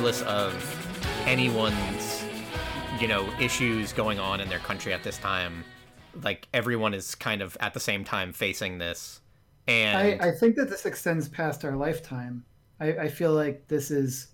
regardless 0.00 0.22
of 0.22 1.26
anyone's 1.26 2.24
you 2.98 3.06
know 3.06 3.28
issues 3.38 3.92
going 3.92 4.18
on 4.18 4.40
in 4.40 4.48
their 4.48 4.58
country 4.60 4.94
at 4.94 5.02
this 5.02 5.18
time, 5.18 5.62
like 6.22 6.48
everyone 6.54 6.94
is 6.94 7.14
kind 7.14 7.42
of 7.42 7.54
at 7.60 7.74
the 7.74 7.80
same 7.80 8.02
time 8.02 8.32
facing 8.32 8.78
this. 8.78 9.20
And 9.68 10.22
I, 10.22 10.28
I 10.28 10.30
think 10.30 10.56
that 10.56 10.70
this 10.70 10.86
extends 10.86 11.28
past 11.28 11.66
our 11.66 11.76
lifetime. 11.76 12.44
I, 12.80 12.92
I 12.92 13.08
feel 13.08 13.34
like 13.34 13.68
this 13.68 13.90
is 13.90 14.28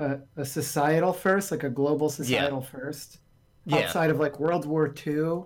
a, 0.00 0.18
a 0.36 0.44
societal 0.44 1.12
first, 1.12 1.52
like 1.52 1.62
a 1.62 1.70
global 1.70 2.08
societal 2.08 2.60
first. 2.60 3.18
Yeah. 3.64 3.76
Outside 3.76 4.10
of 4.10 4.18
like 4.18 4.40
World 4.40 4.66
War 4.66 4.92
II, 5.06 5.44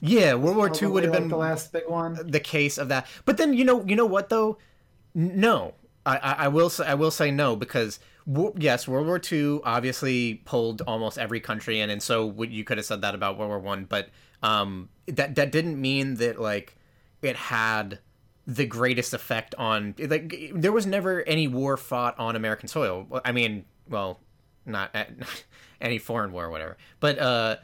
yeah, 0.00 0.32
World 0.32 0.56
War 0.56 0.70
II 0.74 0.88
would 0.88 1.02
have 1.02 1.12
like, 1.12 1.20
been 1.20 1.28
the 1.28 1.36
last 1.36 1.72
big 1.72 1.86
one. 1.86 2.18
the 2.26 2.40
case 2.40 2.78
of 2.78 2.88
that. 2.88 3.06
But 3.26 3.36
then 3.36 3.52
you 3.52 3.66
know, 3.66 3.84
you 3.84 3.96
know 3.96 4.06
what 4.06 4.30
though? 4.30 4.56
No, 5.14 5.74
I, 6.06 6.36
I, 6.38 6.48
will 6.48 6.70
say 6.70 6.86
I 6.86 6.94
will 6.94 7.10
say 7.10 7.30
no 7.30 7.54
because 7.54 8.00
yes, 8.56 8.86
World 8.86 9.06
War 9.06 9.20
II 9.30 9.60
obviously 9.64 10.34
pulled 10.44 10.82
almost 10.82 11.18
every 11.18 11.40
country 11.40 11.80
in, 11.80 11.90
and 11.90 12.02
so 12.02 12.42
you 12.42 12.64
could 12.64 12.78
have 12.78 12.86
said 12.86 13.00
that 13.02 13.14
about 13.14 13.38
World 13.38 13.50
War 13.50 13.58
One, 13.58 13.84
but 13.84 14.10
um, 14.42 14.88
that 15.06 15.34
that 15.36 15.52
didn't 15.52 15.80
mean 15.80 16.14
that 16.14 16.40
like 16.40 16.76
it 17.22 17.36
had 17.36 18.00
the 18.46 18.66
greatest 18.66 19.12
effect 19.12 19.54
on 19.56 19.94
like 19.98 20.52
there 20.54 20.72
was 20.72 20.86
never 20.86 21.22
any 21.22 21.48
war 21.48 21.76
fought 21.76 22.18
on 22.18 22.36
American 22.36 22.68
soil. 22.68 23.06
I 23.24 23.32
mean, 23.32 23.64
well, 23.88 24.20
not 24.64 24.94
any 25.80 25.98
foreign 25.98 26.32
war 26.32 26.46
or 26.46 26.50
whatever, 26.50 26.76
but 27.00 27.18
uh 27.18 27.56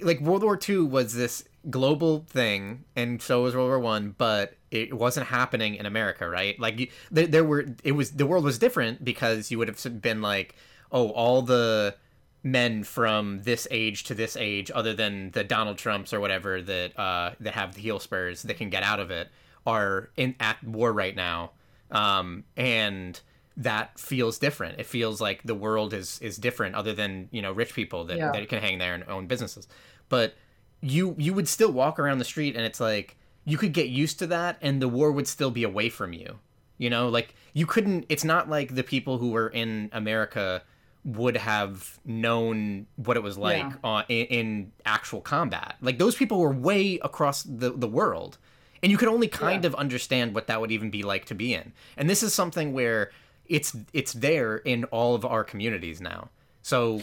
like 0.00 0.20
World 0.20 0.42
War 0.42 0.58
II 0.68 0.82
was 0.82 1.14
this 1.14 1.44
global 1.70 2.24
thing, 2.28 2.84
and 2.94 3.20
so 3.20 3.42
was 3.42 3.54
World 3.54 3.68
War 3.68 3.78
One, 3.78 4.14
but 4.16 4.54
it 4.70 4.94
wasn't 4.94 5.26
happening 5.28 5.74
in 5.76 5.86
America, 5.86 6.28
right? 6.28 6.58
Like 6.58 6.90
there, 7.10 7.26
there 7.26 7.44
were, 7.44 7.66
it 7.84 7.92
was 7.92 8.12
the 8.12 8.26
world 8.26 8.44
was 8.44 8.58
different 8.58 9.04
because 9.04 9.50
you 9.50 9.58
would 9.58 9.68
have 9.68 10.02
been 10.02 10.20
like, 10.22 10.54
oh, 10.92 11.10
all 11.10 11.42
the 11.42 11.94
men 12.42 12.84
from 12.84 13.42
this 13.42 13.66
age 13.70 14.04
to 14.04 14.14
this 14.14 14.36
age, 14.36 14.70
other 14.74 14.94
than 14.94 15.30
the 15.32 15.42
Donald 15.44 15.78
Trumps 15.78 16.12
or 16.12 16.20
whatever 16.20 16.62
that 16.62 16.98
uh, 16.98 17.32
that 17.40 17.54
have 17.54 17.74
the 17.74 17.80
heel 17.80 17.98
spurs 17.98 18.42
that 18.42 18.56
can 18.56 18.70
get 18.70 18.82
out 18.82 19.00
of 19.00 19.10
it, 19.10 19.28
are 19.66 20.10
in 20.16 20.34
at 20.40 20.62
war 20.62 20.92
right 20.92 21.16
now, 21.16 21.50
um, 21.90 22.44
and 22.56 23.20
that 23.56 23.98
feels 23.98 24.38
different. 24.38 24.78
It 24.78 24.86
feels 24.86 25.20
like 25.20 25.42
the 25.44 25.54
world 25.54 25.94
is 25.94 26.18
is 26.20 26.36
different, 26.36 26.74
other 26.74 26.92
than 26.92 27.28
you 27.32 27.40
know 27.42 27.52
rich 27.52 27.74
people 27.74 28.04
that, 28.04 28.18
Yeah. 28.18 28.30
that 28.32 28.48
can 28.48 28.60
hang 28.60 28.78
there 28.78 28.94
and 28.94 29.02
own 29.08 29.26
businesses. 29.26 29.66
But 30.08 30.34
you 30.80 31.14
you 31.18 31.32
would 31.34 31.48
still 31.48 31.72
walk 31.72 31.98
around 31.98 32.18
the 32.18 32.24
street, 32.24 32.56
and 32.56 32.64
it's 32.64 32.80
like 32.80 33.16
you 33.44 33.56
could 33.58 33.72
get 33.72 33.88
used 33.88 34.18
to 34.20 34.26
that, 34.28 34.58
and 34.60 34.80
the 34.82 34.88
war 34.88 35.12
would 35.12 35.26
still 35.28 35.50
be 35.50 35.62
away 35.62 35.88
from 35.88 36.12
you. 36.12 36.38
You 36.78 36.90
know, 36.90 37.08
like 37.08 37.34
you 37.54 37.66
couldn't. 37.66 38.04
It's 38.08 38.24
not 38.24 38.48
like 38.50 38.74
the 38.74 38.82
people 38.84 39.18
who 39.18 39.30
were 39.30 39.48
in 39.48 39.88
America 39.92 40.62
would 41.04 41.36
have 41.36 41.98
known 42.04 42.86
what 42.96 43.16
it 43.16 43.22
was 43.22 43.38
like 43.38 43.62
Yeah. 43.62 43.74
uh, 43.84 44.02
in, 44.08 44.26
in 44.26 44.72
actual 44.84 45.20
combat. 45.20 45.76
Like 45.80 45.98
those 45.98 46.16
people 46.16 46.38
were 46.40 46.52
way 46.52 46.98
across 47.02 47.42
the 47.44 47.70
the 47.70 47.88
world, 47.88 48.38
and 48.82 48.90
you 48.92 48.98
could 48.98 49.08
only 49.08 49.28
kind 49.28 49.64
Yeah. 49.64 49.68
of 49.68 49.74
understand 49.76 50.34
what 50.34 50.48
that 50.48 50.60
would 50.60 50.72
even 50.72 50.90
be 50.90 51.02
like 51.02 51.24
to 51.26 51.34
be 51.34 51.54
in. 51.54 51.72
And 51.96 52.10
this 52.10 52.22
is 52.22 52.34
something 52.34 52.72
where 52.72 53.10
it's 53.46 53.74
it's 53.92 54.12
there 54.12 54.56
in 54.58 54.84
all 54.86 55.14
of 55.14 55.24
our 55.24 55.44
communities 55.44 56.00
now. 56.00 56.28
So 56.62 57.02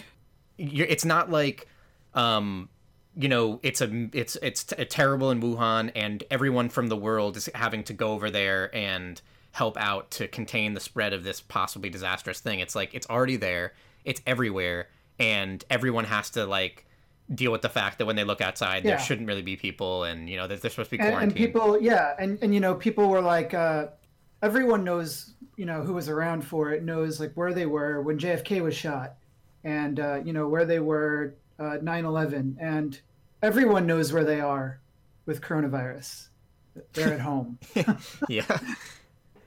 you're, 0.57 0.85
it's 0.87 1.05
not 1.05 1.31
like 1.31 1.67
um 2.13 2.69
you 3.15 3.27
know 3.29 3.59
it's 3.63 3.81
a 3.81 4.09
it's 4.13 4.35
it's 4.41 4.63
t- 4.63 4.85
terrible 4.85 5.29
in 5.31 5.41
Wuhan 5.41 5.91
and 5.95 6.23
everyone 6.31 6.69
from 6.69 6.87
the 6.87 6.95
world 6.97 7.37
is 7.37 7.49
having 7.53 7.83
to 7.85 7.93
go 7.93 8.11
over 8.13 8.29
there 8.31 8.75
and 8.75 9.21
help 9.51 9.77
out 9.77 10.09
to 10.11 10.27
contain 10.27 10.73
the 10.73 10.79
spread 10.79 11.13
of 11.13 11.23
this 11.23 11.39
possibly 11.39 11.89
disastrous 11.89 12.39
thing. 12.39 12.59
It's 12.59 12.75
like 12.75 12.93
it's 12.95 13.07
already 13.07 13.35
there, 13.35 13.73
it's 14.03 14.21
everywhere 14.25 14.87
and 15.19 15.63
everyone 15.69 16.05
has 16.05 16.31
to 16.31 16.45
like 16.45 16.85
deal 17.33 17.51
with 17.51 17.61
the 17.61 17.69
fact 17.69 17.99
that 17.99 18.05
when 18.05 18.15
they 18.15 18.23
look 18.23 18.41
outside 18.41 18.83
Yeah. 18.83 18.91
there 18.95 18.99
shouldn't 18.99 19.27
really 19.27 19.43
be 19.43 19.55
people 19.55 20.03
and 20.03 20.27
you 20.29 20.35
know 20.37 20.47
that 20.47 20.61
they're 20.61 20.71
supposed 20.71 20.89
to 20.89 20.97
be 20.97 21.01
and, 21.03 21.11
quarantined. 21.11 21.31
and 21.31 21.37
people 21.37 21.79
yeah 21.81 22.15
and, 22.19 22.39
and 22.41 22.53
you 22.53 22.59
know 22.59 22.73
people 22.75 23.07
were 23.09 23.21
like 23.21 23.53
uh, 23.53 23.87
everyone 24.41 24.83
knows 24.83 25.33
you 25.55 25.65
know 25.65 25.81
who 25.83 25.93
was 25.93 26.09
around 26.09 26.41
for 26.43 26.71
it 26.71 26.83
knows 26.83 27.19
like 27.19 27.31
where 27.35 27.53
they 27.53 27.65
were 27.67 28.01
when 28.01 28.17
jfk 28.17 28.61
was 28.61 28.75
shot 28.75 29.15
and 29.63 29.99
uh, 29.99 30.19
you 30.25 30.33
know 30.33 30.47
where 30.47 30.65
they 30.65 30.79
were 30.79 31.35
uh, 31.59 31.77
9-11 31.81 32.55
and 32.59 32.99
everyone 33.41 33.85
knows 33.85 34.11
where 34.13 34.23
they 34.23 34.39
are 34.39 34.79
with 35.25 35.41
coronavirus 35.41 36.27
they're 36.93 37.13
at 37.13 37.19
home 37.21 37.57
yeah. 38.29 38.45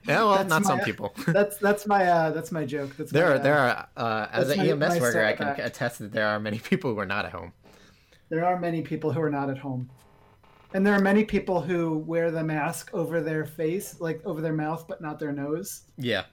Yeah, 0.07 0.23
well, 0.23 0.37
That's 0.37 0.49
not 0.49 0.63
some 0.63 0.79
people. 0.79 1.13
that's 1.27 1.57
that's 1.57 1.85
my 1.85 2.05
uh, 2.05 2.31
that's 2.31 2.49
my 2.53 2.63
joke 2.63 2.95
that's 2.95 3.11
There 3.11 3.25
my, 3.25 3.31
are 3.31 3.35
uh, 3.35 3.39
there 3.39 3.57
are 3.57 3.87
uh, 3.97 4.27
as 4.31 4.49
an 4.51 4.57
my- 4.59 4.67
EMS 4.69 4.79
my 4.95 4.99
worker, 5.01 5.21
I 5.21 5.33
can 5.33 5.47
setback. 5.47 5.65
attest 5.67 5.99
that 5.99 6.13
there 6.13 6.27
are 6.27 6.39
many 6.39 6.59
people 6.59 6.93
who 6.93 6.99
are 6.99 7.05
not 7.05 7.25
at 7.25 7.33
home. 7.33 7.51
there 8.29 8.45
are 8.45 8.57
many 8.57 8.81
people 8.81 9.11
who 9.11 9.19
are 9.21 9.29
not 9.29 9.49
at 9.49 9.57
home 9.57 9.89
and 10.73 10.85
there 10.87 10.93
are 10.93 11.01
many 11.01 11.25
people 11.25 11.59
who 11.61 11.97
wear 11.97 12.31
the 12.31 12.43
mask 12.43 12.89
over 12.93 13.19
their 13.19 13.43
face 13.45 13.99
like 13.99 14.21
over 14.25 14.39
their 14.39 14.53
mouth 14.53 14.85
but 14.87 15.01
not 15.01 15.19
their 15.19 15.33
nose 15.33 15.81
Yeah. 15.97 16.23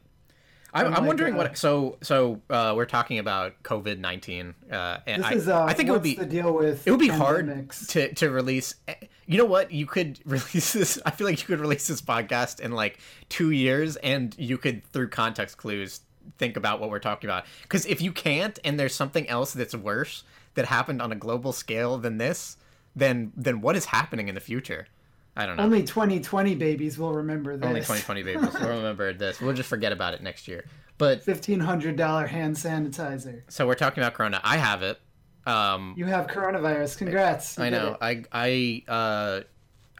I'm, 0.75 0.87
I'm 0.87 0.93
like, 0.93 1.03
wondering 1.07 1.35
uh, 1.35 1.39
what. 1.39 1.59
So, 1.59 1.99
so 2.03 2.41
uh, 2.51 2.75
we're 2.77 2.85
talking 2.87 3.19
about 3.19 3.63
COVID 3.63 3.99
nineteen, 3.99 4.55
uh, 4.71 4.99
and 5.07 5.23
this 5.23 5.31
I, 5.31 5.35
is 5.35 5.49
uh, 5.49 5.65
I 5.65 5.73
think 5.73 5.89
it 5.89 5.93
would 5.93 6.03
be 6.03 6.17
the 6.17 6.27
deal 6.27 6.53
with 6.53 6.87
it 6.87 6.91
would 6.91 7.01
be 7.01 7.09
hard 7.09 7.47
pandemics? 7.47 7.89
to 7.91 8.13
to 8.15 8.31
release. 8.31 8.75
eh, 8.89 8.95
You 9.27 9.39
know 9.39 9.45
what? 9.45 9.71
You 9.71 9.87
could 9.87 10.21
release 10.25 10.73
this. 10.73 10.99
I 11.07 11.11
feel 11.11 11.27
like 11.27 11.41
you 11.41 11.47
could 11.47 11.61
release 11.61 11.87
this 11.87 12.03
podcast 12.03 12.61
in 12.61 12.73
like 12.73 12.99
two 13.29 13.51
years, 13.51 13.97
and 13.97 14.35
you 14.39 14.59
could 14.59 14.85
through 14.93 15.09
context 15.09 15.57
clues 15.59 16.01
think 16.39 16.57
about 16.57 16.81
what 16.81 16.91
we're 16.91 16.99
talking 16.99 17.29
about. 17.29 17.45
Because 17.63 17.87
if 17.87 18.01
you 18.03 18.11
can't, 18.11 18.59
and 18.65 18.81
there's 18.81 18.95
something 18.95 19.29
else 19.29 19.53
that's 19.53 19.75
worse 19.75 20.25
that 20.55 20.67
happened 20.67 21.01
on 21.01 21.13
a 21.13 21.17
global 21.17 21.53
scale 21.53 21.99
than 21.99 22.19
this, 22.19 22.57
then 22.97 23.33
then 23.37 23.61
what 23.61 23.77
is 23.77 23.87
happening 23.87 24.29
in 24.29 24.35
the 24.35 24.41
future? 24.41 24.89
I 25.37 25.47
don't 25.47 25.57
know. 25.57 25.65
Only 25.65 25.83
2020 25.83 26.55
babies 26.55 26.99
will 26.99 27.13
remember 27.13 27.57
this. 27.57 27.67
Only 27.67 27.81
2020 27.81 28.23
babies. 28.23 28.55
We'll 28.55 28.69
remember 28.77 29.13
this. 29.13 29.41
We'll 29.41 29.55
just 29.55 29.69
forget 29.69 29.93
about 29.93 30.15
it 30.15 30.23
next 30.23 30.47
year. 30.47 30.65
But 30.97 31.25
$1,500 31.27 32.29
hand 32.29 32.55
sanitizer. 32.57 33.43
so 33.49 33.67
we're 33.67 33.75
talking 33.75 34.03
about 34.03 34.15
Corona. 34.15 34.41
I 34.45 34.59
have 34.59 34.83
it. 34.83 35.01
Um, 35.47 35.95
You 35.97 36.05
have 36.07 36.29
coronavirus. 36.29 36.97
Congrats. 36.99 37.59
You 37.59 37.65
I 37.65 37.71
know. 37.71 37.97
I 38.01 38.23
I 38.33 38.83
uh, 38.89 39.41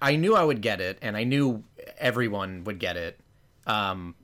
I 0.01 0.17
knew 0.17 0.37
I 0.37 0.45
would 0.45 0.63
get 0.63 0.81
it, 0.81 0.99
and 1.03 1.17
I 1.17 1.25
knew 1.25 1.65
everyone 1.99 2.65
would 2.65 2.79
get 2.79 2.97
it. 2.97 3.19
Um, 3.67 4.15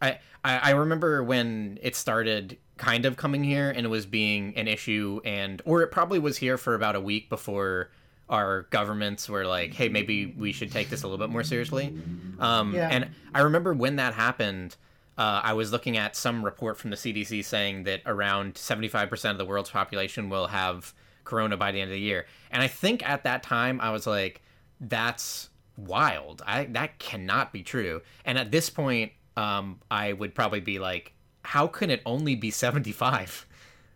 I, 0.00 0.20
I 0.44 0.58
I 0.58 0.70
remember 0.70 1.22
when 1.22 1.78
it 1.82 1.96
started 1.96 2.56
kind 2.78 3.04
of 3.04 3.16
coming 3.18 3.44
here, 3.44 3.70
and 3.70 3.84
it 3.84 3.90
was 3.90 4.06
being 4.06 4.56
an 4.56 4.68
issue, 4.68 5.20
and 5.24 5.60
or 5.66 5.82
it 5.82 5.88
probably 5.88 6.18
was 6.18 6.38
here 6.38 6.56
for 6.56 6.74
about 6.74 6.96
a 6.96 7.00
week 7.00 7.28
before 7.28 7.90
our 8.30 8.62
governments 8.70 9.28
were 9.28 9.44
like, 9.44 9.74
"Hey, 9.74 9.88
maybe 9.90 10.26
we 10.26 10.52
should 10.52 10.72
take 10.72 10.88
this 10.88 11.02
a 11.02 11.06
little 11.06 11.18
bit 11.24 11.30
more 11.30 11.42
seriously." 11.42 11.92
Um, 12.38 12.74
Yeah. 12.74 12.88
And 12.90 13.08
I 13.34 13.40
remember 13.40 13.74
when 13.74 13.96
that 13.96 14.14
happened. 14.14 14.76
Uh, 15.18 15.42
I 15.44 15.52
was 15.52 15.70
looking 15.70 15.98
at 15.98 16.16
some 16.16 16.42
report 16.42 16.78
from 16.78 16.88
the 16.88 16.96
CDC 16.96 17.42
saying 17.44 17.82
that 17.84 18.00
around 18.06 18.54
75% 18.54 19.32
of 19.32 19.38
the 19.38 19.44
world's 19.44 19.68
population 19.68 20.30
will 20.30 20.46
have 20.46 20.94
corona 21.24 21.58
by 21.58 21.72
the 21.72 21.80
end 21.80 21.90
of 21.90 21.94
the 21.94 22.00
year. 22.00 22.24
And 22.50 22.62
I 22.62 22.68
think 22.68 23.06
at 23.06 23.24
that 23.24 23.42
time 23.42 23.80
I 23.82 23.90
was 23.90 24.06
like, 24.06 24.40
that's 24.80 25.50
wild. 25.76 26.42
I 26.46 26.64
that 26.66 26.98
cannot 26.98 27.52
be 27.52 27.62
true. 27.62 28.00
And 28.24 28.38
at 28.38 28.50
this 28.50 28.70
point, 28.70 29.12
um, 29.36 29.80
I 29.90 30.12
would 30.14 30.34
probably 30.34 30.60
be 30.60 30.78
like, 30.78 31.12
how 31.42 31.66
can 31.66 31.90
it 31.90 32.00
only 32.06 32.34
be 32.34 32.50
75? 32.50 33.46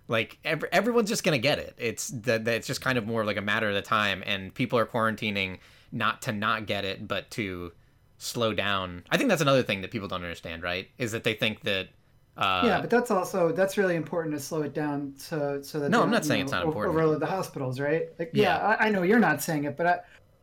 Like 0.09 0.39
ev- 0.45 0.65
everyone's 0.73 1.09
just 1.09 1.25
gonna 1.25 1.39
get 1.39 1.59
it. 1.59 1.75
It's 1.79 2.09
that 2.09 2.45
that 2.45 2.55
it's 2.57 2.67
just 2.67 2.81
kind 2.81 2.99
of 2.99 3.07
more 3.07 3.25
like 3.25 3.37
a 3.37 3.43
matter 3.43 3.69
of 3.69 3.75
the 3.75 3.83
time, 3.83 4.23
and 4.27 4.53
people 4.55 4.79
are 4.79 4.87
quarantining 4.87 5.59
not 5.93 6.23
to 6.23 6.33
not 6.33 6.67
get 6.67 6.85
it, 6.85 7.07
but 7.09 7.31
to 7.33 7.73
slow 8.19 8.53
down. 8.53 9.05
I 9.11 9.17
think 9.17 9.29
that's 9.29 9.43
another 9.43 9.63
thing 9.63 9.81
that 9.83 9.91
people 9.91 10.09
don't 10.09 10.23
understand, 10.23 10.63
right? 10.63 10.89
Is 10.99 11.13
that 11.13 11.25
they 11.25 11.35
think 11.35 11.61
that. 11.63 11.89
Uh, 12.37 12.63
yeah, 12.65 12.81
but 12.81 12.91
that's 12.91 13.11
also 13.13 13.53
that's 13.53 13.79
really 13.79 13.95
important 13.95 14.35
to 14.35 14.41
slow 14.41 14.63
it 14.63 14.75
down 14.75 15.15
so 15.17 15.61
so 15.63 15.79
that 15.79 15.89
No, 15.91 16.03
I'm 16.03 16.11
don't, 16.11 16.25
saying 16.25 16.41
know, 16.41 16.45
it's 16.45 16.53
not 16.53 16.65
important. 16.65 16.95
Overload 16.95 17.21
the 17.21 17.27
hospitals, 17.27 17.79
right? 17.79 18.09
Like, 18.19 18.31
yeah, 18.35 18.43
Yeah. 18.43 18.77
I, 18.81 18.87
I 18.87 18.91
know 18.91 19.03
you're 19.03 19.21
not 19.21 19.41
saying 19.41 19.65
it, 19.65 19.77
but 19.77 19.87
I 19.87 19.99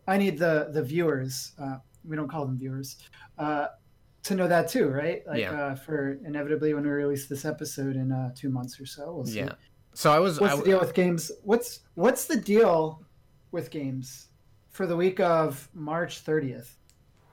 I 0.07 0.17
need 0.17 0.37
the 0.39 0.69
the 0.71 0.81
viewers. 0.81 1.51
Uh, 1.61 1.77
we 2.05 2.15
don't 2.15 2.29
call 2.29 2.45
them 2.45 2.57
viewers. 2.57 2.97
Uh, 3.37 3.67
to 4.23 4.35
know 4.35 4.47
that 4.47 4.69
too, 4.69 4.87
right? 4.89 5.25
Like 5.27 5.39
Yeah. 5.39 5.51
uh, 5.51 5.75
for 5.75 6.19
inevitably 6.25 6.73
when 6.73 6.83
we 6.83 6.89
release 6.89 7.27
this 7.27 7.45
episode 7.45 7.95
in 7.95 8.11
uh, 8.11 8.31
two 8.35 8.49
months 8.49 8.79
or 8.79 8.85
so, 8.85 9.13
we'll 9.13 9.25
see. 9.25 9.39
yeah. 9.39 9.53
So 9.93 10.11
I 10.11 10.19
was. 10.19 10.39
What's 10.39 10.53
I, 10.53 10.57
the 10.57 10.63
deal 10.63 10.79
with 10.79 10.93
games? 10.93 11.31
What's 11.43 11.79
what's 11.95 12.25
the 12.25 12.37
deal 12.37 13.03
with 13.51 13.69
games 13.71 14.27
for 14.69 14.85
the 14.87 14.95
week 14.95 15.19
of 15.19 15.67
March 15.73 16.23
30th? 16.23 16.69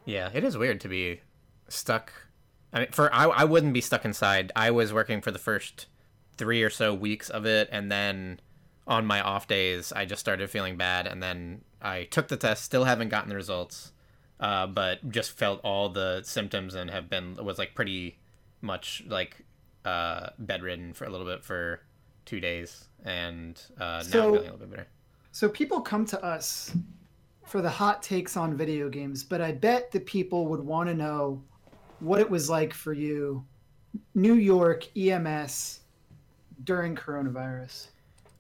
Yeah, 0.05 0.31
it 0.33 0.43
is 0.43 0.57
weird 0.57 0.81
to 0.81 0.89
be 0.89 1.21
stuck. 1.69 2.13
I 2.73 2.81
mean, 2.81 2.89
for 2.91 3.15
I, 3.15 3.27
I 3.27 3.45
wouldn't 3.45 3.75
be 3.75 3.81
stuck 3.81 4.05
inside. 4.05 4.51
I 4.57 4.71
was 4.71 4.93
working 4.93 5.21
for 5.21 5.31
the 5.31 5.39
first 5.39 5.87
three 6.37 6.63
or 6.63 6.71
so 6.71 6.95
weeks 6.95 7.29
of 7.31 7.47
it, 7.47 7.69
and 7.71 7.93
then 7.93 8.41
on 8.87 9.05
my 9.07 9.21
off 9.21 9.47
days, 9.47 9.93
I 9.93 10.05
just 10.07 10.21
started 10.21 10.49
feeling 10.51 10.77
bad, 10.77 11.07
and 11.07 11.23
then 11.23 11.63
I 11.81 12.05
took 12.05 12.29
the 12.29 12.37
test. 12.37 12.65
Still 12.65 12.85
haven't 12.85 13.11
gotten 13.11 13.29
the 13.29 13.37
results. 13.37 13.93
Uh, 14.41 14.67
but 14.67 15.09
just 15.11 15.33
felt 15.33 15.61
all 15.65 15.89
the 15.89 16.23
symptoms 16.25 16.75
and 16.75 16.91
have 16.91 17.09
been 17.11 17.37
was 17.45 17.59
like 17.59 17.75
pretty 17.75 18.19
much 18.61 19.03
like 19.07 19.45
uh, 19.85 20.31
bedridden 20.39 20.93
for 20.93 21.05
a 21.05 21.11
little 21.11 21.27
bit 21.27 21.45
for 21.45 21.81
two 22.25 22.41
days, 22.41 22.85
and 23.05 23.61
uh, 23.81 24.03
So- 24.03 24.19
now 24.19 24.25
I'm 24.27 24.33
feeling 24.33 24.49
a 24.49 24.53
little 24.53 24.59
bit 24.59 24.71
better. 24.71 24.89
So 25.33 25.49
people 25.49 25.81
come 25.81 26.05
to 26.07 26.23
us 26.25 26.75
for 27.47 27.63
the 27.63 27.71
hot 27.71 28.03
takes 28.03 28.37
on 28.37 28.57
video 28.57 28.89
games, 28.89 29.23
but 29.23 29.41
I 29.41 29.53
bet 29.53 29.91
the 29.91 30.01
people 30.01 30.47
would 30.49 30.61
want 30.61 30.89
to 30.89 30.95
know 30.95 31.43
what 32.01 32.21
it 32.21 32.29
was 32.29 32.51
like 32.51 32.75
for 32.75 32.93
you, 32.93 33.45
New 34.15 34.35
York 34.35 34.85
EMS 34.97 35.81
during 36.65 36.95
coronavirus. 36.95 37.89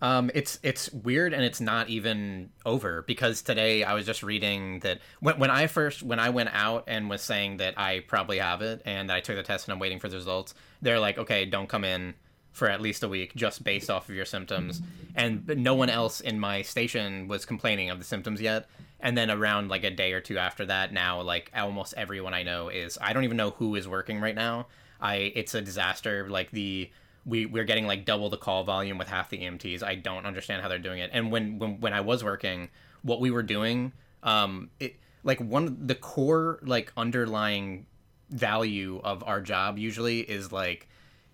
Um, 0.00 0.30
it's 0.32 0.60
it's 0.62 0.92
weird 0.92 1.32
and 1.34 1.42
it's 1.42 1.60
not 1.60 1.88
even 1.88 2.50
over 2.64 3.02
because 3.02 3.42
today 3.42 3.82
I 3.82 3.94
was 3.94 4.06
just 4.06 4.22
reading 4.22 4.78
that 4.80 5.00
when, 5.20 5.38
when 5.40 5.50
I 5.50 5.66
first 5.66 6.04
when 6.04 6.20
I 6.20 6.30
went 6.30 6.50
out 6.52 6.84
and 6.86 7.10
was 7.10 7.20
saying 7.20 7.56
that 7.56 7.74
I 7.76 8.00
probably 8.06 8.38
have 8.38 8.62
it 8.62 8.80
and 8.84 9.10
I 9.10 9.20
took 9.20 9.34
the 9.36 9.42
test 9.42 9.66
and 9.66 9.72
I'm 9.72 9.80
waiting 9.80 9.98
for 9.98 10.08
the 10.08 10.16
results, 10.16 10.54
they're 10.82 11.00
like, 11.00 11.18
okay, 11.18 11.44
don't 11.44 11.68
come 11.68 11.84
in 11.84 12.14
for 12.52 12.68
at 12.68 12.80
least 12.80 13.02
a 13.02 13.08
week 13.08 13.34
just 13.34 13.64
based 13.64 13.90
off 13.90 14.08
of 14.08 14.14
your 14.14 14.24
symptoms, 14.24 14.82
and 15.16 15.46
no 15.46 15.74
one 15.74 15.90
else 15.90 16.20
in 16.20 16.38
my 16.38 16.62
station 16.62 17.26
was 17.26 17.44
complaining 17.44 17.90
of 17.90 17.98
the 17.98 18.04
symptoms 18.04 18.40
yet. 18.40 18.68
And 19.00 19.16
then 19.16 19.30
around 19.30 19.68
like 19.68 19.84
a 19.84 19.90
day 19.90 20.12
or 20.12 20.20
two 20.20 20.38
after 20.38 20.66
that, 20.66 20.92
now 20.92 21.20
like 21.22 21.50
almost 21.56 21.94
everyone 21.96 22.34
I 22.34 22.42
know 22.44 22.68
is 22.68 22.98
I 23.00 23.12
don't 23.12 23.24
even 23.24 23.36
know 23.36 23.50
who 23.50 23.74
is 23.74 23.88
working 23.88 24.20
right 24.20 24.34
now. 24.34 24.66
I 25.00 25.32
it's 25.34 25.54
a 25.54 25.60
disaster. 25.60 26.28
Like 26.28 26.50
the 26.52 26.90
we 27.28 27.46
we're 27.46 27.64
getting 27.64 27.86
like 27.86 28.04
double 28.04 28.30
the 28.30 28.36
call 28.36 28.64
volume 28.64 28.98
with 28.98 29.08
half 29.08 29.28
the 29.30 29.38
EMTs. 29.38 29.82
I 29.82 29.94
don't 29.94 30.26
understand 30.26 30.62
how 30.62 30.68
they're 30.68 30.78
doing 30.78 31.00
it. 31.00 31.10
And 31.12 31.30
when 31.30 31.58
when 31.58 31.80
when 31.80 31.92
I 31.92 32.00
was 32.00 32.24
working, 32.24 32.70
what 33.02 33.20
we 33.20 33.30
were 33.30 33.42
doing, 33.42 33.92
um, 34.22 34.70
it 34.80 34.96
like 35.22 35.40
one 35.40 35.66
of 35.66 35.88
the 35.88 35.94
core 35.94 36.58
like 36.62 36.92
underlying 36.96 37.86
value 38.30 39.00
of 39.04 39.22
our 39.24 39.40
job 39.40 39.78
usually 39.78 40.20
is 40.20 40.52
like 40.52 40.88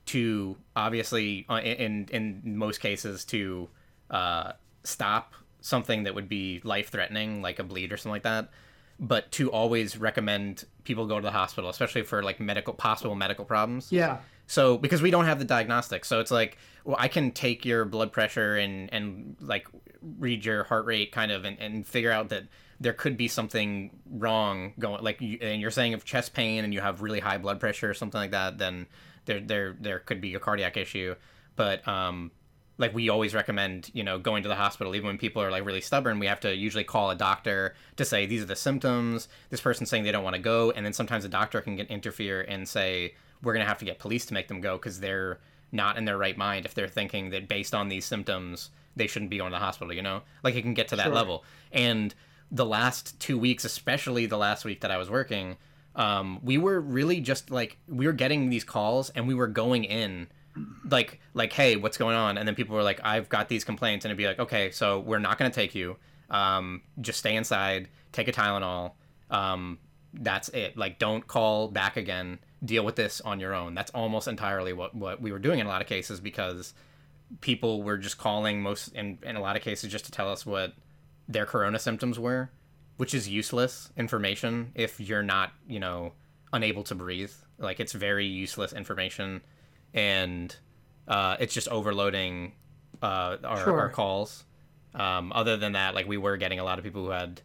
to 0.07 0.57
obviously 0.77 1.47
uh, 1.49 1.61
in 1.61 2.09
in 2.11 2.57
most 2.57 2.81
cases 2.81 3.25
to 3.27 3.69
uh, 4.11 4.53
stop 4.83 5.35
something 5.61 6.03
that 6.05 6.15
would 6.15 6.29
be 6.29 6.61
life 6.65 6.91
threatening 6.91 7.41
like 7.41 7.59
a 7.59 7.65
bleed 7.65 7.93
or 7.93 7.97
something 7.97 8.13
like 8.13 8.23
that 8.23 8.51
but 9.01 9.31
to 9.33 9.51
always 9.51 9.97
recommend 9.97 10.67
people 10.85 11.07
go 11.07 11.17
to 11.17 11.23
the 11.23 11.33
hospital 11.33 11.71
especially 11.71 12.03
for 12.03 12.23
like 12.23 12.39
medical 12.39 12.75
possible 12.75 13.15
medical 13.15 13.45
problems 13.45 13.91
Yeah. 13.91 14.19
So 14.47 14.77
because 14.77 15.03
we 15.03 15.11
don't 15.11 15.25
have 15.25 15.39
the 15.39 15.45
diagnostics, 15.45 16.09
so 16.09 16.21
it's 16.21 16.31
like, 16.31 16.59
well, 16.85 16.97
I 16.99 17.09
can 17.09 17.31
take 17.31 17.65
your 17.65 17.85
blood 17.85 18.13
pressure 18.13 18.57
and 18.57 18.93
and 18.93 19.37
like 19.41 19.67
read 20.19 20.45
your 20.45 20.65
heart 20.65 20.85
rate 20.87 21.13
kind 21.13 21.33
of 21.33 21.45
and, 21.45 21.59
and 21.59 21.87
figure 21.87 22.13
out 22.13 22.29
that 22.29 22.45
there 22.81 22.93
could 22.93 23.17
be 23.17 23.29
something 23.29 23.91
wrong 24.11 24.75
going. 24.79 25.03
Like, 25.03 25.21
you, 25.21 25.39
and 25.41 25.61
you're 25.61 25.71
saying 25.71 25.93
if 25.93 26.05
chest 26.05 26.35
pain 26.35 26.65
and 26.65 26.75
you 26.75 26.81
have 26.81 27.03
really 27.03 27.21
high 27.21 27.39
blood 27.39 27.61
pressure 27.61 27.89
or 27.89 27.95
something 27.95 28.21
like 28.21 28.33
that, 28.33 28.59
then 28.59 28.87
there 29.25 29.41
there 29.41 29.77
there 29.81 29.99
could 30.01 30.21
be 30.21 30.35
a 30.35 30.41
cardiac 30.41 30.77
issue. 30.77 31.15
But 31.57 31.87
um, 31.89 32.33
like 32.79 32.95
we 32.95 33.09
always 33.09 33.35
recommend 33.35 33.91
you 33.95 34.03
know 34.03 34.19
going 34.19 34.43
to 34.43 34.49
the 34.49 34.55
hospital 34.55 34.95
even 34.95 35.07
when 35.07 35.19
people 35.19 35.43
are 35.43 35.51
like 35.51 35.65
really 35.65 35.81
stubborn 35.81 36.19
we 36.19 36.27
have 36.27 36.41
to 36.41 36.55
usually 36.55 36.85
call 36.85 37.11
a 37.11 37.15
doctor 37.15 37.75
to 37.97 38.05
say 38.05 38.27
these 38.27 38.43
are 38.43 38.47
the 38.47 38.57
symptoms 38.57 39.29
this 39.51 39.61
person's 39.61 39.89
saying 39.89 40.03
they 40.03 40.13
don't 40.13 40.25
want 40.25 40.35
to 40.35 40.43
go 40.43 40.71
and 40.73 40.85
then 40.85 40.93
sometimes 40.93 41.25
a 41.25 41.29
doctor 41.29 41.61
can 41.61 41.77
get 41.77 41.89
interfere 41.89 42.41
and 42.43 42.69
say 42.69 43.15
we're 43.45 43.53
going 43.53 43.65
to 43.65 43.69
have 43.69 43.79
to 43.79 43.85
get 43.85 43.99
police 43.99 44.27
to 44.27 44.35
make 44.35 44.49
them 44.49 44.61
go 44.61 44.77
because 44.77 45.01
they're 45.01 45.39
not 45.73 45.99
in 45.99 46.05
their 46.05 46.19
right 46.19 46.37
mind. 46.37 46.67
If 46.67 46.75
they're 46.75 46.89
thinking 46.89 47.31
that 47.31 47.49
based 47.49 47.75
on 47.75 47.89
these 47.89 48.05
symptoms 48.05 48.71
they 48.97 49.07
shouldn't 49.09 49.31
be 49.31 49.39
going 49.39 49.51
to 49.51 49.57
the 49.57 49.65
hospital 49.65 49.93
you 49.93 50.03
know? 50.03 50.23
Like 50.43 50.55
it 50.55 50.63
can 50.63 50.75
get 50.75 50.89
to 50.89 50.97
that 50.97 51.07
Sure. 51.07 51.15
level. 51.15 51.45
And 51.73 52.15
the 52.51 52.65
last 52.65 53.19
two 53.19 53.39
weeks 53.39 53.65
especially 53.65 54.27
the 54.27 54.37
last 54.37 54.65
week 54.65 54.83
that 54.83 54.91
i 54.91 54.99
was 54.99 55.11
working 55.11 55.57
um, 55.97 56.39
we 56.43 56.59
were 56.59 56.81
really 56.81 57.21
just 57.21 57.51
like 57.51 57.79
we 57.89 58.07
were 58.07 58.13
getting 58.13 58.51
these 58.51 58.65
calls 58.65 59.11
and 59.11 59.27
we 59.27 59.35
were 59.35 59.47
going 59.47 59.85
in 59.85 60.29
like 60.89 61.21
like 61.35 61.53
hey 61.53 61.77
what's 61.77 61.97
going 61.97 62.17
on? 62.17 62.37
And 62.39 62.47
then 62.47 62.55
people 62.55 62.77
were 62.77 62.83
like 62.83 63.01
i've 63.05 63.29
got 63.29 63.49
these 63.49 63.65
complaints. 63.65 64.05
And 64.05 64.11
it'd 64.11 64.19
be 64.19 64.27
like 64.27 64.39
okay 64.39 64.71
so 64.71 65.01
we're 65.01 65.19
not 65.19 65.39
going 65.39 65.51
to 65.51 65.55
take 65.55 65.75
you. 65.75 65.97
Um, 66.31 66.83
just 67.01 67.19
stay 67.19 67.35
inside 67.37 67.89
take 68.13 68.29
a 68.29 68.33
tylenol. 68.33 68.93
Um, 69.31 69.79
that's 70.13 70.49
it. 70.51 70.77
Like 70.77 70.99
don't 70.99 71.27
call 71.27 71.69
back 71.69 71.97
again 71.97 72.39
deal 72.65 72.85
with 72.85 72.97
this 72.97 73.21
on 73.21 73.41
your 73.41 73.55
own. 73.55 73.75
That's 73.75 73.91
almost 73.93 74.29
entirely 74.29 74.73
what 74.73 74.95
what 74.95 75.21
we 75.21 75.33
were 75.33 75.39
doing 75.39 75.59
in 75.61 75.67
a 75.67 75.69
lot 75.69 75.83
of 75.83 75.87
cases 75.89 76.21
because 76.21 76.75
people 77.41 77.83
were 77.83 77.99
just 77.99 78.19
calling 78.19 78.63
most 78.63 78.89
in, 78.95 79.19
in 79.23 79.37
a 79.37 79.41
lot 79.41 79.57
of 79.57 79.63
cases 79.63 79.91
just 79.91 80.05
to 80.07 80.11
tell 80.13 80.31
us 80.31 80.45
what 80.47 80.75
their 81.27 81.47
corona 81.47 81.79
symptoms 81.79 82.19
were 82.19 82.51
which 82.99 83.15
is 83.15 83.27
useless 83.29 83.91
information 83.97 84.71
if 84.75 85.01
you're 85.01 85.23
not 85.23 85.53
you 85.67 85.81
know 85.81 86.13
unable 86.53 86.85
to 86.85 86.95
breathe. 86.95 87.33
Like 87.59 87.81
it's 87.81 87.93
very 87.93 88.27
useless 88.27 88.73
information 88.73 89.43
and 89.93 90.55
uh, 91.09 91.37
it's 91.41 91.53
just 91.55 91.67
overloading 91.69 92.53
uh, 93.03 93.37
our, 93.45 93.65
Sure. 93.65 93.81
our 93.81 93.89
calls. 93.91 94.45
Um, 94.95 95.33
other 95.35 95.57
than 95.57 95.73
that 95.73 95.95
like 95.97 96.07
we 96.07 96.17
were 96.17 96.37
getting 96.37 96.61
a 96.61 96.65
lot 96.65 96.79
of 96.79 96.85
people 96.85 97.05
who 97.05 97.11
had 97.11 97.41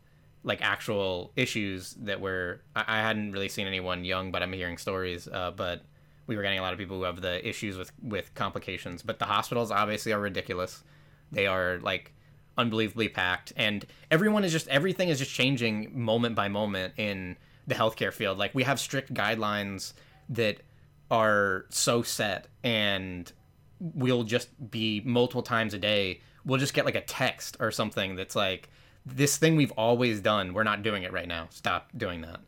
like 0.50 0.62
actual 0.62 1.32
issues 1.38 1.96
that 2.02 2.20
were 2.20 2.62
I, 2.76 2.84
I 2.88 2.98
hadn't 2.98 3.32
really 3.32 3.48
seen 3.48 3.68
anyone 3.68 4.04
young 4.04 4.32
but 4.32 4.44
i'm 4.44 4.52
hearing 4.52 4.78
stories 4.78 5.28
uh, 5.28 5.52
but 5.52 5.84
we 6.30 6.36
were 6.36 6.44
getting 6.44 6.60
a 6.60 6.62
lot 6.62 6.74
of 6.74 6.80
people 6.80 6.98
who 6.98 7.04
have 7.04 7.22
the 7.22 7.46
issues 7.46 7.76
with 7.76 7.92
with 8.04 8.36
complications. 8.36 9.02
But 9.02 9.18
the 9.18 9.26
hospitals 9.26 9.72
obviously 9.72 10.14
are 10.14 10.20
ridiculous. 10.20 10.84
They 11.32 11.48
are 11.48 11.80
like 11.82 12.14
unbelievably 12.56 13.10
packed. 13.10 13.52
And 13.58 13.84
everyone 14.12 14.44
is 14.44 14.52
just 14.52 14.68
everything 14.68 15.10
is 15.10 15.18
just 15.18 15.32
changing 15.32 16.00
moment 16.00 16.36
by 16.36 16.48
moment 16.48 16.94
in 16.98 17.36
the 17.66 17.74
healthcare 17.74 18.14
field. 18.14 18.38
Like 18.38 18.54
we 18.54 18.62
have 18.62 18.80
strict 18.80 19.12
guidelines 19.12 19.94
that 20.30 20.58
are 21.10 21.66
so 21.70 22.04
set 22.04 22.48
and 22.64 23.32
we'll 23.80 24.24
just 24.24 24.50
be 24.70 25.02
multiple 25.04 25.42
times 25.42 25.74
a 25.74 25.80
day 25.80 26.22
we'll 26.46 26.60
just 26.60 26.74
get 26.74 26.86
like 26.86 26.96
a 26.96 27.02
text 27.02 27.58
or 27.60 27.72
something 27.72 28.16
that's 28.16 28.36
like 28.36 28.70
this 29.16 29.38
thing 29.38 29.56
we've 29.56 29.72
always 29.72 30.22
done 30.22 30.54
we're 30.54 30.64
not 30.64 30.84
doing 30.84 31.04
it 31.04 31.12
right 31.12 31.28
now. 31.28 31.48
Stop 31.52 31.90
doing 31.96 32.22
that. 32.22 32.40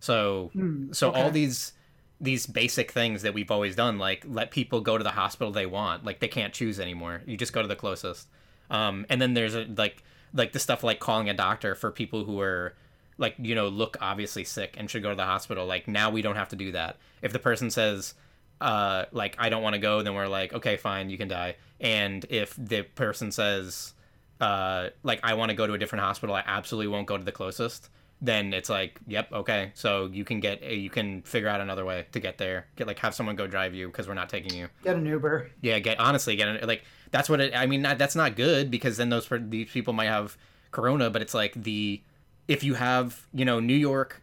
So 0.00 0.50
so 0.92 1.10
all 1.10 1.30
these 1.30 1.72
these 2.20 2.46
basic 2.46 2.90
things 2.90 3.22
that 3.22 3.32
we've 3.32 3.50
always 3.50 3.76
done 3.76 3.98
like 3.98 4.24
let 4.26 4.50
people 4.50 4.80
go 4.80 4.98
to 4.98 5.04
the 5.04 5.10
hospital 5.10 5.52
they 5.52 5.66
want. 5.66 6.04
Like 6.04 6.20
they 6.20 6.28
can't 6.28 6.52
choose 6.52 6.80
anymore. 6.80 7.22
You 7.26 7.36
just 7.36 7.52
go 7.52 7.62
to 7.62 7.68
the 7.68 7.76
closest. 7.76 8.28
Um, 8.70 9.06
and 9.08 9.20
then 9.20 9.34
there's 9.34 9.54
a, 9.54 9.64
like 9.76 10.02
like 10.34 10.52
the 10.52 10.58
stuff 10.58 10.84
like 10.84 11.00
calling 11.00 11.28
a 11.28 11.34
doctor 11.34 11.74
for 11.74 11.90
people 11.90 12.24
who 12.24 12.40
are 12.40 12.74
like 13.16 13.34
you 13.38 13.54
know 13.54 13.68
look 13.68 13.96
obviously 14.00 14.44
sick 14.44 14.74
and 14.78 14.90
should 14.90 15.02
go 15.02 15.10
to 15.10 15.16
the 15.16 15.24
hospital. 15.24 15.66
Like 15.66 15.88
now 15.88 16.10
we 16.10 16.22
don't 16.22 16.36
have 16.36 16.48
to 16.50 16.56
do 16.56 16.72
that. 16.72 16.96
If 17.22 17.32
the 17.32 17.38
person 17.38 17.70
says 17.70 18.14
uh 18.60 19.04
like 19.12 19.36
i 19.38 19.48
don't 19.48 19.62
want 19.62 19.74
to 19.74 19.78
go 19.78 20.02
then 20.02 20.16
we're 20.16 20.26
like 20.26 20.52
okay 20.52 20.76
fine 20.76 21.10
you 21.10 21.18
can 21.18 21.28
die. 21.28 21.56
And 21.80 22.26
if 22.28 22.54
the 22.58 22.82
person 22.82 23.30
says 23.30 23.94
uh 24.40 24.88
like 25.02 25.20
i 25.22 25.34
want 25.34 25.50
to 25.50 25.56
go 25.56 25.66
to 25.66 25.72
a 25.74 25.78
different 25.78 26.04
hospital 26.04 26.34
i 26.34 26.42
absolutely 26.46 26.88
won't 26.88 27.06
go 27.06 27.16
to 27.16 27.24
the 27.24 27.32
closest 27.32 27.90
then 28.20 28.52
it's 28.52 28.68
like 28.68 28.98
yep 29.06 29.30
okay 29.32 29.70
so 29.74 30.06
you 30.12 30.24
can 30.24 30.40
get 30.40 30.60
a, 30.62 30.74
you 30.74 30.90
can 30.90 31.22
figure 31.22 31.48
out 31.48 31.60
another 31.60 31.84
way 31.84 32.04
to 32.10 32.18
get 32.18 32.36
there 32.38 32.66
get 32.76 32.86
like 32.86 32.98
have 32.98 33.14
someone 33.14 33.36
go 33.36 33.46
drive 33.46 33.74
you 33.74 33.86
because 33.86 34.08
we're 34.08 34.14
not 34.14 34.28
taking 34.28 34.52
you 34.56 34.68
Get 34.82 34.96
an 34.96 35.06
Uber. 35.06 35.50
yeah, 35.60 35.78
get 35.78 36.00
honestly 36.00 36.34
get 36.36 36.48
it 36.48 36.66
like 36.66 36.82
that's 37.10 37.28
what 37.30 37.40
it. 37.40 37.56
I 37.56 37.64
mean, 37.64 37.80
not, 37.80 37.96
that's 37.96 38.14
not 38.14 38.36
good 38.36 38.70
because 38.70 38.98
then 38.98 39.08
those 39.08 39.26
these 39.30 39.70
people 39.70 39.94
might 39.94 40.08
have 40.08 40.36
corona, 40.72 41.08
but 41.08 41.22
it's 41.22 41.32
like 41.32 41.54
the 41.54 42.02
if 42.48 42.62
you 42.62 42.74
have 42.74 43.26
you 43.32 43.44
know 43.46 43.60
New 43.60 43.72
York 43.74 44.20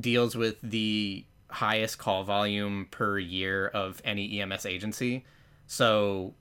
deals 0.00 0.34
with 0.34 0.56
the 0.62 1.26
highest 1.50 1.98
call 1.98 2.24
volume 2.24 2.86
per 2.90 3.18
year 3.18 3.66
of 3.68 4.00
any 4.02 4.40
EMS 4.40 4.64
agency, 4.64 5.26
so 5.66 6.32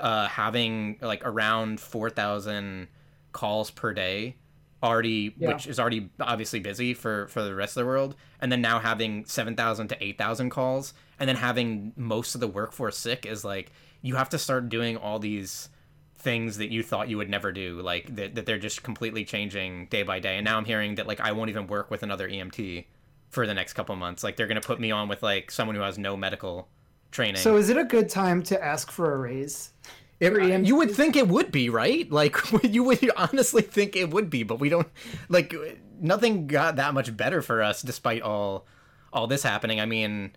uh, 0.00 0.28
having 0.28 0.98
like 1.00 1.24
around 1.24 1.80
four 1.80 2.10
thousand 2.10 2.88
calls 3.32 3.70
per 3.70 3.92
day 3.92 4.36
already 4.82 5.34
Yeah. 5.36 5.48
which 5.48 5.66
is 5.66 5.80
already 5.80 6.08
obviously 6.20 6.60
busy 6.60 6.94
for 6.94 7.26
for 7.28 7.42
the 7.42 7.54
rest 7.54 7.76
of 7.76 7.82
the 7.82 7.86
world. 7.86 8.14
And 8.40 8.50
then 8.52 8.60
now 8.60 8.78
having 8.78 9.24
7000 9.24 9.88
to 9.88 10.04
8000 10.04 10.50
calls 10.50 10.94
and 11.18 11.28
then 11.28 11.36
having 11.36 11.92
most 11.96 12.34
of 12.34 12.40
the 12.40 12.46
workforce 12.46 12.96
sick 12.96 13.26
is 13.26 13.44
like 13.44 13.72
you 14.02 14.14
have 14.14 14.28
to 14.30 14.38
start 14.38 14.68
doing 14.68 14.96
all 14.96 15.18
these 15.18 15.68
things 16.16 16.58
that 16.58 16.70
you 16.70 16.82
thought 16.82 17.08
you 17.08 17.16
would 17.16 17.28
never 17.30 17.50
do 17.52 17.80
like 17.82 18.14
that, 18.14 18.34
that 18.36 18.46
they're 18.46 18.58
just 18.58 18.82
completely 18.84 19.24
changing 19.24 19.86
day 19.86 20.04
by 20.04 20.20
day. 20.20 20.36
And 20.36 20.44
now 20.44 20.56
i'm 20.56 20.64
hearing 20.64 20.94
that 20.96 21.06
like 21.08 21.20
i 21.20 21.32
won't 21.32 21.50
even 21.50 21.66
work 21.66 21.90
with 21.90 22.02
another 22.04 22.28
emt 22.28 22.84
for 23.30 23.46
the 23.46 23.54
next 23.54 23.74
couple 23.74 23.94
months. 23.96 24.24
Like 24.24 24.36
they're 24.36 24.46
going 24.46 24.60
to 24.60 24.66
put 24.66 24.80
me 24.80 24.90
on 24.90 25.08
with 25.08 25.22
like 25.22 25.50
someone 25.50 25.76
who 25.76 25.82
has 25.82 25.98
no 25.98 26.16
medical 26.16 26.68
training 27.10 27.36
So 27.36 27.56
is 27.56 27.70
it 27.70 27.76
a 27.76 27.84
good 27.84 28.08
time 28.08 28.42
to 28.44 28.62
ask 28.62 28.90
for 28.90 29.14
a 29.14 29.18
raise? 29.18 29.72
It- 30.20 30.30
For 30.32 30.40
uh, 30.40 30.46
you 30.58 30.76
would 30.76 30.90
think 30.90 31.16
it 31.16 31.28
would 31.28 31.52
be, 31.52 31.70
right? 31.70 32.10
Like 32.10 32.36
you 32.64 32.82
would 32.84 33.10
honestly 33.16 33.62
think 33.62 33.96
it 33.96 34.10
would 34.10 34.30
be, 34.30 34.42
but 34.42 34.58
we 34.58 34.68
don't. 34.68 34.88
Like 35.28 35.54
nothing 36.00 36.46
got 36.46 36.76
that 36.76 36.94
much 36.94 37.16
better 37.16 37.42
for 37.42 37.62
us, 37.62 37.82
despite 37.82 38.22
all 38.22 38.66
all 39.12 39.26
this 39.26 39.42
happening. 39.42 39.80
I 39.80 39.86
mean, 39.86 40.32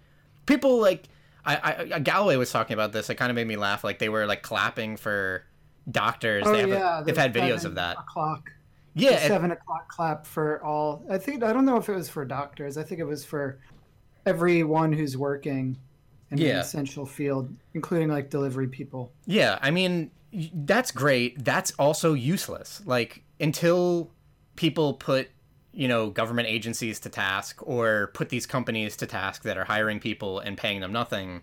people 0.46 0.80
like 0.80 1.06
I, 1.46 1.88
I 1.96 2.00
Galloway 2.00 2.36
was 2.36 2.52
talking 2.52 2.76
about 2.76 2.92
this. 2.92 3.10
It 3.10 3.16
kind 3.16 3.32
of 3.32 3.36
made 3.36 3.48
me 3.48 3.56
laugh. 3.56 3.84
Like 3.84 3.98
they 4.00 4.10
were 4.10 4.26
like 4.28 4.44
clapping 4.44 4.98
for 4.98 5.44
doctors. 5.90 6.44
Oh 6.46 6.52
they 6.54 6.60
have 6.62 6.70
yeah, 6.70 7.02
they've 7.04 7.18
had 7.18 7.34
videos 7.34 7.66
of 7.66 7.76
that. 7.76 7.98
O'clock. 7.98 8.52
Yeah, 8.94 9.12
the 9.12 9.16
and- 9.16 9.28
seven 9.28 9.52
o'clock 9.52 9.90
clap 9.90 10.28
for 10.28 10.64
all. 10.64 11.04
I 11.10 11.18
think 11.18 11.44
I 11.44 11.54
don't 11.54 11.66
know 11.66 11.78
if 11.78 11.90
it 11.90 11.96
was 11.96 12.08
for 12.10 12.24
doctors. 12.26 12.78
I 12.78 12.84
think 12.84 13.00
it 13.02 13.06
was 13.06 13.26
for 13.26 13.58
everyone 14.26 14.94
who's 14.94 15.18
working 15.18 15.78
in 16.32 16.40
an 16.40 16.58
essential 16.58 17.06
field, 17.06 17.54
including 17.74 18.10
like 18.10 18.30
delivery 18.30 18.68
people. 18.68 19.12
Yeah, 19.26 19.60
I 19.62 19.72
mean, 19.72 20.12
that's 20.54 20.92
great. 20.92 21.44
That's 21.44 21.72
also 21.72 22.14
useless. 22.14 22.82
Like, 22.86 23.24
until 23.40 24.12
people 24.56 24.94
put, 24.94 25.30
you 25.74 25.88
know, 25.88 26.10
government 26.10 26.48
agencies 26.48 27.00
to 27.02 27.10
task 27.10 27.60
or 27.62 28.12
put 28.14 28.30
these 28.30 28.46
companies 28.46 28.96
to 28.98 29.06
task 29.06 29.44
that 29.44 29.58
are 29.58 29.66
hiring 29.66 30.00
people 30.00 30.40
and 30.40 30.58
paying 30.58 30.80
them 30.80 30.94
nothing, 30.94 31.42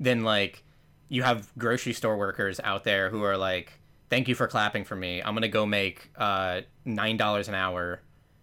then, 0.00 0.24
like, 0.24 0.64
you 1.08 1.22
have 1.22 1.52
grocery 1.56 1.92
store 1.92 2.16
workers 2.16 2.58
out 2.64 2.84
there 2.84 3.10
who 3.10 3.22
are 3.22 3.36
like, 3.36 3.72
thank 4.10 4.26
you 4.26 4.34
for 4.34 4.48
clapping 4.48 4.84
for 4.84 4.96
me. 4.96 5.22
I'm 5.22 5.34
going 5.34 5.42
to 5.42 5.48
go 5.48 5.64
make 5.64 6.10
uh, 6.16 6.62
$9 6.86 7.48
an 7.48 7.54
hour, 7.54 8.00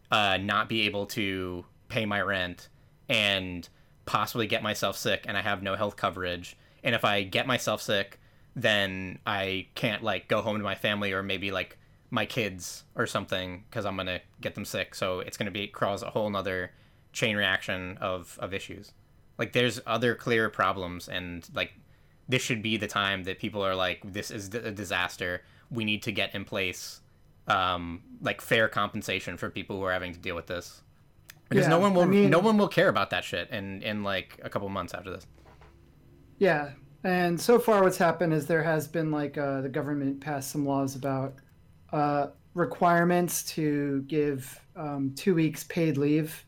uh, 0.10 0.38
not 0.38 0.69
be 0.69 0.83
able 0.83 1.05
to 1.07 1.65
pay 1.89 2.05
my 2.05 2.21
rent, 2.21 2.69
and 3.10 3.67
possibly 4.05 4.48
get 4.48 4.63
myself 4.63 4.98
sick, 4.98 5.25
and 5.27 5.38
I 5.38 5.41
have 5.41 5.63
no 5.63 5.75
health 5.75 5.96
coverage. 5.96 6.58
And 6.84 6.96
if 6.96 7.05
I 7.05 7.24
get 7.24 7.48
myself 7.48 7.81
sick, 7.81 8.20
then 8.55 9.20
I 9.25 9.67
can't 9.75 10.03
like 10.03 10.27
go 10.27 10.41
home 10.41 10.58
to 10.58 10.63
my 10.63 10.75
family 10.75 11.13
or 11.13 11.24
maybe 11.24 11.51
like 11.51 11.77
my 12.10 12.25
kids 12.25 12.84
or 12.96 13.08
something 13.08 13.63
because 13.70 13.86
I'm 13.86 13.96
gonna 13.96 14.22
get 14.41 14.55
them 14.55 14.65
sick. 14.65 14.96
So 14.96 15.20
it's 15.22 15.38
gonna 15.38 15.51
be 15.51 15.67
cause 15.67 16.03
a 16.03 16.10
whole 16.10 16.29
nother 16.29 16.72
chain 17.13 17.36
reaction 17.36 17.98
of 18.01 18.38
of 18.41 18.53
issues. 18.53 18.91
Like 19.38 19.53
there's 19.53 19.79
other 19.88 20.15
clear 20.15 20.50
problems, 20.50 21.08
and 21.08 21.48
like 21.53 21.74
this 22.27 22.41
should 22.41 22.62
be 22.62 22.77
the 22.77 22.88
time 22.88 23.24
that 23.24 23.39
people 23.39 23.65
are 23.65 23.75
like, 23.75 24.01
this 24.03 24.31
is 24.31 24.53
a 24.53 24.72
disaster. 24.72 25.41
We 25.70 25.86
need 25.86 26.03
to 26.03 26.12
get 26.12 26.36
in 26.36 26.46
place 26.46 27.01
um, 27.48 28.01
like 28.22 28.41
fair 28.41 28.67
compensation 28.67 29.38
for 29.38 29.50
people 29.50 29.77
who 29.77 29.84
are 29.84 29.91
having 29.91 30.13
to 30.13 30.20
deal 30.20 30.36
with 30.36 30.48
this. 30.48 30.81
Because 31.51 31.67
no 31.67 31.79
one 31.79 31.93
will 31.93 32.03
I 32.03 32.05
mean- 32.05 32.29
no 32.29 32.39
one 32.39 32.58
will 32.58 32.70
care 32.70 32.88
about 32.89 33.10
that 33.10 33.24
shit 33.24 33.50
in 33.50 33.81
in 33.84 34.03
like 34.03 34.39
a 34.43 34.50
couple 34.50 34.67
months 34.70 34.93
after 34.93 35.12
this. 35.12 35.27
Yeah, 36.39 36.72
and 37.03 37.39
so 37.39 37.60
far 37.60 37.84
what's 37.84 37.98
happened 37.98 38.34
is 38.34 38.48
there 38.48 38.63
has 38.63 38.88
been 38.88 39.12
like 39.12 39.38
uh, 39.38 39.62
the 39.62 39.70
government 39.70 40.22
passed 40.22 40.50
some 40.51 40.65
laws 40.65 40.96
about 40.96 41.36
uh, 41.91 42.27
requirements 42.53 43.43
to 43.43 44.01
give 44.08 44.60
um, 44.75 45.13
two 45.15 45.36
weeks 45.36 45.65
paid 45.65 45.98
leave 45.98 46.46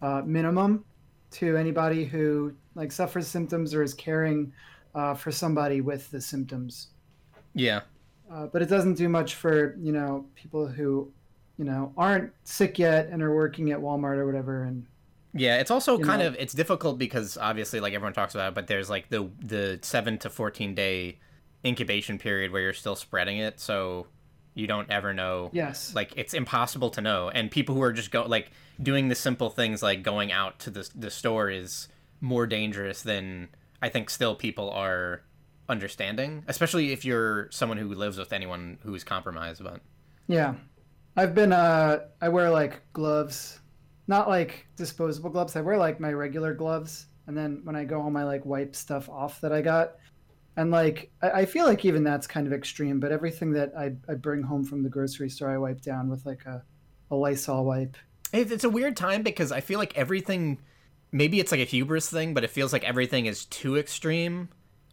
uh, 0.00 0.22
minimum 0.24 0.84
to 1.32 1.56
anybody 1.56 2.04
who 2.04 2.54
like 2.74 2.92
suffers 2.92 3.26
symptoms 3.26 3.74
or 3.74 3.82
is 3.82 3.94
caring 3.94 4.52
uh, 4.94 5.14
for 5.14 5.30
somebody 5.30 5.80
with 5.80 6.10
the 6.10 6.20
symptoms. 6.20 6.88
Yeah. 7.54 7.80
Uh, 8.30 8.46
but 8.46 8.62
it 8.62 8.66
doesn't 8.66 8.94
do 8.94 9.08
much 9.08 9.34
for 9.34 9.76
you 9.80 9.92
know 9.92 10.26
people 10.34 10.66
who 10.66 11.12
you 11.60 11.66
know 11.66 11.92
aren't 11.96 12.32
sick 12.44 12.78
yet 12.78 13.08
and 13.12 13.22
are 13.22 13.34
working 13.34 13.70
at 13.70 13.78
Walmart 13.80 14.16
or 14.16 14.26
whatever 14.26 14.64
and 14.64 14.86
Yeah, 15.32 15.58
it's 15.62 15.70
also 15.70 15.98
You 15.98 16.04
kind 16.04 16.22
know? 16.22 16.28
of 16.28 16.36
it's 16.38 16.54
difficult 16.54 16.98
because 16.98 17.36
obviously 17.36 17.78
like 17.80 17.92
everyone 17.94 18.14
talks 18.14 18.34
about 18.34 18.48
it, 18.48 18.54
but 18.54 18.66
there's 18.66 18.90
like 18.90 19.10
the 19.10 19.30
the 19.44 19.78
7 19.82 20.18
to 20.24 20.30
14 20.30 20.74
day 20.74 21.18
incubation 21.64 22.18
period 22.18 22.50
where 22.52 22.62
you're 22.62 22.72
still 22.72 22.96
spreading 22.96 23.38
it, 23.38 23.60
so 23.60 24.06
you 24.54 24.66
don't 24.66 24.90
ever 24.90 25.12
know. 25.14 25.50
yes 25.52 25.94
Like 25.94 26.12
it's 26.16 26.34
impossible 26.34 26.90
to 26.96 27.00
know 27.00 27.28
and 27.30 27.50
people 27.50 27.74
who 27.76 27.82
are 27.82 27.92
just 27.92 28.10
go 28.10 28.22
like 28.26 28.50
doing 28.82 29.08
the 29.08 29.14
simple 29.14 29.50
things 29.50 29.82
like 29.82 30.02
going 30.02 30.32
out 30.32 30.58
to 30.60 30.70
the 30.70 30.88
the 30.94 31.10
store 31.10 31.50
is 31.50 31.88
more 32.20 32.46
dangerous 32.46 33.02
than 33.02 33.48
I 33.82 33.88
think 33.90 34.10
still 34.10 34.34
people 34.34 34.70
are 34.70 35.22
understanding, 35.68 36.44
especially 36.48 36.92
if 36.92 37.04
you're 37.04 37.48
someone 37.52 37.78
who 37.78 37.94
lives 37.94 38.18
with 38.18 38.32
anyone 38.32 38.78
who 38.82 38.94
is 38.94 39.04
compromised 39.04 39.62
but 39.62 39.80
Yeah. 40.26 40.54
I've 41.20 41.34
been 41.34 41.52
uh 41.52 42.00
I 42.22 42.28
wear 42.30 42.48
like 42.50 42.80
gloves. 42.94 43.60
Not 44.06 44.26
like 44.28 44.66
disposable 44.74 45.28
gloves. 45.28 45.54
I 45.54 45.60
wear 45.60 45.76
like 45.76 46.00
my 46.00 46.12
regular 46.12 46.54
gloves 46.54 47.06
and 47.26 47.36
then 47.36 47.60
when 47.64 47.76
I 47.76 47.84
go 47.84 48.00
home 48.00 48.16
I 48.16 48.24
like 48.24 48.46
wipe 48.46 48.74
stuff 48.74 49.08
off 49.10 49.40
that 49.42 49.52
I 49.52 49.60
got. 49.60 49.96
And 50.56 50.70
like 50.70 51.10
I, 51.20 51.30
I 51.42 51.44
feel 51.44 51.66
like 51.66 51.84
even 51.84 52.02
that's 52.04 52.26
kind 52.26 52.46
of 52.46 52.54
extreme, 52.54 53.00
but 53.00 53.12
everything 53.12 53.52
that 53.52 53.72
I, 53.76 53.92
I 54.08 54.14
bring 54.14 54.42
home 54.42 54.64
from 54.64 54.82
the 54.82 54.88
grocery 54.88 55.28
store 55.28 55.50
I 55.50 55.58
wipe 55.58 55.82
down 55.82 56.08
with 56.08 56.24
like 56.24 56.46
a, 56.46 56.64
a 57.10 57.14
Lysol 57.14 57.66
wipe. 57.66 57.98
It's 58.32 58.64
a 58.64 58.70
weird 58.70 58.96
time 58.96 59.22
because 59.22 59.52
I 59.52 59.60
feel 59.60 59.78
like 59.78 59.96
everything, 59.98 60.58
maybe 61.12 61.38
it's 61.38 61.52
like 61.52 61.60
a 61.60 61.64
hubris 61.64 62.08
thing, 62.08 62.32
but 62.32 62.44
it 62.44 62.50
feels 62.50 62.72
like 62.72 62.84
everything 62.84 63.26
is 63.26 63.44
too 63.44 63.76
extreme 63.76 64.48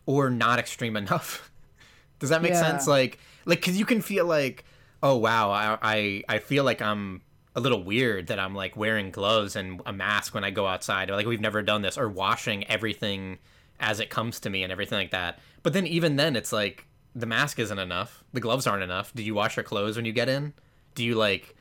or 0.05 0.29
not 0.29 0.59
extreme 0.59 0.97
enough. 0.97 1.49
Does 2.19 2.31
that 2.31 2.41
make 2.41 2.51
Yeah. 2.51 2.61
sense? 2.61 2.85
Like, 2.85 3.19
like 3.45 3.59
because 3.59 3.79
you 3.79 3.85
can 3.85 4.01
feel 4.01 4.25
like, 4.25 4.65
oh 5.03 5.17
wow, 5.17 5.51
I, 5.51 5.77
I 5.81 6.23
I 6.27 6.39
feel 6.39 6.63
like 6.63 6.81
I'm 6.81 7.21
a 7.55 7.59
little 7.59 7.83
weird 7.83 8.27
that 8.27 8.39
I'm 8.39 8.53
like 8.53 8.77
wearing 8.77 9.09
gloves 9.09 9.55
and 9.55 9.81
a 9.85 9.93
mask 9.93 10.33
when 10.35 10.43
I 10.43 10.51
go 10.51 10.67
outside, 10.67 11.09
or 11.09 11.15
like 11.15 11.25
we've 11.25 11.41
never 11.41 11.61
done 11.61 11.81
this, 11.81 11.97
or 11.97 12.09
washing 12.09 12.65
everything 12.67 13.39
as 13.79 13.99
it 13.99 14.09
comes 14.09 14.39
to 14.41 14.49
me 14.49 14.63
and 14.63 14.71
everything 14.71 14.97
like 14.97 15.11
that. 15.11 15.39
But 15.63 15.73
then 15.73 15.87
even 15.87 16.15
then, 16.15 16.35
it's 16.35 16.53
like 16.53 16.85
the 17.15 17.25
mask 17.25 17.59
isn't 17.59 17.79
enough, 17.79 18.23
the 18.33 18.39
gloves 18.39 18.67
aren't 18.67 18.83
enough. 18.83 19.13
Do 19.13 19.23
you 19.23 19.33
wash 19.33 19.57
your 19.57 19.63
clothes 19.63 19.95
when 19.95 20.05
you 20.05 20.13
get 20.13 20.29
in? 20.29 20.53
Do 20.95 21.03
you 21.03 21.15
like 21.15 21.55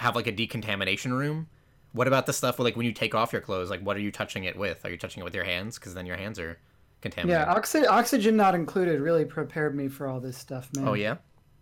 have 0.00 0.16
like 0.16 0.26
a 0.26 0.32
decontamination 0.32 1.12
room? 1.12 1.48
What 1.92 2.08
about 2.08 2.26
the 2.26 2.32
stuff 2.32 2.58
where 2.58 2.64
like 2.64 2.76
when 2.76 2.86
you 2.86 2.92
take 2.92 3.14
off 3.14 3.32
your 3.32 3.40
clothes, 3.42 3.70
like 3.70 3.80
what 3.80 3.96
are 3.96 4.00
you 4.00 4.10
touching 4.10 4.44
it 4.44 4.56
with? 4.56 4.84
Are 4.84 4.90
you 4.90 4.96
touching 4.96 5.20
it 5.20 5.24
with 5.24 5.34
your 5.34 5.44
hands? 5.44 5.78
Because 5.78 5.94
then 5.94 6.04
your 6.06 6.16
hands 6.16 6.38
are 6.38 6.58
contaminated. 7.00 7.46
Yeah, 7.46 7.52
oxy- 7.52 7.86
oxygen 7.86 8.36
not 8.36 8.54
included 8.54 9.00
really 9.00 9.24
prepared 9.24 9.74
me 9.74 9.88
for 9.88 10.06
all 10.06 10.20
this 10.20 10.36
stuff, 10.36 10.68
man. 10.74 10.88
Oh 10.88 10.94
yeah. 10.94 11.16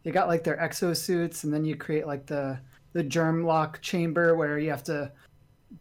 They 0.07 0.13
got 0.13 0.29
like 0.29 0.45
their 0.45 0.57
exosuits, 0.57 1.43
and 1.43 1.53
then 1.53 1.65
you 1.65 1.75
create 1.75 2.07
like 2.07 2.27
the 2.27 2.61
the 2.93 3.03
germ 3.03 3.45
lock 3.45 3.83
chamber 3.83 4.37
where 4.37 4.57
you 4.57 4.71
have 4.71 4.85
to 4.85 5.11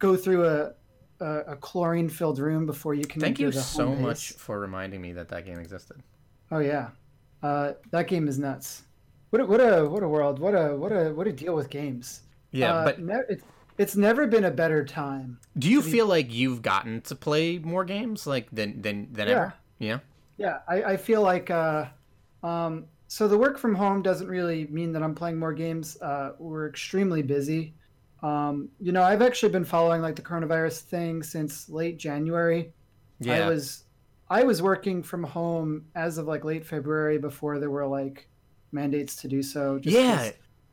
go 0.00 0.16
through 0.16 0.48
a 0.48 0.72
a, 1.20 1.52
a 1.52 1.56
chlorine 1.56 2.08
filled 2.08 2.40
room 2.40 2.66
before 2.66 2.94
you 2.94 3.04
can. 3.04 3.20
Thank 3.20 3.38
you 3.38 3.52
the 3.52 3.62
so 3.62 3.94
much 3.94 4.32
for 4.32 4.58
reminding 4.58 5.00
me 5.00 5.12
that 5.12 5.28
that 5.28 5.46
game 5.46 5.60
existed. 5.60 6.02
Oh 6.50 6.58
yeah, 6.58 6.88
uh, 7.44 7.74
that 7.92 8.08
game 8.08 8.26
is 8.26 8.36
nuts. 8.36 8.82
What 9.30 9.42
a, 9.42 9.46
what 9.46 9.60
a 9.60 9.88
what 9.88 10.02
a 10.02 10.08
world! 10.08 10.40
What 10.40 10.54
a 10.54 10.74
what 10.74 10.90
a 10.90 11.14
what 11.14 11.28
a 11.28 11.32
deal 11.32 11.54
with 11.54 11.70
games. 11.70 12.22
Yeah, 12.50 12.74
Uh, 12.74 12.84
but 12.84 13.00
ne- 13.00 13.22
it's 13.28 13.44
it's 13.78 13.94
never 13.94 14.26
been 14.26 14.46
a 14.46 14.50
better 14.50 14.84
time. 14.84 15.38
do 15.56 15.70
you 15.70 15.80
feel 15.80 16.08
like 16.08 16.34
you've 16.34 16.62
gotten 16.62 17.00
to 17.02 17.14
play 17.14 17.58
more 17.58 17.84
games 17.84 18.26
like 18.26 18.50
than 18.50 18.82
than 18.82 19.12
than 19.12 19.28
ever? 19.28 19.54
Yeah. 19.78 20.00
Yeah, 20.36 20.58
I, 20.66 20.82
I 20.82 20.96
feel 20.96 21.22
like 21.22 21.48
uh, 21.48 21.86
um, 22.42 22.86
so 23.08 23.28
the 23.28 23.38
work 23.38 23.58
from 23.58 23.74
home 23.74 24.02
doesn't 24.02 24.28
really 24.28 24.66
mean 24.66 24.92
that 24.92 25.02
I'm 25.02 25.14
playing 25.14 25.38
more 25.38 25.52
games. 25.52 26.00
Uh, 26.00 26.32
we're 26.38 26.68
extremely 26.68 27.22
busy. 27.22 27.74
Um, 28.22 28.68
you 28.80 28.92
know, 28.92 29.02
I've 29.02 29.22
actually 29.22 29.52
been 29.52 29.64
following 29.64 30.02
like 30.02 30.16
the 30.16 30.22
coronavirus 30.22 30.80
thing 30.80 31.22
since 31.22 31.68
late 31.68 31.98
January. 31.98 32.72
Yeah. 33.20 33.46
I 33.46 33.48
was 33.48 33.84
I 34.28 34.42
was 34.42 34.60
working 34.62 35.02
from 35.02 35.22
home 35.22 35.84
as 35.94 36.18
of 36.18 36.26
like 36.26 36.44
late 36.44 36.66
February 36.66 37.18
before 37.18 37.58
there 37.58 37.70
were 37.70 37.86
like 37.86 38.28
mandates 38.72 39.14
to 39.16 39.28
do 39.28 39.42
so. 39.42 39.78
yeah. 39.82 40.30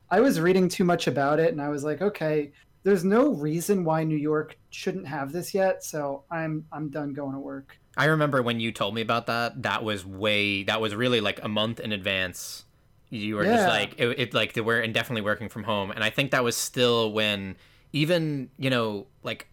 I 0.09 0.19
was 0.19 0.39
reading 0.39 0.69
too 0.69 0.83
much 0.83 1.07
about 1.07 1.39
it 1.39 1.51
and 1.51 1.61
I 1.61 1.69
was 1.69 1.83
like, 1.83 2.01
okay, 2.01 2.51
there's 2.83 3.03
no 3.03 3.29
reason 3.29 3.83
why 3.83 4.03
New 4.03 4.17
York 4.17 4.57
shouldn't 4.69 5.07
have 5.07 5.31
this 5.31 5.53
yet, 5.53 5.83
so 5.83 6.23
I'm 6.29 6.65
I'm 6.71 6.89
done 6.89 7.13
going 7.13 7.33
to 7.33 7.39
work. 7.39 7.77
I 7.95 8.05
remember 8.05 8.41
when 8.41 8.59
you 8.59 8.71
told 8.71 8.95
me 8.95 9.01
about 9.01 9.27
that. 9.27 9.63
That 9.63 9.83
was 9.83 10.05
way. 10.05 10.63
That 10.63 10.81
was 10.81 10.95
really 10.95 11.21
like 11.21 11.43
a 11.43 11.47
month 11.47 11.79
in 11.79 11.91
advance. 11.91 12.65
You 13.09 13.35
were 13.35 13.43
just 13.43 13.67
like 13.67 13.95
it, 13.99 14.19
it. 14.19 14.33
Like 14.33 14.53
they 14.53 14.61
were 14.61 14.79
indefinitely 14.81 15.21
working 15.21 15.47
from 15.47 15.63
home, 15.63 15.91
and 15.91 16.03
I 16.03 16.09
think 16.09 16.31
that 16.31 16.43
was 16.43 16.55
still 16.57 17.11
when 17.11 17.55
even 17.91 18.49
you 18.57 18.71
know 18.71 19.05
like 19.21 19.47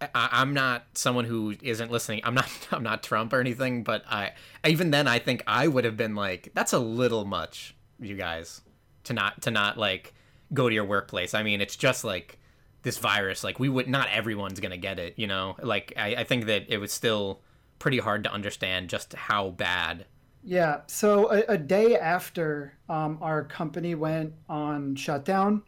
I, 0.00 0.08
I'm 0.14 0.54
not 0.54 0.86
someone 0.94 1.24
who 1.24 1.54
isn't 1.62 1.90
listening. 1.90 2.20
I'm 2.24 2.34
not. 2.34 2.50
I'm 2.72 2.82
not 2.82 3.02
Trump 3.02 3.32
or 3.32 3.40
anything. 3.40 3.84
But 3.84 4.04
I 4.10 4.32
even 4.66 4.90
then 4.90 5.06
I 5.06 5.20
think 5.20 5.42
I 5.46 5.68
would 5.68 5.84
have 5.84 5.96
been 5.96 6.14
like 6.14 6.50
that's 6.54 6.72
a 6.72 6.78
little 6.80 7.24
much, 7.24 7.76
you 8.00 8.16
guys, 8.16 8.60
to 9.04 9.12
not 9.12 9.42
to 9.42 9.52
not 9.52 9.78
like 9.78 10.12
go 10.52 10.68
to 10.68 10.74
your 10.74 10.84
workplace. 10.84 11.34
I 11.34 11.44
mean, 11.44 11.60
it's 11.60 11.76
just 11.76 12.02
like 12.02 12.38
this 12.82 12.98
virus. 12.98 13.44
Like 13.44 13.60
we 13.60 13.68
would 13.68 13.88
not 13.88 14.08
everyone's 14.10 14.58
gonna 14.58 14.76
get 14.76 14.98
it. 14.98 15.14
You 15.16 15.28
know. 15.28 15.56
Like 15.62 15.92
I, 15.96 16.16
I 16.16 16.24
think 16.24 16.46
that 16.46 16.64
it 16.68 16.78
was 16.78 16.92
still 16.92 17.40
pretty 17.78 17.98
hard 17.98 18.24
to 18.24 18.32
understand 18.32 18.88
just 18.88 19.14
how 19.14 19.50
bad. 19.50 20.06
Yeah. 20.42 20.82
So 20.86 21.32
a, 21.32 21.42
a 21.48 21.58
day 21.58 21.96
after 21.96 22.74
um, 22.88 23.18
our 23.20 23.44
company 23.44 23.94
went 23.94 24.32
on 24.48 24.94
shutdown, 24.94 25.62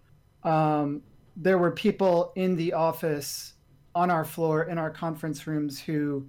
um, 0.44 1.02
there 1.36 1.58
were 1.58 1.70
people 1.70 2.32
in 2.36 2.56
the 2.56 2.72
office 2.72 3.54
on 3.94 4.10
our 4.10 4.24
floor 4.24 4.64
in 4.64 4.78
our 4.78 4.90
conference 4.90 5.46
rooms 5.46 5.80
who 5.80 6.28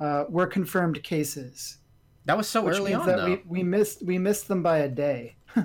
uh, 0.00 0.24
were 0.28 0.46
confirmed 0.46 1.02
cases. 1.02 1.78
That 2.26 2.36
was 2.36 2.48
so 2.48 2.68
early 2.68 2.94
on, 2.94 3.06
that 3.06 3.16
though. 3.16 3.26
we, 3.26 3.42
we 3.46 3.62
missed 3.62 4.04
we 4.04 4.18
missed 4.18 4.48
them 4.48 4.62
by 4.62 4.78
a 4.78 4.88
day. 4.88 5.36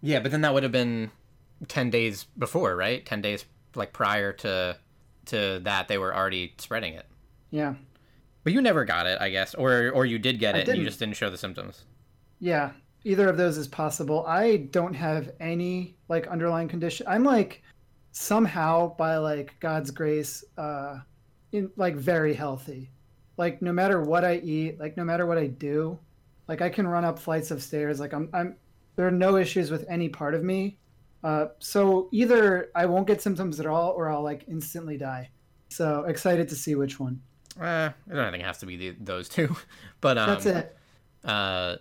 Yeah, 0.00 0.20
but 0.20 0.30
then 0.30 0.42
that 0.42 0.54
would 0.54 0.62
have 0.62 0.72
been 0.72 1.10
ten 1.66 1.90
days 1.90 2.26
before, 2.38 2.76
right? 2.76 3.04
Ten 3.04 3.20
days 3.20 3.44
like 3.74 3.92
prior 3.92 4.32
to 4.34 4.76
to 5.26 5.60
that, 5.64 5.88
they 5.88 5.98
were 5.98 6.14
already 6.14 6.54
spreading 6.58 6.94
it. 6.94 7.06
Yeah. 7.50 7.74
But 8.44 8.52
you 8.52 8.62
never 8.62 8.84
got 8.84 9.06
it, 9.06 9.20
I 9.20 9.30
guess, 9.30 9.54
or 9.54 9.90
or 9.90 10.06
you 10.06 10.18
did 10.18 10.38
get 10.38 10.54
I 10.54 10.58
it, 10.60 10.68
and 10.68 10.78
you 10.78 10.84
just 10.84 10.98
didn't 10.98 11.16
show 11.16 11.30
the 11.30 11.38
symptoms. 11.38 11.84
Yeah. 12.40 12.72
either 13.04 13.28
of 13.28 13.36
those 13.36 13.56
is 13.58 13.68
possible. 13.68 14.24
I 14.26 14.56
don't 14.70 14.94
have 14.94 15.30
any 15.40 15.96
like 16.08 16.26
underlying 16.26 16.68
condition. 16.68 17.06
I'm 17.08 17.24
like 17.24 17.62
somehow 18.12 18.96
by 18.96 19.16
like 19.16 19.54
God's 19.60 19.90
grace, 19.90 20.44
uh, 20.56 20.98
in 21.52 21.70
like 21.76 21.96
very 21.96 22.34
healthy. 22.34 22.90
Like 23.36 23.62
no 23.62 23.72
matter 23.72 24.02
what 24.02 24.24
I 24.24 24.36
eat, 24.36 24.80
like 24.80 24.96
no 24.96 25.04
matter 25.04 25.26
what 25.26 25.38
I 25.38 25.46
do, 25.46 25.98
like 26.48 26.60
I 26.60 26.68
can 26.68 26.86
run 26.86 27.04
up 27.04 27.18
flights 27.18 27.50
of 27.50 27.62
stairs. 27.62 28.00
Like 28.00 28.12
I'm, 28.12 28.28
I'm. 28.32 28.56
There 28.96 29.06
are 29.06 29.12
no 29.12 29.36
issues 29.36 29.70
with 29.70 29.86
any 29.88 30.08
part 30.08 30.34
of 30.34 30.42
me. 30.42 30.76
Uh, 31.22 31.46
so 31.60 32.08
either 32.12 32.70
I 32.74 32.86
won't 32.86 33.06
get 33.06 33.22
symptoms 33.22 33.60
at 33.60 33.66
all, 33.66 33.90
or 33.92 34.08
I'll 34.08 34.22
like 34.22 34.44
instantly 34.48 34.96
die. 34.96 35.30
So 35.68 36.04
excited 36.04 36.48
to 36.48 36.56
see 36.56 36.74
which 36.74 36.98
one. 36.98 37.20
Uh, 37.60 37.90
I 38.10 38.14
don't 38.14 38.30
think 38.30 38.42
it 38.42 38.46
has 38.46 38.58
to 38.58 38.66
be 38.66 38.76
the, 38.76 38.96
those 39.00 39.28
two, 39.28 39.56
but 40.00 40.16
um, 40.18 40.28
That's 40.30 40.46
it. 40.46 40.76
uh 41.24 41.76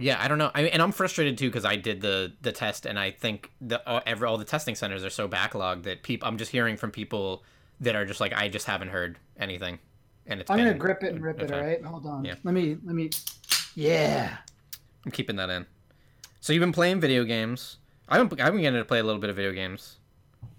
yeah 0.00 0.16
i 0.22 0.28
don't 0.28 0.38
know 0.38 0.48
I 0.54 0.62
mean, 0.62 0.70
and 0.72 0.80
i'm 0.80 0.92
frustrated 0.92 1.36
too 1.36 1.48
because 1.48 1.64
i 1.64 1.74
did 1.74 2.00
the 2.00 2.32
the 2.40 2.52
test 2.52 2.86
and 2.86 2.96
i 2.98 3.10
think 3.10 3.50
the 3.60 3.84
all, 3.84 4.00
every, 4.06 4.28
all 4.28 4.38
the 4.38 4.44
testing 4.44 4.76
centers 4.76 5.04
are 5.04 5.10
so 5.10 5.28
backlogged 5.28 5.82
that 5.82 6.04
people 6.04 6.28
i'm 6.28 6.38
just 6.38 6.52
hearing 6.52 6.76
from 6.76 6.92
people 6.92 7.42
that 7.80 7.96
are 7.96 8.06
just 8.06 8.20
like 8.20 8.32
i 8.32 8.48
just 8.48 8.64
haven't 8.66 8.88
heard 8.90 9.18
anything 9.40 9.80
and 10.28 10.40
it's 10.40 10.48
I'm 10.50 10.58
gonna 10.58 10.74
grip 10.74 11.02
it 11.02 11.14
and 11.14 11.20
rip 11.22 11.40
it. 11.42 11.50
All 11.50 11.60
right, 11.60 11.82
hold 11.84 12.06
on. 12.06 12.24
Yeah. 12.24 12.34
Let 12.44 12.54
me 12.54 12.76
let 12.84 12.94
me. 12.94 13.10
Yeah. 13.74 14.36
i'm 15.04 15.10
keeping 15.10 15.34
that 15.36 15.50
in 15.50 15.66
so 16.40 16.52
you've 16.52 16.60
been 16.60 16.70
playing 16.72 17.00
video 17.00 17.24
games 17.24 17.78
i've 18.08 18.28
been, 18.28 18.40
I've 18.40 18.52
been 18.52 18.62
getting 18.62 18.78
to 18.78 18.84
play 18.84 19.00
a 19.00 19.04
little 19.04 19.20
bit 19.20 19.30
of 19.30 19.36
video 19.36 19.52
games 19.52 19.96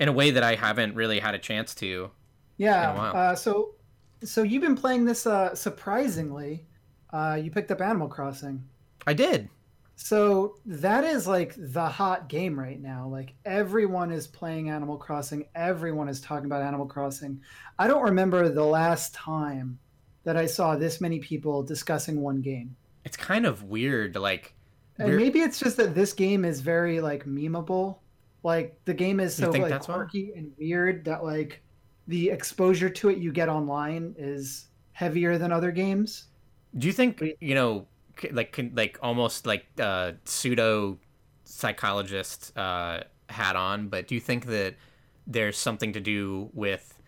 in 0.01 0.09
a 0.09 0.11
way 0.11 0.31
that 0.31 0.43
i 0.43 0.55
haven't 0.55 0.95
really 0.95 1.19
had 1.19 1.33
a 1.33 1.39
chance 1.39 1.73
to 1.75 2.11
Yeah. 2.57 2.89
In 2.91 2.95
a 2.95 2.99
while. 2.99 3.15
Uh, 3.15 3.35
so, 3.35 3.75
so 4.23 4.43
you've 4.43 4.61
been 4.61 4.75
playing 4.75 5.05
this 5.05 5.25
uh, 5.27 5.53
surprisingly. 5.55 6.65
Uh, 7.11 7.39
you 7.41 7.49
picked 7.51 7.71
up 7.71 7.81
Animal 7.81 8.07
Crossing. 8.07 8.63
i 9.07 9.13
did 9.13 9.49
So 9.95 10.57
that 10.65 11.03
is 11.03 11.27
like 11.27 11.55
the 11.57 11.87
hot 11.87 12.29
game 12.29 12.57
right 12.59 12.79
now. 12.79 13.07
Like 13.07 13.33
everyone 13.45 14.11
is 14.11 14.27
playing 14.27 14.69
Animal 14.69 14.97
Crossing. 14.97 15.45
Everyone 15.55 16.07
is 16.07 16.21
talking 16.21 16.45
about 16.45 16.61
Animal 16.61 16.85
Crossing. 16.85 17.41
I 17.79 17.87
don't 17.87 18.03
remember 18.03 18.49
the 18.49 18.63
last 18.63 19.13
time 19.13 19.79
that 20.23 20.37
I 20.37 20.45
saw 20.45 20.75
this 20.75 21.01
many 21.01 21.19
people 21.19 21.63
discussing 21.63 22.21
one 22.21 22.41
game. 22.41 22.75
it's 23.05 23.17
kind 23.17 23.45
of 23.45 23.63
weird 23.63 24.15
like 24.15 24.53
And 24.99 25.07
we're- 25.09 25.17
maybe 25.23 25.39
it's 25.39 25.57
just 25.59 25.77
that 25.77 25.95
this 25.95 26.13
game 26.13 26.45
is 26.45 26.61
very 26.61 27.01
like 27.01 27.25
memeable. 27.25 27.97
Like 28.43 28.79
the 28.85 28.93
game 28.93 29.19
is 29.19 29.33
so 29.35 29.49
like 29.49 29.71
why? 29.71 29.77
quirky 29.79 30.33
and 30.35 30.51
weird 30.59 31.05
that 31.05 31.23
like 31.23 31.61
the 32.09 32.31
exposure 32.31 32.89
to 32.89 33.09
it 33.09 33.19
you 33.19 33.31
get 33.31 33.49
online 33.49 34.15
is 34.17 34.67
heavier 34.93 35.37
than 35.37 35.51
other 35.51 35.71
games. 35.71 36.25
Do 36.75 36.87
you 36.87 36.93
think 36.93 37.23
you 37.39 37.53
know, 37.53 37.85
like 38.31 38.59
like 38.73 38.97
almost 39.01 39.45
like 39.45 39.67
uh, 39.79 40.13
pseudo 40.25 40.97
psychologist 41.45 42.57
uh, 42.57 43.01
hat 43.29 43.55
on? 43.55 43.89
But 43.89 44.07
do 44.07 44.15
you 44.15 44.21
think 44.21 44.47
that 44.47 44.73
there's 45.27 45.55
something 45.55 45.93
to 45.93 45.99
do 45.99 46.49
with 46.53 46.99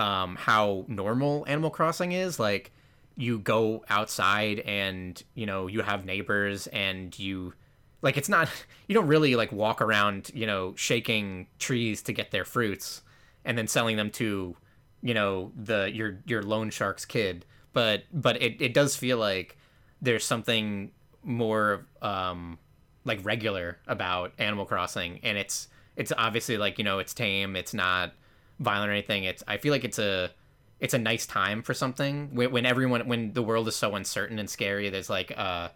um, 0.00 0.34
how 0.34 0.84
normal 0.88 1.44
Animal 1.46 1.70
Crossing 1.70 2.10
is? 2.10 2.40
Like 2.40 2.72
you 3.16 3.38
go 3.38 3.84
outside 3.88 4.58
and 4.60 5.22
you 5.34 5.46
know 5.46 5.68
you 5.68 5.82
have 5.82 6.04
neighbors 6.04 6.66
and 6.68 7.16
you 7.16 7.54
like 8.02 8.16
it's 8.16 8.28
not 8.28 8.48
you 8.88 8.94
don't 8.96 9.06
really 9.06 9.36
like 9.36 9.52
walk 9.52 9.80
around 9.80 10.32
you 10.34 10.46
know 10.46 10.74
shaking 10.74 11.46
trees 11.60 12.02
to 12.02 12.12
get 12.12 12.32
their 12.32 12.44
fruits 12.44 13.02
and 13.48 13.56
then 13.56 13.66
selling 13.66 13.96
them 13.96 14.10
to 14.10 14.54
you 15.00 15.14
know 15.14 15.50
the 15.56 15.90
your 15.92 16.20
your 16.26 16.42
loan 16.42 16.70
shark's 16.70 17.04
kid. 17.04 17.44
But 17.72 18.04
but 18.12 18.40
it, 18.40 18.60
it 18.60 18.74
does 18.74 18.94
feel 18.94 19.18
like 19.18 19.56
there's 20.00 20.24
something 20.24 20.92
more 21.24 21.86
um 22.02 22.58
like 23.04 23.24
regular 23.24 23.78
about 23.88 24.32
animal 24.38 24.66
crossing. 24.66 25.18
And 25.24 25.38
it's 25.38 25.68
it's 25.96 26.12
obviously 26.16 26.58
like 26.58 26.78
you 26.78 26.84
know 26.84 26.98
it's 27.00 27.14
tame 27.14 27.56
it's 27.56 27.74
not 27.74 28.12
violent 28.60 28.90
or 28.90 28.92
anything. 28.92 29.24
It's 29.24 29.42
i 29.48 29.56
feel 29.56 29.72
like 29.72 29.84
it's 29.84 29.98
a 29.98 30.30
it's 30.78 30.94
a 30.94 30.98
nice 30.98 31.26
time 31.26 31.62
for 31.62 31.74
something. 31.74 32.34
When, 32.34 32.52
when 32.52 32.66
everyone 32.66 33.08
when 33.08 33.32
the 33.32 33.42
world 33.42 33.66
is 33.66 33.76
so 33.76 33.94
uncertain 33.94 34.38
and 34.38 34.48
scary 34.48 34.90
there's 34.90 35.10
like 35.10 35.32
uh 35.36 35.70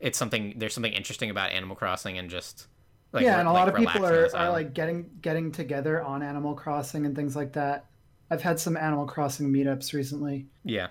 it's 0.00 0.16
something 0.16 0.54
there's 0.56 0.72
something 0.72 0.94
interesting 0.94 1.28
about 1.28 1.52
animal 1.52 1.76
crossing 1.76 2.16
and 2.16 2.30
just 2.30 2.68
like 3.12 3.24
yeah, 3.24 3.34
re- 3.34 3.40
and 3.40 3.48
a 3.48 3.52
like 3.52 3.60
lot 3.60 3.68
of 3.68 3.74
people 3.74 4.04
are, 4.04 4.28
are 4.36 4.50
like 4.50 4.74
getting 4.74 5.08
getting 5.22 5.50
together 5.52 6.02
on 6.02 6.22
Animal 6.22 6.54
Crossing 6.54 7.06
and 7.06 7.14
things 7.16 7.34
like 7.36 7.52
that. 7.54 7.86
I've 8.30 8.42
had 8.42 8.60
some 8.60 8.76
Animal 8.76 9.06
Crossing 9.06 9.50
meetups 9.52 9.92
recently. 9.94 10.46
yeah 10.64 10.88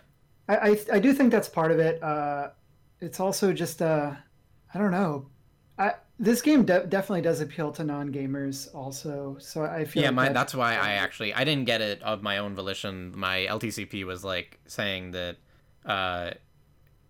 I 0.49 0.55
I, 0.71 0.79
I 0.93 0.99
do 0.99 1.13
think 1.13 1.31
that's 1.31 1.49
part 1.49 1.71
of 1.71 1.79
it. 1.79 2.01
Uh, 2.01 2.49
it's 3.01 3.19
also 3.19 3.53
just 3.53 3.81
uh, 3.81 4.13
I 4.73 4.77
don't 4.79 4.91
know. 4.91 5.27
I 5.77 5.93
this 6.19 6.41
game 6.41 6.65
de- 6.65 6.87
definitely 6.87 7.21
does 7.21 7.41
appeal 7.41 7.71
to 7.73 7.83
non 7.83 8.11
gamers 8.11 8.73
also. 8.73 9.37
So 9.39 9.63
I 9.63 9.85
feel 9.85 10.01
yeah 10.01 10.09
like 10.09 10.15
my 10.15 10.25
that- 10.25 10.33
that's 10.33 10.55
why 10.55 10.73
i 10.73 10.93
actually 10.93 11.31
i 11.35 11.43
didn't 11.43 11.65
get 11.65 11.79
it 11.81 12.01
of 12.01 12.23
my 12.23 12.39
own 12.39 12.55
volition 12.55 13.13
my 13.15 13.45
ltcp 13.49 14.03
was 14.05 14.23
like 14.23 14.59
saying 14.65 15.11
that 15.11 15.37
uh 15.85 16.31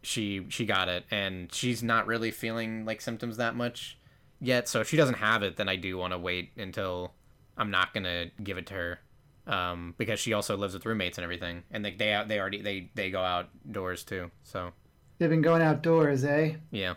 she 0.03 0.45
she 0.49 0.65
got 0.65 0.89
it 0.89 1.05
and 1.11 1.53
she's 1.53 1.81
not 1.81 2.05
really 2.07 2.31
feeling 2.31 2.85
like 2.85 2.99
symptoms 3.01 3.37
that 3.37 3.55
much 3.55 3.96
yet 4.39 4.67
so 4.67 4.81
if 4.81 4.89
she 4.89 4.97
doesn't 4.97 5.15
have 5.15 5.43
it 5.43 5.55
then 5.55 5.67
i 5.69 5.75
do 5.75 5.97
want 5.97 6.13
to 6.13 6.17
wait 6.17 6.51
until 6.57 7.13
i'm 7.57 7.71
not 7.71 7.93
gonna 7.93 8.25
give 8.43 8.57
it 8.57 8.67
to 8.67 8.73
her 8.73 8.99
um 9.47 9.95
because 9.97 10.19
she 10.19 10.33
also 10.33 10.57
lives 10.57 10.73
with 10.73 10.85
roommates 10.85 11.17
and 11.17 11.23
everything 11.23 11.63
and 11.71 11.83
they 11.83 11.91
they, 11.91 12.23
they 12.27 12.39
already 12.39 12.61
they 12.61 12.89
they 12.95 13.09
go 13.09 13.21
outdoors 13.21 14.03
too 14.03 14.29
so 14.43 14.71
they've 15.17 15.29
been 15.29 15.41
going 15.41 15.61
outdoors, 15.61 16.23
eh? 16.23 16.55
yeah. 16.71 16.95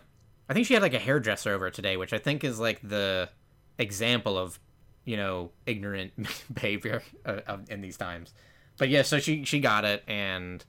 I 0.49 0.53
think 0.53 0.67
she 0.67 0.73
had 0.73 0.83
like 0.83 0.93
a 0.93 0.99
hairdresser 0.99 1.51
over 1.51 1.69
today, 1.69 1.95
which 1.95 2.11
I 2.13 2.17
think 2.17 2.43
is 2.43 2.59
like 2.59 2.81
the 2.81 3.29
example 3.77 4.37
of, 4.37 4.59
you 5.05 5.15
know, 5.15 5.51
ignorant 5.65 6.11
behavior 6.53 7.01
of, 7.23 7.69
in 7.69 7.81
these 7.81 7.97
times. 7.97 8.33
But 8.77 8.89
yeah, 8.89 9.03
so 9.03 9.19
she 9.19 9.45
she 9.45 9.59
got 9.59 9.85
it 9.85 10.03
and 10.07 10.63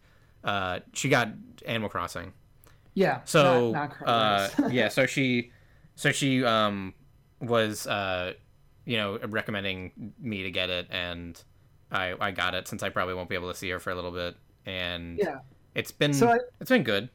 uh 0.44 0.80
she 0.92 1.08
got 1.08 1.30
Animal 1.66 1.88
Crossing. 1.88 2.32
Yeah. 2.94 3.20
So 3.24 3.72
not, 3.72 3.94
not 4.06 4.08
uh 4.08 4.68
yeah, 4.70 4.88
so 4.88 5.06
she 5.06 5.50
so 5.94 6.12
she 6.12 6.44
um 6.44 6.94
was 7.40 7.86
uh 7.86 8.32
you 8.84 8.96
know 8.96 9.18
recommending 9.28 10.12
me 10.20 10.42
to 10.42 10.50
get 10.50 10.70
it 10.70 10.86
and 10.90 11.42
I 11.90 12.14
I 12.20 12.30
got 12.30 12.54
it 12.54 12.68
since 12.68 12.82
I 12.82 12.88
probably 12.88 13.14
won't 13.14 13.28
be 13.28 13.34
able 13.34 13.50
to 13.52 13.56
see 13.58 13.68
her 13.70 13.78
for 13.78 13.90
a 13.90 13.94
little 13.94 14.10
bit 14.12 14.36
and 14.66 15.18
Yeah. 15.18 15.38
it's 15.74 15.92
been 15.92 16.12
So 16.14 16.28
I- 16.28 16.38
it's 16.60 16.70
been 16.70 16.82
good. 16.84 17.08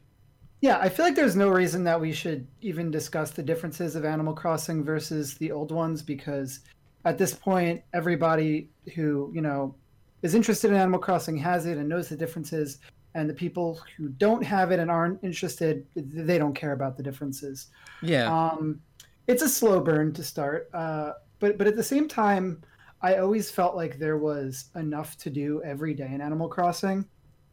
Yeah, 0.61 0.79
I 0.79 0.89
feel 0.89 1.05
like 1.05 1.15
there's 1.15 1.35
no 1.35 1.49
reason 1.49 1.83
that 1.83 2.01
we 2.01 2.11
should 2.11 2.47
even 2.61 2.89
discuss 2.89 3.29
the 3.29 3.43
differences 3.43 3.95
of 3.95 4.03
Animal 4.05 4.33
Crossing 4.33 4.83
versus 4.83 5.35
the 5.35 5.51
old 5.51 5.71
ones 5.71 6.01
because 6.01 6.61
at 7.05 7.19
this 7.19 7.31
point, 7.35 7.83
everybody 7.93 8.67
who, 8.95 9.31
you 9.35 9.41
know, 9.41 9.75
is 10.23 10.33
interested 10.33 10.71
in 10.71 10.77
Animal 10.77 10.99
Crossing 10.99 11.37
has 11.37 11.67
it 11.67 11.77
and 11.77 11.87
knows 11.87 12.09
the 12.09 12.17
differences. 12.17 12.79
And 13.17 13.27
the 13.27 13.33
people 13.33 13.81
who 13.97 14.09
don't 14.09 14.43
have 14.43 14.71
it 14.71 14.79
and 14.79 14.91
aren't 14.91 15.23
interested, 15.23 15.83
they 15.95 16.37
don't 16.37 16.53
care 16.53 16.73
about 16.73 16.97
the 16.97 17.01
differences. 17.01 17.69
Yeah. 18.03 18.31
Um, 18.31 18.79
it's 19.25 19.41
a 19.41 19.49
slow 19.49 19.81
burn 19.81 20.13
to 20.13 20.23
start, 20.23 20.69
uh, 20.71 21.13
but 21.39 21.57
but 21.57 21.65
at 21.65 21.75
the 21.75 21.83
same 21.83 22.07
time, 22.07 22.61
I 23.01 23.17
always 23.17 23.49
felt 23.49 23.75
like 23.75 23.97
there 23.97 24.19
was 24.19 24.69
enough 24.75 25.17
to 25.17 25.31
do 25.31 25.63
every 25.63 25.95
day 25.95 26.11
in 26.13 26.21
Animal 26.21 26.47
Crossing. 26.47 27.05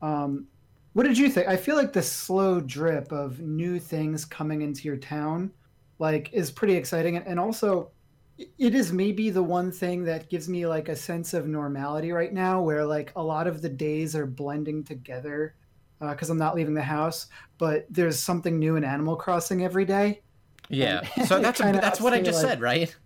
Um, 0.03 0.47
what 0.93 1.05
did 1.05 1.17
you 1.17 1.31
think? 1.31 1.49
I 1.49 1.57
feel 1.57 1.77
like 1.77 1.95
the 1.95 2.03
slow 2.03 2.61
drip 2.61 3.11
of 3.11 3.41
new 3.41 3.81
things 3.81 4.27
coming 4.27 4.61
into 4.61 4.83
your 4.83 4.99
town, 4.99 5.51
like, 5.99 6.29
is 6.35 6.51
pretty 6.51 6.75
exciting, 6.75 7.17
and, 7.17 7.27
and 7.27 7.41
also. 7.41 7.91
It 8.37 8.75
is 8.75 8.93
maybe 8.93 9.31
the 9.31 9.43
one 9.43 9.71
thing 9.71 10.05
that 10.05 10.29
gives 10.29 10.49
me 10.49 10.67
like 10.67 10.89
a 10.89 10.97
sense 10.97 11.35
of 11.35 11.47
normality 11.47 12.11
right 12.13 12.33
now, 12.33 12.61
where 12.61 12.85
like 12.85 13.13
a 13.15 13.23
lot 13.23 13.47
of 13.47 13.63
the 13.63 13.69
days 13.69 14.17
are 14.17 14.27
blending 14.27 14.83
together 14.83 15.55
because 16.01 16.31
I'm 16.31 16.39
not 16.39 16.57
leaving 16.57 16.75
the 16.75 16.83
house. 16.83 17.29
But 17.59 17.87
there's 17.91 18.19
something 18.19 18.59
new 18.59 18.75
in 18.77 18.83
Animal 18.85 19.15
Crossing 19.17 19.63
every 19.65 19.85
day, 19.85 20.21
Yeah. 20.69 21.03
So 21.27 21.39
that's 21.43 21.61
kinda 21.61 21.81
that's 21.81 22.01
what 22.01 22.13
I 22.13 22.21
just 22.21 22.43
like- 22.43 22.51
said, 22.51 22.61
right? 22.61 22.97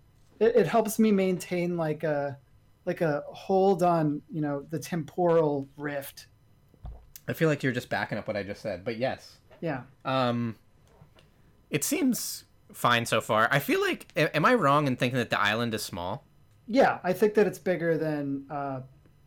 it, 0.40 0.56
it 0.56 0.66
helps 0.66 0.98
me 0.98 1.12
maintain 1.12 1.76
like 1.76 2.04
a 2.04 2.38
like 2.86 3.00
a 3.02 3.22
hold 3.28 3.82
on 3.82 4.22
you 4.30 4.40
know 4.40 4.64
the 4.70 4.78
temporal 4.78 5.68
rift 5.76 6.26
I 7.28 7.34
feel 7.34 7.50
like 7.50 7.62
you're 7.62 7.72
just 7.72 7.90
backing 7.90 8.16
up 8.16 8.26
what 8.26 8.36
I 8.36 8.42
just 8.44 8.62
said, 8.62 8.82
but 8.84 8.96
yes. 8.96 9.36
yeah 9.60 9.82
Um 10.06 10.56
it 11.70 11.84
seems 11.84 12.44
fine 12.72 13.06
so 13.06 13.20
far. 13.20 13.48
I 13.50 13.58
feel 13.58 13.80
like 13.80 14.06
am 14.16 14.44
I 14.44 14.54
wrong 14.54 14.86
in 14.86 14.96
thinking 14.96 15.18
that 15.18 15.30
the 15.30 15.40
island 15.40 15.74
is 15.74 15.82
small? 15.82 16.24
yeah 16.70 16.98
i 17.02 17.14
think 17.14 17.32
that 17.32 17.46
it's 17.46 17.58
bigger 17.58 17.96
than 17.96 18.44
uh 18.50 18.80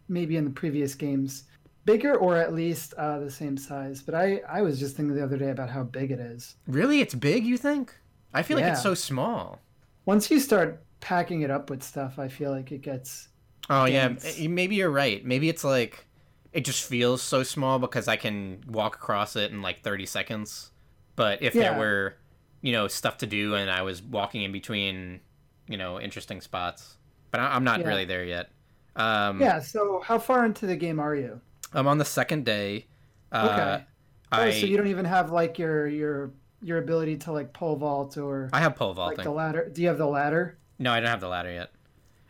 maybe 0.07 0.37
in 0.37 0.43
the 0.45 0.51
previous 0.51 0.93
games 0.93 1.45
bigger 1.85 2.13
or 2.15 2.37
at 2.37 2.53
least 2.53 2.93
uh 2.99 3.17
the 3.17 3.31
same 3.31 3.57
size 3.57 3.99
but 4.03 4.13
i 4.13 4.39
i 4.47 4.61
was 4.61 4.77
just 4.79 4.95
thinking 4.95 5.15
the 5.15 5.23
other 5.23 5.37
day 5.37 5.49
about 5.49 5.67
how 5.67 5.81
big 5.81 6.11
it 6.11 6.19
is 6.19 6.57
Really? 6.67 7.01
It's 7.01 7.15
big, 7.15 7.43
you 7.43 7.57
think? 7.57 7.95
I 8.31 8.43
feel 8.43 8.57
like 8.57 8.71
it's 8.71 8.83
so 8.83 8.93
small. 8.93 9.57
once 10.05 10.29
you 10.29 10.39
start 10.39 10.83
packing 10.99 11.41
it 11.41 11.49
up 11.49 11.71
with 11.71 11.81
stuff 11.81 12.19
i 12.19 12.27
feel 12.27 12.51
like 12.51 12.71
it 12.71 12.83
gets 12.83 13.29
Oh 13.71 13.85
yeah, 13.85 14.09
Dense. 14.09 14.39
m- 14.39 14.53
maybe 14.53 14.75
you're 14.75 14.91
right. 14.91 15.25
Maybe 15.25 15.49
it's 15.49 15.63
like 15.63 16.05
it 16.53 16.63
just 16.63 16.83
feels 16.87 17.23
so 17.23 17.41
small 17.41 17.79
because 17.79 18.07
I 18.07 18.17
can 18.17 18.63
walk 18.67 18.95
across 18.95 19.35
it 19.35 19.49
in 19.51 19.61
like 19.63 19.81
30 19.81 20.05
seconds. 20.05 20.71
But 21.15 21.41
if 21.41 21.55
Yeah. 21.55 21.71
there 21.71 21.79
were 21.79 22.17
you 22.61 22.71
know 22.71 22.87
stuff 22.87 23.17
to 23.19 23.27
do, 23.27 23.55
and 23.55 23.69
I 23.69 23.81
was 23.81 24.01
walking 24.01 24.43
in 24.43 24.51
between 24.51 25.19
you 25.67 25.77
know 25.77 25.99
interesting 25.99 26.41
spots. 26.41 26.97
But 27.31 27.39
I, 27.39 27.55
I'm 27.55 27.63
not 27.63 27.79
Yeah. 27.81 27.87
really 27.87 28.05
there 28.05 28.25
yet. 28.25 28.49
Um, 28.95 29.39
Yeah. 29.39 29.59
So 29.59 30.01
how 30.05 30.19
far 30.19 30.45
into 30.45 30.65
the 30.67 30.75
game 30.75 30.99
are 30.99 31.15
you? 31.15 31.39
I'm 31.73 31.87
on 31.87 31.97
the 31.97 32.05
second 32.05 32.45
day. 32.45 32.87
Uh, 33.31 33.49
Okay. 33.51 33.85
Oh, 34.33 34.37
I 34.43 34.51
so 34.51 34.65
you 34.65 34.77
don't 34.77 34.87
even 34.87 35.05
have 35.05 35.31
like 35.31 35.59
your 35.59 35.87
your 35.87 36.31
your 36.61 36.77
ability 36.77 37.17
to 37.17 37.31
like 37.31 37.51
pole 37.53 37.75
vault 37.75 38.17
or 38.17 38.49
I 38.53 38.59
have 38.59 38.75
pole 38.75 38.89
like 38.89 38.95
vaulting. 38.95 39.23
the 39.25 39.31
ladder. 39.31 39.69
Do 39.71 39.81
you 39.81 39.87
have 39.87 39.97
the 39.97 40.05
ladder? 40.07 40.57
No, 40.79 40.91
I 40.91 40.99
don't 40.99 41.09
have 41.09 41.19
the 41.21 41.27
ladder 41.27 41.51
yet. 41.51 41.71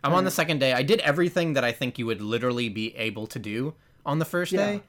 I'm 0.04 0.14
on 0.14 0.24
the 0.24 0.32
second 0.32 0.60
day. 0.60 0.74
I 0.74 0.82
did 0.82 1.00
everything 1.02 1.54
that 1.54 1.64
I 1.64 1.72
think 1.72 2.00
you 2.00 2.08
would 2.08 2.22
literally 2.22 2.70
be 2.70 2.96
able 2.96 3.28
to 3.28 3.38
do 3.40 3.76
on 4.04 4.18
the 4.18 4.26
first 4.26 4.52
Yeah. 4.52 4.66
day. 4.66 4.82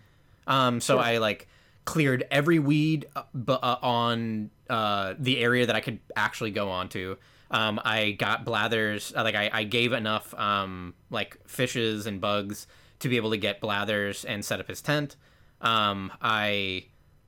Um, 0.47 0.81
so 0.81 0.95
Sure. 0.97 1.03
I 1.05 1.19
like 1.19 1.49
cleared 1.85 2.25
every 2.31 2.59
weed 2.59 3.07
uh, 3.17 3.23
bu- 3.35 3.53
uh, 3.55 3.79
on 3.83 4.51
uh, 4.71 5.15
the 5.19 5.39
area 5.41 5.67
that 5.67 5.75
I 5.77 5.81
could 5.81 5.99
actually 6.17 6.51
go 6.51 6.71
onto. 6.71 7.17
Um, 7.51 7.81
I 7.85 8.13
got 8.13 8.45
blathers. 8.45 9.13
uh, 9.17 9.23
Like 9.25 9.35
I, 9.35 9.51
I 9.53 9.65
gave 9.65 9.93
enough 9.93 10.33
um, 10.35 10.95
like 11.11 11.37
fishes 11.47 12.07
and 12.07 12.21
bugs 12.21 12.67
to 13.01 13.09
be 13.09 13.17
able 13.17 13.31
to 13.31 13.37
get 13.37 13.61
blathers 13.61 14.25
and 14.25 14.45
set 14.45 14.61
up 14.61 14.69
his 14.69 14.81
tent. 14.81 15.17
Um, 15.61 16.13
I 16.23 16.87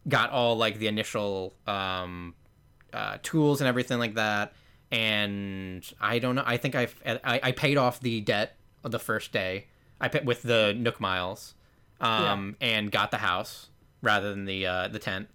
got 0.09 0.31
all 0.31 0.57
like 0.57 0.79
the 0.79 0.87
initial 0.87 1.55
um, 1.67 2.35
uh, 2.93 3.19
tools 3.23 3.61
and 3.61 3.69
everything 3.69 3.99
like 3.99 4.15
that. 4.15 4.53
And 4.91 5.85
I 6.01 6.19
don't 6.21 6.37
know. 6.37 6.45
I 6.47 6.57
think 6.57 6.75
I've, 6.77 6.95
I 7.05 7.41
I 7.43 7.53
paid 7.53 7.77
off 7.77 7.99
the 8.01 8.21
debt 8.21 8.57
the 8.83 8.99
first 9.01 9.33
day. 9.33 9.67
I 10.01 10.09
put 10.09 10.25
with 10.25 10.43
the 10.43 10.73
Nook 10.77 11.01
miles, 11.01 11.55
um, 12.01 12.57
and 12.61 12.93
got 12.93 13.11
the 13.11 13.19
house 13.19 13.71
rather 14.05 14.31
than 14.31 14.45
the 14.45 14.67
uh, 14.67 14.89
the 14.89 14.99
tent. 14.99 15.29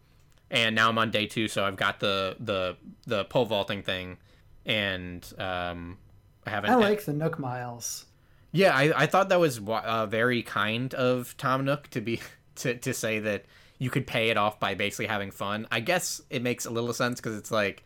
And 0.52 0.76
now 0.76 0.90
I'm 0.90 0.98
on 0.98 1.12
day 1.12 1.28
two, 1.28 1.48
so 1.48 1.64
I've 1.64 1.76
got 1.76 2.00
the 2.00 2.36
the 2.40 2.78
the 3.06 3.26
pole 3.26 3.46
vaulting 3.46 3.84
thing, 3.84 4.18
and 4.66 5.22
um, 5.38 5.98
I 6.46 6.50
haven't. 6.50 6.72
I 6.72 6.76
like 6.76 7.04
the 7.06 7.14
Nook 7.14 7.38
Miles. 7.38 8.06
Yeah, 8.52 8.76
I, 8.76 9.04
I 9.04 9.06
thought 9.06 9.30
that 9.30 9.40
was 9.40 9.60
uh, 9.68 10.08
very 10.08 10.42
kind 10.42 10.94
of 10.96 11.38
Tom 11.38 11.66
Nook 11.66 11.88
to 11.92 12.02
be 12.02 12.20
to, 12.56 12.76
to 12.76 12.94
say 12.94 13.20
that 13.20 13.46
you 13.78 13.90
could 13.90 14.08
pay 14.08 14.30
it 14.30 14.38
off 14.38 14.60
by 14.60 14.74
basically 14.74 15.06
having 15.06 15.32
fun. 15.32 15.68
I 15.72 15.82
guess 15.82 16.22
it 16.30 16.42
makes 16.42 16.66
a 16.66 16.72
little 16.72 16.94
sense 16.94 17.20
because 17.22 17.38
it's 17.38 17.52
like 17.52 17.84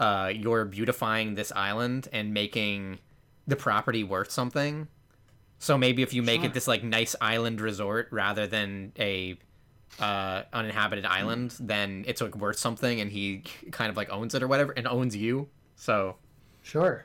uh, 0.00 0.32
you're 0.34 0.64
beautifying 0.64 1.36
this 1.36 1.52
island 1.54 2.08
and 2.12 2.34
making 2.34 2.98
the 3.46 3.56
property 3.56 4.02
worth 4.02 4.30
something. 4.32 4.88
So 5.60 5.78
maybe 5.78 6.02
if 6.02 6.12
you 6.12 6.22
make 6.24 6.40
Sure. 6.40 6.50
it 6.50 6.54
this 6.54 6.66
like 6.66 6.82
nice 6.82 7.14
island 7.20 7.60
resort 7.60 8.08
rather 8.10 8.48
than 8.48 8.92
a 8.98 9.38
uh, 10.00 10.42
uninhabited 10.52 11.04
island, 11.04 11.54
then 11.60 12.04
it's 12.06 12.20
like 12.20 12.36
worth 12.36 12.58
something, 12.58 13.00
and 13.00 13.10
he 13.10 13.44
kind 13.70 13.90
of 13.90 13.96
like 13.96 14.10
owns 14.10 14.34
it 14.34 14.42
or 14.42 14.48
whatever, 14.48 14.72
and 14.72 14.86
owns 14.88 15.14
you. 15.16 15.48
So 15.76 16.16
Sure. 16.62 17.04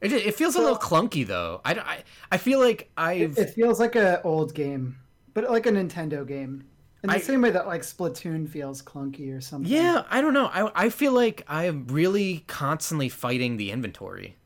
it, 0.00 0.12
it 0.12 0.34
feels 0.34 0.54
a 0.54 0.60
little 0.60 0.76
clunky 0.78 1.26
though. 1.26 1.60
I, 1.64 1.72
I, 1.74 2.04
I 2.32 2.36
feel 2.38 2.60
like 2.60 2.90
I've 2.96 3.38
It 3.38 3.50
feels 3.50 3.80
like 3.80 3.96
a 3.96 4.22
old 4.22 4.54
game, 4.54 4.96
but 5.32 5.50
like 5.50 5.66
a 5.66 5.70
Nintendo 5.70 6.26
game. 6.26 6.64
In 7.02 7.10
the 7.10 7.16
I- 7.16 7.20
same 7.20 7.42
way 7.42 7.50
that 7.50 7.66
like 7.66 7.82
Splatoon 7.82 8.48
feels 8.48 8.80
clunky 8.82 9.36
or 9.36 9.40
something. 9.40 9.70
yeah 9.70 10.04
I 10.10 10.20
don't 10.20 10.32
know. 10.34 10.46
I 10.46 10.86
I 10.86 10.88
feel 10.88 11.12
like 11.12 11.44
I'm 11.48 11.86
really 11.88 12.44
constantly 12.46 13.08
fighting 13.08 13.56
the 13.56 13.70
inventory. 13.72 14.36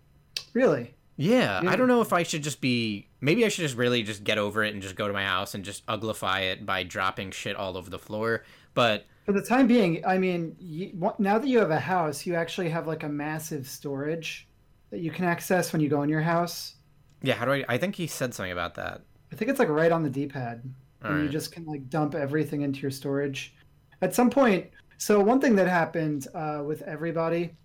Really? 0.55 0.95
Yeah, 1.19 1.63
Yeah. 1.63 1.71
I 1.71 1.77
don't 1.77 1.89
know 1.89 2.01
if 2.01 2.13
I 2.13 2.23
should 2.23 2.45
just 2.45 2.61
be. 2.61 3.09
Maybe 3.21 3.45
I 3.45 3.49
should 3.49 3.63
just 3.63 3.77
really 3.77 4.05
just 4.05 4.23
get 4.23 4.39
over 4.39 4.63
it 4.63 4.73
and 4.73 4.81
just 4.81 4.95
go 4.95 5.09
to 5.09 5.13
my 5.13 5.25
house 5.25 5.55
and 5.55 5.65
just 5.65 5.85
uglify 5.87 6.43
it 6.53 6.65
by 6.65 6.85
dropping 6.85 7.33
shit 7.33 7.57
all 7.57 7.77
over 7.77 7.91
the 7.91 7.99
floor. 7.99 8.45
But 8.75 9.07
For 9.27 9.33
the 9.33 9.43
time 9.43 9.67
being, 9.67 10.07
I 10.07 10.17
mean, 10.17 10.55
you, 10.61 11.13
now 11.19 11.39
that 11.39 11.49
you 11.49 11.59
have 11.59 11.73
a 11.73 11.81
house, 11.81 12.25
you 12.25 12.37
actually 12.37 12.69
have 12.69 12.87
like 12.87 13.03
a 13.03 13.09
massive 13.09 13.67
storage 13.67 14.47
that 14.91 15.01
you 15.01 15.11
can 15.11 15.25
access 15.25 15.73
when 15.73 15.83
you 15.83 15.89
go 15.89 16.03
in 16.03 16.09
your 16.09 16.23
house. 16.23 16.77
yeah, 17.23 17.35
how 17.35 17.45
do 17.45 17.53
I? 17.53 17.65
I 17.69 17.79
think 17.79 17.97
he 17.97 18.07
said 18.07 18.33
something 18.33 18.53
about 18.53 18.77
that. 18.77 19.03
I 19.33 19.37
think 19.37 19.51
it's 19.51 19.59
like 19.59 19.69
right 19.69 19.91
on 19.91 20.05
the 20.05 20.09
D-pad, 20.11 20.63
All 21.05 21.11
and 21.11 21.25
you 21.25 21.29
just 21.29 21.51
can 21.51 21.65
like 21.67 21.91
dump 21.91 22.15
everything 22.15 22.63
into 22.63 22.81
your 22.81 22.93
storage. 22.93 23.55
At 24.01 24.15
some 24.15 24.31
point, 24.31 24.69
so 24.99 25.21
one 25.21 25.41
thing 25.41 25.57
that 25.57 25.67
happened 25.67 26.29
uh, 26.33 26.63
with 26.65 26.83
everybody 26.83 27.57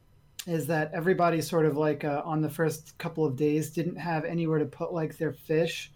is 0.45 0.67
that 0.67 0.91
everybody 0.93 1.41
sort 1.41 1.65
of 1.65 1.77
like 1.77 2.03
uh, 2.03 2.21
on 2.25 2.41
the 2.41 2.49
first 2.49 2.97
couple 2.97 3.25
of 3.25 3.35
days 3.35 3.69
didn't 3.69 3.95
have 3.95 4.25
anywhere 4.25 4.59
to 4.59 4.65
put 4.65 4.93
like 4.93 5.17
their 5.17 5.31
fish 5.31 5.91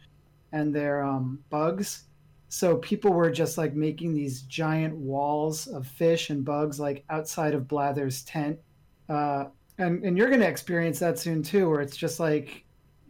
and 0.52 0.74
their 0.74 1.04
um, 1.04 1.40
bugs. 1.50 2.04
So 2.50 2.78
people 2.78 3.12
were 3.12 3.30
just 3.30 3.58
like 3.58 3.74
making 3.74 4.14
these 4.14 4.44
giant 4.44 4.96
walls 4.96 5.68
of 5.68 5.86
fish 5.86 6.30
and 6.30 6.46
bugs 6.46 6.80
like 6.80 7.04
outside 7.10 7.54
of 7.54 7.68
Blather's 7.68 8.24
tent. 8.24 8.58
Uh, 9.10 9.46
and, 9.78 10.04
and 10.04 10.18
you're 10.18 10.30
going 10.30 10.40
to 10.40 10.48
experience 10.48 11.00
that 11.00 11.20
soon 11.20 11.44
too, 11.44 11.70
where 11.70 11.82
it's 11.82 11.98
just 11.98 12.20
like, 12.20 12.64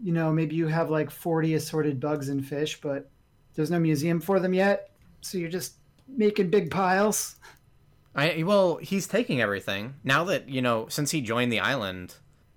you 0.03 0.11
know, 0.11 0.31
maybe 0.31 0.55
you 0.55 0.67
have 0.67 0.89
like 0.89 1.11
40 1.11 1.53
assorted 1.53 1.99
bugs 1.99 2.29
and 2.29 2.45
fish, 2.45 2.81
but 2.81 3.09
there's 3.53 3.71
no 3.71 3.79
museum 3.79 4.19
for 4.19 4.39
them 4.39 4.53
yet. 4.53 4.89
So 5.21 5.37
you're 5.37 5.49
just 5.49 5.75
making 6.07 6.49
big 6.49 6.71
piles. 6.71 7.35
I 8.17 8.43
well, 8.43 8.77
he's 8.77 9.07
taking 9.07 9.39
everything 9.41 9.93
now 10.03 10.23
that 10.25 10.49
you 10.49 10.61
know 10.61 10.87
since 10.89 11.11
he 11.11 11.21
joined 11.21 11.51
the 11.51 11.59
island. 11.59 12.15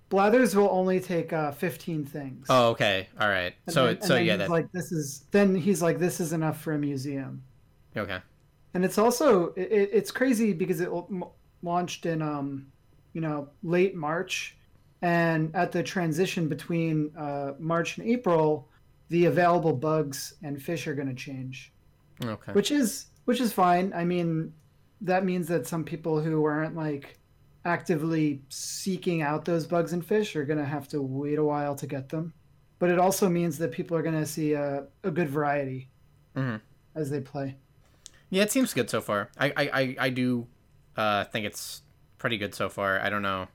Blathers 0.09 0.53
will 0.57 0.67
only 0.69 0.99
take 0.99 1.31
uh, 1.31 1.51
15 1.53 2.03
things. 2.03 2.45
Oh, 2.49 2.71
okay, 2.71 3.07
all 3.17 3.29
right. 3.29 3.53
And 3.67 3.73
so 3.73 3.85
then- 3.93 4.01
so 4.01 4.15
yeah, 4.17 4.31
he's 4.33 4.39
that 4.39 4.49
like 4.49 4.69
this 4.73 4.91
is 4.91 5.23
then 5.31 5.55
he's 5.55 5.81
like 5.81 5.99
this 5.99 6.19
is 6.19 6.33
enough 6.33 6.59
for 6.59 6.73
a 6.73 6.77
museum. 6.79 7.43
okay. 7.95 8.19
and 8.73 8.83
it's 8.85 8.97
also 8.97 9.53
it- 9.55 9.89
it's 9.93 10.11
crazy 10.11 10.51
because 10.53 10.81
it 10.81 10.89
launched 11.61 12.05
in 12.05 12.21
um 12.21 12.65
you 13.13 13.21
know 13.21 13.47
late 13.63 13.95
march 13.95 14.57
and 15.01 15.53
at 15.55 15.71
the 15.71 15.83
transition 15.83 16.47
between 16.47 17.11
uh, 17.17 17.51
march 17.59 17.97
and 17.97 18.07
april 18.07 18.67
the 19.09 19.25
available 19.25 19.73
bugs 19.73 20.35
and 20.43 20.61
fish 20.61 20.87
are 20.87 20.95
going 20.95 21.07
to 21.09 21.13
change 21.13 21.71
Okay. 22.23 22.53
which 22.53 22.71
is 22.71 23.07
which 23.25 23.39
is 23.41 23.51
fine 23.51 23.91
i 23.93 24.03
mean 24.05 24.53
that 25.01 25.25
means 25.25 25.47
that 25.47 25.67
some 25.67 25.83
people 25.83 26.21
who 26.21 26.43
aren't 26.45 26.75
like 26.75 27.17
actively 27.65 28.41
seeking 28.49 29.21
out 29.21 29.45
those 29.45 29.67
bugs 29.67 29.93
and 29.93 30.05
fish 30.05 30.35
are 30.35 30.45
going 30.45 30.59
to 30.59 30.65
have 30.65 30.87
to 30.89 31.01
wait 31.01 31.37
a 31.37 31.43
while 31.43 31.75
to 31.75 31.87
get 31.87 32.09
them 32.09 32.33
but 32.79 32.89
it 32.89 32.97
also 32.99 33.29
means 33.29 33.57
that 33.59 33.71
people 33.71 33.95
are 33.95 34.01
going 34.01 34.19
to 34.19 34.25
see 34.25 34.53
a, 34.53 34.85
a 35.03 35.11
good 35.11 35.29
variety 35.29 35.89
Mhm. 36.35 36.61
as 36.95 37.09
they 37.09 37.19
play 37.21 37.55
Yeah, 38.29 38.43
it 38.43 38.51
seems 38.51 38.73
good 38.73 38.89
so 38.89 39.01
far. 39.01 39.29
I 39.37 39.47
I, 39.57 39.69
I, 39.81 39.95
I 40.07 40.09
do 40.09 40.47
uh, 40.95 41.25
think 41.25 41.45
it's 41.45 41.81
pretty 42.17 42.37
good 42.37 42.55
so 42.55 42.69
far. 42.69 42.99
I 42.99 43.09
don't 43.09 43.21
know. 43.21 43.47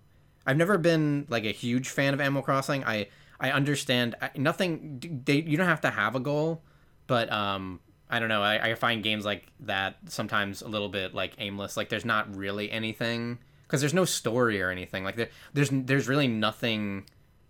I've 0.46 0.56
never 0.56 0.78
been 0.78 1.26
like 1.28 1.44
a 1.44 1.52
huge 1.52 1.88
fan 1.88 2.14
of 2.14 2.20
Animal 2.20 2.42
Crossing. 2.42 2.84
I 2.84 3.08
I 3.40 3.50
understand 3.52 4.14
I, 4.20 4.30
nothing. 4.36 5.22
They 5.24 5.40
you 5.40 5.56
don't 5.56 5.66
have 5.66 5.80
to 5.82 5.90
have 5.90 6.14
a 6.14 6.20
goal, 6.20 6.62
but 7.06 7.32
um 7.32 7.80
I 8.08 8.18
don't 8.20 8.28
know. 8.28 8.42
I, 8.42 8.70
I 8.70 8.74
find 8.74 9.02
games 9.02 9.24
like 9.24 9.46
that 9.60 9.96
sometimes 10.08 10.62
a 10.62 10.68
little 10.68 10.88
bit 10.88 11.14
like 11.14 11.34
aimless. 11.38 11.76
Like 11.76 11.88
there's 11.88 12.04
not 12.04 12.34
really 12.36 12.70
anything 12.70 13.38
because 13.62 13.80
there's 13.80 13.94
no 13.94 14.04
story 14.04 14.62
or 14.62 14.70
anything. 14.70 15.02
Like 15.04 15.16
there, 15.16 15.28
there's 15.54 15.70
there's 15.72 16.08
really 16.08 16.28
nothing 16.28 17.04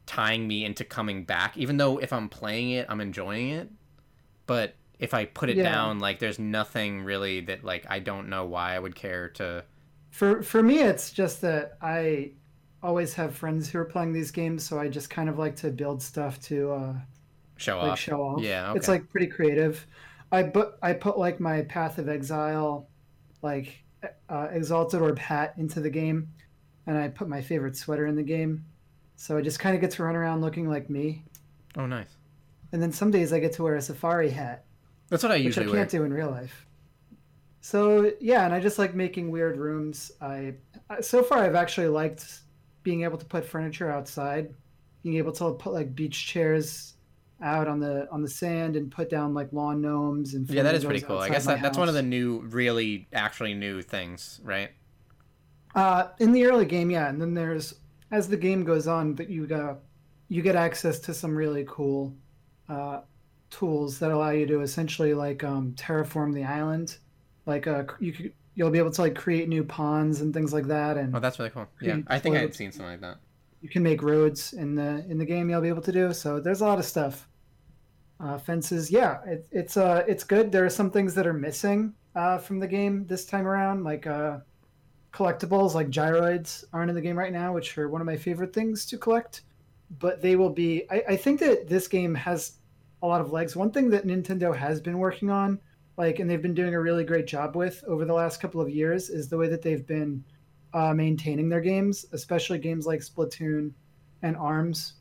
tying 0.07 0.47
me 0.49 0.64
into 0.64 0.85
coming 0.85 1.25
back. 1.25 1.57
Even 1.59 1.77
though 1.77 1.99
if 1.99 2.12
I'm 2.12 2.29
playing 2.29 2.71
it, 2.71 2.87
I'm 2.88 3.01
enjoying 3.01 3.51
it, 3.51 3.71
but 4.47 4.75
if 4.99 5.12
I 5.14 5.27
put 5.27 5.51
it 5.51 5.57
Yeah. 5.57 5.64
down, 5.64 5.99
like 5.99 6.19
there's 6.21 6.38
nothing 6.38 7.03
really 7.03 7.40
that 7.42 7.64
like 7.64 7.87
I 7.90 7.99
don't 7.99 8.29
know 8.29 8.47
why 8.47 8.75
I 8.75 8.79
would 8.79 8.95
care 8.95 9.29
to. 9.31 9.64
For 10.11 10.42
for 10.42 10.62
me, 10.62 10.79
it's 10.81 11.11
just 11.12 11.40
that 11.42 11.77
I 11.83 12.33
always 12.83 13.14
have 13.14 13.35
friends 13.37 13.69
who 13.71 13.79
are 13.79 13.85
playing 13.85 14.12
these 14.12 14.31
games, 14.31 14.64
so 14.64 14.79
I 14.79 14.88
just 14.88 15.11
kind 15.11 15.29
of 15.29 15.38
like 15.38 15.57
to 15.57 15.71
build 15.71 16.03
stuff 16.03 16.40
to 16.42 16.73
uh, 16.73 16.95
Show 17.57 17.81
like 17.81 17.92
off. 17.92 17.99
show 17.99 18.23
off. 18.23 18.42
Yeah, 18.42 18.75
it's 18.75 18.88
like 18.88 19.09
pretty 19.11 19.27
creative. 19.29 19.87
I 20.32 20.42
put 20.44 20.74
I 20.82 20.92
put 20.92 21.18
like 21.18 21.40
my 21.40 21.62
Path 21.62 21.98
of 21.98 22.08
Exile, 22.08 22.88
like 23.42 23.82
uh, 24.28 24.48
Exalted 24.50 25.00
Orb 25.00 25.18
hat 25.18 25.54
into 25.56 25.80
the 25.80 25.90
game, 25.90 26.28
and 26.86 26.98
I 26.98 27.08
put 27.08 27.28
my 27.28 27.40
favorite 27.40 27.76
sweater 27.76 28.06
in 28.06 28.16
the 28.16 28.22
game, 28.22 28.64
so 29.16 29.36
I 29.36 29.40
just 29.42 29.58
kind 29.60 29.74
of 29.74 29.80
get 29.80 29.92
to 29.92 30.02
run 30.04 30.16
around 30.16 30.40
looking 30.40 30.68
like 30.68 30.90
me. 30.90 31.24
Oh, 31.76 31.86
nice. 31.86 32.16
And 32.72 32.82
then 32.82 32.92
some 32.92 33.10
days 33.10 33.32
I 33.32 33.38
get 33.38 33.52
to 33.54 33.62
wear 33.62 33.76
a 33.76 33.82
safari 33.82 34.30
hat, 34.30 34.64
That's 35.08 35.22
what 35.22 35.30
I 35.32 35.36
usually. 35.36 35.66
which 35.66 35.74
I 35.74 35.78
can't 35.78 35.92
wear. 35.92 36.00
do 36.00 36.04
in 36.06 36.12
real 36.12 36.30
life. 36.30 36.66
So 37.60 38.12
yeah, 38.20 38.44
and 38.44 38.54
I 38.54 38.60
just 38.60 38.78
like 38.78 38.94
making 38.94 39.30
weird 39.30 39.56
rooms. 39.56 40.12
I 40.20 40.54
I- 40.90 41.00
so 41.00 41.22
far 41.22 41.38
I've 41.38 41.54
actually 41.54 41.88
liked 41.88 42.40
being 42.82 43.02
able 43.02 43.18
to 43.18 43.24
put 43.26 43.44
furniture 43.44 43.90
outside, 43.90 44.54
being 45.02 45.16
able 45.16 45.32
to 45.32 45.52
put 45.52 45.72
like 45.72 45.94
beach 45.94 46.26
chairs 46.26 46.94
out 47.42 47.68
on 47.68 47.81
the 47.81 48.09
on 48.11 48.22
the 48.22 48.29
sand 48.29 48.77
and 48.77 48.90
put 48.90 49.11
down 49.11 49.35
like 49.35 49.53
lawn 49.53 49.83
gnomes 49.83 50.35
and 50.35 50.49
Yeah, 50.49 50.62
that 50.62 50.75
is 50.75 50.85
pretty 50.85 51.01
cool. 51.01 51.18
I 51.18 51.29
guess 51.29 51.44
that, 51.46 51.62
that's 51.62 51.79
one 51.79 51.88
of 51.88 51.94
the 51.94 52.03
new, 52.03 52.40
really, 52.49 53.07
actually 53.12 53.55
new 53.55 53.83
things, 53.83 54.40
right? 54.42 54.70
uh, 55.75 56.09
in 56.18 56.33
the 56.33 56.44
early 56.46 56.64
game, 56.64 56.90
yeah, 56.90 57.09
and 57.09 57.20
then 57.20 57.35
there's 57.35 57.75
as 58.11 58.29
the 58.29 58.37
game 58.37 58.64
goes 58.64 58.87
on, 58.87 59.14
that 59.16 59.29
you 59.29 59.46
got 59.46 59.81
you 60.29 60.42
get 60.42 60.57
access 60.57 60.99
to 61.01 61.14
some 61.14 61.37
really 61.37 61.64
cool 61.68 62.14
uh, 62.68 63.01
tools 63.51 63.99
that 63.99 64.11
allow 64.11 64.31
you 64.31 64.46
to 64.46 64.61
essentially 64.62 65.14
like 65.14 65.44
um, 65.44 65.72
terraform 65.72 66.33
the 66.35 66.44
island. 66.44 66.99
Like 67.44 67.66
uh, 67.66 67.85
you 68.01 68.12
could 68.12 68.33
you'll 68.55 68.70
be 68.70 68.79
able 68.79 68.90
to 68.90 69.03
like 69.03 69.14
create 69.14 69.49
new 69.49 69.62
ponds 69.62 70.22
and 70.22 70.33
things 70.33 70.53
like 70.53 70.66
that, 70.68 70.96
and 70.96 71.14
Oh, 71.14 71.20
that's 71.20 71.38
really 71.38 71.51
cool. 71.51 71.66
Yeah, 71.81 71.99
I 72.07 72.18
think 72.18 72.37
I 72.37 72.40
had 72.40 72.55
seen 72.55 72.72
something 72.72 72.92
like 72.92 73.01
that. 73.03 73.18
You 73.61 73.69
can 73.69 73.83
make 73.83 74.03
roads 74.03 74.53
in 74.53 74.75
the 74.75 75.05
in 75.09 75.19
the 75.19 75.25
game. 75.25 75.51
You'll 75.51 75.61
be 75.61 75.69
able 75.69 75.83
to 75.83 75.92
do 75.92 76.12
so. 76.12 76.40
There's 76.40 76.61
a 76.61 76.66
lot 76.66 76.79
of 76.79 76.85
stuff. 76.85 77.29
Uh, 78.19 78.38
fences, 78.38 78.90
yeah, 78.90 79.19
it, 79.27 79.47
it's 79.51 79.77
uh 79.77 80.03
it's 80.09 80.25
good. 80.25 80.51
There 80.51 80.64
are 80.64 80.71
some 80.71 80.90
things 80.90 81.14
that 81.14 81.27
are 81.27 81.35
missing 81.35 81.95
uh, 82.14 82.38
from 82.38 82.59
the 82.59 82.66
game 82.66 83.07
this 83.07 83.27
time 83.27 83.47
around, 83.47 83.85
like 83.85 84.07
uh, 84.07 84.38
collectibles, 85.12 85.75
like 85.75 85.90
gyroids 85.90 86.64
aren't 86.73 86.88
in 86.88 86.97
the 86.97 87.03
game 87.03 87.19
right 87.19 87.33
now, 87.33 87.53
which 87.53 87.77
are 87.77 87.88
one 87.88 88.01
of 88.01 88.07
my 88.07 88.16
favorite 88.16 88.55
things 88.55 88.87
to 88.87 88.99
collect. 88.99 89.42
But 89.99 90.23
they 90.23 90.35
will 90.35 90.51
be. 90.51 90.85
I, 90.90 91.05
I 91.11 91.16
think 91.16 91.40
that 91.40 91.69
this 91.69 91.87
game 91.88 92.14
has 92.14 92.59
a 93.03 93.07
lot 93.07 93.21
of 93.21 93.33
legs. 93.33 93.55
One 93.55 93.71
thing 93.71 93.90
that 93.90 94.07
Nintendo 94.07 94.57
has 94.57 94.81
been 94.81 94.99
working 94.99 95.31
on, 95.31 95.61
like, 95.97 96.19
and 96.19 96.29
they've 96.29 96.42
been 96.42 96.55
doing 96.55 96.75
a 96.75 96.81
really 96.81 97.05
great 97.05 97.27
job 97.27 97.55
with 97.55 97.85
over 97.87 98.05
the 98.05 98.14
last 98.14 98.40
couple 98.40 98.61
of 98.61 98.71
years, 98.71 99.11
is 99.11 99.29
the 99.29 99.37
way 99.37 99.49
that 99.49 99.62
they've 99.62 99.87
been 99.87 100.25
uh, 100.74 100.92
maintaining 100.92 101.48
their 101.48 101.61
games, 101.61 102.07
especially 102.12 102.59
games 102.59 102.87
like 102.87 103.00
Splatoon 103.00 103.72
and 104.22 104.37
Arms, 104.37 104.94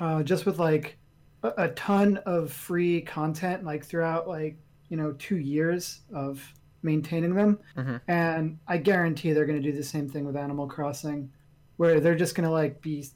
uh, 0.00 0.22
just 0.22 0.46
with 0.46 0.58
like 0.58 0.96
a, 1.42 1.52
a 1.58 1.68
ton 1.70 2.16
of 2.18 2.52
free 2.52 3.00
content, 3.02 3.64
like 3.64 3.84
throughout 3.84 4.28
like 4.28 4.56
you 4.88 4.96
know 4.96 5.12
two 5.18 5.36
years 5.38 6.00
of 6.14 6.42
maintaining 6.82 7.34
them. 7.34 7.58
Mhm. 7.76 8.00
And 8.08 8.58
I 8.66 8.78
guarantee 8.78 9.32
they're 9.32 9.46
going 9.46 9.62
to 9.62 9.70
do 9.70 9.76
the 9.76 9.84
same 9.84 10.08
thing 10.08 10.24
with 10.24 10.36
Animal 10.36 10.66
Crossing, 10.66 11.30
where 11.76 12.00
they're 12.00 12.16
just 12.16 12.34
going 12.34 12.48
to 12.48 12.52
like 12.52 12.80
be 12.80 13.06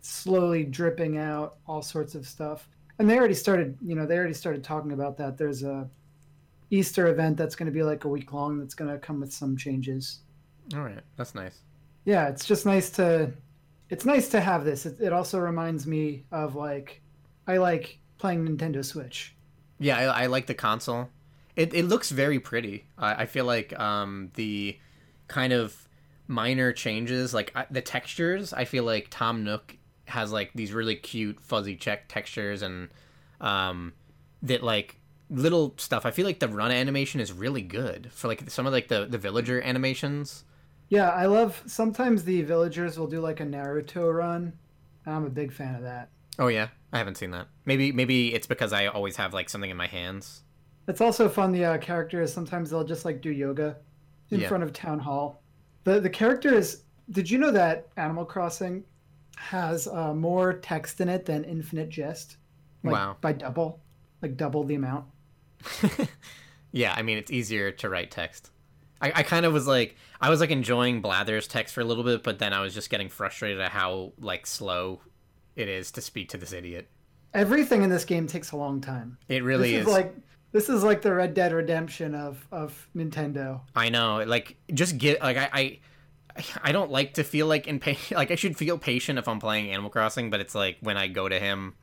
slowly 0.00 0.64
dripping 0.64 1.18
out 1.18 1.58
all 1.66 1.82
sorts 1.82 2.14
of 2.14 2.26
stuff. 2.26 2.68
And 2.98 3.08
they 3.08 3.16
already 3.16 3.34
started, 3.34 3.78
you 3.80 3.94
know, 3.94 4.06
they 4.06 4.16
already 4.16 4.34
started 4.34 4.62
talking 4.62 4.92
about 4.92 5.16
that. 5.18 5.38
There's 5.38 5.62
a 5.62 5.88
Easter 6.70 7.08
event 7.08 7.36
that's 7.36 7.54
going 7.54 7.66
to 7.66 7.72
be 7.72 7.82
like 7.82 8.04
a 8.04 8.08
week 8.08 8.32
long 8.32 8.58
that's 8.58 8.74
going 8.74 8.90
to 8.90 8.98
come 8.98 9.20
with 9.20 9.32
some 9.32 9.56
changes 9.56 10.20
All 10.74 10.82
right, 10.82 11.00
that's 11.16 11.34
nice. 11.34 11.58
yeah 12.04 12.28
it's 12.28 12.44
just 12.44 12.66
nice 12.66 12.90
to 12.90 13.32
it's 13.90 14.04
nice 14.04 14.28
to 14.30 14.40
have 14.40 14.64
this 14.64 14.86
it, 14.86 15.00
it 15.00 15.12
also 15.12 15.38
reminds 15.38 15.86
me 15.86 16.24
of 16.32 16.54
like 16.56 17.00
i 17.46 17.56
like 17.58 17.98
playing 18.18 18.46
nintendo 18.46 18.84
switch 18.84 19.34
Yeah, 19.78 19.98
I, 19.98 20.24
I 20.24 20.26
like 20.26 20.46
the 20.46 20.54
console. 20.54 21.08
It 21.56 21.74
it 21.74 21.84
looks 21.86 22.10
very 22.10 22.38
pretty. 22.40 22.86
I, 22.96 23.22
I 23.22 23.26
feel 23.26 23.44
like 23.44 23.78
um 23.78 24.30
the 24.34 24.78
kind 25.28 25.52
of 25.52 25.88
minor 26.28 26.72
changes, 26.72 27.34
like 27.34 27.50
I, 27.54 27.66
the 27.70 27.82
textures. 27.82 28.52
I 28.52 28.64
feel 28.64 28.84
like 28.84 29.08
Tom 29.10 29.42
Nook 29.44 29.76
has 30.06 30.30
like 30.32 30.52
these 30.54 30.72
really 30.72 30.94
cute 30.96 31.40
fuzzy 31.40 31.76
check 31.76 32.08
textures 32.08 32.62
and 32.62 32.88
um 33.40 33.92
that 34.42 34.62
like 34.62 35.00
little 35.30 35.74
stuff. 35.78 36.06
I 36.06 36.10
feel 36.12 36.26
like 36.26 36.38
the 36.40 36.48
run 36.48 36.70
animation 36.70 37.20
is 37.20 37.32
really 37.32 37.62
good 37.62 38.10
for 38.12 38.28
like 38.28 38.48
some 38.50 38.66
of 38.66 38.72
like 38.72 38.88
the 38.88 39.06
the 39.06 39.18
villager 39.18 39.60
animations. 39.60 40.44
Yeah 40.92 41.10
i 41.10 41.26
love 41.26 41.62
sometimes 41.66 42.22
the 42.24 42.42
villagers 42.42 42.98
will 42.98 43.06
do 43.06 43.20
like 43.20 43.40
a 43.40 43.44
naruto 43.44 44.12
run 44.12 44.52
and 45.06 45.14
i'm 45.14 45.24
a 45.26 45.30
big 45.30 45.52
fan 45.52 45.74
of 45.74 45.82
that 45.82 46.08
Oh 46.38 46.48
yeah, 46.48 46.68
I 46.94 46.96
haven't 46.96 47.16
seen 47.18 47.30
that. 47.32 47.48
Maybe 47.66 47.92
maybe 47.92 48.32
it's 48.32 48.46
because 48.46 48.72
I 48.72 48.86
always 48.86 49.16
have 49.16 49.34
like 49.34 49.50
something 49.50 49.70
in 49.70 49.76
my 49.76 49.86
hands. 49.86 50.44
it's 50.88 51.02
also 51.02 51.28
fun 51.28 51.52
the 51.52 51.62
uh, 51.66 51.78
characters 51.78 52.32
sometimes 52.32 52.70
they'll 52.70 52.84
just 52.94 53.04
like 53.04 53.20
do 53.20 53.30
yoga 53.30 53.76
in 54.30 54.40
Yeah. 54.40 54.48
front 54.48 54.64
of 54.64 54.72
town 54.72 54.98
hall 54.98 55.42
the 55.84 56.00
the 56.00 56.08
characters 56.08 56.84
did 57.10 57.28
you 57.30 57.36
know 57.36 57.50
that 57.50 57.88
animal 57.98 58.24
crossing 58.24 58.82
has 59.36 59.86
uh, 59.88 60.14
more 60.14 60.54
text 60.54 61.02
in 61.02 61.10
it 61.10 61.26
than 61.26 61.44
infinite 61.44 61.90
jest 61.90 62.38
like 62.82 62.94
Wow. 62.94 63.16
by 63.20 63.32
double 63.34 63.80
like 64.22 64.38
double 64.38 64.64
the 64.64 64.76
amount 64.76 65.04
yeah, 66.72 66.94
I 66.96 67.02
mean 67.02 67.18
it's 67.18 67.30
easier 67.30 67.70
to 67.72 67.88
write 67.90 68.10
text. 68.10 68.50
I, 69.02 69.12
I 69.16 69.22
kind 69.24 69.44
of 69.44 69.52
was 69.52 69.66
like 69.66 69.96
I 70.20 70.30
was 70.30 70.40
like 70.40 70.50
enjoying 70.50 71.02
Blather's 71.02 71.48
text 71.48 71.74
for 71.74 71.80
a 71.80 71.84
little 71.84 72.04
bit, 72.04 72.22
but 72.22 72.38
then 72.38 72.52
I 72.52 72.60
was 72.60 72.72
just 72.72 72.88
getting 72.88 73.08
frustrated 73.08 73.60
at 73.60 73.72
how 73.72 74.12
like 74.18 74.46
slow 74.46 75.00
it 75.56 75.68
is 75.68 75.90
to 75.92 76.00
speak 76.00 76.30
to 76.30 76.38
this 76.38 76.52
idiot. 76.52 76.88
everything 77.34 77.82
in 77.82 77.90
this 77.90 78.04
game 78.04 78.26
takes 78.26 78.52
a 78.52 78.56
long 78.56 78.80
time 78.80 79.18
It 79.28 79.42
really 79.42 79.72
this 79.72 79.82
is. 79.82 79.86
is 79.86 79.92
like 79.92 80.14
this 80.52 80.68
is 80.68 80.82
like 80.84 81.02
the 81.02 81.12
Red 81.14 81.34
Dead 81.34 81.52
Redemption 81.52 82.14
of 82.14 82.46
of 82.52 82.88
Nintendo. 82.94 83.60
I 83.74 83.88
know, 83.88 84.22
like 84.26 84.56
just 84.72 84.98
get 84.98 85.20
like 85.22 85.36
I, 85.36 85.48
I 85.52 85.80
I 86.62 86.72
don't 86.72 86.90
like 86.90 87.14
to 87.14 87.24
feel 87.24 87.46
like 87.46 87.66
in 87.66 87.80
pain. 87.80 87.96
Like 88.10 88.30
I 88.30 88.34
should 88.36 88.56
feel 88.56 88.78
patient 88.78 89.18
if 89.18 89.26
I'm 89.28 89.40
playing 89.40 89.70
Animal 89.70 89.90
Crossing, 89.90 90.30
but 90.30 90.40
it's 90.40 90.54
like 90.54 90.76
when 90.80 90.96
I 90.96 91.08
go 91.08 91.28
to 91.28 91.38
him 91.40 91.74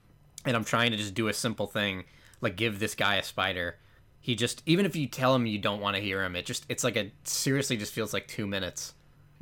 and 0.45 0.55
I'm 0.55 0.63
trying 0.63 0.91
to 0.91 0.97
just 0.97 1.13
do 1.15 1.27
a 1.27 1.33
simple 1.33 1.67
thing, 1.67 2.05
like 2.41 2.55
give 2.55 2.79
this 2.79 2.95
guy 2.95 3.15
a 3.15 3.23
spider. 3.23 3.77
He 4.21 4.35
just 4.35 4.61
even 4.65 4.85
if 4.85 4.95
you 4.95 5.07
tell 5.07 5.33
him 5.33 5.45
you 5.45 5.57
don't 5.59 5.81
want 5.81 5.95
to 5.95 6.01
hear 6.01 6.23
him, 6.23 6.35
it 6.35 6.45
just 6.45 6.65
it's 6.69 6.83
like 6.83 6.95
a 6.97 7.11
seriously 7.23 7.77
just 7.77 7.93
feels 7.93 8.13
like 8.13 8.27
two 8.27 8.45
minutes. 8.47 8.93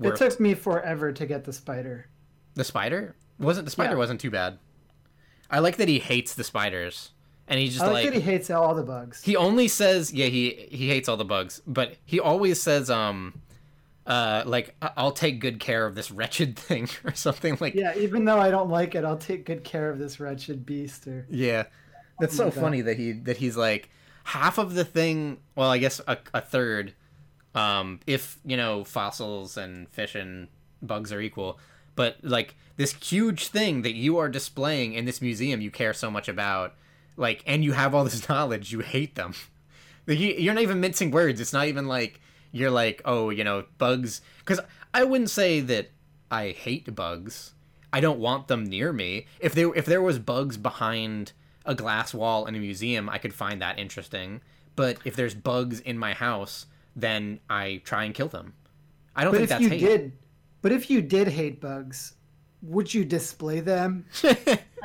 It 0.02 0.16
took 0.16 0.40
me 0.40 0.54
forever 0.54 1.12
to 1.12 1.26
get 1.26 1.44
the 1.44 1.54
spider. 1.54 2.08
The 2.54 2.63
spider 2.63 3.16
wasn't 3.40 3.66
the 3.66 3.72
spider 3.72 3.94
Yeah. 3.94 3.98
wasn't 3.98 4.22
too 4.22 4.30
bad. 4.32 4.60
I 5.50 5.60
like 5.60 5.78
that 5.78 5.88
he 5.88 5.98
hates 6.00 6.36
the 6.36 6.44
spiders, 6.44 7.12
and 7.48 7.60
he 7.60 7.68
just 7.70 7.82
I 7.82 7.86
like, 7.88 7.94
like, 7.94 8.06
that 8.06 8.13
he 8.16 8.20
hates 8.22 8.50
all 8.50 8.76
the 8.76 8.84
bugs. 8.84 9.24
he 9.24 9.36
only 9.36 9.68
says 9.68 10.13
yeah 10.13 10.28
he 10.28 10.68
he 10.72 10.88
hates 10.90 11.10
all 11.10 11.18
the 11.18 11.26
bugs, 11.26 11.62
but 11.66 11.96
he 12.06 12.20
always 12.20 12.62
says 12.62 12.90
um 12.92 13.42
uh 14.06 14.44
like 14.46 14.76
"I- 14.82 14.92
I'll 14.98 15.12
take 15.12 15.40
good 15.40 15.60
care 15.60 15.86
of 15.86 15.96
this 15.96 16.12
wretched 16.12 16.56
thing 16.60 16.88
or 17.04 17.13
something 17.16 17.58
like 17.60 17.74
yeah, 17.76 17.94
even 17.98 18.26
though 18.26 18.40
I 18.40 18.52
don't 18.52 18.70
like 18.70 18.94
it, 18.96 19.04
I'll 19.04 19.18
take 19.18 19.46
good 19.46 19.63
care 19.63 19.90
of 19.90 19.98
this 20.00 20.20
wretched 20.20 20.66
beast. 20.66 21.08
Or 21.08 21.26
yeah. 21.30 21.63
That's 22.20 22.36
so 22.36 22.50
funny 22.52 22.82
that 22.82 22.98
he 22.98 23.12
that 23.13 23.38
he's 23.38 23.56
like 23.58 23.90
half 24.28 24.58
of 24.58 24.74
the 24.74 24.84
thing. 24.84 25.38
Well, 25.56 25.72
I 25.72 25.78
guess 25.78 26.02
a, 26.06 26.18
a 26.34 26.42
third. 26.42 26.94
Um, 27.56 28.02
if 28.06 28.40
you 28.46 28.58
know 28.58 28.84
fossils 28.84 29.58
and 29.58 29.90
fish 29.90 30.16
and 30.16 30.48
bugs 30.82 31.12
are 31.12 31.22
equal, 31.22 31.60
but 31.96 32.18
like 32.22 32.56
this 32.76 32.94
huge 32.94 33.48
thing 33.48 33.82
that 33.82 33.96
you 33.96 34.18
are 34.18 34.30
displaying 34.30 34.94
in 34.94 35.06
this 35.06 35.22
museum, 35.22 35.62
you 35.62 35.72
care 35.72 35.94
so 35.94 36.12
much 36.12 36.28
about, 36.28 36.76
like, 37.16 37.42
and 37.48 37.63
you 37.63 37.72
have 37.72 37.96
all 37.96 38.04
this 38.04 38.30
knowledge, 38.30 38.72
you 38.72 38.80
hate 38.80 39.16
them. 39.16 39.34
You, 40.10 40.16
you're 40.16 40.54
not 40.54 40.63
even 40.63 40.80
mincing 40.80 41.12
words. 41.12 41.42
It's 41.42 41.52
not 41.52 41.68
even 41.68 41.86
like 41.86 42.22
you're 42.54 42.72
like, 42.72 43.02
oh, 43.04 43.30
you 43.30 43.44
know, 43.44 43.66
bugs. 43.78 44.22
Because 44.40 44.62
I 44.94 45.04
wouldn't 45.04 45.30
say 45.30 45.60
that 45.60 45.92
I 46.32 46.52
hate 46.52 46.96
bugs. 46.96 47.52
I 47.92 48.00
don't 48.00 48.18
want 48.18 48.48
them 48.48 48.63
near 48.63 48.94
me. 48.94 49.26
If 49.42 49.54
there 49.54 49.76
if 49.76 49.86
there 49.86 50.02
was 50.02 50.18
bugs 50.18 50.56
behind 50.56 51.34
a 51.67 51.75
glass 51.75 52.13
wall 52.13 52.45
in 52.45 52.56
a 52.56 52.60
museum, 52.60 53.10
I 53.10 53.17
could 53.17 53.34
find 53.34 53.62
that 53.62 53.77
interesting. 53.77 54.41
But 54.75 54.97
if 55.06 55.15
there's 55.15 55.36
bugs 55.36 55.80
in 55.80 55.97
my 55.97 56.13
house, 56.13 56.65
then 56.95 57.39
I 57.49 57.82
try 57.84 58.06
and 58.06 58.13
kill 58.13 58.27
them. 58.27 58.53
I 59.15 59.23
don't 59.23 59.34
but 59.34 59.38
think 59.38 59.43
if 59.43 59.49
that's 59.49 59.62
you 59.63 59.69
hate. 59.69 59.80
did, 59.80 60.12
but 60.62 60.71
if 60.71 60.89
you 60.89 61.01
did 61.01 61.27
hate 61.27 61.60
bugs, 61.60 62.13
would 62.62 62.93
you 62.93 63.06
display 63.06 63.60
them? 63.60 64.06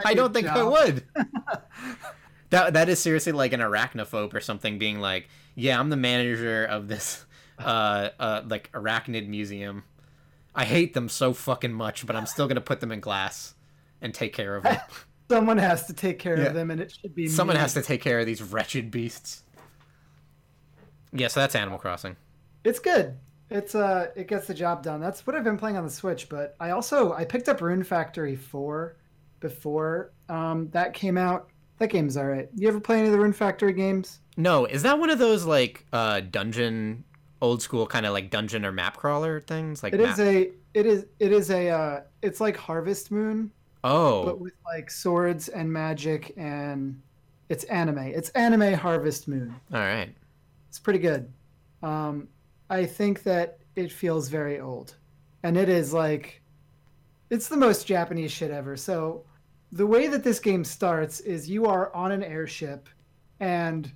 I 0.05 0.15
don't 0.15 0.33
your 0.33 0.43
think 0.43 0.47
I 0.49 0.63
would. 0.63 1.05
that 2.51 2.73
that 2.75 2.89
is 2.89 2.99
seriously 2.99 3.33
like 3.33 3.53
an 3.53 3.61
arachnophobe 3.61 4.35
or 4.35 4.41
something 4.41 4.79
being 4.79 5.01
like, 5.01 5.29
yeah, 5.55 5.79
I'm 5.79 5.91
the 5.91 5.97
manager 5.97 6.65
of 6.65 6.89
this 6.89 7.25
uh 7.59 8.11
uh 8.19 8.43
like 8.47 8.71
arachnid 8.73 9.29
museum. 9.29 9.85
I 10.55 10.65
hate 10.65 10.95
them 10.95 11.09
so 11.09 11.33
fucking 11.33 11.73
much, 11.73 12.07
but 12.07 12.17
I'm 12.17 12.27
still 12.27 12.49
gonna 12.49 12.61
put 12.61 12.81
them 12.81 12.93
in 12.93 13.01
glass 13.01 13.55
and 14.01 14.13
take 14.13 14.33
care 14.33 14.57
of 14.57 14.65
them. 14.65 14.81
Someone 15.37 15.59
has 15.59 15.87
to 15.87 15.93
take 15.93 16.19
care 16.19 16.39
Yeah. 16.39 16.47
of 16.47 16.55
them, 16.55 16.71
and 16.71 16.81
it 16.81 16.93
should 16.93 17.15
be 17.15 17.27
Someone 17.29 17.57
me. 17.57 17.61
has 17.61 17.75
to 17.75 17.83
take 17.83 18.01
care 18.03 18.21
of 18.21 18.27
these 18.27 18.43
wretched 18.43 18.91
beasts. 18.91 19.43
Yeah, 21.13 21.29
so 21.29 21.41
that's 21.41 21.55
Animal 21.55 21.79
Crossing. 21.79 22.17
It's 22.65 22.79
good. 22.79 23.17
It's 23.51 23.75
uh, 23.75 24.09
it 24.17 24.29
gets 24.29 24.47
the 24.47 24.55
job 24.55 24.83
done. 24.83 25.01
That's 25.01 25.27
what 25.27 25.37
I've 25.37 25.45
been 25.45 25.59
playing 25.59 25.77
on 25.77 25.85
the 25.85 25.91
Switch. 25.91 26.29
But 26.29 26.57
I 26.59 26.71
also 26.71 27.13
I 27.13 27.25
picked 27.25 27.49
up 27.49 27.61
Rune 27.61 27.83
Factory 27.85 28.35
Four 28.37 28.97
before 29.41 30.13
um, 30.29 30.69
that 30.71 30.95
came 30.95 31.19
out. 31.19 31.49
That 31.79 31.89
game's 31.89 32.17
all 32.17 32.25
right. 32.27 32.49
You 32.55 32.69
ever 32.69 32.81
play 32.81 32.99
any 32.99 33.07
of 33.09 33.13
the 33.13 33.19
Rune 33.19 33.33
Factory 33.33 33.73
games? 33.73 34.21
No, 34.37 34.65
is 34.67 34.83
that 34.85 34.99
one 34.99 35.11
of 35.11 35.19
those 35.19 35.45
like 35.45 35.85
uh 35.93 36.21
dungeon 36.21 37.05
old 37.43 37.61
school 37.61 37.87
kind 37.87 38.07
of 38.07 38.13
like 38.13 38.31
dungeon 38.31 38.65
or 38.65 38.73
map 38.73 38.97
crawler 38.97 39.41
things? 39.41 39.83
Like 39.83 39.93
It 39.93 40.01
map- 40.01 40.13
is 40.13 40.21
a 40.21 40.51
it 40.75 40.87
is 40.87 41.07
it 41.19 41.33
is 41.33 41.51
a 41.51 41.69
uh, 41.69 42.01
it's 42.23 42.41
like 42.41 42.57
Harvest 42.57 43.11
Moon, 43.11 43.51
Oh. 43.85 44.25
but 44.25 44.41
with 44.41 44.55
like 44.65 44.91
swords 44.91 45.49
and 45.49 45.73
magic 45.73 46.33
and 46.37 47.01
it's 47.49 47.65
anime. 47.65 47.99
It's 47.99 48.31
anime 48.31 48.73
Harvest 48.73 49.29
Moon. 49.29 49.55
All 49.75 49.81
right. 49.81 50.15
It's 50.69 50.79
pretty 50.79 51.01
good. 51.01 51.31
Um, 51.83 52.29
I 52.71 52.87
think 52.87 53.25
that 53.25 53.59
it 53.77 53.93
feels 53.93 54.29
very 54.29 54.59
old, 54.59 54.95
and 55.43 55.59
it 55.59 55.69
is 55.69 55.93
like, 55.93 56.41
it's 57.29 57.49
the 57.49 57.57
most 57.59 57.87
Japanese 57.87 58.33
shit 58.33 58.51
ever. 58.51 58.75
So, 58.77 59.25
the 59.71 59.87
way 59.87 60.07
that 60.09 60.25
this 60.25 60.39
game 60.39 60.65
starts 60.65 61.21
is 61.21 61.49
you 61.49 61.67
are 61.67 61.95
on 61.95 62.13
an 62.13 62.23
airship, 62.23 62.89
and 63.41 63.93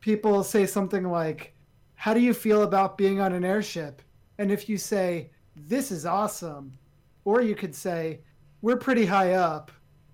people 0.00 0.44
say 0.44 0.66
something 0.66 1.04
like, 1.04 1.52
"How 1.94 2.14
do 2.14 2.20
you 2.20 2.32
feel 2.34 2.62
about 2.62 2.96
being 2.96 3.20
on 3.20 3.32
an 3.32 3.44
airship?" 3.44 4.02
And 4.38 4.52
if 4.52 4.68
you 4.68 4.78
say, 4.78 5.30
"This 5.56 5.90
is 5.90 6.06
awesome," 6.06 6.78
or 7.24 7.40
you 7.40 7.56
could 7.56 7.74
say, 7.74 8.20
"We're 8.62 8.76
pretty 8.76 9.06
high 9.06 9.32
up." 9.32 9.70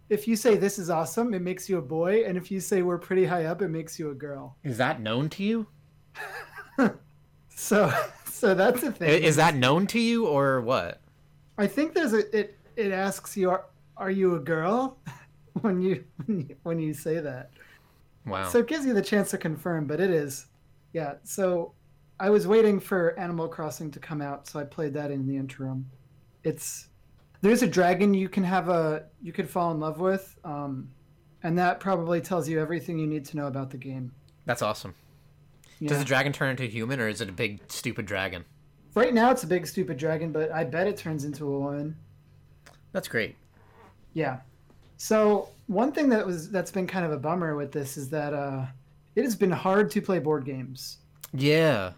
If 0.09 0.29
you 0.29 0.37
say 0.37 0.57
this 0.57 0.79
is 0.79 0.89
awesome, 0.89 1.35
it 1.35 1.43
makes 1.43 1.69
you 1.69 1.79
a 1.79 1.83
boy, 1.83 2.25
and 2.25 2.37
if 2.37 2.51
you 2.51 2.61
say 2.61 2.83
we're 2.83 2.99
pretty 2.99 3.25
high 3.25 3.47
up, 3.47 3.61
it 3.61 3.69
makes 3.69 3.99
you 3.99 4.11
a 4.11 4.15
girl. 4.15 4.57
Is 4.63 4.79
that 4.79 5.01
known 5.01 5.29
to 5.31 5.43
you? 5.43 5.67
So 7.57 7.91
so 8.27 8.55
that's 8.55 8.83
a 8.83 8.93
thing. 8.93 9.23
Is 9.23 9.37
that 9.37 9.57
known 9.57 9.87
to 9.89 9.99
you 9.99 10.27
or 10.27 10.61
what? 10.61 11.01
I 11.59 11.67
think 11.67 11.95
there's 11.95 12.13
a 12.13 12.39
it 12.39 12.59
it 12.77 12.93
asks 12.93 13.37
you 13.37 13.51
are 13.51 13.65
are 13.97 14.11
you 14.11 14.37
a 14.37 14.39
girl 14.39 14.99
when 15.63 15.81
you 15.81 16.05
when 16.27 16.41
you, 16.41 16.57
when 16.63 16.79
you 16.79 16.95
say 16.95 17.19
that. 17.19 17.51
Wow. 18.27 18.49
So 18.49 18.59
it 18.59 18.67
gives 18.67 18.85
you 18.85 18.93
the 18.93 19.03
chance 19.03 19.31
to 19.31 19.39
confirm, 19.39 19.87
but 19.87 20.01
it 20.01 20.11
is. 20.11 20.47
Yeah. 20.93 21.15
So 21.25 21.73
I 22.21 22.29
was 22.29 22.47
waiting 22.47 22.79
for 22.79 23.19
Animal 23.19 23.49
Crossing 23.49 23.91
to 23.93 23.99
come 23.99 24.21
out, 24.21 24.47
so 24.47 24.61
I 24.61 24.65
played 24.65 24.93
that 24.95 25.11
in 25.11 25.27
the 25.27 25.37
interim. 25.37 25.91
It's 26.45 26.89
there's 27.41 27.63
a 27.63 27.67
dragon 27.67 28.15
you 28.15 28.29
can 28.29 28.45
have 28.45 28.69
a 28.69 29.05
you 29.23 29.33
could 29.33 29.49
fall 29.49 29.71
in 29.71 29.81
love 29.81 30.01
with, 30.01 30.39
um, 30.45 30.91
and 31.43 31.59
that 31.59 31.81
probably 31.81 32.21
tells 32.21 32.49
you 32.49 32.61
everything 32.61 32.99
you 32.99 33.07
need 33.07 33.25
to 33.27 33.37
know 33.37 33.47
about 33.47 33.71
the 33.71 33.77
game. 33.77 34.13
That's 34.45 34.63
awesome. 34.63 34.95
Yeah. 35.79 35.91
Does 35.91 35.99
the 35.99 36.05
dragon 36.05 36.33
turn 36.33 36.51
into 36.51 36.63
a 36.63 36.69
human 36.69 37.01
or 37.01 37.09
is 37.09 37.21
it 37.21 37.29
a 37.29 37.33
big 37.33 37.61
stupid 37.69 38.07
dragon? 38.07 38.45
Right 38.95 39.13
now 39.13 39.31
it's 39.31 39.43
a 39.43 39.47
big 39.47 39.67
stupid 39.67 39.99
dragon, 39.99 40.33
but 40.33 40.51
I 40.51 40.65
bet 40.65 40.87
it 40.87 40.97
turns 40.97 41.25
into 41.25 41.47
a 41.47 41.59
woman. 41.59 41.97
That's 42.93 43.09
great. 43.09 43.37
Yeah. 44.15 44.39
So 44.97 45.51
one 45.67 45.93
thing 45.93 46.09
that 46.11 46.25
was 46.25 46.51
that's 46.51 46.71
been 46.71 46.87
kind 46.87 47.05
of 47.05 47.13
a 47.13 47.19
bummer 47.19 47.57
with 47.57 47.73
this 47.73 47.99
is 47.99 48.09
that 48.11 48.33
uh, 48.33 48.65
it 49.15 49.25
has 49.25 49.37
been 49.37 49.51
hard 49.51 49.91
to 49.91 50.01
play 50.01 50.19
board 50.19 50.47
games. 50.47 50.99
Yeah. 51.35 51.93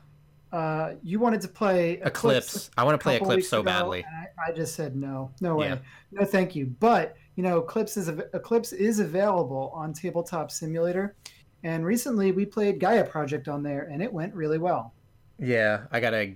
Uh, 0.52 0.94
you 1.02 1.18
wanted 1.20 1.40
to 1.42 1.48
play 1.48 2.00
Eclipse. 2.04 2.70
I 2.76 2.84
want 2.84 2.98
to 2.98 3.02
play 3.02 3.16
Eclipse 3.16 3.48
so 3.48 3.60
ago, 3.60 3.64
badly. 3.66 4.04
I, 4.04 4.48
I 4.50 4.52
just 4.52 4.74
said 4.74 4.96
no, 4.96 5.30
no 5.40 5.56
way, 5.56 5.68
Yeah. 5.68 5.78
no 6.12 6.24
thank 6.24 6.56
you. 6.56 6.66
But 6.80 7.16
you 7.36 7.42
know, 7.42 7.58
Eclipse 7.58 7.96
is 7.96 8.08
Eclipse 8.08 8.72
is 8.72 8.98
available 8.98 9.70
on 9.74 9.92
Tabletop 9.92 10.50
Simulator, 10.50 11.14
and 11.64 11.84
recently 11.84 12.32
we 12.32 12.46
played 12.46 12.80
Gaia 12.80 13.04
Project 13.04 13.46
on 13.48 13.62
there, 13.62 13.88
and 13.92 14.02
it 14.02 14.10
went 14.12 14.34
really 14.34 14.58
well. 14.58 14.94
Yeah, 15.38 15.84
I 15.92 16.00
gotta 16.00 16.32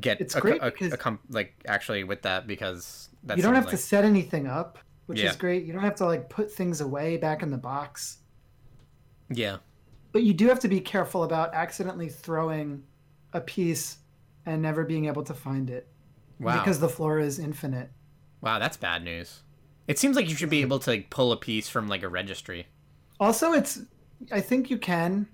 get 0.00 0.20
It's 0.20 0.34
a, 0.36 0.40
great 0.40 0.60
a, 0.60 0.66
a 0.92 0.96
com- 0.96 1.20
like 1.30 1.54
actually 1.66 2.04
with 2.04 2.20
that 2.22 2.46
because 2.46 3.08
that 3.24 3.36
you 3.38 3.42
don't 3.42 3.54
have 3.54 3.64
seems 3.64 3.80
to 3.80 3.86
set 3.86 4.04
anything 4.04 4.46
up, 4.46 4.78
which 5.06 5.20
Yeah. 5.22 5.30
is 5.30 5.36
great. 5.36 5.64
You 5.64 5.72
don't 5.72 5.82
have 5.82 5.94
to 5.96 6.06
like 6.06 6.28
put 6.28 6.52
things 6.52 6.80
away 6.82 7.16
back 7.16 7.42
in 7.42 7.50
the 7.50 7.56
box, 7.58 8.18
Yeah, 9.30 9.56
but 10.12 10.22
you 10.22 10.34
do 10.34 10.48
have 10.48 10.60
to 10.60 10.68
be 10.68 10.80
careful 10.80 11.24
about 11.24 11.54
accidentally 11.54 12.10
throwing 12.10 12.82
a 13.34 13.40
piece 13.40 13.98
and 14.46 14.62
never 14.62 14.84
being 14.84 15.06
able 15.06 15.24
to 15.24 15.34
find 15.34 15.68
it 15.68 15.88
wow, 16.38 16.58
because 16.58 16.80
the 16.80 16.88
floor 16.88 17.18
is 17.18 17.38
infinite. 17.38 17.90
wow, 18.40 18.58
that's 18.58 18.76
bad 18.76 19.04
news. 19.04 19.42
It 19.86 19.98
seems 19.98 20.16
like 20.16 20.30
you 20.30 20.36
should 20.36 20.48
be 20.48 20.62
able 20.62 20.78
to 20.78 20.90
like, 20.90 21.10
pull 21.10 21.32
a 21.32 21.36
piece 21.36 21.68
from 21.68 21.88
like 21.88 22.02
a 22.02 22.08
registry. 22.08 22.66
Also, 23.20 23.52
it's 23.52 23.80
I 24.32 24.40
think 24.40 24.70
you 24.70 24.78
can. 24.78 25.28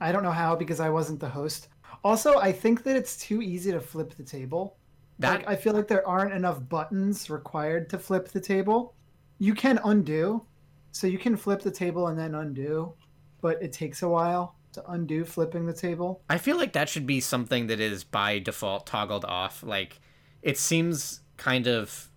I 0.00 0.12
don't 0.12 0.22
know 0.22 0.30
how 0.30 0.56
because 0.56 0.80
I 0.80 0.88
wasn't 0.88 1.20
the 1.20 1.28
host. 1.28 1.68
Also, 2.02 2.38
I 2.38 2.52
think 2.52 2.82
that 2.84 2.96
it's 2.96 3.18
too 3.18 3.42
easy 3.42 3.72
to 3.72 3.80
flip 3.80 4.14
the 4.14 4.22
table. 4.22 4.78
That 5.18 5.40
Like 5.40 5.48
I 5.48 5.56
feel 5.56 5.74
like 5.74 5.88
there 5.88 6.06
aren't 6.08 6.32
enough 6.32 6.66
buttons 6.68 7.28
required 7.28 7.90
to 7.90 7.98
flip 7.98 8.28
the 8.28 8.40
table. 8.40 8.94
You 9.38 9.54
can 9.54 9.78
undo. 9.84 10.46
So 10.92 11.06
you 11.06 11.18
can 11.18 11.36
flip 11.36 11.60
the 11.60 11.70
table 11.70 12.08
and 12.08 12.18
then 12.18 12.34
undo, 12.34 12.94
but 13.40 13.62
it 13.62 13.72
takes 13.72 14.02
a 14.02 14.08
while 14.08 14.56
to 14.72 14.90
undo 14.90 15.24
flipping 15.24 15.66
the 15.66 15.72
table. 15.72 16.22
I 16.28 16.38
feel 16.38 16.56
like 16.56 16.72
that 16.74 16.88
should 16.88 17.06
be 17.06 17.20
something 17.20 17.66
that 17.68 17.80
is 17.80 18.04
by 18.04 18.38
default 18.38 18.86
toggled 18.86 19.24
off. 19.24 19.62
Like, 19.62 20.00
it 20.42 20.58
seems 20.58 21.20
kind 21.36 21.66
of 21.66 22.08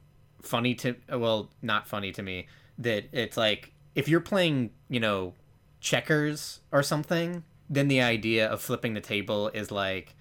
funny 0.42 0.76
to 0.76 0.96
well, 1.10 1.50
not 1.62 1.88
funny 1.88 2.12
to 2.12 2.22
me 2.22 2.48
that 2.78 3.06
it's 3.12 3.38
like 3.38 3.72
if 3.96 4.08
you're 4.08 4.20
playing, 4.20 4.72
you 4.90 5.00
know, 5.00 5.34
checkers 5.80 6.60
or 6.72 6.84
something, 6.84 7.44
then 7.70 7.88
the 7.88 8.02
idea 8.02 8.48
of 8.48 8.62
flipping 8.62 8.94
the 8.94 9.02
table 9.02 9.50
is 9.50 9.72
like 9.72 10.16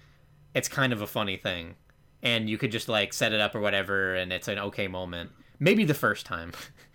it's 0.53 0.67
kind 0.67 0.93
of 0.93 1.01
a 1.01 1.07
funny 1.07 1.37
thing. 1.37 1.75
And 2.21 2.49
you 2.49 2.57
could 2.57 2.71
just 2.71 2.87
like 2.87 3.13
set 3.13 3.33
it 3.33 3.41
up 3.41 3.53
or 3.53 3.59
whatever 3.59 4.15
and 4.15 4.31
it's 4.31 4.47
an 4.47 4.59
okay 4.59 4.87
moment. 4.87 5.31
Maybe 5.59 5.83
the 5.85 5.93
first 5.93 6.25
time. 6.25 6.53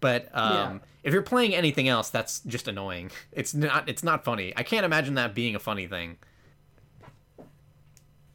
but 0.00 0.28
um 0.34 0.52
Yeah. 0.52 0.78
if 1.04 1.12
you're 1.12 1.22
playing 1.22 1.54
anything 1.54 1.88
else 1.88 2.10
that's 2.10 2.40
just 2.40 2.68
annoying. 2.68 3.10
It's 3.32 3.54
not 3.54 3.88
it's 3.88 4.02
not 4.02 4.24
funny. 4.24 4.52
I 4.56 4.62
can't 4.62 4.84
imagine 4.84 5.14
that 5.14 5.34
being 5.34 5.54
a 5.54 5.58
funny 5.60 5.86
thing. 5.86 6.16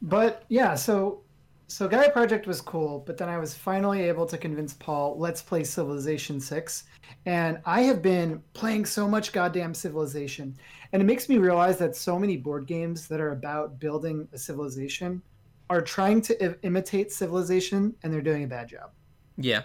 But 0.02 0.44
yeah, 0.48 0.74
so 0.74 1.22
so 1.68 1.88
Gaia 1.88 2.10
Project 2.10 2.46
was 2.46 2.60
cool, 2.60 3.02
but 3.06 3.16
then 3.18 3.28
I 3.28 3.38
was 3.38 3.52
finally 3.54 4.02
able 4.02 4.24
to 4.26 4.38
convince 4.38 4.74
Paul, 4.74 5.16
let's 5.18 5.42
play 5.42 5.64
Civilization 5.64 6.38
6. 6.38 6.84
And 7.24 7.58
I 7.64 7.80
have 7.82 8.02
been 8.02 8.40
playing 8.52 8.86
so 8.86 9.08
much 9.08 9.32
goddamn 9.32 9.74
Civilization. 9.74 10.56
And 10.92 11.02
it 11.02 11.06
makes 11.06 11.28
me 11.28 11.38
realize 11.38 11.76
that 11.78 11.96
so 11.96 12.20
many 12.20 12.36
board 12.36 12.66
games 12.68 13.08
that 13.08 13.20
are 13.20 13.32
about 13.32 13.80
building 13.80 14.28
a 14.32 14.38
civilization 14.38 15.20
are 15.68 15.82
trying 15.82 16.20
to 16.22 16.44
I- 16.52 16.54
imitate 16.62 17.10
Civilization 17.10 17.92
and 18.04 18.12
they're 18.12 18.22
doing 18.22 18.44
a 18.44 18.46
bad 18.46 18.68
job. 18.68 18.90
Yeah. 19.36 19.62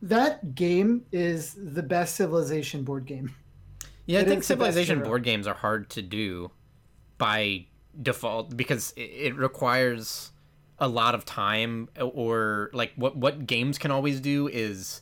That 0.00 0.54
game 0.54 1.04
is 1.10 1.54
the 1.54 1.82
best 1.82 2.14
Civilization 2.16 2.84
board 2.84 3.06
game. 3.06 3.34
Yeah, 4.06 4.20
I 4.20 4.22
It 4.22 4.28
think 4.28 4.42
is 4.42 4.48
the 4.48 4.56
best 4.56 4.74
Civilization 4.74 5.02
board 5.02 5.22
games 5.24 5.46
are 5.46 5.54
hard 5.54 5.90
to 5.90 6.02
do 6.02 6.50
by 7.18 7.66
default 8.00 8.56
because 8.56 8.92
it, 8.96 9.00
it 9.00 9.36
requires 9.36 10.30
a 10.78 10.86
lot 10.88 11.14
of 11.14 11.24
time 11.24 11.88
or 12.00 12.70
like 12.72 12.92
what 12.94 13.16
what 13.16 13.46
games 13.46 13.78
can 13.78 13.90
always 13.90 14.20
do 14.20 14.46
is 14.46 15.00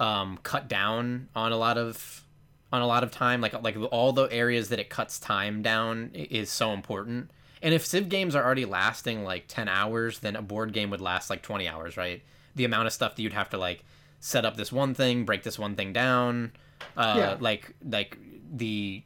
um, 0.00 0.38
cut 0.42 0.68
down 0.68 1.28
on 1.36 1.52
a 1.52 1.56
lot 1.56 1.76
of 1.76 2.26
on 2.72 2.80
a 2.80 2.86
lot 2.86 3.04
of 3.04 3.10
time. 3.10 3.42
Like 3.42 3.62
like 3.62 3.76
all 3.90 4.12
the 4.12 4.24
areas 4.24 4.70
that 4.70 4.78
it 4.78 4.88
cuts 4.88 5.18
time 5.20 5.60
down 5.62 6.10
is 6.14 6.50
so 6.50 6.72
important. 6.72 7.30
And 7.60 7.74
if 7.74 7.84
civ 7.84 8.08
games 8.08 8.34
are 8.34 8.42
already 8.44 8.64
lasting 8.64 9.22
like 9.22 9.44
10 9.46 9.68
hours 9.68 10.18
then 10.20 10.34
a 10.34 10.42
board 10.42 10.72
game 10.72 10.90
would 10.90 11.00
last 11.02 11.28
like 11.30 11.42
20 11.42 11.68
hours 11.68 11.96
right? 11.98 12.22
The 12.54 12.64
amount 12.64 12.86
of 12.86 12.92
stuff 12.92 13.14
that 13.14 13.22
you'd 13.22 13.34
have 13.34 13.50
to 13.50 13.58
like 13.58 13.84
set 14.24 14.44
up 14.44 14.56
this 14.56 14.70
one 14.70 14.94
thing 14.94 15.24
break 15.24 15.42
this 15.42 15.58
one 15.58 15.74
thing 15.74 15.92
down 15.92 16.52
uh 16.96 17.14
Yeah. 17.18 17.36
like 17.40 17.74
like 17.84 18.16
the 18.54 19.02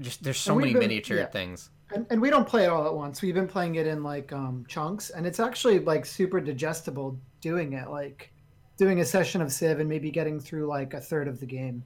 just 0.00 0.22
there's 0.22 0.38
so 0.38 0.54
many 0.54 0.72
been- 0.72 0.80
miniature 0.80 1.18
yeah. 1.18 1.26
things 1.26 1.70
And, 1.94 2.06
and 2.10 2.20
we 2.20 2.28
don't 2.28 2.46
play 2.46 2.64
it 2.64 2.68
all 2.68 2.84
at 2.86 2.92
once. 2.94 3.22
We've 3.22 3.34
been 3.34 3.48
playing 3.48 3.76
it 3.76 3.86
in 3.86 4.02
like 4.02 4.30
um, 4.30 4.66
chunks, 4.68 5.08
and 5.08 5.26
it's 5.26 5.40
actually 5.40 5.78
like 5.78 6.04
super 6.04 6.38
digestible 6.38 7.18
doing 7.40 7.72
it. 7.72 7.88
Like 7.88 8.30
doing 8.76 9.00
a 9.00 9.04
session 9.06 9.40
of 9.40 9.50
Civ 9.50 9.80
and 9.80 9.88
maybe 9.88 10.10
getting 10.10 10.38
through 10.38 10.66
like 10.66 10.92
a 10.92 11.00
third 11.00 11.28
of 11.28 11.40
the 11.40 11.46
game. 11.46 11.82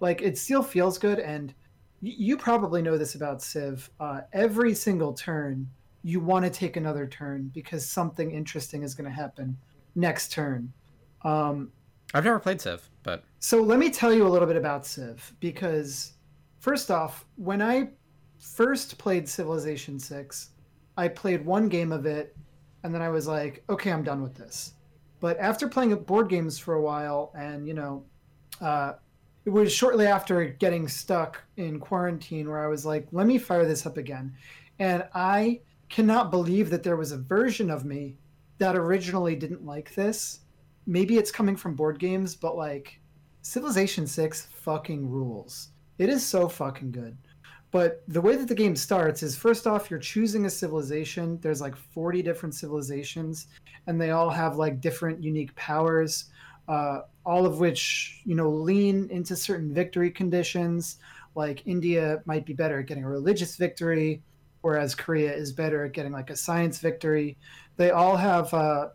Like 0.00 0.20
it 0.20 0.36
still 0.36 0.62
feels 0.62 0.98
good, 0.98 1.18
and 1.20 1.54
y- 2.02 2.12
you 2.26 2.36
probably 2.36 2.82
know 2.82 2.98
this 2.98 3.14
about 3.14 3.40
Civ. 3.40 3.88
Uh, 3.98 4.20
every 4.34 4.74
single 4.74 5.14
turn, 5.14 5.66
you 6.02 6.20
want 6.20 6.44
to 6.44 6.50
take 6.50 6.76
another 6.76 7.06
turn 7.06 7.50
because 7.54 7.88
something 7.88 8.30
interesting 8.32 8.82
is 8.82 8.94
going 8.94 9.08
to 9.10 9.16
happen 9.22 9.56
next 9.94 10.32
turn. 10.32 10.70
Um, 11.22 11.72
i've 12.16 12.24
never 12.24 12.38
played 12.38 12.60
civ 12.60 12.88
but 13.02 13.22
so 13.38 13.62
let 13.62 13.78
me 13.78 13.90
tell 13.90 14.12
you 14.12 14.26
a 14.26 14.28
little 14.28 14.48
bit 14.48 14.56
about 14.56 14.84
Civ 14.84 15.32
because 15.38 16.14
first 16.58 16.90
off, 16.90 17.24
when 17.36 17.62
I 17.62 17.90
first 18.40 18.98
played 18.98 19.28
Civilization 19.28 20.00
6, 20.00 20.50
I 20.96 21.06
played 21.06 21.46
one 21.46 21.68
game 21.68 21.92
of 21.92 22.06
it 22.06 22.36
and 22.82 22.92
then 22.92 23.02
I 23.02 23.08
was 23.08 23.28
like, 23.28 23.62
okay, 23.70 23.92
I'm 23.92 24.02
done 24.02 24.20
with 24.20 24.34
this. 24.34 24.72
But 25.20 25.38
after 25.38 25.68
playing 25.68 25.94
board 25.94 26.28
games 26.28 26.58
for 26.58 26.74
a 26.74 26.82
while 26.82 27.30
and, 27.38 27.68
you 27.68 27.74
know, 27.74 28.02
uh, 28.60 28.94
it 29.44 29.50
was 29.50 29.72
shortly 29.72 30.08
after 30.08 30.44
getting 30.44 30.88
stuck 30.88 31.40
in 31.56 31.78
quarantine 31.78 32.50
where 32.50 32.64
I 32.64 32.66
was 32.66 32.84
like, 32.84 33.06
let 33.12 33.28
me 33.28 33.38
fire 33.38 33.64
this 33.64 33.86
up 33.86 33.96
again. 33.96 34.34
And 34.80 35.04
I 35.14 35.60
cannot 35.88 36.32
believe 36.32 36.70
that 36.70 36.82
there 36.82 36.96
was 36.96 37.12
a 37.12 37.16
version 37.16 37.70
of 37.70 37.84
me 37.84 38.16
that 38.58 38.74
originally 38.74 39.36
didn't 39.36 39.64
like 39.64 39.94
this. 39.94 40.40
Maybe 40.86 41.18
it's 41.18 41.30
coming 41.30 41.56
from 41.56 41.74
board 41.74 41.98
games, 41.98 42.34
but 42.34 42.56
like 42.56 43.00
Civilization 43.46 44.08
6 44.08 44.48
fucking 44.52 45.08
rules. 45.08 45.68
It 45.98 46.08
is 46.08 46.26
so 46.26 46.48
fucking 46.48 46.90
good. 46.90 47.16
But 47.70 48.02
the 48.08 48.20
way 48.20 48.34
that 48.34 48.48
the 48.48 48.56
game 48.56 48.74
starts 48.74 49.22
is 49.22 49.36
first 49.36 49.68
off, 49.68 49.88
you're 49.88 50.00
choosing 50.00 50.46
a 50.46 50.50
civilization. 50.50 51.38
There's 51.40 51.60
like 51.60 51.76
40 51.76 52.22
different 52.22 52.56
civilizations, 52.56 53.46
and 53.86 54.00
they 54.00 54.10
all 54.10 54.30
have 54.30 54.56
like 54.56 54.80
different 54.80 55.22
unique 55.22 55.54
powers, 55.54 56.24
uh, 56.66 57.02
all 57.24 57.46
of 57.46 57.60
which, 57.60 58.20
you 58.24 58.34
know, 58.34 58.50
lean 58.50 59.08
into 59.10 59.36
certain 59.36 59.72
victory 59.72 60.10
conditions. 60.10 60.96
Like 61.36 61.64
India 61.66 62.22
might 62.24 62.46
be 62.46 62.52
better 62.52 62.80
at 62.80 62.86
getting 62.86 63.04
a 63.04 63.08
religious 63.08 63.56
victory, 63.56 64.22
whereas 64.62 64.96
Korea 64.96 65.32
is 65.32 65.52
better 65.52 65.84
at 65.84 65.92
getting 65.92 66.10
like 66.10 66.30
a 66.30 66.36
science 66.36 66.80
victory. 66.80 67.36
They 67.76 67.92
all 67.92 68.16
have 68.16 68.52
uh, 68.52 68.88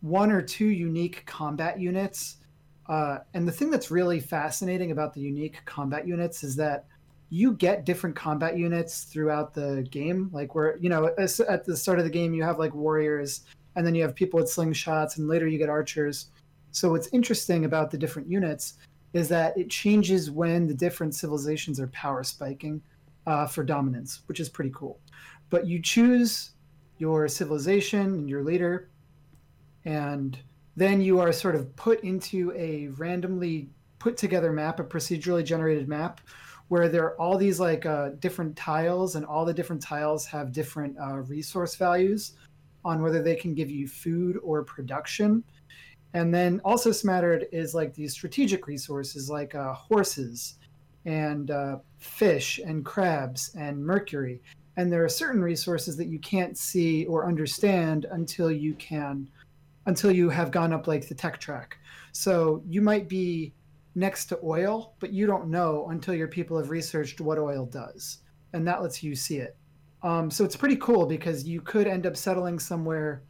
one 0.00 0.30
or 0.30 0.42
two 0.42 0.66
unique 0.66 1.24
combat 1.26 1.80
units. 1.80 2.36
Uh, 2.88 3.18
and 3.34 3.46
the 3.46 3.52
thing 3.52 3.70
that's 3.70 3.90
really 3.90 4.20
fascinating 4.20 4.92
about 4.92 5.12
the 5.12 5.20
unique 5.20 5.60
combat 5.64 6.06
units 6.06 6.44
is 6.44 6.54
that 6.56 6.86
you 7.28 7.52
get 7.54 7.84
different 7.84 8.14
combat 8.14 8.56
units 8.56 9.04
throughout 9.04 9.52
the 9.52 9.86
game. 9.90 10.30
Like 10.32 10.54
where 10.54 10.76
you 10.78 10.88
know 10.88 11.06
at 11.18 11.64
the 11.64 11.76
start 11.76 11.98
of 11.98 12.04
the 12.04 12.10
game 12.10 12.34
you 12.34 12.42
have 12.44 12.58
like 12.58 12.74
warriors, 12.74 13.42
and 13.74 13.86
then 13.86 13.94
you 13.94 14.02
have 14.02 14.14
people 14.14 14.38
with 14.38 14.48
slingshots, 14.48 15.18
and 15.18 15.28
later 15.28 15.48
you 15.48 15.58
get 15.58 15.68
archers. 15.68 16.30
So 16.70 16.92
what's 16.92 17.08
interesting 17.08 17.64
about 17.64 17.90
the 17.90 17.98
different 17.98 18.30
units 18.30 18.74
is 19.12 19.28
that 19.30 19.56
it 19.56 19.70
changes 19.70 20.30
when 20.30 20.66
the 20.66 20.74
different 20.74 21.14
civilizations 21.14 21.80
are 21.80 21.86
power 21.88 22.22
spiking 22.22 22.82
uh, 23.26 23.46
for 23.46 23.64
dominance, 23.64 24.20
which 24.26 24.40
is 24.40 24.48
pretty 24.48 24.70
cool. 24.74 25.00
But 25.48 25.66
you 25.66 25.80
choose 25.80 26.50
your 26.98 27.28
civilization 27.28 28.00
and 28.00 28.28
your 28.28 28.42
leader, 28.42 28.90
and 29.86 30.38
then 30.76 31.00
you 31.00 31.18
are 31.20 31.32
sort 31.32 31.54
of 31.54 31.74
put 31.76 32.00
into 32.00 32.52
a 32.54 32.88
randomly 32.98 33.70
put 33.98 34.16
together 34.16 34.52
map, 34.52 34.78
a 34.78 34.84
procedurally 34.84 35.44
generated 35.44 35.88
map, 35.88 36.20
where 36.68 36.88
there 36.88 37.04
are 37.04 37.20
all 37.20 37.38
these 37.38 37.58
like 37.58 37.86
uh, 37.86 38.10
different 38.18 38.54
tiles, 38.56 39.16
and 39.16 39.24
all 39.24 39.44
the 39.44 39.54
different 39.54 39.80
tiles 39.80 40.26
have 40.26 40.52
different 40.52 40.96
uh, 41.00 41.16
resource 41.20 41.76
values 41.76 42.32
on 42.84 43.02
whether 43.02 43.22
they 43.22 43.34
can 43.34 43.54
give 43.54 43.70
you 43.70 43.88
food 43.88 44.38
or 44.42 44.62
production. 44.62 45.42
And 46.14 46.34
then 46.34 46.60
also 46.64 46.92
smattered 46.92 47.46
is 47.52 47.74
like 47.74 47.94
these 47.94 48.12
strategic 48.12 48.66
resources 48.66 49.30
like 49.30 49.54
uh, 49.54 49.72
horses 49.72 50.56
and 51.04 51.50
uh, 51.50 51.76
fish 51.98 52.58
and 52.64 52.84
crabs 52.84 53.54
and 53.56 53.84
mercury. 53.84 54.40
And 54.76 54.92
there 54.92 55.04
are 55.04 55.08
certain 55.08 55.40
resources 55.40 55.96
that 55.96 56.08
you 56.08 56.18
can't 56.18 56.56
see 56.56 57.06
or 57.06 57.26
understand 57.26 58.06
until 58.10 58.50
you 58.50 58.74
can, 58.74 59.28
until 59.86 60.10
you 60.10 60.28
have 60.28 60.50
gone 60.50 60.72
up 60.72 60.86
like 60.86 61.08
the 61.08 61.14
tech 61.14 61.38
track. 61.40 61.78
So 62.12 62.62
you 62.66 62.82
might 62.82 63.08
be 63.08 63.54
next 63.94 64.26
to 64.26 64.38
oil, 64.44 64.94
but 65.00 65.12
you 65.12 65.26
don't 65.26 65.48
know 65.48 65.88
until 65.90 66.14
your 66.14 66.28
people 66.28 66.58
have 66.58 66.70
researched 66.70 67.20
what 67.20 67.38
oil 67.38 67.66
does. 67.66 68.18
And 68.52 68.66
that 68.66 68.82
lets 68.82 69.02
you 69.02 69.14
see 69.14 69.38
it. 69.38 69.56
Um, 70.02 70.30
so 70.30 70.44
it's 70.44 70.56
pretty 70.56 70.76
cool 70.76 71.06
because 71.06 71.48
you 71.48 71.60
could 71.60 71.86
end 71.86 72.06
up 72.06 72.16
settling 72.16 72.58
somewhere 72.58 73.22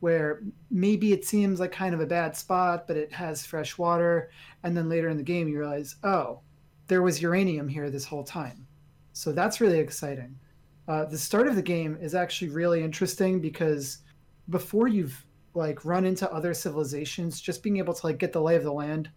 where 0.00 0.42
maybe 0.70 1.12
it 1.12 1.24
seems 1.24 1.60
like 1.60 1.72
kind 1.72 1.94
of 1.94 2.00
a 2.00 2.06
bad 2.06 2.36
spot, 2.36 2.86
but 2.86 2.96
it 2.96 3.12
has 3.12 3.46
fresh 3.46 3.78
water. 3.78 4.30
And 4.62 4.76
then 4.76 4.88
later 4.88 5.08
in 5.08 5.16
the 5.16 5.22
game, 5.22 5.48
you 5.48 5.58
realize, 5.58 5.96
oh, 6.04 6.40
there 6.88 7.02
was 7.02 7.22
uranium 7.22 7.68
here 7.68 7.90
this 7.90 8.04
whole 8.04 8.24
time. 8.24 8.66
So 9.12 9.32
that's 9.32 9.60
really 9.60 9.78
exciting. 9.78 10.38
Uh, 10.88 11.04
the 11.06 11.16
start 11.16 11.46
of 11.46 11.56
the 11.56 11.62
game 11.62 11.96
is 12.00 12.14
actually 12.14 12.50
really 12.50 12.82
interesting 12.82 13.40
because 13.40 13.98
before 14.50 14.88
you've 14.88 15.24
like 15.54 15.84
run 15.84 16.04
into 16.04 16.30
other 16.32 16.52
civilizations, 16.52 17.40
just 17.40 17.62
being 17.62 17.78
able 17.78 17.94
to 17.94 18.06
like 18.06 18.18
get 18.18 18.32
the 18.32 18.40
lay 18.40 18.56
of 18.56 18.64
the 18.64 18.72
land, 18.72 19.10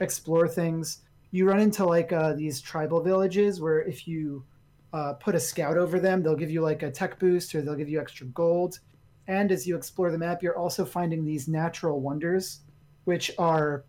explore 0.00 0.48
things, 0.48 1.02
you 1.32 1.46
run 1.46 1.60
into 1.60 1.84
like 1.84 2.12
uh, 2.12 2.34
these 2.34 2.60
tribal 2.60 3.02
villages 3.02 3.60
where 3.60 3.80
if 3.80 4.06
you 4.06 4.44
uh, 4.92 5.14
put 5.14 5.34
a 5.34 5.40
scout 5.40 5.78
over 5.78 5.98
them, 5.98 6.22
they'll 6.22 6.36
give 6.36 6.50
you 6.50 6.60
like 6.60 6.82
a 6.82 6.90
tech 6.90 7.18
boost 7.18 7.54
or 7.54 7.62
they'll 7.62 7.74
give 7.74 7.88
you 7.88 8.00
extra 8.00 8.26
gold. 8.28 8.78
And 9.26 9.50
as 9.50 9.66
you 9.66 9.74
explore 9.76 10.10
the 10.10 10.18
map, 10.18 10.42
you're 10.42 10.58
also 10.58 10.84
finding 10.84 11.24
these 11.24 11.48
natural 11.48 12.00
wonders, 12.00 12.60
which 13.04 13.30
are 13.38 13.84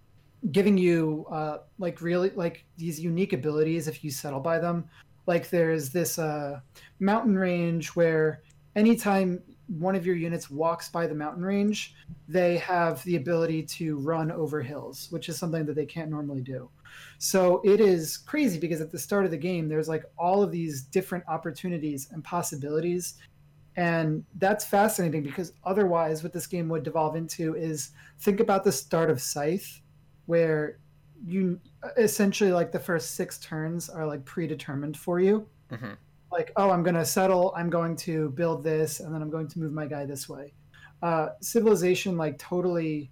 giving 0.52 0.78
you 0.78 1.26
uh, 1.30 1.58
like 1.80 2.02
really 2.02 2.30
like 2.32 2.66
these 2.78 3.00
unique 3.00 3.34
abilities 3.34 3.88
if 3.88 4.04
you 4.04 4.10
settle 4.10 4.40
by 4.40 4.60
them. 4.60 4.86
Like 5.26 5.50
there's 5.50 5.90
this 5.90 6.18
uh, 6.18 6.62
mountain 7.00 7.38
range 7.38 7.90
where 7.90 8.42
anytime 8.76 9.42
one 9.68 9.96
of 9.96 10.06
your 10.06 10.16
units 10.16 10.50
walks 10.50 10.90
by 10.90 11.08
the 11.08 11.16
mountain 11.16 11.44
range, 11.44 11.96
they 12.28 12.58
have 12.58 13.04
the 13.04 13.16
ability 13.16 13.64
to 13.64 13.98
run 14.00 14.32
over 14.32 14.62
hills, 14.62 15.08
which 15.10 15.30
is 15.30 15.38
something 15.38 15.66
that 15.66 15.76
they 15.76 15.86
can't 15.86 16.10
normally 16.10 16.42
do. 16.42 16.70
So 17.18 17.62
it 17.64 17.80
is 17.80 18.18
crazy 18.18 18.60
because 18.60 18.82
at 18.82 18.92
the 18.92 19.00
start 19.00 19.26
of 19.26 19.32
the 19.32 19.38
game, 19.38 19.68
there's 19.68 19.88
like 19.88 20.04
all 20.18 20.44
of 20.44 20.52
these 20.52 20.84
different 20.84 21.24
opportunities 21.28 22.10
and 22.12 22.24
possibilities. 22.24 23.16
And 23.76 24.24
that's 24.36 24.66
fascinating 24.66 25.24
because 25.24 25.54
otherwise, 25.64 26.22
what 26.22 26.34
this 26.34 26.46
game 26.46 26.70
would 26.70 26.84
devolve 26.84 27.16
into 27.16 27.56
is 27.56 27.92
think 28.20 28.40
about 28.40 28.64
the 28.64 28.72
start 28.72 29.10
of 29.10 29.22
Scythe 29.22 29.82
where 30.26 30.80
you 31.26 31.60
essentially 31.98 32.52
like 32.52 32.72
the 32.72 32.80
first 32.80 33.16
six 33.16 33.38
turns 33.40 33.90
are 33.90 34.06
like 34.06 34.24
predetermined 34.26 34.98
for 34.98 35.20
you. 35.20 35.48
Mm-hmm. 35.72 35.94
Like, 36.34 36.52
oh, 36.56 36.72
I'm 36.72 36.82
going 36.82 36.96
to 36.96 37.06
settle. 37.06 37.54
I'm 37.56 37.70
going 37.70 37.96
to 37.98 38.30
build 38.32 38.64
this, 38.64 39.00
and 39.00 39.14
then 39.14 39.22
I'm 39.22 39.30
going 39.30 39.48
to 39.48 39.60
move 39.60 39.72
my 39.72 39.86
guy 39.86 40.06
this 40.06 40.28
way. 40.28 40.52
Uh, 41.04 41.30
Civilization 41.42 42.18
like 42.18 42.40
totally 42.40 43.12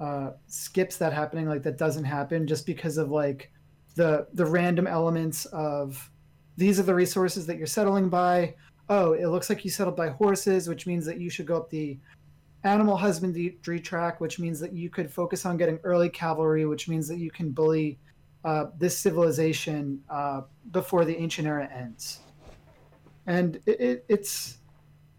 uh, 0.00 0.30
skips 0.46 0.96
that 0.96 1.12
happening. 1.12 1.46
Like 1.46 1.62
that 1.64 1.76
doesn't 1.76 2.04
happen 2.04 2.46
just 2.46 2.64
because 2.64 2.96
of 2.96 3.10
like 3.10 3.52
the 3.94 4.26
the 4.32 4.46
random 4.46 4.86
elements 4.86 5.44
of 5.46 6.10
these 6.56 6.80
are 6.80 6.84
the 6.84 6.94
resources 6.94 7.46
that 7.46 7.58
you're 7.58 7.66
settling 7.66 8.08
by. 8.08 8.54
Oh, 8.88 9.12
it 9.12 9.26
looks 9.26 9.50
like 9.50 9.64
you 9.64 9.70
settled 9.70 9.96
by 9.96 10.08
horses, 10.08 10.66
which 10.66 10.86
means 10.86 11.04
that 11.06 11.20
you 11.20 11.28
should 11.30 11.46
go 11.46 11.56
up 11.58 11.68
the 11.68 11.98
animal 12.64 12.96
husbandry 12.96 13.80
track, 13.80 14.20
which 14.20 14.38
means 14.38 14.58
that 14.60 14.72
you 14.72 14.88
could 14.88 15.10
focus 15.10 15.44
on 15.44 15.56
getting 15.56 15.78
early 15.84 16.08
cavalry, 16.08 16.64
which 16.64 16.88
means 16.88 17.06
that 17.08 17.18
you 17.18 17.30
can 17.30 17.50
bully 17.50 17.98
uh, 18.44 18.66
this 18.78 18.96
civilization 18.96 20.02
uh, 20.08 20.42
before 20.70 21.04
the 21.04 21.16
ancient 21.16 21.46
era 21.46 21.68
ends. 21.74 22.20
And 23.26 23.56
it, 23.66 23.80
it, 23.80 24.04
it's 24.08 24.58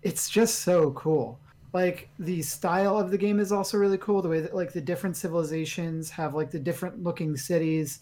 it's 0.01 0.29
just 0.29 0.59
so 0.59 0.91
cool. 0.91 1.39
Like 1.73 2.09
the 2.19 2.41
style 2.41 2.99
of 2.99 3.09
the 3.09 3.17
game 3.17 3.39
is 3.39 3.51
also 3.51 3.77
really 3.77 3.97
cool. 3.97 4.21
The 4.21 4.29
way 4.29 4.41
that 4.41 4.55
like 4.55 4.73
the 4.73 4.81
different 4.81 5.17
civilizations 5.17 6.09
have 6.11 6.35
like 6.35 6.51
the 6.51 6.59
different 6.59 7.01
looking 7.01 7.35
cities, 7.35 8.01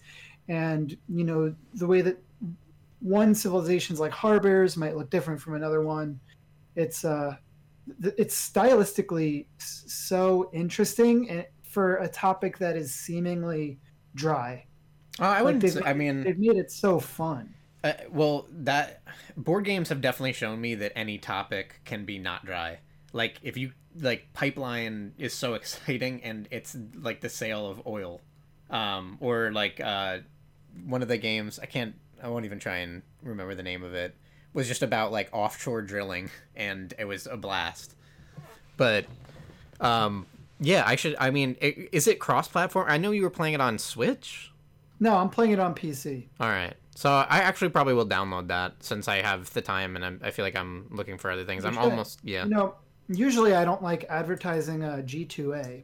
and 0.49 0.97
you 1.07 1.23
know 1.23 1.55
the 1.75 1.87
way 1.87 2.01
that 2.01 2.17
one 2.99 3.33
civilization's 3.33 3.99
like 3.99 4.11
harbors 4.11 4.77
might 4.77 4.95
look 4.95 5.09
different 5.09 5.39
from 5.39 5.55
another 5.55 5.81
one. 5.81 6.19
It's 6.75 7.05
uh 7.05 7.35
it's 8.03 8.49
stylistically 8.49 9.45
so 9.57 10.49
interesting 10.53 11.45
for 11.63 11.97
a 11.97 12.07
topic 12.07 12.57
that 12.59 12.75
is 12.75 12.93
seemingly 12.93 13.79
dry. 14.15 14.65
Oh, 15.19 15.25
I 15.25 15.41
wouldn't. 15.41 15.75
Like 15.75 15.85
I 15.85 15.93
mean, 15.93 16.21
they've 16.21 16.37
made 16.37 16.57
it 16.57 16.71
so 16.71 16.99
fun. 16.99 17.53
Uh, 17.83 17.93
well, 18.11 18.47
that 18.51 19.01
board 19.35 19.65
games 19.65 19.89
have 19.89 20.01
definitely 20.01 20.33
shown 20.33 20.61
me 20.61 20.75
that 20.75 20.91
any 20.95 21.17
topic 21.17 21.81
can 21.85 22.05
be 22.05 22.19
not 22.19 22.45
dry. 22.45 22.79
Like 23.13 23.39
if 23.41 23.57
you 23.57 23.71
like 23.99 24.31
pipeline 24.33 25.13
is 25.17 25.33
so 25.33 25.53
exciting 25.55 26.21
and 26.23 26.47
it's 26.51 26.77
like 26.95 27.21
the 27.21 27.29
sale 27.29 27.67
of 27.67 27.85
oil, 27.87 28.21
um, 28.69 29.17
or 29.19 29.51
like 29.51 29.79
uh, 29.79 30.19
one 30.85 31.01
of 31.01 31.07
the 31.07 31.17
games 31.17 31.59
I 31.59 31.65
can't 31.65 31.95
I 32.21 32.27
won't 32.27 32.45
even 32.45 32.59
try 32.59 32.77
and 32.77 33.01
remember 33.23 33.55
the 33.55 33.63
name 33.63 33.83
of 33.83 33.93
it 33.93 34.15
was 34.53 34.67
just 34.67 34.83
about 34.83 35.11
like 35.11 35.29
offshore 35.31 35.81
drilling, 35.81 36.29
and 36.55 36.93
it 36.97 37.05
was 37.05 37.27
a 37.27 37.37
blast. 37.37 37.95
But, 38.77 39.05
um, 39.79 40.25
yeah, 40.59 40.83
I 40.85 40.95
should. 40.95 41.15
I 41.19 41.31
mean, 41.31 41.55
is 41.59 42.07
it 42.07 42.19
cross-platform? 42.19 42.87
I 42.89 42.97
know 42.97 43.11
you 43.11 43.23
were 43.23 43.29
playing 43.29 43.53
it 43.53 43.61
on 43.61 43.77
Switch. 43.77 44.51
No, 44.99 45.15
I'm 45.17 45.29
playing 45.29 45.51
it 45.51 45.59
on 45.59 45.73
PC. 45.73 46.25
All 46.39 46.49
right. 46.49 46.73
So 46.95 47.09
I 47.09 47.39
actually 47.39 47.69
probably 47.69 47.93
will 47.93 48.07
download 48.07 48.47
that 48.49 48.83
since 48.83 49.07
I 49.07 49.21
have 49.21 49.51
the 49.53 49.61
time 49.61 49.95
and 49.95 50.05
I'm, 50.05 50.19
i 50.23 50.31
feel 50.31 50.43
like 50.43 50.55
I'm 50.55 50.87
looking 50.91 51.17
for 51.17 51.31
other 51.31 51.45
things. 51.45 51.65
I'm 51.65 51.77
almost 51.77 52.19
yeah. 52.23 52.43
You 52.43 52.49
no, 52.49 52.57
know, 52.57 52.75
usually 53.07 53.55
I 53.55 53.65
don't 53.65 53.81
like 53.81 54.05
advertising 54.09 54.83
a 54.83 54.97
G2A, 54.97 55.83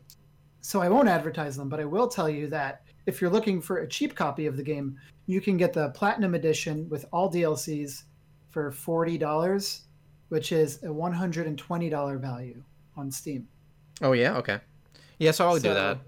so 0.62 0.82
I 0.82 0.89
won't 0.89 1.08
advertise 1.08 1.55
them. 1.55 1.70
But 1.70 1.80
I 1.80 1.86
will 1.86 2.08
tell 2.08 2.30
you 2.30 2.47
that 2.47 2.84
if 3.05 3.22
you're 3.22 3.30
looking 3.30 3.62
for 3.62 3.78
a 3.78 3.88
cheap 3.88 4.16
copy 4.16 4.45
of 4.47 4.58
the 4.58 4.64
game, 4.64 4.97
you 5.28 5.41
can 5.41 5.58
get 5.58 5.74
the 5.74 5.89
Platinum 5.89 6.36
Edition 6.36 6.89
with 6.89 7.05
all 7.12 7.32
DLCs 7.32 8.03
for 8.49 8.72
forty 8.72 9.18
dollars, 9.18 9.84
which 10.30 10.51
is 10.51 10.84
a 10.84 10.91
one 10.91 11.14
hundred 11.14 11.47
and 11.47 11.58
twenty 11.58 11.89
dollar 11.89 12.18
value 12.18 12.62
on 12.97 13.10
Steam. 13.10 13.47
Oh 14.01 14.12
yeah, 14.12 14.38
okay, 14.38 14.60
yeah. 15.20 15.32
So 15.32 15.47
I'll 15.47 15.55
so, 15.55 15.70
do 15.70 15.74
that. 15.74 15.99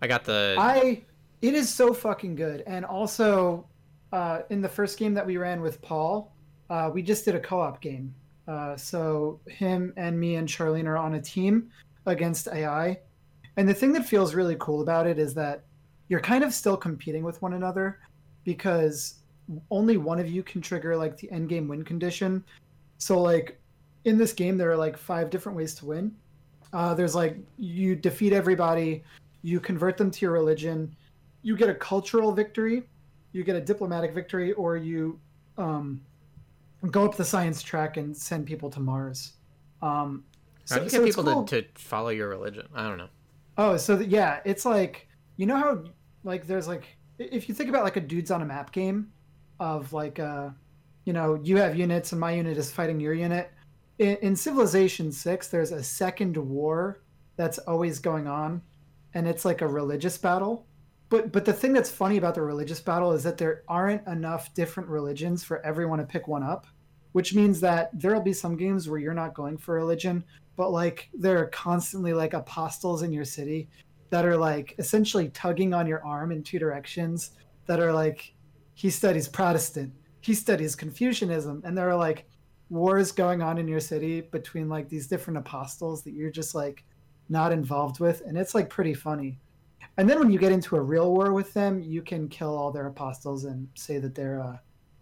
I 0.00 0.06
got 0.06 0.24
the. 0.24 0.56
I 0.58 1.02
it 1.42 1.54
is 1.54 1.72
so 1.72 1.92
fucking 1.92 2.34
good, 2.34 2.62
and 2.66 2.84
also 2.84 3.66
uh, 4.12 4.40
in 4.50 4.60
the 4.60 4.68
first 4.68 4.98
game 4.98 5.14
that 5.14 5.26
we 5.26 5.36
ran 5.36 5.60
with 5.60 5.80
Paul, 5.82 6.32
uh, 6.70 6.90
we 6.92 7.02
just 7.02 7.24
did 7.24 7.34
a 7.34 7.40
co-op 7.40 7.80
game. 7.80 8.14
Uh, 8.46 8.76
so 8.76 9.40
him 9.46 9.92
and 9.96 10.18
me 10.18 10.36
and 10.36 10.48
Charlene 10.48 10.86
are 10.86 10.96
on 10.96 11.14
a 11.14 11.20
team 11.20 11.70
against 12.06 12.48
AI, 12.48 12.98
and 13.56 13.68
the 13.68 13.74
thing 13.74 13.92
that 13.92 14.06
feels 14.06 14.34
really 14.34 14.56
cool 14.58 14.80
about 14.82 15.06
it 15.06 15.18
is 15.18 15.34
that 15.34 15.64
you're 16.08 16.20
kind 16.20 16.42
of 16.42 16.54
still 16.54 16.76
competing 16.76 17.22
with 17.22 17.40
one 17.42 17.54
another 17.54 17.98
because 18.44 19.14
only 19.70 19.96
one 19.96 20.18
of 20.18 20.28
you 20.28 20.42
can 20.42 20.60
trigger 20.60 20.96
like 20.96 21.16
the 21.16 21.30
end 21.30 21.48
game 21.48 21.68
win 21.68 21.84
condition. 21.84 22.44
So 22.98 23.20
like 23.20 23.60
in 24.04 24.16
this 24.16 24.32
game, 24.32 24.56
there 24.56 24.70
are 24.70 24.76
like 24.76 24.96
five 24.96 25.30
different 25.30 25.56
ways 25.56 25.74
to 25.76 25.86
win. 25.86 26.14
Uh, 26.72 26.94
there's 26.94 27.14
like 27.14 27.36
you 27.58 27.96
defeat 27.96 28.32
everybody, 28.32 29.02
you 29.42 29.60
convert 29.60 29.96
them 29.96 30.10
to 30.10 30.20
your 30.20 30.32
religion, 30.32 30.94
you 31.42 31.56
get 31.56 31.68
a 31.68 31.74
cultural 31.74 32.32
victory, 32.32 32.84
you 33.32 33.44
get 33.44 33.56
a 33.56 33.60
diplomatic 33.60 34.12
victory, 34.12 34.52
or 34.52 34.76
you 34.76 35.18
um, 35.56 36.00
go 36.90 37.04
up 37.04 37.16
the 37.16 37.24
science 37.24 37.62
track 37.62 37.96
and 37.96 38.16
send 38.16 38.46
people 38.46 38.70
to 38.70 38.80
Mars. 38.80 39.34
Um, 39.82 40.24
so, 40.64 40.74
How 40.74 40.78
do 40.78 40.84
you 40.84 40.90
so 40.90 40.98
get 40.98 41.06
people 41.06 41.24
cool. 41.24 41.44
to, 41.44 41.62
to 41.62 41.68
follow 41.74 42.10
your 42.10 42.28
religion? 42.28 42.68
I 42.74 42.88
don't 42.88 42.98
know. 42.98 43.08
Oh, 43.56 43.76
so 43.76 43.96
the, 43.96 44.04
yeah, 44.04 44.40
it's 44.44 44.64
like 44.64 45.08
you 45.36 45.46
know 45.46 45.56
how 45.56 45.84
like 46.24 46.46
there's 46.46 46.68
like 46.68 46.96
if 47.18 47.48
you 47.48 47.54
think 47.54 47.68
about 47.68 47.84
like 47.84 47.96
a 47.96 48.00
dudes 48.00 48.30
on 48.30 48.42
a 48.42 48.44
map 48.44 48.72
game, 48.72 49.10
of 49.60 49.92
like 49.92 50.18
uh 50.18 50.50
you 51.04 51.12
know 51.12 51.38
you 51.42 51.56
have 51.56 51.76
units 51.76 52.12
and 52.12 52.20
my 52.20 52.32
unit 52.32 52.56
is 52.56 52.70
fighting 52.70 53.00
your 53.00 53.14
unit 53.14 53.50
in, 53.98 54.16
in 54.16 54.36
civilization 54.36 55.10
6 55.10 55.48
there's 55.48 55.72
a 55.72 55.82
second 55.82 56.36
war 56.36 57.00
that's 57.36 57.58
always 57.58 57.98
going 57.98 58.26
on 58.26 58.62
and 59.14 59.26
it's 59.26 59.44
like 59.44 59.62
a 59.62 59.66
religious 59.66 60.16
battle 60.18 60.66
but 61.08 61.32
but 61.32 61.44
the 61.44 61.52
thing 61.52 61.72
that's 61.72 61.90
funny 61.90 62.16
about 62.16 62.34
the 62.34 62.42
religious 62.42 62.80
battle 62.80 63.12
is 63.12 63.22
that 63.22 63.38
there 63.38 63.62
aren't 63.68 64.06
enough 64.06 64.52
different 64.54 64.88
religions 64.88 65.44
for 65.44 65.64
everyone 65.64 65.98
to 65.98 66.04
pick 66.04 66.28
one 66.28 66.42
up 66.42 66.66
which 67.12 67.34
means 67.34 67.60
that 67.60 67.90
there'll 67.94 68.20
be 68.20 68.32
some 68.32 68.56
games 68.56 68.88
where 68.88 69.00
you're 69.00 69.14
not 69.14 69.34
going 69.34 69.56
for 69.56 69.74
religion, 69.74 70.22
but 70.56 70.70
like 70.70 71.08
there 71.14 71.38
are 71.38 71.46
constantly 71.46 72.12
like 72.12 72.34
apostles 72.34 73.02
in 73.02 73.12
your 73.12 73.24
city 73.24 73.68
that 74.10 74.24
are 74.24 74.36
like 74.36 74.74
essentially 74.78 75.28
tugging 75.30 75.74
on 75.74 75.86
your 75.86 76.04
arm 76.04 76.32
in 76.32 76.42
two 76.42 76.58
directions 76.58 77.32
that 77.66 77.80
are 77.80 77.92
like 77.92 78.34
he 78.74 78.90
studies 78.90 79.28
Protestant, 79.28 79.92
he 80.20 80.34
studies 80.34 80.76
Confucianism, 80.76 81.62
and 81.64 81.76
there 81.76 81.88
are 81.88 81.96
like 81.96 82.26
wars 82.70 83.12
going 83.12 83.42
on 83.42 83.58
in 83.58 83.66
your 83.66 83.80
city 83.80 84.20
between 84.20 84.68
like 84.68 84.88
these 84.88 85.08
different 85.08 85.38
apostles 85.38 86.02
that 86.04 86.12
you're 86.12 86.30
just 86.30 86.54
like 86.54 86.84
not 87.28 87.52
involved 87.52 88.00
with, 88.00 88.22
and 88.26 88.38
it's 88.38 88.54
like 88.54 88.70
pretty 88.70 88.94
funny. 88.94 89.38
And 89.98 90.08
then 90.08 90.20
when 90.20 90.30
you 90.30 90.38
get 90.38 90.52
into 90.52 90.76
a 90.76 90.80
real 90.80 91.12
war 91.12 91.32
with 91.32 91.52
them, 91.52 91.82
you 91.82 92.02
can 92.02 92.28
kill 92.28 92.56
all 92.56 92.70
their 92.70 92.86
apostles 92.86 93.44
and 93.44 93.68
say 93.74 93.98
that 93.98 94.14
they're 94.14 94.40
uh, 94.40 94.56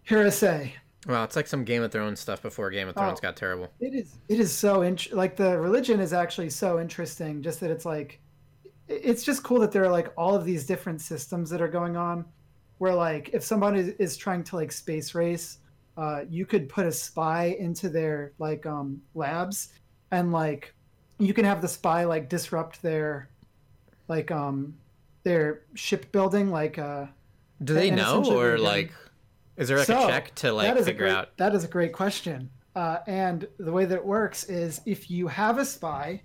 heresy. 0.05 0.75
Well, 1.07 1.23
it's 1.23 1.37
like 1.37 1.47
some 1.47 1.65
Game 1.65 1.83
of 1.83 1.93
Thrones 1.93 2.19
stuff 2.19 2.41
before 2.41 2.71
Game 2.71 2.89
of 2.89 2.97
Thrones 2.97 3.19
oh, 3.19 3.23
got 3.23 3.37
terrible. 3.37 3.71
It 3.79 3.95
is. 3.95 4.17
It 4.29 4.41
is 4.41 4.53
so 4.53 4.81
int- 4.81 5.13
like 5.13 5.37
the 5.37 5.59
religion 5.59 6.01
is 6.01 6.15
actually 6.15 6.49
so 6.49 6.81
interesting. 6.81 7.43
Just 7.43 7.61
that 7.61 7.71
it's 7.71 7.85
like, 7.85 8.21
it's 8.89 9.23
just 9.23 9.43
cool 9.43 9.61
that 9.61 9.71
there 9.71 9.85
are 9.85 9.93
like 9.93 10.13
all 10.17 10.35
of 10.35 10.47
these 10.47 10.65
different 10.65 11.03
systems 11.03 11.51
that 11.51 11.61
are 11.61 11.69
going 11.69 11.99
on. 11.99 12.25
Where 12.79 12.95
like 12.95 13.31
if 13.35 13.45
somebody 13.45 13.95
is 13.99 14.17
trying 14.17 14.45
to 14.45 14.57
like 14.57 14.73
space 14.73 15.15
race, 15.15 15.59
uh, 15.99 16.23
you 16.29 16.47
could 16.47 16.71
put 16.71 16.87
a 16.87 16.93
spy 16.93 17.57
into 17.59 17.91
their 17.91 18.33
like 18.39 18.65
um, 18.65 19.03
labs, 19.15 19.75
and 20.11 20.33
like 20.33 20.75
you 21.19 21.35
can 21.35 21.45
have 21.45 21.61
the 21.61 21.69
spy 21.69 22.05
like 22.05 22.31
disrupt 22.31 22.81
their 22.81 23.29
like 24.09 24.31
um 24.31 24.75
their 25.27 25.63
shipbuilding 25.75 26.53
like 26.53 26.79
uh 26.79 27.05
do 27.65 27.75
they 27.75 27.91
know 27.91 28.25
or 28.27 28.57
like 28.59 28.93
is 29.57 29.67
there 29.67 29.79
like 29.79 29.89
so, 29.89 30.05
a 30.05 30.07
check 30.07 30.33
to 30.37 30.53
like 30.53 30.73
figure 30.77 31.07
great, 31.07 31.11
out? 31.11 31.37
that 31.37 31.53
is 31.53 31.65
a 31.65 31.69
great 31.69 31.93
question. 31.93 32.49
Uh, 32.77 32.99
and 33.07 33.49
the 33.59 33.73
way 33.73 33.87
that 33.87 33.97
it 33.97 34.05
works 34.05 34.45
is 34.45 34.83
if 34.87 35.11
you 35.11 35.27
have 35.27 35.59
a 35.59 35.65
spy 35.65 36.23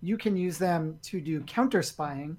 you 0.00 0.16
can 0.16 0.34
use 0.34 0.56
them 0.56 0.98
to 1.02 1.20
do 1.20 1.42
counter 1.42 1.82
spying 1.82 2.38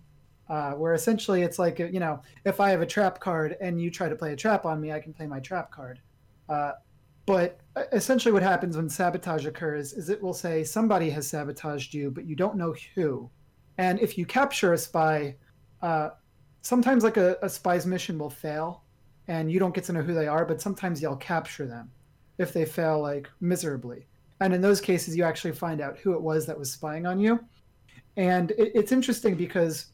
uh, 0.49 0.71
where 0.71 0.95
essentially 0.95 1.43
it's 1.43 1.59
like 1.59 1.77
you 1.77 1.99
know 1.99 2.19
if 2.43 2.59
i 2.59 2.71
have 2.71 2.81
a 2.81 2.87
trap 2.87 3.19
card 3.19 3.55
and 3.61 3.79
you 3.79 3.91
try 3.91 4.09
to 4.09 4.15
play 4.15 4.33
a 4.33 4.35
trap 4.35 4.65
on 4.65 4.81
me 4.81 4.91
i 4.91 4.99
can 4.99 5.13
play 5.13 5.27
my 5.27 5.39
trap 5.39 5.69
card. 5.69 5.99
Uh, 6.47 6.71
but 7.27 7.59
uh, 7.75 7.83
essentially, 7.91 8.31
what 8.31 8.41
happens 8.41 8.75
when 8.75 8.89
sabotage 8.89 9.45
occurs 9.45 9.93
is 9.93 10.09
it 10.09 10.19
will 10.19 10.33
say 10.33 10.63
somebody 10.63 11.11
has 11.11 11.27
sabotaged 11.27 11.93
you, 11.93 12.09
but 12.09 12.25
you 12.25 12.35
don't 12.35 12.55
know 12.55 12.73
who. 12.95 13.29
And 13.77 13.99
if 13.99 14.17
you 14.17 14.25
capture 14.25 14.73
a 14.73 14.77
spy, 14.79 15.35
uh, 15.81 16.09
sometimes 16.61 17.03
like 17.03 17.17
a, 17.17 17.37
a 17.41 17.49
spy's 17.49 17.85
mission 17.85 18.17
will 18.17 18.29
fail, 18.29 18.83
and 19.27 19.51
you 19.51 19.59
don't 19.59 19.73
get 19.73 19.83
to 19.85 19.93
know 19.93 20.01
who 20.01 20.13
they 20.13 20.27
are. 20.27 20.45
But 20.45 20.61
sometimes 20.61 21.01
you'll 21.01 21.17
capture 21.17 21.65
them 21.65 21.91
if 22.37 22.53
they 22.53 22.65
fail 22.65 23.01
like 23.01 23.29
miserably. 23.41 24.07
And 24.41 24.53
in 24.53 24.61
those 24.61 24.79
cases, 24.79 25.17
you 25.17 25.23
actually 25.23 25.51
find 25.51 25.81
out 25.81 25.97
who 25.97 26.13
it 26.13 26.21
was 26.21 26.45
that 26.45 26.57
was 26.57 26.71
spying 26.71 27.05
on 27.05 27.19
you. 27.19 27.39
And 28.15 28.51
it, 28.51 28.71
it's 28.73 28.91
interesting 28.91 29.35
because 29.35 29.87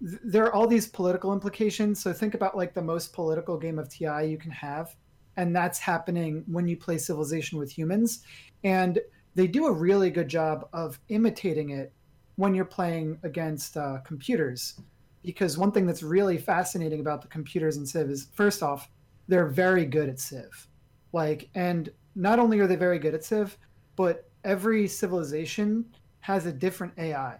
th- 0.00 0.20
there 0.22 0.44
are 0.44 0.52
all 0.52 0.66
these 0.66 0.86
political 0.86 1.32
implications. 1.32 2.02
So 2.02 2.12
think 2.12 2.34
about 2.34 2.56
like 2.56 2.74
the 2.74 2.82
most 2.82 3.12
political 3.12 3.56
game 3.56 3.78
of 3.78 3.88
TI 3.88 4.26
you 4.26 4.36
can 4.36 4.50
have 4.50 4.94
and 5.38 5.54
that's 5.54 5.78
happening 5.78 6.42
when 6.48 6.66
you 6.66 6.76
play 6.76 6.98
civilization 6.98 7.60
with 7.60 7.70
humans 7.70 8.24
and 8.64 8.98
they 9.36 9.46
do 9.46 9.66
a 9.66 9.72
really 9.72 10.10
good 10.10 10.26
job 10.26 10.68
of 10.72 10.98
imitating 11.10 11.70
it 11.70 11.92
when 12.38 12.54
you're 12.54 12.64
playing 12.64 13.18
against 13.24 13.76
uh, 13.76 13.98
computers. 14.04 14.80
Because 15.24 15.58
one 15.58 15.72
thing 15.72 15.86
that's 15.86 16.04
really 16.04 16.38
fascinating 16.38 17.00
about 17.00 17.20
the 17.20 17.26
computers 17.26 17.76
in 17.76 17.84
civ 17.84 18.08
is 18.08 18.28
first 18.32 18.62
off 18.62 18.88
they're 19.26 19.48
very 19.48 19.84
good 19.84 20.08
at 20.08 20.20
civ. 20.20 20.68
Like 21.12 21.50
and 21.56 21.90
not 22.14 22.38
only 22.38 22.60
are 22.60 22.68
they 22.68 22.76
very 22.76 23.00
good 23.00 23.12
at 23.12 23.24
civ 23.24 23.58
but 23.96 24.30
every 24.44 24.86
civilization 24.86 25.84
has 26.20 26.46
a 26.46 26.52
different 26.52 26.92
ai 26.96 27.36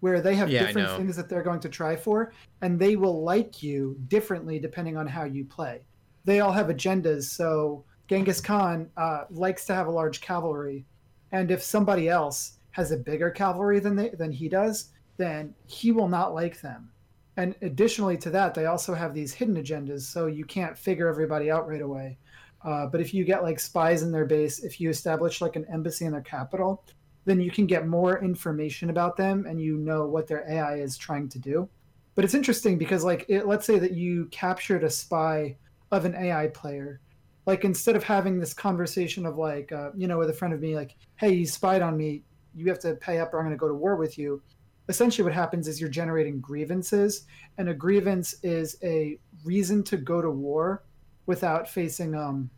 where 0.00 0.20
they 0.20 0.34
have 0.34 0.50
yeah, 0.50 0.66
different 0.66 0.90
things 0.98 1.16
that 1.16 1.30
they're 1.30 1.42
going 1.42 1.60
to 1.60 1.70
try 1.70 1.96
for 1.96 2.34
and 2.60 2.78
they 2.78 2.94
will 2.94 3.24
like 3.24 3.62
you 3.62 3.96
differently 4.08 4.58
depending 4.58 4.98
on 4.98 5.06
how 5.06 5.24
you 5.24 5.46
play. 5.46 5.80
They 6.24 6.40
all 6.40 6.52
have 6.52 6.66
agendas. 6.66 7.22
So 7.22 7.84
Genghis 8.06 8.42
Khan 8.42 8.90
uh, 8.98 9.24
likes 9.30 9.64
to 9.64 9.74
have 9.74 9.86
a 9.86 9.90
large 9.90 10.20
cavalry, 10.20 10.84
and 11.32 11.50
if 11.50 11.62
somebody 11.62 12.10
else 12.10 12.58
has 12.72 12.90
a 12.90 12.96
bigger 12.96 13.30
cavalry 13.30 13.80
than 13.80 13.96
they, 13.96 14.10
than 14.10 14.32
he 14.32 14.48
does, 14.48 14.90
then 15.16 15.54
he 15.66 15.92
will 15.92 16.08
not 16.08 16.34
like 16.34 16.60
them. 16.60 16.90
And 17.36 17.54
additionally 17.62 18.18
to 18.18 18.30
that, 18.30 18.54
they 18.54 18.66
also 18.66 18.94
have 18.94 19.14
these 19.14 19.32
hidden 19.32 19.56
agendas, 19.56 20.02
so 20.02 20.26
you 20.26 20.44
can't 20.44 20.76
figure 20.76 21.08
everybody 21.08 21.50
out 21.50 21.68
right 21.68 21.80
away. 21.80 22.18
Uh, 22.64 22.86
but 22.86 23.00
if 23.00 23.12
you 23.14 23.24
get 23.24 23.42
like 23.42 23.58
spies 23.58 24.02
in 24.02 24.12
their 24.12 24.26
base, 24.26 24.62
if 24.62 24.80
you 24.80 24.90
establish 24.90 25.40
like 25.40 25.56
an 25.56 25.66
embassy 25.72 26.04
in 26.04 26.12
their 26.12 26.20
capital, 26.20 26.84
then 27.24 27.40
you 27.40 27.50
can 27.50 27.66
get 27.66 27.86
more 27.86 28.22
information 28.22 28.90
about 28.90 29.16
them 29.16 29.46
and 29.46 29.60
you 29.60 29.76
know 29.76 30.06
what 30.06 30.26
their 30.26 30.48
AI 30.50 30.76
is 30.76 30.96
trying 30.96 31.28
to 31.30 31.38
do. 31.38 31.68
But 32.14 32.24
it's 32.24 32.34
interesting 32.34 32.78
because 32.78 33.04
like 33.04 33.24
it, 33.28 33.46
let's 33.46 33.66
say 33.66 33.78
that 33.78 33.92
you 33.92 34.26
captured 34.26 34.84
a 34.84 34.90
spy 34.90 35.56
of 35.90 36.04
an 36.04 36.14
AI 36.14 36.48
player. 36.48 37.00
Like 37.46 37.64
instead 37.64 37.96
of 37.96 38.04
having 38.04 38.38
this 38.38 38.54
conversation 38.54 39.26
of 39.26 39.38
like, 39.38 39.72
uh, 39.72 39.90
you 39.96 40.06
know, 40.06 40.18
with 40.18 40.30
a 40.30 40.34
friend 40.34 40.54
of 40.54 40.60
me, 40.60 40.76
like, 40.76 40.96
hey, 41.16 41.32
you 41.32 41.46
spied 41.46 41.82
on 41.82 41.96
me, 41.96 42.22
you 42.54 42.68
have 42.68 42.78
to 42.80 42.94
pay 42.94 43.18
up 43.18 43.32
or 43.32 43.38
I'm 43.38 43.44
going 43.44 43.56
to 43.56 43.60
go 43.60 43.68
to 43.68 43.74
war 43.74 43.96
with 43.96 44.18
you. 44.18 44.42
Essentially, 44.88 45.24
what 45.24 45.32
happens 45.32 45.68
is 45.68 45.80
you're 45.80 45.88
generating 45.88 46.40
grievances, 46.40 47.26
and 47.56 47.68
a 47.68 47.74
grievance 47.74 48.34
is 48.42 48.76
a 48.82 49.18
reason 49.44 49.82
to 49.84 49.96
go 49.96 50.20
to 50.20 50.30
war 50.30 50.82
without 51.26 51.68
facing 51.68 52.14
um, 52.14 52.50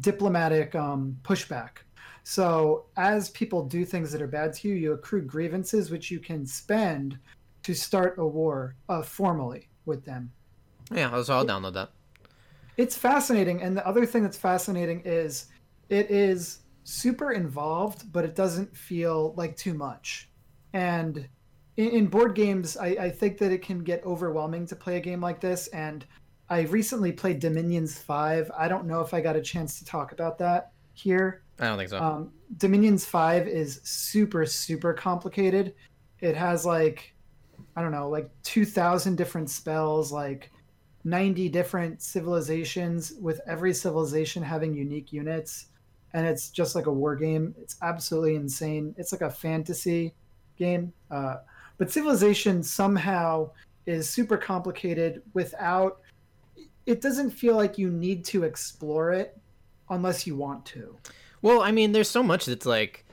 diplomatic 0.00 0.74
um, 0.74 1.16
pushback. 1.22 1.78
So, 2.24 2.86
as 2.96 3.30
people 3.30 3.64
do 3.64 3.84
things 3.84 4.10
that 4.12 4.20
are 4.20 4.26
bad 4.26 4.52
to 4.54 4.68
you, 4.68 4.74
you 4.74 4.92
accrue 4.92 5.22
grievances, 5.22 5.90
which 5.90 6.10
you 6.10 6.18
can 6.18 6.44
spend 6.44 7.16
to 7.62 7.74
start 7.74 8.18
a 8.18 8.26
war 8.26 8.74
uh, 8.88 9.02
formally 9.02 9.68
with 9.86 10.04
them. 10.04 10.32
Yeah, 10.92 11.22
so 11.22 11.34
I'll 11.34 11.46
download 11.46 11.74
that 11.74 11.90
it's 12.78 12.96
fascinating. 12.96 13.60
And 13.60 13.76
the 13.76 13.86
other 13.86 14.06
thing 14.06 14.22
that's 14.22 14.38
fascinating 14.38 15.02
is 15.04 15.46
it 15.90 16.10
is 16.10 16.60
super 16.88 17.32
involved, 17.32 18.10
but 18.12 18.24
it 18.24 18.34
doesn't 18.34 18.74
feel 18.74 19.34
like 19.36 19.54
too 19.56 19.74
much. 19.74 20.30
And 20.72 21.28
in, 21.76 21.88
in 21.90 22.06
board 22.06 22.34
games, 22.34 22.78
I, 22.78 22.86
I 22.86 23.10
think 23.10 23.36
that 23.38 23.52
it 23.52 23.60
can 23.60 23.80
get 23.80 24.04
overwhelming 24.06 24.66
to 24.68 24.76
play 24.76 24.96
a 24.96 25.00
game 25.00 25.20
like 25.20 25.38
this. 25.38 25.68
And 25.68 26.06
I 26.48 26.62
recently 26.62 27.12
played 27.12 27.40
Dominions 27.40 27.98
5. 27.98 28.50
I 28.56 28.68
don't 28.68 28.86
know 28.86 29.02
if 29.02 29.12
I 29.12 29.20
got 29.20 29.36
a 29.36 29.42
chance 29.42 29.78
to 29.78 29.84
talk 29.84 30.12
about 30.12 30.38
that 30.38 30.72
here. 30.94 31.42
I 31.60 31.66
don't 31.66 31.76
think 31.76 31.90
so. 31.90 31.98
Um, 31.98 32.32
Dominions 32.56 33.04
5 33.04 33.46
is 33.46 33.80
super, 33.84 34.46
super 34.46 34.94
complicated. 34.94 35.74
It 36.20 36.34
has 36.36 36.64
like, 36.64 37.14
I 37.76 37.82
don't 37.82 37.92
know, 37.92 38.08
like 38.08 38.30
2,000 38.44 39.14
different 39.14 39.50
spells, 39.50 40.10
like 40.10 40.50
90 41.04 41.50
different 41.50 42.00
civilizations 42.00 43.12
with 43.20 43.42
every 43.46 43.74
civilization 43.74 44.42
having 44.42 44.72
unique 44.72 45.12
units 45.12 45.66
and 46.14 46.26
it's 46.26 46.50
just 46.50 46.74
like 46.74 46.86
a 46.86 46.92
war 46.92 47.16
game. 47.16 47.54
It's 47.60 47.76
absolutely 47.82 48.36
insane. 48.36 48.94
It's 48.98 49.12
like 49.12 49.22
a 49.22 49.30
fantasy 49.30 50.14
game 50.58 50.92
uh, 51.10 51.36
but 51.78 51.90
civilization 51.90 52.62
somehow 52.62 53.48
is 53.86 54.10
super 54.10 54.36
complicated 54.36 55.22
without 55.32 56.00
it 56.84 57.00
doesn't 57.00 57.30
feel 57.30 57.54
like 57.54 57.78
you 57.78 57.90
need 57.90 58.24
to 58.24 58.44
explore 58.44 59.12
it 59.12 59.38
unless 59.90 60.26
you 60.26 60.36
want 60.36 60.64
to. 60.66 60.96
Well 61.40 61.62
i 61.62 61.70
mean 61.70 61.92
there's 61.92 62.10
so 62.10 62.22
much 62.22 62.46
that's 62.46 62.66
like 62.66 63.04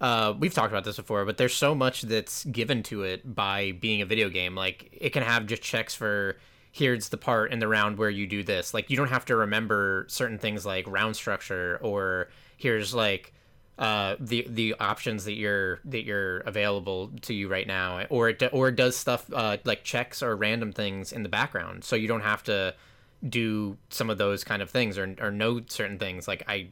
uh, 0.00 0.34
we've 0.38 0.52
talked 0.52 0.72
about 0.72 0.84
this 0.84 0.96
before, 0.96 1.24
but 1.24 1.38
there's 1.38 1.54
so 1.54 1.74
much 1.74 2.02
that's 2.02 2.44
given 2.46 2.82
to 2.82 3.04
it 3.04 3.34
by 3.34 3.72
being 3.80 4.02
a 4.02 4.04
video 4.04 4.28
game. 4.28 4.54
Like 4.54 4.88
it 4.92 5.10
can 5.10 5.22
have 5.22 5.46
just 5.46 5.62
checks 5.62 5.94
for 5.94 6.36
here's 6.74 7.10
the 7.10 7.16
part 7.16 7.52
in 7.52 7.60
the 7.60 7.68
round 7.68 7.96
where 7.98 8.10
you 8.10 8.26
do 8.26 8.42
this. 8.42 8.74
Like 8.74 8.90
you 8.90 8.96
don't 8.96 9.08
have 9.08 9.24
to 9.26 9.36
remember 9.36 10.06
certain 10.08 10.38
things 10.38 10.66
like 10.66 10.84
round 10.88 11.14
structure 11.14 11.78
or 11.80 12.30
here's 12.56 12.92
like 12.92 13.32
uh, 13.78 14.16
the 14.18 14.44
the 14.50 14.74
options 14.80 15.24
that 15.24 15.34
you're 15.34 15.78
that 15.84 16.04
you're 16.04 16.38
available 16.38 17.12
to 17.22 17.32
you 17.32 17.46
right 17.46 17.68
now, 17.68 18.04
or 18.10 18.30
it 18.30 18.42
or 18.52 18.68
it 18.68 18.76
does 18.76 18.96
stuff 18.96 19.24
uh, 19.32 19.56
like 19.64 19.84
checks 19.84 20.20
or 20.20 20.34
random 20.34 20.72
things 20.72 21.12
in 21.12 21.22
the 21.22 21.28
background, 21.28 21.84
so 21.84 21.94
you 21.94 22.08
don't 22.08 22.22
have 22.22 22.42
to 22.42 22.74
do 23.28 23.76
some 23.88 24.10
of 24.10 24.18
those 24.18 24.42
kind 24.42 24.60
of 24.60 24.68
things 24.68 24.98
or 24.98 25.14
or 25.20 25.30
know 25.30 25.60
certain 25.68 25.98
things. 25.98 26.26
Like 26.26 26.42
I, 26.48 26.68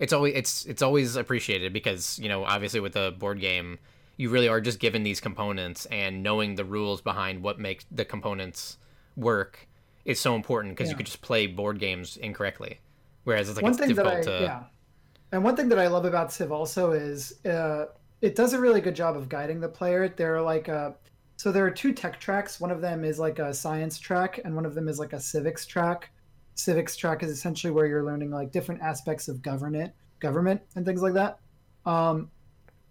it's 0.00 0.12
always 0.12 0.34
it's 0.34 0.64
it's 0.66 0.82
always 0.82 1.14
appreciated 1.14 1.72
because 1.72 2.18
you 2.18 2.28
know 2.28 2.44
obviously 2.44 2.80
with 2.80 2.96
a 2.96 3.12
board 3.12 3.40
game, 3.40 3.78
you 4.16 4.30
really 4.30 4.48
are 4.48 4.60
just 4.60 4.80
given 4.80 5.04
these 5.04 5.20
components 5.20 5.86
and 5.86 6.24
knowing 6.24 6.56
the 6.56 6.64
rules 6.64 7.00
behind 7.00 7.42
what 7.42 7.60
makes 7.60 7.84
the 7.90 8.04
components 8.04 8.78
work 9.18 9.68
is 10.04 10.20
so 10.20 10.34
important 10.34 10.74
because 10.74 10.88
yeah. 10.88 10.92
you 10.92 10.96
could 10.96 11.06
just 11.06 11.20
play 11.20 11.46
board 11.46 11.78
games 11.78 12.16
incorrectly. 12.16 12.80
Whereas 13.24 13.48
it's 13.48 13.56
like 13.56 13.62
one 13.62 13.72
it's 13.72 13.80
thing 13.80 13.94
that 13.94 14.06
I, 14.06 14.22
to... 14.22 14.38
yeah. 14.40 14.62
And 15.32 15.44
one 15.44 15.56
thing 15.56 15.68
that 15.68 15.78
I 15.78 15.88
love 15.88 16.06
about 16.06 16.32
Civ 16.32 16.50
also 16.50 16.92
is 16.92 17.44
uh, 17.44 17.86
it 18.22 18.34
does 18.34 18.54
a 18.54 18.60
really 18.60 18.80
good 18.80 18.96
job 18.96 19.16
of 19.16 19.28
guiding 19.28 19.60
the 19.60 19.68
player. 19.68 20.08
There 20.08 20.36
are 20.36 20.42
like 20.42 20.68
a, 20.68 20.72
uh, 20.72 20.92
so 21.36 21.52
there 21.52 21.64
are 21.66 21.70
two 21.70 21.92
tech 21.92 22.18
tracks. 22.18 22.58
One 22.58 22.70
of 22.70 22.80
them 22.80 23.04
is 23.04 23.18
like 23.18 23.38
a 23.38 23.52
science 23.52 23.98
track, 23.98 24.40
and 24.44 24.56
one 24.56 24.64
of 24.64 24.74
them 24.74 24.88
is 24.88 24.98
like 24.98 25.12
a 25.12 25.20
civics 25.20 25.66
track. 25.66 26.10
Civics 26.54 26.96
track 26.96 27.22
is 27.22 27.30
essentially 27.30 27.70
where 27.70 27.86
you're 27.86 28.04
learning 28.04 28.30
like 28.30 28.50
different 28.50 28.80
aspects 28.80 29.28
of 29.28 29.42
government 29.42 29.92
government 30.20 30.60
and 30.74 30.84
things 30.84 31.02
like 31.02 31.14
that. 31.14 31.38
Um, 31.86 32.30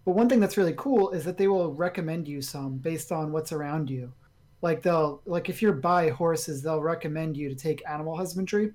but 0.06 0.12
one 0.12 0.28
thing 0.28 0.40
that's 0.40 0.56
really 0.56 0.74
cool 0.76 1.10
is 1.10 1.24
that 1.24 1.36
they 1.36 1.48
will 1.48 1.74
recommend 1.74 2.26
you 2.26 2.40
some 2.40 2.78
based 2.78 3.12
on 3.12 3.32
what's 3.32 3.52
around 3.52 3.90
you. 3.90 4.12
Like 4.60 4.82
they'll 4.82 5.22
like 5.24 5.48
if 5.48 5.62
you're 5.62 5.72
by 5.72 6.10
horses, 6.10 6.62
they'll 6.62 6.82
recommend 6.82 7.36
you 7.36 7.48
to 7.48 7.54
take 7.54 7.88
animal 7.88 8.16
husbandry, 8.16 8.72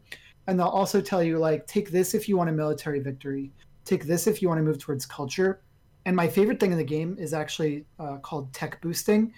and 0.47 0.59
they'll 0.59 0.67
also 0.67 1.01
tell 1.01 1.21
you 1.21 1.37
like 1.37 1.67
take 1.67 1.91
this 1.91 2.13
if 2.13 2.29
you 2.29 2.37
want 2.37 2.49
a 2.49 2.53
military 2.53 2.99
victory, 2.99 3.51
take 3.85 4.05
this 4.05 4.27
if 4.27 4.41
you 4.41 4.47
want 4.47 4.59
to 4.59 4.63
move 4.63 4.79
towards 4.79 5.05
culture. 5.05 5.61
And 6.05 6.15
my 6.15 6.27
favorite 6.27 6.59
thing 6.59 6.71
in 6.71 6.77
the 6.77 6.83
game 6.83 7.15
is 7.19 7.33
actually 7.33 7.85
uh, 7.99 8.17
called 8.17 8.51
tech 8.53 8.81
boosting, 8.81 9.33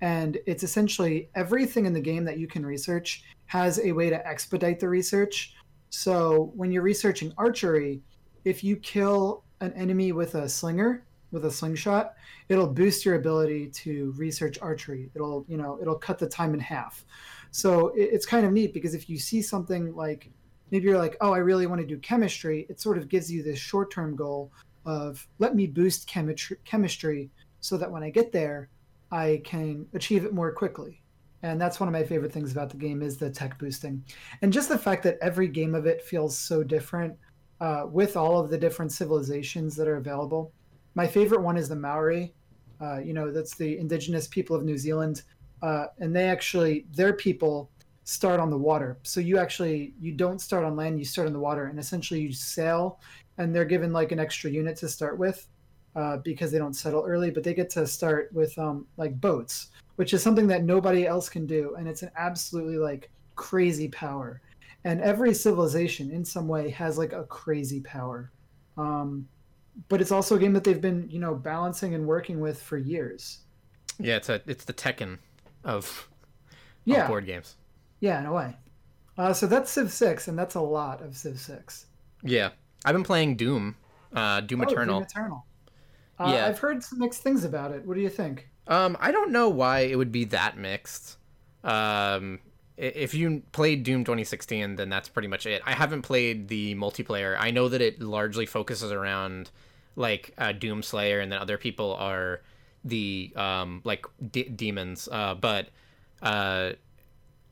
and 0.00 0.38
it's 0.46 0.62
essentially 0.62 1.28
everything 1.34 1.86
in 1.86 1.92
the 1.92 2.00
game 2.00 2.24
that 2.24 2.38
you 2.38 2.46
can 2.46 2.64
research 2.64 3.24
has 3.46 3.80
a 3.80 3.92
way 3.92 4.10
to 4.10 4.26
expedite 4.26 4.80
the 4.80 4.88
research. 4.88 5.54
So 5.90 6.52
when 6.54 6.70
you're 6.70 6.82
researching 6.82 7.32
archery, 7.36 8.00
if 8.44 8.62
you 8.62 8.76
kill 8.76 9.44
an 9.60 9.72
enemy 9.74 10.12
with 10.12 10.34
a 10.34 10.48
slinger, 10.48 11.04
with 11.30 11.44
a 11.44 11.50
slingshot, 11.50 12.14
it'll 12.48 12.66
boost 12.66 13.04
your 13.04 13.14
ability 13.14 13.68
to 13.68 14.12
research 14.16 14.58
archery. 14.60 15.10
It'll, 15.14 15.44
you 15.48 15.56
know, 15.56 15.78
it'll 15.80 15.98
cut 15.98 16.18
the 16.18 16.28
time 16.28 16.54
in 16.54 16.60
half. 16.60 17.04
So 17.50 17.88
it, 17.88 18.10
it's 18.12 18.26
kind 18.26 18.46
of 18.46 18.52
neat 18.52 18.72
because 18.72 18.94
if 18.94 19.08
you 19.08 19.18
see 19.18 19.42
something 19.42 19.94
like 19.94 20.30
maybe 20.70 20.86
you're 20.86 20.98
like, 20.98 21.16
oh, 21.20 21.32
I 21.32 21.38
really 21.38 21.66
want 21.66 21.80
to 21.80 21.86
do 21.86 21.98
chemistry, 21.98 22.66
it 22.68 22.80
sort 22.80 22.98
of 22.98 23.08
gives 23.08 23.30
you 23.30 23.42
this 23.42 23.58
short-term 23.58 24.16
goal 24.16 24.52
of 24.86 25.26
let 25.38 25.54
me 25.54 25.66
boost 25.66 26.06
chemistry 26.06 26.56
chemistry 26.64 27.30
so 27.60 27.76
that 27.76 27.90
when 27.90 28.02
I 28.02 28.10
get 28.10 28.32
there, 28.32 28.70
I 29.12 29.42
can 29.44 29.86
achieve 29.92 30.24
it 30.24 30.32
more 30.32 30.52
quickly. 30.52 31.02
And 31.42 31.60
that's 31.60 31.80
one 31.80 31.88
of 31.88 31.92
my 31.92 32.04
favorite 32.04 32.32
things 32.32 32.52
about 32.52 32.70
the 32.70 32.76
game 32.76 33.02
is 33.02 33.16
the 33.16 33.30
tech 33.30 33.58
boosting. 33.58 34.04
And 34.42 34.52
just 34.52 34.68
the 34.68 34.78
fact 34.78 35.02
that 35.04 35.18
every 35.20 35.48
game 35.48 35.74
of 35.74 35.86
it 35.86 36.02
feels 36.02 36.36
so 36.36 36.62
different 36.62 37.16
uh, 37.60 37.86
with 37.90 38.16
all 38.16 38.38
of 38.38 38.50
the 38.50 38.58
different 38.58 38.92
civilizations 38.92 39.74
that 39.76 39.88
are 39.88 39.96
available 39.96 40.52
my 40.94 41.06
favorite 41.06 41.42
one 41.42 41.56
is 41.56 41.68
the 41.68 41.76
Maori. 41.76 42.34
Uh, 42.80 42.98
you 42.98 43.12
know, 43.12 43.30
that's 43.30 43.54
the 43.56 43.78
indigenous 43.78 44.26
people 44.26 44.56
of 44.56 44.64
New 44.64 44.78
Zealand, 44.78 45.22
uh, 45.62 45.86
and 45.98 46.14
they 46.14 46.28
actually 46.28 46.86
their 46.94 47.12
people 47.12 47.70
start 48.04 48.40
on 48.40 48.50
the 48.50 48.56
water. 48.56 48.98
So 49.02 49.20
you 49.20 49.38
actually 49.38 49.94
you 50.00 50.12
don't 50.12 50.40
start 50.40 50.64
on 50.64 50.76
land, 50.76 50.98
you 50.98 51.04
start 51.04 51.26
on 51.26 51.32
the 51.32 51.40
water, 51.40 51.66
and 51.66 51.78
essentially 51.78 52.20
you 52.20 52.32
sail, 52.32 53.00
and 53.38 53.54
they're 53.54 53.64
given 53.64 53.92
like 53.92 54.12
an 54.12 54.18
extra 54.18 54.50
unit 54.50 54.76
to 54.78 54.88
start 54.88 55.18
with 55.18 55.46
uh, 55.94 56.18
because 56.18 56.50
they 56.50 56.58
don't 56.58 56.74
settle 56.74 57.04
early, 57.06 57.30
but 57.30 57.42
they 57.44 57.54
get 57.54 57.70
to 57.70 57.86
start 57.86 58.30
with 58.32 58.56
um, 58.58 58.86
like 58.96 59.20
boats, 59.20 59.68
which 59.96 60.14
is 60.14 60.22
something 60.22 60.46
that 60.48 60.64
nobody 60.64 61.06
else 61.06 61.28
can 61.28 61.46
do, 61.46 61.74
and 61.78 61.86
it's 61.86 62.02
an 62.02 62.10
absolutely 62.16 62.78
like 62.78 63.10
crazy 63.34 63.88
power. 63.88 64.40
And 64.84 65.00
every 65.02 65.34
civilization 65.34 66.10
in 66.10 66.24
some 66.24 66.48
way 66.48 66.70
has 66.70 66.96
like 66.96 67.12
a 67.12 67.24
crazy 67.24 67.80
power. 67.80 68.32
Um, 68.78 69.28
but 69.88 70.00
it's 70.00 70.12
also 70.12 70.36
a 70.36 70.38
game 70.38 70.52
that 70.52 70.64
they've 70.64 70.80
been 70.80 71.08
you 71.10 71.18
know 71.18 71.34
balancing 71.34 71.94
and 71.94 72.06
working 72.06 72.40
with 72.40 72.60
for 72.60 72.76
years. 72.76 73.38
Yeah, 73.98 74.16
it's 74.16 74.28
a 74.28 74.40
it's 74.46 74.64
the 74.64 74.72
Tekken 74.72 75.18
of, 75.64 76.08
yeah. 76.84 77.02
Of 77.02 77.08
board 77.08 77.26
games. 77.26 77.56
Yeah, 78.00 78.18
in 78.20 78.26
a 78.26 78.32
way. 78.32 78.56
Uh, 79.18 79.32
so 79.32 79.46
that's 79.46 79.70
Civ 79.70 79.92
Six, 79.92 80.28
and 80.28 80.38
that's 80.38 80.54
a 80.54 80.60
lot 80.60 81.02
of 81.02 81.16
Civ 81.16 81.38
Six. 81.38 81.86
Yeah, 82.22 82.50
I've 82.84 82.94
been 82.94 83.04
playing 83.04 83.36
Doom, 83.36 83.76
uh, 84.14 84.40
Doom 84.40 84.62
oh, 84.62 84.64
Eternal. 84.64 85.00
Doom 85.00 85.08
Eternal. 85.10 85.46
Uh, 86.18 86.32
yeah, 86.34 86.46
I've 86.46 86.58
heard 86.58 86.82
some 86.82 86.98
mixed 86.98 87.22
things 87.22 87.44
about 87.44 87.72
it. 87.72 87.84
What 87.84 87.94
do 87.94 88.00
you 88.00 88.08
think? 88.10 88.48
Um, 88.66 88.96
I 89.00 89.10
don't 89.10 89.30
know 89.30 89.48
why 89.48 89.80
it 89.80 89.96
would 89.96 90.12
be 90.12 90.24
that 90.26 90.56
mixed. 90.56 91.16
Um, 91.64 92.40
if 92.76 93.12
you 93.14 93.42
played 93.52 93.82
Doom 93.82 94.04
2016, 94.04 94.76
then 94.76 94.88
that's 94.88 95.08
pretty 95.08 95.28
much 95.28 95.44
it. 95.44 95.60
I 95.66 95.72
haven't 95.72 96.02
played 96.02 96.48
the 96.48 96.74
multiplayer. 96.76 97.36
I 97.38 97.50
know 97.50 97.68
that 97.68 97.82
it 97.82 98.00
largely 98.00 98.46
focuses 98.46 98.90
around 98.90 99.50
like 99.96 100.32
uh, 100.38 100.52
Doom 100.52 100.82
Slayer, 100.82 101.20
and 101.20 101.30
then 101.30 101.38
other 101.38 101.58
people 101.58 101.94
are 101.94 102.40
the 102.84 103.32
um, 103.36 103.80
like 103.84 104.06
demons. 104.30 105.08
Uh, 105.10 105.34
but 105.34 105.68
uh, 106.22 106.72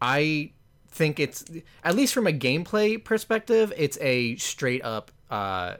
I 0.00 0.52
think 0.90 1.20
it's 1.20 1.44
at 1.84 1.94
least 1.94 2.14
from 2.14 2.26
a 2.26 2.32
gameplay 2.32 3.02
perspective, 3.02 3.72
it's 3.76 3.98
a 4.00 4.36
straight 4.36 4.84
up 4.84 5.10
uh, 5.30 5.74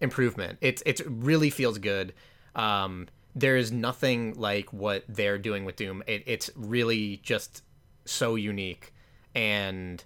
improvement. 0.00 0.58
It's 0.60 0.82
it 0.86 1.00
really 1.06 1.50
feels 1.50 1.78
good. 1.78 2.12
Um, 2.54 3.08
there 3.34 3.56
is 3.56 3.70
nothing 3.70 4.34
like 4.34 4.72
what 4.72 5.04
they're 5.08 5.38
doing 5.38 5.64
with 5.64 5.76
Doom. 5.76 6.02
It, 6.06 6.24
it's 6.26 6.50
really 6.56 7.20
just 7.22 7.62
so 8.04 8.34
unique, 8.34 8.92
and 9.34 10.02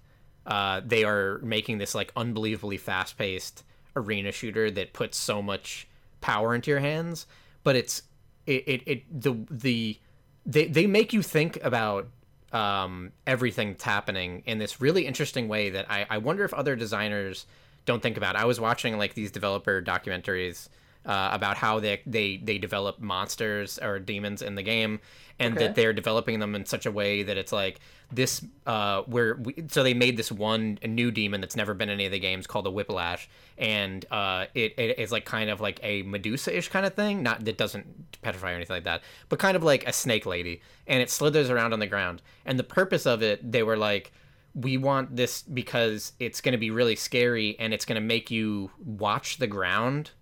uh, 0.47 0.83
they 0.85 1.05
are 1.05 1.39
making 1.39 1.79
this 1.79 1.95
like 1.95 2.13
unbelievably 2.17 2.77
fast 2.77 3.17
paced 3.17 3.65
arena 3.97 4.33
shooter 4.33 4.71
that 4.71 4.93
puts 4.93 5.17
so 5.17 5.41
much 5.41 5.87
power 6.25 6.55
into 6.55 6.71
your 6.71 6.81
hands. 6.81 7.27
But 7.63 7.77
it's 7.77 8.03
it 8.47 8.65
it, 8.67 8.83
it 8.87 9.23
the 9.23 9.37
the 9.51 9.99
they 10.47 10.67
they 10.67 10.87
make 10.87 11.13
you 11.13 11.23
think 11.23 11.63
about 11.63 12.09
um, 12.51 13.13
everything 13.27 13.73
that's 13.73 13.85
happening 13.85 14.43
in 14.47 14.59
this 14.59 14.81
really 14.81 15.07
interesting 15.07 15.49
way 15.49 15.71
that 15.71 15.91
I, 15.91 16.07
I 16.09 16.19
wonder 16.19 16.45
if 16.45 16.55
other 16.55 16.77
designers 16.77 17.47
don't 17.85 18.03
think 18.03 18.17
about. 18.17 18.37
I 18.37 18.47
was 18.47 18.59
watching 18.59 18.97
like 18.97 19.13
these 19.15 19.31
developer 19.31 19.83
documentaries 19.83 20.69
uh, 21.07 21.31
about 21.33 21.57
how 21.57 21.81
they 21.81 22.01
they 22.07 22.37
they 22.37 22.59
develop 22.59 23.01
monsters 23.01 23.79
or 23.79 23.99
demons 23.99 24.43
in 24.43 24.55
the 24.55 24.63
game, 24.63 25.01
and 25.39 25.55
okay. 25.57 25.67
that 25.67 25.75
they're 25.75 25.93
developing 25.93 26.39
them 26.39 26.55
in 26.55 26.65
such 26.65 26.87
a 26.87 26.93
way 26.93 27.23
that 27.23 27.37
it's 27.37 27.53
like 27.53 27.81
this 28.13 28.45
uh 28.67 29.03
where 29.03 29.35
we, 29.37 29.55
so 29.69 29.83
they 29.83 29.95
made 29.95 30.17
this 30.17 30.31
one 30.31 30.79
new 30.87 31.11
demon 31.11 31.41
that's 31.41 31.57
never 31.57 31.75
been 31.75 31.89
in 31.89 31.95
any 31.95 32.07
of 32.07 32.13
the 32.13 32.19
games 32.19 32.47
called 32.47 32.65
the 32.65 32.71
whiplash 32.71 33.29
and 33.59 34.05
uh 34.11 34.45
it, 34.55 34.79
it 34.79 34.99
is 34.99 35.11
like 35.11 35.25
kind 35.25 35.51
of 35.51 35.61
like 35.61 35.81
a 35.83 36.03
medusa-ish 36.03 36.69
kind 36.69 36.87
of 36.87 36.95
thing 36.95 37.23
not 37.23 37.45
that 37.45 37.59
doesn't 37.59 37.87
petrify 38.23 38.53
or 38.53 38.55
anything 38.55 38.77
like 38.77 38.85
that 38.85 39.03
but 39.29 39.39
kind 39.39 39.57
of 39.57 39.63
like 39.63 39.87
a 39.89 39.93
snake 39.93 40.27
lady 40.27 40.61
and 40.87 41.03
it 41.03 41.11
slithers 41.11 41.51
around 41.51 41.73
on 41.73 41.81
the 41.81 41.87
ground 41.87 42.23
and 42.45 42.59
the 42.59 42.65
purpose 42.65 43.07
of 43.07 43.23
it 43.23 43.51
they 43.51 43.63
were 43.63 43.77
like 43.77 44.13
we 44.55 44.77
want 44.77 45.17
this 45.17 45.43
because 45.43 46.13
it's 46.21 46.41
going 46.41 46.53
to 46.53 46.59
be 46.59 46.71
really 46.71 46.95
scary 46.95 47.57
and 47.59 47.75
it's 47.75 47.85
going 47.85 48.01
to 48.01 48.07
make 48.07 48.31
you 48.31 48.71
watch 48.79 49.39
the 49.39 49.49
ground 49.49 50.13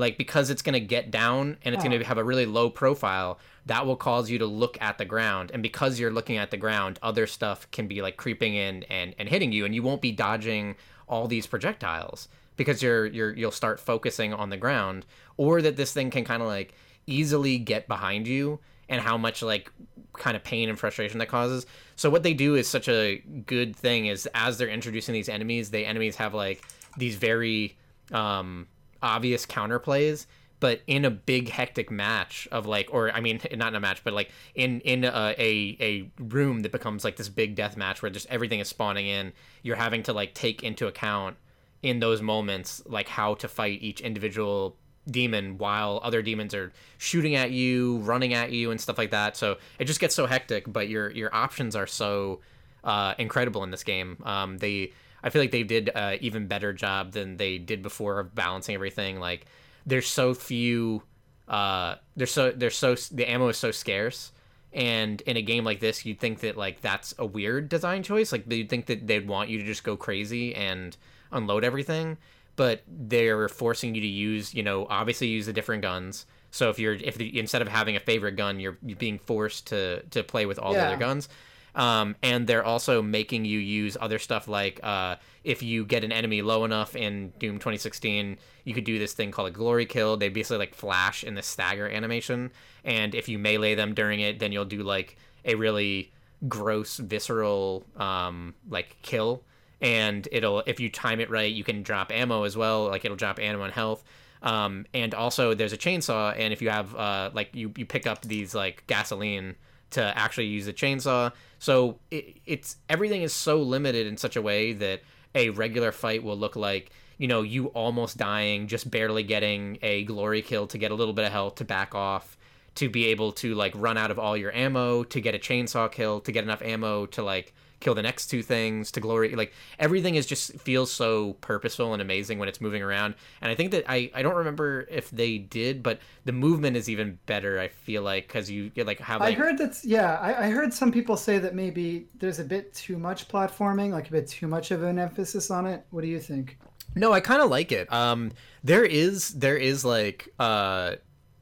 like 0.00 0.18
because 0.18 0.50
it's 0.50 0.62
going 0.62 0.72
to 0.72 0.80
get 0.80 1.10
down 1.10 1.58
and 1.62 1.74
it's 1.74 1.84
oh. 1.84 1.88
going 1.88 1.98
to 1.98 2.04
have 2.04 2.18
a 2.18 2.24
really 2.24 2.46
low 2.46 2.70
profile 2.70 3.38
that 3.66 3.86
will 3.86 3.96
cause 3.96 4.30
you 4.30 4.38
to 4.38 4.46
look 4.46 4.76
at 4.80 4.98
the 4.98 5.04
ground. 5.04 5.50
And 5.52 5.62
because 5.62 6.00
you're 6.00 6.10
looking 6.10 6.38
at 6.38 6.50
the 6.50 6.56
ground 6.56 6.98
other 7.02 7.26
stuff 7.26 7.70
can 7.70 7.86
be 7.86 8.02
like 8.02 8.16
creeping 8.16 8.54
in 8.54 8.82
and, 8.84 9.14
and 9.18 9.28
hitting 9.28 9.52
you 9.52 9.64
and 9.64 9.74
you 9.74 9.82
won't 9.82 10.00
be 10.00 10.10
dodging 10.10 10.74
all 11.06 11.28
these 11.28 11.46
projectiles 11.46 12.28
because 12.56 12.82
you're 12.82 13.06
you're 13.06 13.32
you'll 13.36 13.50
start 13.50 13.78
focusing 13.78 14.32
on 14.32 14.50
the 14.50 14.56
ground. 14.56 15.06
Or 15.36 15.62
that 15.62 15.76
this 15.76 15.92
thing 15.92 16.10
can 16.10 16.24
kind 16.24 16.42
of 16.42 16.48
like 16.48 16.74
easily 17.06 17.58
get 17.58 17.86
behind 17.86 18.26
you 18.26 18.60
and 18.88 19.00
how 19.00 19.16
much 19.16 19.42
like 19.42 19.70
kind 20.14 20.36
of 20.36 20.42
pain 20.42 20.68
and 20.68 20.78
frustration 20.78 21.18
that 21.18 21.28
causes. 21.28 21.66
So 21.96 22.10
what 22.10 22.22
they 22.22 22.34
do 22.34 22.54
is 22.54 22.68
such 22.68 22.88
a 22.88 23.18
good 23.46 23.76
thing 23.76 24.06
is 24.06 24.28
as 24.34 24.58
they're 24.58 24.68
introducing 24.68 25.12
these 25.12 25.28
enemies 25.28 25.70
the 25.70 25.84
enemies 25.84 26.16
have 26.16 26.34
like 26.34 26.64
these 26.96 27.16
very 27.16 27.76
um 28.12 28.66
obvious 29.02 29.46
counterplays 29.46 30.26
but 30.58 30.82
in 30.86 31.04
a 31.04 31.10
big 31.10 31.48
hectic 31.48 31.90
match 31.90 32.46
of 32.52 32.66
like 32.66 32.88
or 32.92 33.10
i 33.12 33.20
mean 33.20 33.40
not 33.52 33.68
in 33.68 33.74
a 33.74 33.80
match 33.80 34.02
but 34.04 34.12
like 34.12 34.30
in 34.54 34.80
in 34.80 35.04
a 35.04 35.34
a, 35.38 35.76
a 35.80 36.10
room 36.18 36.60
that 36.60 36.72
becomes 36.72 37.04
like 37.04 37.16
this 37.16 37.28
big 37.28 37.54
death 37.54 37.76
match 37.76 38.02
where 38.02 38.10
just 38.10 38.26
everything 38.28 38.60
is 38.60 38.68
spawning 38.68 39.06
in 39.06 39.32
you're 39.62 39.76
having 39.76 40.02
to 40.02 40.12
like 40.12 40.34
take 40.34 40.62
into 40.62 40.86
account 40.86 41.36
in 41.82 42.00
those 42.00 42.20
moments 42.20 42.82
like 42.86 43.08
how 43.08 43.34
to 43.34 43.48
fight 43.48 43.82
each 43.82 44.00
individual 44.00 44.76
demon 45.08 45.58
while 45.58 46.00
other 46.02 46.22
demons 46.22 46.54
are 46.54 46.72
shooting 46.98 47.34
at 47.34 47.50
you 47.50 47.98
running 47.98 48.34
at 48.34 48.52
you 48.52 48.70
and 48.70 48.80
stuff 48.80 48.98
like 48.98 49.10
that. 49.10 49.36
So 49.36 49.56
it 49.78 49.84
just 49.84 50.00
gets 50.00 50.14
so 50.14 50.26
hectic 50.26 50.70
but 50.70 50.88
your 50.88 51.10
your 51.10 51.34
options 51.34 51.76
are 51.76 51.86
so 51.86 52.40
uh, 52.84 53.14
incredible 53.18 53.64
in 53.64 53.70
this 53.70 53.84
game. 53.84 54.18
Um, 54.24 54.58
they 54.58 54.92
I 55.22 55.30
feel 55.30 55.42
like 55.42 55.50
they 55.50 55.62
did 55.62 55.90
an 55.94 56.18
even 56.20 56.46
better 56.46 56.72
job 56.72 57.12
than 57.12 57.36
they 57.36 57.58
did 57.58 57.82
before 57.82 58.20
of 58.20 58.34
balancing 58.34 58.74
everything. 58.74 59.20
Like 59.20 59.46
there's 59.86 60.06
so 60.06 60.34
few, 60.34 61.02
uh, 61.48 61.96
there's 62.16 62.30
so 62.30 62.50
there's 62.50 62.76
so 62.76 62.94
the 62.94 63.28
ammo 63.28 63.48
is 63.48 63.56
so 63.56 63.70
scarce, 63.70 64.32
and 64.72 65.20
in 65.22 65.36
a 65.36 65.42
game 65.42 65.64
like 65.64 65.80
this, 65.80 66.04
you'd 66.04 66.20
think 66.20 66.40
that 66.40 66.56
like 66.56 66.80
that's 66.80 67.14
a 67.18 67.26
weird 67.26 67.68
design 67.68 68.02
choice. 68.02 68.32
Like 68.32 68.50
you'd 68.50 68.68
think 68.68 68.86
that 68.86 69.06
they'd 69.06 69.26
want 69.28 69.50
you 69.50 69.58
to 69.58 69.64
just 69.64 69.84
go 69.84 69.96
crazy 69.96 70.54
and 70.54 70.96
unload 71.32 71.64
everything, 71.64 72.18
but 72.56 72.82
they're 72.86 73.48
forcing 73.48 73.94
you 73.94 74.00
to 74.00 74.06
use, 74.06 74.54
you 74.54 74.62
know, 74.62 74.86
obviously 74.88 75.28
use 75.28 75.46
the 75.46 75.52
different 75.52 75.82
guns. 75.82 76.26
So 76.50 76.68
if 76.70 76.78
you're 76.78 76.94
if 76.94 77.16
the, 77.16 77.38
instead 77.38 77.62
of 77.62 77.68
having 77.68 77.96
a 77.96 78.00
favorite 78.00 78.36
gun, 78.36 78.58
you're, 78.58 78.76
you're 78.84 78.96
being 78.96 79.18
forced 79.18 79.68
to 79.68 80.02
to 80.10 80.22
play 80.22 80.46
with 80.46 80.58
all 80.58 80.72
yeah. 80.72 80.80
the 80.80 80.86
other 80.88 80.96
guns. 80.96 81.28
Um, 81.74 82.16
and 82.22 82.46
they're 82.46 82.64
also 82.64 83.00
making 83.00 83.44
you 83.44 83.58
use 83.58 83.96
other 84.00 84.18
stuff 84.18 84.48
like 84.48 84.80
uh, 84.82 85.16
if 85.44 85.62
you 85.62 85.84
get 85.84 86.04
an 86.04 86.12
enemy 86.12 86.42
low 86.42 86.64
enough 86.64 86.96
in 86.96 87.32
Doom 87.38 87.56
2016, 87.56 88.38
you 88.64 88.74
could 88.74 88.84
do 88.84 88.98
this 88.98 89.12
thing 89.12 89.30
called 89.30 89.48
a 89.48 89.52
glory 89.52 89.86
kill. 89.86 90.16
They 90.16 90.28
basically 90.28 90.58
like 90.58 90.74
flash 90.74 91.24
in 91.24 91.34
the 91.34 91.42
stagger 91.42 91.88
animation, 91.88 92.50
and 92.84 93.14
if 93.14 93.28
you 93.28 93.38
melee 93.38 93.74
them 93.74 93.94
during 93.94 94.20
it, 94.20 94.38
then 94.38 94.52
you'll 94.52 94.64
do 94.64 94.82
like 94.82 95.16
a 95.44 95.54
really 95.54 96.12
gross, 96.48 96.96
visceral 96.96 97.84
um, 97.96 98.54
like 98.68 98.96
kill. 99.02 99.42
and 99.80 100.28
it'll 100.32 100.60
if 100.66 100.80
you 100.80 100.90
time 100.90 101.20
it 101.20 101.30
right, 101.30 101.52
you 101.52 101.64
can 101.64 101.82
drop 101.82 102.12
ammo 102.12 102.44
as 102.44 102.56
well. 102.56 102.88
Like 102.88 103.04
it'll 103.04 103.16
drop 103.16 103.38
ammo 103.38 103.62
and 103.62 103.72
health. 103.72 104.04
Um, 104.42 104.86
and 104.94 105.14
also 105.14 105.54
there's 105.54 105.72
a 105.72 105.78
chainsaw, 105.78 106.34
and 106.36 106.52
if 106.52 106.62
you 106.62 106.70
have 106.70 106.94
uh, 106.94 107.30
like 107.32 107.54
you 107.54 107.72
you 107.76 107.86
pick 107.86 108.06
up 108.06 108.22
these 108.22 108.54
like 108.54 108.84
gasoline 108.86 109.56
to 109.90 110.18
actually 110.18 110.46
use 110.46 110.66
the 110.66 110.72
chainsaw. 110.72 111.32
So 111.58 111.98
it, 112.10 112.38
it's 112.46 112.76
everything 112.88 113.22
is 113.22 113.32
so 113.32 113.60
limited 113.62 114.06
in 114.06 114.16
such 114.16 114.36
a 114.36 114.42
way 114.42 114.72
that 114.74 115.02
a 115.34 115.50
regular 115.50 115.92
fight 115.92 116.22
will 116.22 116.36
look 116.36 116.56
like 116.56 116.90
you 117.18 117.28
know 117.28 117.42
you 117.42 117.66
almost 117.66 118.16
dying, 118.16 118.66
just 118.66 118.90
barely 118.90 119.22
getting 119.22 119.78
a 119.82 120.04
glory 120.04 120.42
kill 120.42 120.66
to 120.68 120.78
get 120.78 120.90
a 120.90 120.94
little 120.94 121.12
bit 121.12 121.26
of 121.26 121.32
health 121.32 121.56
to 121.56 121.64
back 121.64 121.94
off, 121.94 122.36
to 122.76 122.88
be 122.88 123.06
able 123.06 123.32
to 123.32 123.54
like 123.54 123.72
run 123.76 123.98
out 123.98 124.10
of 124.10 124.18
all 124.18 124.36
your 124.36 124.54
ammo, 124.54 125.04
to 125.04 125.20
get 125.20 125.34
a 125.34 125.38
chainsaw 125.38 125.90
kill, 125.92 126.20
to 126.20 126.32
get 126.32 126.44
enough 126.44 126.62
ammo 126.62 127.06
to 127.06 127.22
like 127.22 127.52
kill 127.80 127.94
the 127.94 128.02
next 128.02 128.26
two 128.26 128.42
things 128.42 128.92
to 128.92 129.00
glory 129.00 129.34
like 129.34 129.52
everything 129.78 130.14
is 130.14 130.26
just 130.26 130.52
feels 130.60 130.90
so 130.90 131.34
purposeful 131.40 131.92
and 131.92 132.02
amazing 132.02 132.38
when 132.38 132.48
it's 132.48 132.60
moving 132.60 132.82
around 132.82 133.14
and 133.40 133.50
i 133.50 133.54
think 133.54 133.70
that 133.70 133.84
i 133.88 134.10
i 134.14 134.22
don't 134.22 134.36
remember 134.36 134.86
if 134.90 135.10
they 135.10 135.38
did 135.38 135.82
but 135.82 135.98
the 136.24 136.32
movement 136.32 136.76
is 136.76 136.88
even 136.88 137.18
better 137.26 137.58
i 137.58 137.68
feel 137.68 138.02
like 138.02 138.26
because 138.26 138.50
you 138.50 138.70
get 138.70 138.86
like 138.86 139.00
have 139.00 139.20
like 139.20 139.36
I 139.36 139.38
heard 139.38 139.58
that's 139.58 139.84
yeah. 139.84 140.18
I, 140.18 140.46
I 140.46 140.50
heard 140.50 140.72
some 140.72 140.92
people 140.92 141.16
say 141.16 141.38
that 141.38 141.54
maybe 141.54 142.06
there's 142.18 142.38
a 142.38 142.44
bit 142.44 142.74
too 142.74 142.98
much 142.98 143.28
platforming, 143.28 143.90
like 143.90 144.08
a 144.08 144.12
bit 144.12 144.28
too 144.28 144.46
much 144.46 144.70
of 144.70 144.82
an 144.82 144.98
emphasis 144.98 145.50
on 145.50 145.66
it. 145.66 145.84
What 145.90 146.02
do 146.02 146.08
you 146.08 146.20
think? 146.20 146.58
No, 146.94 147.12
I 147.12 147.20
kind 147.20 147.42
of 147.42 147.50
like 147.50 147.72
it. 147.72 147.92
Um, 147.92 148.32
there 148.64 148.84
is 148.84 149.30
there 149.30 149.56
is 149.56 149.84
like 149.84 150.28
uh 150.38 150.96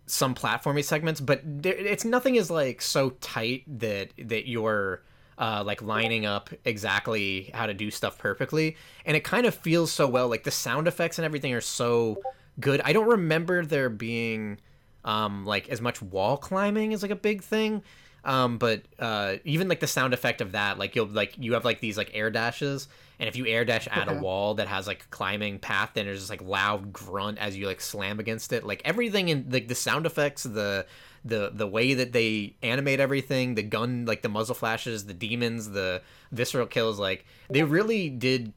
some 0.07 0.35
platforming 0.35 0.85
segments, 0.85 1.21
but 1.21 1.41
there, 1.45 1.75
it's 1.75 2.05
nothing 2.05 2.37
is 2.37 2.51
like 2.51 2.83
so 2.83 3.11
tight 3.11 3.65
that 3.81 4.13
that 4.19 4.49
you're 4.49 5.03
uh, 5.39 5.63
like 5.65 5.81
lining 5.81 6.27
up 6.27 6.51
exactly 6.65 7.51
how 7.55 7.67
to 7.67 7.75
do 7.75 7.91
stuff 7.91 8.19
perfectly, 8.19 8.77
and 9.07 9.17
it 9.17 9.25
kind 9.25 9.47
of 9.47 9.55
feels 9.55 9.93
so 9.93 10.07
well. 10.09 10.29
Like 10.29 10.45
the 10.45 10.51
sound 10.51 10.89
effects 10.89 11.19
and 11.19 11.25
everything 11.25 11.55
are 11.55 11.61
so 11.61 12.21
good. 12.61 12.81
I 12.85 12.93
don't 12.93 13.09
remember 13.09 13.65
there 13.65 13.89
being 13.89 14.59
um, 15.05 15.47
like 15.47 15.69
as 15.69 15.81
much 15.81 16.03
wall 16.03 16.37
climbing 16.37 16.93
is 16.93 17.03
like 17.03 17.11
a 17.11 17.17
big 17.17 17.43
thing. 17.43 17.83
Um, 18.25 18.59
but 18.59 18.83
uh, 18.99 19.37
even 19.45 19.69
like 19.69 19.81
the 19.81 19.87
sound 19.87 20.13
effect 20.13 20.41
of 20.41 20.53
that, 20.53 20.79
like 20.79 20.97
you'll 20.97 21.07
like 21.07 21.37
you 21.39 21.55
have 21.55 21.65
like 21.65 21.81
these 21.81 21.97
like 21.97 22.11
air 22.13 22.31
dashes, 22.31 22.89
and 23.19 23.29
if 23.29 23.37
you 23.37 23.47
air 23.47 23.65
dash 23.65 23.89
at 23.91 24.09
a 24.09 24.15
wall 24.15 24.55
that 24.55 24.69
has 24.69 24.87
like 24.87 25.05
a 25.05 25.07
climbing 25.07 25.59
path, 25.61 25.93
then 25.95 26.05
there's 26.05 26.21
this 26.21 26.31
like 26.31 26.43
loud 26.43 26.93
grunt 26.93 27.39
as 27.39 27.57
you 27.57 27.67
like 27.67 27.81
slam 27.81 28.19
against 28.19 28.53
it. 28.53 28.65
Like 28.65 28.83
everything 28.85 29.29
in 29.29 29.47
like 29.51 29.69
the 29.69 29.75
sound 29.75 30.05
effects, 30.05 30.43
the 30.43 30.85
the 31.29 31.51
the 31.53 31.67
way 31.67 31.95
that 31.95 32.13
they 32.13 32.57
animate 32.63 33.01
everything, 33.01 33.55
the 33.55 33.63
gun 33.63 34.07
like 34.07 34.23
the 34.23 34.29
muzzle 34.29 34.55
flashes, 34.55 35.07
the 35.07 35.15
demons, 35.15 35.71
the 35.71 36.03
visceral 36.33 36.67
kills, 36.67 36.99
like 36.99 37.25
they 37.51 37.63
really 37.63 38.11
did 38.11 38.53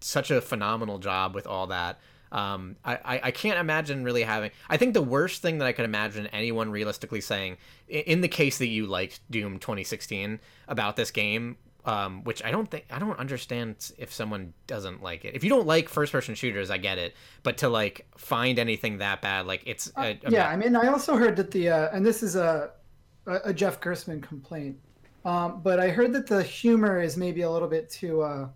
such 0.00 0.30
a 0.30 0.40
phenomenal 0.40 0.98
job 0.98 1.34
with 1.34 1.46
all 1.46 1.68
that. 1.68 1.98
Um, 2.32 2.76
I, 2.84 2.94
I, 2.96 3.20
I 3.24 3.30
can't 3.30 3.58
imagine 3.58 4.04
really 4.04 4.22
having. 4.22 4.50
I 4.68 4.76
think 4.76 4.94
the 4.94 5.02
worst 5.02 5.42
thing 5.42 5.58
that 5.58 5.66
I 5.66 5.72
could 5.72 5.84
imagine 5.84 6.26
anyone 6.28 6.70
realistically 6.70 7.20
saying, 7.20 7.56
in 7.88 8.20
the 8.20 8.28
case 8.28 8.58
that 8.58 8.66
you 8.66 8.86
liked 8.86 9.20
Doom 9.30 9.58
2016 9.58 10.40
about 10.68 10.96
this 10.96 11.10
game, 11.10 11.56
um, 11.86 12.24
which 12.24 12.44
I 12.44 12.50
don't 12.50 12.68
think 12.68 12.84
I 12.90 12.98
don't 12.98 13.18
understand 13.18 13.92
if 13.96 14.12
someone 14.12 14.52
doesn't 14.66 15.02
like 15.02 15.24
it. 15.24 15.34
If 15.34 15.44
you 15.44 15.50
don't 15.50 15.66
like 15.66 15.88
first 15.88 16.12
person 16.12 16.34
shooters, 16.34 16.70
I 16.70 16.78
get 16.78 16.98
it, 16.98 17.14
but 17.44 17.58
to 17.58 17.68
like 17.68 18.06
find 18.16 18.58
anything 18.58 18.98
that 18.98 19.22
bad, 19.22 19.46
like 19.46 19.62
it's 19.64 19.90
a, 19.96 20.18
a 20.24 20.30
yeah, 20.30 20.48
I 20.48 20.56
mean, 20.56 20.74
I 20.74 20.88
also 20.88 21.16
heard 21.16 21.36
that 21.36 21.52
the 21.52 21.70
uh, 21.70 21.88
and 21.92 22.04
this 22.04 22.22
is 22.22 22.34
a 22.34 22.72
a 23.26 23.54
Jeff 23.54 23.80
Gerstmann 23.80 24.20
complaint, 24.20 24.76
um, 25.24 25.60
but 25.62 25.80
I 25.80 25.88
heard 25.88 26.12
that 26.12 26.26
the 26.26 26.42
humor 26.42 27.00
is 27.00 27.16
maybe 27.16 27.42
a 27.42 27.50
little 27.50 27.68
bit 27.68 27.88
too 27.88 28.22
uh, 28.22 28.48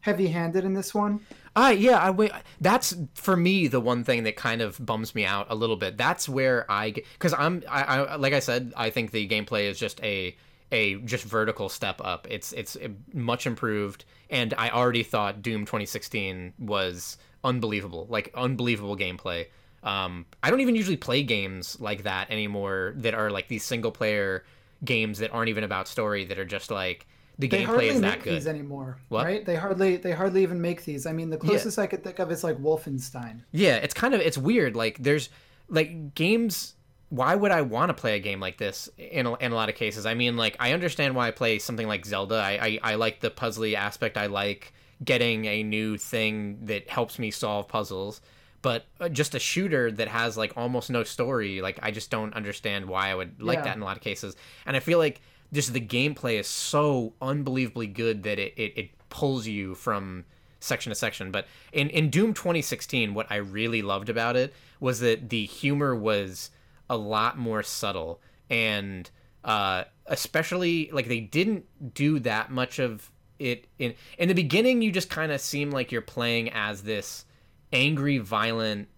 heavy-handed 0.00 0.64
in 0.64 0.72
this 0.72 0.94
one. 0.94 1.20
Ah, 1.56 1.70
yeah, 1.70 1.98
I 1.98 2.10
wait. 2.10 2.30
That's 2.60 2.94
for 3.14 3.36
me 3.36 3.66
the 3.66 3.80
one 3.80 4.04
thing 4.04 4.24
that 4.24 4.36
kind 4.36 4.62
of 4.62 4.84
bums 4.84 5.14
me 5.14 5.24
out 5.24 5.46
a 5.48 5.54
little 5.54 5.76
bit. 5.76 5.96
That's 5.96 6.28
where 6.28 6.70
I 6.70 6.92
because 6.92 7.34
I'm, 7.34 7.64
I, 7.68 7.82
I, 7.82 8.16
like 8.16 8.32
I 8.32 8.40
said, 8.40 8.72
I 8.76 8.90
think 8.90 9.10
the 9.10 9.26
gameplay 9.26 9.68
is 9.70 9.78
just 9.78 10.02
a 10.04 10.36
a 10.72 10.96
just 10.96 11.24
vertical 11.24 11.68
step 11.68 12.00
up. 12.02 12.26
It's 12.30 12.52
it's 12.52 12.76
much 13.12 13.46
improved, 13.46 14.04
and 14.30 14.52
I 14.58 14.70
already 14.70 15.02
thought 15.02 15.42
Doom 15.42 15.62
2016 15.64 16.54
was 16.58 17.16
unbelievable, 17.44 18.06
like 18.10 18.30
unbelievable 18.34 18.96
gameplay. 18.96 19.46
Um, 19.82 20.26
I 20.42 20.50
don't 20.50 20.60
even 20.60 20.74
usually 20.74 20.96
play 20.96 21.22
games 21.22 21.78
like 21.80 22.02
that 22.02 22.30
anymore 22.30 22.94
that 22.96 23.14
are 23.14 23.30
like 23.30 23.46
these 23.46 23.64
single 23.64 23.92
player 23.92 24.44
games 24.84 25.20
that 25.20 25.32
aren't 25.32 25.48
even 25.48 25.62
about 25.64 25.86
story 25.86 26.24
that 26.24 26.38
are 26.38 26.44
just 26.44 26.70
like 26.72 27.06
the 27.38 27.46
They 27.46 27.64
gameplay 27.64 27.88
is 27.90 28.00
that 28.00 28.16
make 28.16 28.22
good. 28.24 28.34
these 28.34 28.46
anymore, 28.46 28.98
What? 29.08 29.24
right? 29.26 29.44
They 29.44 29.54
hardly 29.54 29.96
they 29.98 30.12
hardly 30.12 30.42
even 30.42 30.60
make 30.60 30.84
these. 30.84 31.06
I 31.06 31.12
mean, 31.12 31.30
the 31.30 31.36
closest 31.36 31.78
I 31.78 31.86
could 31.86 32.02
think 32.02 32.18
of 32.18 32.32
is 32.32 32.42
like 32.42 32.58
Wolfenstein. 32.58 33.42
Yeah, 33.52 33.76
it's 33.76 33.94
kind 33.94 34.14
of 34.14 34.20
it's 34.20 34.38
weird. 34.38 34.74
Like 34.74 34.98
there's 34.98 35.28
like 35.68 36.14
games. 36.14 36.74
Why 37.08 37.34
would 37.34 37.52
I 37.52 37.62
want 37.62 37.90
to 37.90 37.94
play 37.94 38.16
a 38.16 38.20
game 38.20 38.40
like 38.40 38.58
this 38.58 38.88
in 38.98 39.26
a, 39.26 39.34
in 39.36 39.52
a 39.52 39.54
lot 39.54 39.68
of 39.68 39.74
cases? 39.76 40.06
I 40.06 40.14
mean, 40.14 40.36
like 40.36 40.56
I 40.58 40.72
understand 40.72 41.14
why 41.14 41.28
I 41.28 41.30
play 41.30 41.58
something 41.58 41.86
like 41.86 42.04
Zelda. 42.04 42.36
I 42.36 42.78
I, 42.82 42.92
I 42.92 42.94
like 42.96 43.20
the 43.20 43.30
puzzly 43.30 43.74
aspect. 43.74 44.16
I 44.16 44.26
like 44.26 44.72
getting 45.04 45.44
a 45.44 45.62
new 45.62 45.98
thing 45.98 46.58
that 46.66 46.88
helps 46.88 47.18
me 47.18 47.30
solve 47.30 47.68
puzzles. 47.68 48.20
But 48.62 48.86
uh, 49.00 49.08
just 49.08 49.34
a 49.36 49.38
shooter 49.38 49.92
that 49.92 50.08
has 50.08 50.36
like 50.36 50.54
almost 50.56 50.90
no 50.90 51.04
story, 51.04 51.60
like 51.60 51.78
I 51.82 51.92
just 51.92 52.10
don't 52.10 52.34
understand 52.34 52.86
why 52.86 53.10
I 53.10 53.14
would 53.14 53.40
like 53.40 53.58
Yeah. 53.58 53.64
that 53.64 53.76
in 53.76 53.82
a 53.82 53.84
lot 53.84 53.96
of 53.96 54.02
cases. 54.02 54.34
And 54.64 54.76
I 54.76 54.80
feel 54.80 54.98
like 54.98 55.20
just 55.52 55.72
the 55.72 55.80
gameplay 55.80 56.40
is 56.40 56.48
so 56.48 57.12
unbelievably 57.22 57.86
good 57.88 58.24
that 58.24 58.40
it, 58.40 58.54
it, 58.56 58.72
it 58.76 58.90
pulls 59.10 59.46
you 59.46 59.76
from 59.76 60.24
section 60.58 60.90
to 60.90 60.96
section. 60.96 61.30
But 61.30 61.46
in, 61.72 61.88
in 61.90 62.10
Doom 62.10 62.34
2016, 62.34 63.14
what 63.14 63.30
I 63.30 63.36
really 63.36 63.82
loved 63.82 64.08
about 64.08 64.34
it 64.34 64.52
was 64.80 64.98
that 65.00 65.28
the 65.28 65.44
humor 65.46 65.94
was 65.94 66.50
a 66.88 66.96
lot 66.96 67.38
more 67.38 67.62
subtle. 67.62 68.20
And 68.50 69.10
uh, 69.44 69.84
especially 70.06 70.90
like 70.92 71.08
they 71.08 71.20
didn't 71.20 71.94
do 71.94 72.18
that 72.20 72.50
much 72.50 72.78
of 72.78 73.10
it 73.38 73.66
in 73.78 73.94
in 74.18 74.28
the 74.28 74.34
beginning 74.34 74.80
you 74.80 74.90
just 74.90 75.10
kind 75.10 75.30
of 75.30 75.40
seem 75.40 75.70
like 75.70 75.92
you're 75.92 76.00
playing 76.00 76.50
as 76.52 76.82
this 76.82 77.26
angry 77.70 78.16
violent 78.16 78.88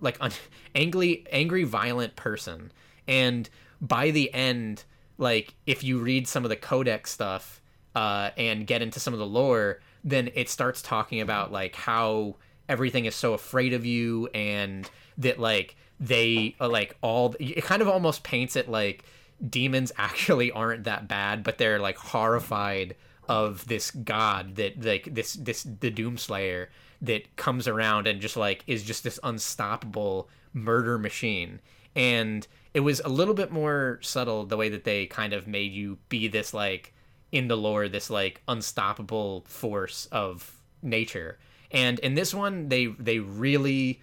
like 0.00 0.16
un- 0.20 0.32
angry 0.74 1.24
angry 1.30 1.64
violent 1.64 2.16
person. 2.16 2.72
And 3.06 3.48
by 3.80 4.10
the 4.10 4.32
end 4.32 4.84
like 5.18 5.54
if 5.66 5.84
you 5.84 5.98
read 5.98 6.26
some 6.26 6.44
of 6.44 6.50
the 6.50 6.56
codex 6.56 7.10
stuff 7.10 7.62
uh, 7.94 8.30
and 8.36 8.66
get 8.66 8.82
into 8.82 8.98
some 8.98 9.12
of 9.14 9.20
the 9.20 9.26
lore 9.26 9.80
then 10.02 10.30
it 10.34 10.48
starts 10.48 10.82
talking 10.82 11.20
about 11.20 11.52
like 11.52 11.74
how 11.74 12.36
everything 12.68 13.04
is 13.04 13.14
so 13.14 13.32
afraid 13.32 13.72
of 13.72 13.86
you 13.86 14.28
and 14.34 14.90
that 15.18 15.38
like 15.38 15.76
they 16.00 16.54
uh, 16.60 16.68
like 16.68 16.96
all 17.02 17.34
it 17.38 17.64
kind 17.64 17.82
of 17.82 17.88
almost 17.88 18.22
paints 18.22 18.56
it 18.56 18.68
like 18.68 19.04
demons 19.48 19.92
actually 19.98 20.50
aren't 20.52 20.84
that 20.84 21.08
bad 21.08 21.42
but 21.42 21.58
they're 21.58 21.78
like 21.78 21.96
horrified 21.96 22.94
of 23.28 23.66
this 23.68 23.90
god 23.90 24.56
that 24.56 24.84
like 24.84 25.08
this 25.14 25.34
this 25.34 25.62
the 25.62 25.90
doomslayer 25.90 26.66
that 27.04 27.36
comes 27.36 27.68
around 27.68 28.06
and 28.06 28.20
just 28.20 28.36
like 28.36 28.64
is 28.66 28.82
just 28.82 29.04
this 29.04 29.20
unstoppable 29.22 30.28
murder 30.52 30.98
machine. 30.98 31.60
And 31.94 32.46
it 32.72 32.80
was 32.80 33.00
a 33.00 33.08
little 33.08 33.34
bit 33.34 33.52
more 33.52 33.98
subtle 34.02 34.46
the 34.46 34.56
way 34.56 34.68
that 34.70 34.84
they 34.84 35.06
kind 35.06 35.32
of 35.32 35.46
made 35.46 35.72
you 35.72 35.98
be 36.08 36.28
this 36.28 36.52
like 36.52 36.92
in 37.30 37.48
the 37.48 37.56
lore 37.56 37.88
this 37.88 38.10
like 38.10 38.42
unstoppable 38.48 39.44
force 39.46 40.06
of 40.10 40.60
nature. 40.82 41.38
And 41.70 41.98
in 42.00 42.14
this 42.14 42.32
one 42.34 42.68
they 42.68 42.86
they 42.86 43.18
really 43.18 44.00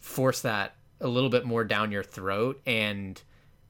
force 0.00 0.42
that 0.42 0.74
a 1.02 1.08
little 1.08 1.30
bit 1.30 1.44
more 1.44 1.64
down 1.64 1.92
your 1.92 2.02
throat 2.02 2.60
and 2.66 3.20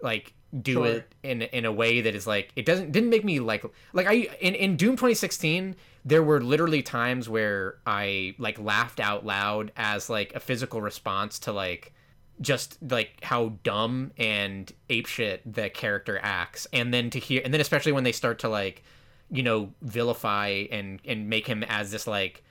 like 0.03 0.35
do 0.61 0.75
Sure. 0.75 0.87
it 0.87 1.15
in 1.23 1.43
in 1.43 1.65
a 1.65 1.73
way 1.73 2.03
that 2.03 2.15
is 2.15 2.27
like 2.27 2.53
it 2.57 2.67
doesn't 2.67 2.93
didn't 2.93 3.09
make 3.11 3.25
me 3.25 3.41
like 3.41 3.65
like 3.93 4.07
I 4.07 4.29
in 4.41 4.55
in 4.55 4.77
Doom 4.77 4.97
2016 4.97 5.75
there 6.05 6.23
were 6.23 6.41
literally 6.41 6.83
times 6.83 7.29
where 7.29 7.77
I 7.87 8.35
like 8.39 8.59
laughed 8.59 9.01
out 9.01 9.25
loud 9.25 9.73
as 9.77 10.11
like 10.11 10.35
a 10.35 10.41
physical 10.41 10.83
response 10.83 11.39
to 11.41 11.53
like 11.53 11.95
just 12.41 12.77
like 12.83 13.19
how 13.23 13.53
dumb 13.63 14.11
and 14.19 14.71
apeshit 14.91 15.39
the 15.47 15.71
character 15.71 16.19
acts 16.23 16.67
and 16.73 16.93
then 16.93 17.09
to 17.11 17.19
hear 17.19 17.41
and 17.45 17.55
then 17.55 17.61
especially 17.61 17.93
when 17.93 18.05
they 18.05 18.13
start 18.13 18.41
to 18.41 18.49
like 18.49 18.83
you 19.31 19.43
know 19.43 19.73
vilify 19.81 20.49
and 20.71 21.01
and 21.07 21.31
make 21.31 21.47
him 21.47 21.63
as 21.65 21.93
this 21.93 22.07
like 22.07 22.43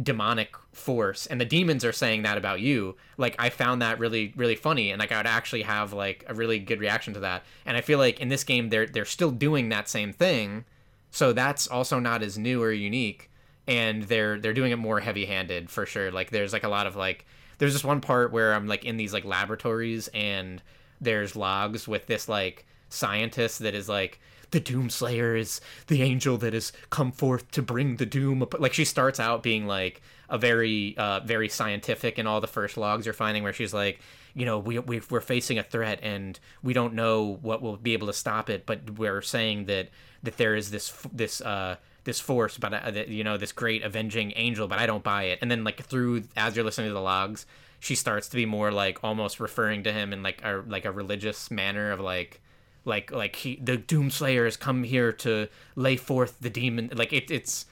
demonic 0.00 0.54
force 0.72 1.26
and 1.26 1.40
the 1.40 1.44
demons 1.44 1.84
are 1.84 1.92
saying 1.92 2.22
that 2.22 2.38
about 2.38 2.60
you. 2.60 2.96
Like 3.16 3.34
i 3.38 3.50
found 3.50 3.82
that 3.82 3.98
really 3.98 4.32
really 4.36 4.56
funny 4.56 4.90
and 4.90 5.00
like 5.00 5.12
i 5.12 5.16
would 5.16 5.26
actually 5.26 5.62
have 5.62 5.92
like 5.92 6.24
a 6.28 6.34
really 6.34 6.58
good 6.58 6.80
reaction 6.80 7.14
to 7.14 7.20
that. 7.20 7.44
And 7.66 7.76
i 7.76 7.80
feel 7.80 7.98
like 7.98 8.20
in 8.20 8.28
this 8.28 8.44
game 8.44 8.68
they're 8.68 8.86
they're 8.86 9.04
still 9.04 9.30
doing 9.30 9.68
that 9.68 9.88
same 9.88 10.12
thing 10.12 10.64
so 11.10 11.32
that's 11.32 11.66
also 11.66 11.98
not 11.98 12.22
as 12.22 12.38
new 12.38 12.62
or 12.62 12.72
unique 12.72 13.30
and 13.66 14.04
they're 14.04 14.38
they're 14.38 14.54
doing 14.54 14.72
it 14.72 14.76
more 14.76 15.00
heavy 15.00 15.26
handed 15.26 15.70
for 15.70 15.86
sure. 15.86 16.10
Like 16.10 16.30
there's 16.30 16.52
like 16.52 16.64
a 16.64 16.68
lot 16.68 16.86
of 16.86 16.96
like 16.96 17.26
there's 17.60 17.74
this 17.74 17.84
one 17.84 18.00
part 18.00 18.32
where 18.32 18.54
i'm 18.54 18.66
like 18.66 18.84
in 18.84 18.96
these 18.96 19.12
like 19.12 19.24
laboratories 19.24 20.08
and 20.08 20.62
there's 21.00 21.36
logs 21.36 21.86
with 21.86 22.06
this 22.06 22.28
like 22.28 22.66
scientist 22.88 23.60
that 23.60 23.74
is 23.74 23.88
like 23.88 24.20
the 24.50 24.60
Doomslayer 24.60 25.38
is 25.38 25.60
the 25.86 26.02
angel 26.02 26.36
that 26.38 26.52
has 26.52 26.72
come 26.90 27.12
forth 27.12 27.50
to 27.52 27.62
bring 27.62 27.96
the 27.96 28.06
doom. 28.06 28.46
Like 28.58 28.74
she 28.74 28.84
starts 28.84 29.20
out 29.20 29.42
being 29.42 29.66
like 29.66 30.02
a 30.28 30.38
very, 30.38 30.96
uh, 30.96 31.20
very 31.20 31.48
scientific, 31.48 32.18
and 32.18 32.26
all 32.26 32.40
the 32.40 32.46
first 32.46 32.76
logs 32.76 33.06
you're 33.06 33.12
finding 33.12 33.42
where 33.42 33.52
she's 33.52 33.74
like, 33.74 34.00
you 34.34 34.46
know, 34.46 34.58
we, 34.58 34.78
we 34.78 35.00
we're 35.10 35.20
facing 35.20 35.58
a 35.58 35.62
threat 35.62 36.00
and 36.02 36.38
we 36.62 36.72
don't 36.72 36.94
know 36.94 37.38
what 37.42 37.62
will 37.62 37.76
be 37.76 37.92
able 37.92 38.06
to 38.06 38.12
stop 38.12 38.48
it, 38.48 38.66
but 38.66 38.98
we're 38.98 39.22
saying 39.22 39.66
that 39.66 39.88
that 40.22 40.36
there 40.36 40.54
is 40.54 40.70
this 40.70 40.90
this 41.12 41.40
uh 41.40 41.76
this 42.04 42.20
force, 42.20 42.56
but 42.56 42.72
uh, 42.72 43.04
you 43.06 43.24
know 43.24 43.36
this 43.36 43.52
great 43.52 43.82
avenging 43.82 44.32
angel, 44.36 44.68
but 44.68 44.78
I 44.78 44.86
don't 44.86 45.04
buy 45.04 45.24
it. 45.24 45.38
And 45.42 45.50
then 45.50 45.64
like 45.64 45.82
through 45.84 46.24
as 46.36 46.56
you're 46.56 46.64
listening 46.64 46.90
to 46.90 46.94
the 46.94 47.00
logs, 47.00 47.46
she 47.78 47.94
starts 47.94 48.28
to 48.28 48.36
be 48.36 48.46
more 48.46 48.70
like 48.70 49.02
almost 49.02 49.40
referring 49.40 49.82
to 49.84 49.92
him 49.92 50.12
in 50.12 50.22
like 50.22 50.42
a 50.44 50.62
like 50.66 50.84
a 50.84 50.92
religious 50.92 51.50
manner 51.50 51.90
of 51.90 52.00
like 52.00 52.40
like 52.84 53.10
like 53.10 53.36
he 53.36 53.56
the 53.62 53.76
doomslayer 53.76 54.44
has 54.44 54.56
come 54.56 54.84
here 54.84 55.12
to 55.12 55.48
lay 55.76 55.96
forth 55.96 56.38
the 56.40 56.50
demon 56.50 56.90
like 56.94 57.12
it, 57.12 57.30
it's 57.30 57.66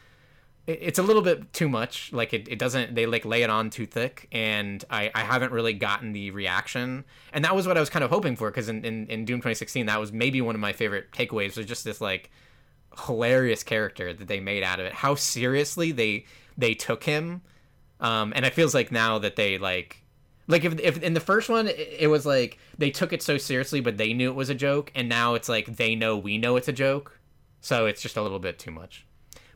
it's 0.66 0.98
a 0.98 1.02
little 1.02 1.22
bit 1.22 1.50
too 1.54 1.68
much 1.68 2.12
like 2.12 2.34
it, 2.34 2.46
it 2.46 2.58
doesn't 2.58 2.94
they 2.94 3.06
like 3.06 3.24
lay 3.24 3.42
it 3.42 3.48
on 3.48 3.70
too 3.70 3.86
thick 3.86 4.28
and 4.32 4.84
I, 4.90 5.10
I 5.14 5.20
haven't 5.20 5.50
really 5.50 5.72
gotten 5.72 6.12
the 6.12 6.30
reaction 6.30 7.04
and 7.32 7.42
that 7.44 7.56
was 7.56 7.66
what 7.66 7.78
i 7.78 7.80
was 7.80 7.88
kind 7.88 8.04
of 8.04 8.10
hoping 8.10 8.36
for 8.36 8.50
because 8.50 8.68
in, 8.68 8.84
in, 8.84 9.06
in 9.06 9.24
doom 9.24 9.38
2016 9.38 9.86
that 9.86 9.98
was 9.98 10.12
maybe 10.12 10.42
one 10.42 10.54
of 10.54 10.60
my 10.60 10.74
favorite 10.74 11.10
takeaways 11.12 11.56
was 11.56 11.64
just 11.64 11.84
this 11.84 12.02
like 12.02 12.30
hilarious 13.06 13.62
character 13.62 14.12
that 14.12 14.28
they 14.28 14.40
made 14.40 14.62
out 14.62 14.80
of 14.80 14.86
it. 14.86 14.92
How 14.92 15.14
seriously 15.14 15.92
they 15.92 16.24
they 16.56 16.74
took 16.74 17.04
him 17.04 17.42
um 18.00 18.32
and 18.34 18.44
it 18.44 18.54
feels 18.54 18.74
like 18.74 18.90
now 18.90 19.18
that 19.18 19.36
they 19.36 19.58
like 19.58 20.02
like 20.48 20.64
if, 20.64 20.80
if 20.80 21.02
in 21.02 21.14
the 21.14 21.20
first 21.20 21.48
one 21.48 21.68
it 21.68 22.10
was 22.10 22.26
like 22.26 22.58
they 22.76 22.90
took 22.90 23.12
it 23.12 23.22
so 23.22 23.36
seriously 23.38 23.80
but 23.80 23.96
they 23.98 24.12
knew 24.12 24.30
it 24.30 24.34
was 24.34 24.50
a 24.50 24.54
joke 24.54 24.90
and 24.94 25.08
now 25.08 25.34
it's 25.34 25.48
like 25.48 25.76
they 25.76 25.94
know 25.94 26.16
we 26.16 26.38
know 26.38 26.56
it's 26.56 26.68
a 26.68 26.72
joke. 26.72 27.20
So 27.60 27.86
it's 27.86 28.02
just 28.02 28.16
a 28.16 28.22
little 28.22 28.38
bit 28.38 28.58
too 28.58 28.70
much. 28.70 29.06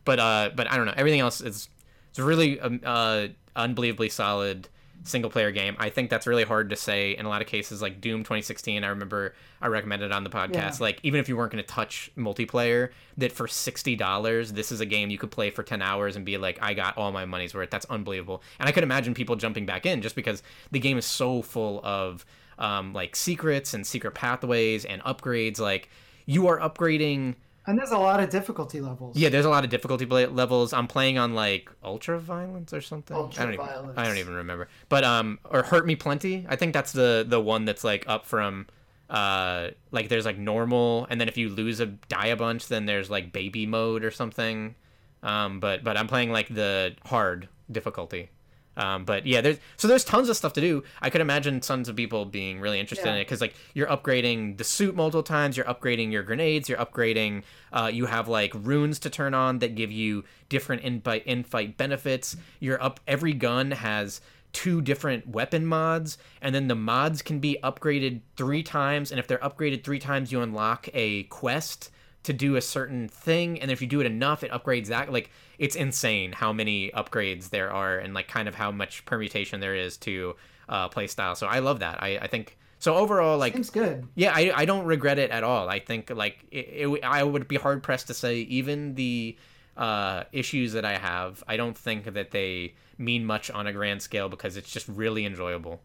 But 0.04 0.20
uh 0.20 0.50
but 0.54 0.70
i 0.70 0.76
don't 0.76 0.86
know. 0.86 0.94
Everything 0.96 1.20
else 1.20 1.40
is 1.40 1.68
it's 2.10 2.18
really 2.18 2.60
um, 2.60 2.80
uh 2.84 3.28
unbelievably 3.56 4.10
solid 4.10 4.68
single 5.04 5.30
player 5.30 5.50
game. 5.50 5.76
I 5.78 5.90
think 5.90 6.10
that's 6.10 6.26
really 6.26 6.44
hard 6.44 6.70
to 6.70 6.76
say 6.76 7.16
in 7.16 7.26
a 7.26 7.28
lot 7.28 7.42
of 7.42 7.48
cases. 7.48 7.82
Like 7.82 8.00
Doom 8.00 8.20
2016, 8.20 8.84
I 8.84 8.88
remember 8.88 9.34
I 9.60 9.66
recommended 9.68 10.12
on 10.12 10.24
the 10.24 10.30
podcast. 10.30 10.52
Yeah. 10.54 10.76
Like 10.80 11.00
even 11.02 11.20
if 11.20 11.28
you 11.28 11.36
weren't 11.36 11.52
going 11.52 11.62
to 11.62 11.68
touch 11.68 12.10
multiplayer, 12.16 12.90
that 13.18 13.32
for 13.32 13.48
sixty 13.48 13.96
dollars, 13.96 14.52
this 14.52 14.72
is 14.72 14.80
a 14.80 14.86
game 14.86 15.10
you 15.10 15.18
could 15.18 15.30
play 15.30 15.50
for 15.50 15.62
ten 15.62 15.82
hours 15.82 16.16
and 16.16 16.24
be 16.24 16.38
like, 16.38 16.58
I 16.62 16.74
got 16.74 16.96
all 16.96 17.12
my 17.12 17.24
money's 17.24 17.54
worth. 17.54 17.70
That's 17.70 17.86
unbelievable. 17.86 18.42
And 18.58 18.68
I 18.68 18.72
could 18.72 18.84
imagine 18.84 19.14
people 19.14 19.36
jumping 19.36 19.66
back 19.66 19.86
in 19.86 20.02
just 20.02 20.14
because 20.16 20.42
the 20.70 20.80
game 20.80 20.98
is 20.98 21.06
so 21.06 21.42
full 21.42 21.80
of 21.84 22.24
um, 22.58 22.92
like 22.92 23.16
secrets 23.16 23.74
and 23.74 23.86
secret 23.86 24.14
pathways 24.14 24.84
and 24.84 25.02
upgrades. 25.02 25.58
Like 25.58 25.88
you 26.26 26.46
are 26.46 26.58
upgrading 26.58 27.34
and 27.66 27.78
there's 27.78 27.90
a 27.90 27.98
lot 27.98 28.20
of 28.20 28.30
difficulty 28.30 28.80
levels. 28.80 29.16
Yeah, 29.16 29.28
there's 29.28 29.44
a 29.44 29.50
lot 29.50 29.64
of 29.64 29.70
difficulty 29.70 30.04
levels. 30.06 30.72
I'm 30.72 30.86
playing 30.86 31.18
on 31.18 31.34
like 31.34 31.70
ultra 31.84 32.18
violence 32.18 32.72
or 32.72 32.80
something. 32.80 33.16
Ultra 33.16 33.42
I 33.42 33.46
don't 33.46 33.56
violence. 33.56 33.92
Even, 33.92 33.98
I 33.98 34.06
don't 34.06 34.18
even 34.18 34.34
remember. 34.34 34.68
But 34.88 35.04
um, 35.04 35.38
or 35.48 35.62
hurt 35.62 35.86
me 35.86 35.96
plenty. 35.96 36.46
I 36.48 36.56
think 36.56 36.72
that's 36.72 36.92
the 36.92 37.24
the 37.26 37.40
one 37.40 37.64
that's 37.64 37.84
like 37.84 38.04
up 38.08 38.26
from 38.26 38.66
uh 39.10 39.68
like 39.90 40.08
there's 40.08 40.24
like 40.24 40.38
normal, 40.38 41.06
and 41.10 41.20
then 41.20 41.28
if 41.28 41.36
you 41.36 41.48
lose 41.48 41.80
a 41.80 41.86
die 41.86 42.26
a 42.26 42.36
bunch, 42.36 42.68
then 42.68 42.86
there's 42.86 43.10
like 43.10 43.32
baby 43.32 43.66
mode 43.66 44.04
or 44.04 44.10
something. 44.10 44.74
Um, 45.22 45.60
but 45.60 45.84
but 45.84 45.96
I'm 45.96 46.08
playing 46.08 46.32
like 46.32 46.48
the 46.48 46.96
hard 47.04 47.48
difficulty. 47.70 48.30
Um, 48.76 49.04
but 49.04 49.26
yeah, 49.26 49.40
there's 49.40 49.58
so 49.76 49.88
there's 49.88 50.04
tons 50.04 50.28
of 50.28 50.36
stuff 50.36 50.54
to 50.54 50.60
do. 50.60 50.82
I 51.00 51.10
could 51.10 51.20
imagine 51.20 51.60
tons 51.60 51.88
of 51.88 51.96
people 51.96 52.24
being 52.24 52.60
really 52.60 52.80
interested 52.80 53.06
yeah. 53.06 53.14
in 53.14 53.20
it 53.20 53.24
because 53.24 53.40
like 53.40 53.54
you're 53.74 53.86
upgrading 53.86 54.56
the 54.58 54.64
suit 54.64 54.94
multiple 54.94 55.22
times, 55.22 55.56
you're 55.56 55.66
upgrading 55.66 56.12
your 56.12 56.22
grenades, 56.22 56.68
you're 56.68 56.78
upgrading. 56.78 57.42
Uh, 57.72 57.90
you 57.92 58.06
have 58.06 58.28
like 58.28 58.52
runes 58.54 58.98
to 59.00 59.10
turn 59.10 59.34
on 59.34 59.58
that 59.58 59.74
give 59.74 59.92
you 59.92 60.24
different 60.48 60.82
in 60.82 61.02
in 61.26 61.44
fight 61.44 61.76
benefits. 61.76 62.36
You're 62.60 62.82
up 62.82 63.00
every 63.06 63.32
gun 63.34 63.72
has 63.72 64.20
two 64.52 64.82
different 64.82 65.26
weapon 65.26 65.66
mods, 65.66 66.18
and 66.40 66.54
then 66.54 66.68
the 66.68 66.74
mods 66.74 67.22
can 67.22 67.38
be 67.40 67.58
upgraded 67.62 68.20
three 68.36 68.62
times. 68.62 69.10
And 69.10 69.18
if 69.18 69.26
they're 69.26 69.38
upgraded 69.38 69.82
three 69.84 69.98
times, 69.98 70.30
you 70.30 70.40
unlock 70.40 70.88
a 70.94 71.24
quest 71.24 71.90
to 72.24 72.32
do 72.32 72.56
a 72.56 72.60
certain 72.60 73.08
thing 73.08 73.60
and 73.60 73.70
if 73.70 73.80
you 73.80 73.86
do 73.88 74.00
it 74.00 74.06
enough 74.06 74.44
it 74.44 74.50
upgrades 74.50 74.86
that 74.86 75.12
like 75.12 75.30
it's 75.58 75.74
insane 75.76 76.32
how 76.32 76.52
many 76.52 76.90
upgrades 76.92 77.50
there 77.50 77.72
are 77.72 77.98
and 77.98 78.14
like 78.14 78.28
kind 78.28 78.48
of 78.48 78.54
how 78.54 78.70
much 78.70 79.04
permutation 79.04 79.60
there 79.60 79.74
is 79.74 79.96
to 79.96 80.34
uh 80.68 80.88
play 80.88 81.06
style. 81.06 81.34
So 81.34 81.46
i 81.46 81.58
love 81.58 81.80
that. 81.80 82.02
I 82.02 82.18
i 82.18 82.26
think 82.26 82.56
so 82.78 82.94
overall 82.96 83.38
like 83.38 83.52
seems 83.52 83.70
good. 83.70 84.06
yeah 84.14 84.32
i 84.34 84.52
i 84.54 84.64
don't 84.64 84.84
regret 84.84 85.18
it 85.18 85.30
at 85.30 85.42
all. 85.44 85.68
I 85.68 85.78
think 85.78 86.10
like 86.10 86.44
it, 86.50 86.66
it 86.90 87.04
i 87.04 87.22
would 87.22 87.48
be 87.48 87.56
hard 87.56 87.82
pressed 87.82 88.06
to 88.08 88.14
say 88.14 88.38
even 88.38 88.94
the 88.94 89.36
uh 89.76 90.24
issues 90.32 90.74
that 90.74 90.84
i 90.84 90.98
have 90.98 91.42
i 91.48 91.56
don't 91.56 91.76
think 91.76 92.04
that 92.12 92.30
they 92.30 92.74
mean 92.98 93.24
much 93.24 93.50
on 93.50 93.66
a 93.66 93.72
grand 93.72 94.02
scale 94.02 94.28
because 94.28 94.56
it's 94.56 94.70
just 94.70 94.86
really 94.88 95.24
enjoyable. 95.24 95.80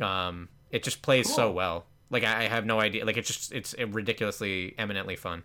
Um 0.00 0.48
it 0.70 0.82
just 0.82 1.00
plays 1.02 1.26
cool. 1.26 1.36
so 1.36 1.52
well. 1.52 1.86
Like 2.10 2.24
I, 2.24 2.44
I 2.44 2.48
have 2.48 2.66
no 2.66 2.80
idea. 2.80 3.04
Like 3.04 3.16
it's 3.16 3.28
just 3.28 3.52
it's 3.52 3.74
ridiculously 3.78 4.74
eminently 4.78 5.16
fun 5.16 5.42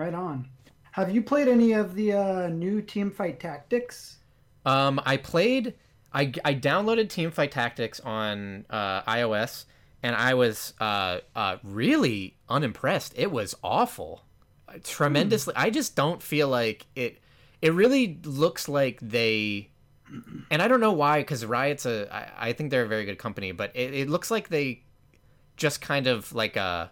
Right 0.00 0.14
on. 0.14 0.48
Have 0.92 1.14
you 1.14 1.20
played 1.20 1.46
any 1.46 1.72
of 1.72 1.94
the 1.94 2.14
uh, 2.14 2.48
new 2.48 2.80
Teamfight 2.80 3.38
Tactics? 3.38 4.16
Um, 4.64 4.98
I 5.04 5.18
played. 5.18 5.74
I, 6.10 6.32
I 6.42 6.54
downloaded 6.54 7.08
Teamfight 7.08 7.50
Tactics 7.50 8.00
on 8.00 8.64
uh, 8.70 9.02
iOS, 9.02 9.66
and 10.02 10.16
I 10.16 10.32
was 10.32 10.72
uh, 10.80 11.18
uh, 11.36 11.58
really 11.62 12.34
unimpressed. 12.48 13.12
It 13.14 13.30
was 13.30 13.54
awful, 13.62 14.24
tremendously. 14.84 15.52
Hmm. 15.54 15.64
I 15.64 15.68
just 15.68 15.96
don't 15.96 16.22
feel 16.22 16.48
like 16.48 16.86
it. 16.96 17.18
It 17.60 17.74
really 17.74 18.18
looks 18.24 18.70
like 18.70 19.00
they, 19.02 19.68
and 20.50 20.62
I 20.62 20.68
don't 20.68 20.80
know 20.80 20.92
why, 20.92 21.20
because 21.20 21.44
Riot's 21.44 21.84
a. 21.84 22.08
I, 22.10 22.48
I 22.48 22.52
think 22.54 22.70
they're 22.70 22.84
a 22.84 22.88
very 22.88 23.04
good 23.04 23.18
company, 23.18 23.52
but 23.52 23.70
it, 23.76 23.92
it 23.92 24.08
looks 24.08 24.30
like 24.30 24.48
they 24.48 24.82
just 25.58 25.82
kind 25.82 26.06
of 26.06 26.32
like 26.32 26.56
a 26.56 26.60
uh, 26.60 26.88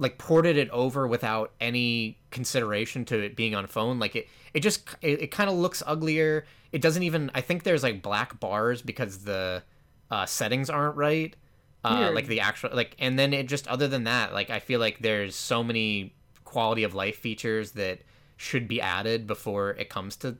like 0.00 0.16
ported 0.16 0.56
it 0.56 0.68
over 0.70 1.06
without 1.06 1.52
any 1.60 2.18
consideration 2.30 3.04
to 3.04 3.22
it 3.22 3.36
being 3.36 3.54
on 3.54 3.66
phone 3.66 3.98
like 3.98 4.16
it 4.16 4.26
it 4.54 4.60
just 4.60 4.88
it, 5.02 5.22
it 5.22 5.30
kind 5.30 5.48
of 5.48 5.56
looks 5.56 5.82
uglier. 5.86 6.44
It 6.72 6.80
doesn't 6.80 7.02
even 7.02 7.30
i 7.34 7.40
think 7.40 7.62
there's 7.62 7.82
like 7.82 8.02
black 8.02 8.40
bars 8.40 8.82
because 8.82 9.24
the 9.24 9.62
uh, 10.10 10.26
settings 10.26 10.68
aren't 10.68 10.96
right. 10.96 11.36
Uh, 11.82 12.10
like 12.12 12.26
the 12.26 12.40
actual 12.40 12.70
like 12.74 12.94
and 12.98 13.18
then 13.18 13.32
it 13.32 13.48
just 13.48 13.66
other 13.68 13.88
than 13.88 14.04
that 14.04 14.34
like 14.34 14.50
i 14.50 14.58
feel 14.58 14.78
like 14.78 14.98
there's 14.98 15.34
so 15.34 15.64
many 15.64 16.14
quality 16.44 16.82
of 16.82 16.92
life 16.92 17.16
features 17.16 17.70
that 17.70 18.00
should 18.36 18.68
be 18.68 18.82
added 18.82 19.26
before 19.26 19.70
it 19.70 19.88
comes 19.88 20.16
to 20.16 20.36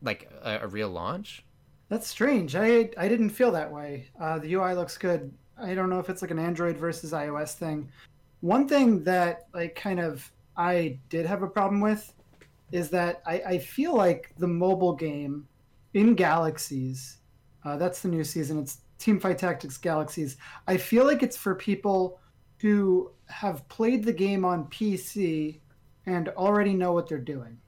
like 0.00 0.30
a, 0.42 0.60
a 0.62 0.66
real 0.68 0.88
launch. 0.88 1.44
That's 1.88 2.06
strange. 2.06 2.54
I 2.54 2.90
i 2.98 3.08
didn't 3.08 3.30
feel 3.30 3.52
that 3.52 3.72
way. 3.72 4.08
Uh, 4.20 4.38
the 4.38 4.52
ui 4.54 4.74
looks 4.74 4.96
good. 4.96 5.32
I 5.58 5.74
don't 5.74 5.90
know 5.90 5.98
if 5.98 6.10
it's 6.10 6.22
like 6.22 6.30
an 6.30 6.38
android 6.38 6.76
versus 6.76 7.12
ios 7.12 7.54
thing 7.54 7.88
one 8.46 8.68
thing 8.68 9.02
that 9.02 9.48
like 9.52 9.74
kind 9.74 9.98
of 9.98 10.30
I 10.56 10.98
did 11.08 11.26
have 11.26 11.42
a 11.42 11.48
problem 11.48 11.80
with 11.80 12.12
is 12.70 12.90
that 12.90 13.20
I, 13.26 13.40
I 13.40 13.58
feel 13.58 13.94
like 13.94 14.32
the 14.38 14.46
mobile 14.46 14.94
game 14.94 15.48
in 15.94 16.14
Galaxies, 16.14 17.18
uh, 17.64 17.76
that's 17.76 18.00
the 18.02 18.08
new 18.08 18.22
season. 18.22 18.60
It's 18.60 18.78
Team 18.98 19.18
Fight 19.18 19.38
Tactics 19.38 19.76
Galaxies. 19.78 20.36
I 20.68 20.76
feel 20.76 21.04
like 21.04 21.22
it's 21.24 21.36
for 21.36 21.54
people 21.56 22.20
who 22.58 23.10
have 23.26 23.68
played 23.68 24.04
the 24.04 24.12
game 24.12 24.44
on 24.44 24.66
PC 24.66 25.58
and 26.06 26.28
already 26.30 26.72
know 26.72 26.92
what 26.92 27.08
they're 27.08 27.18
doing. 27.18 27.58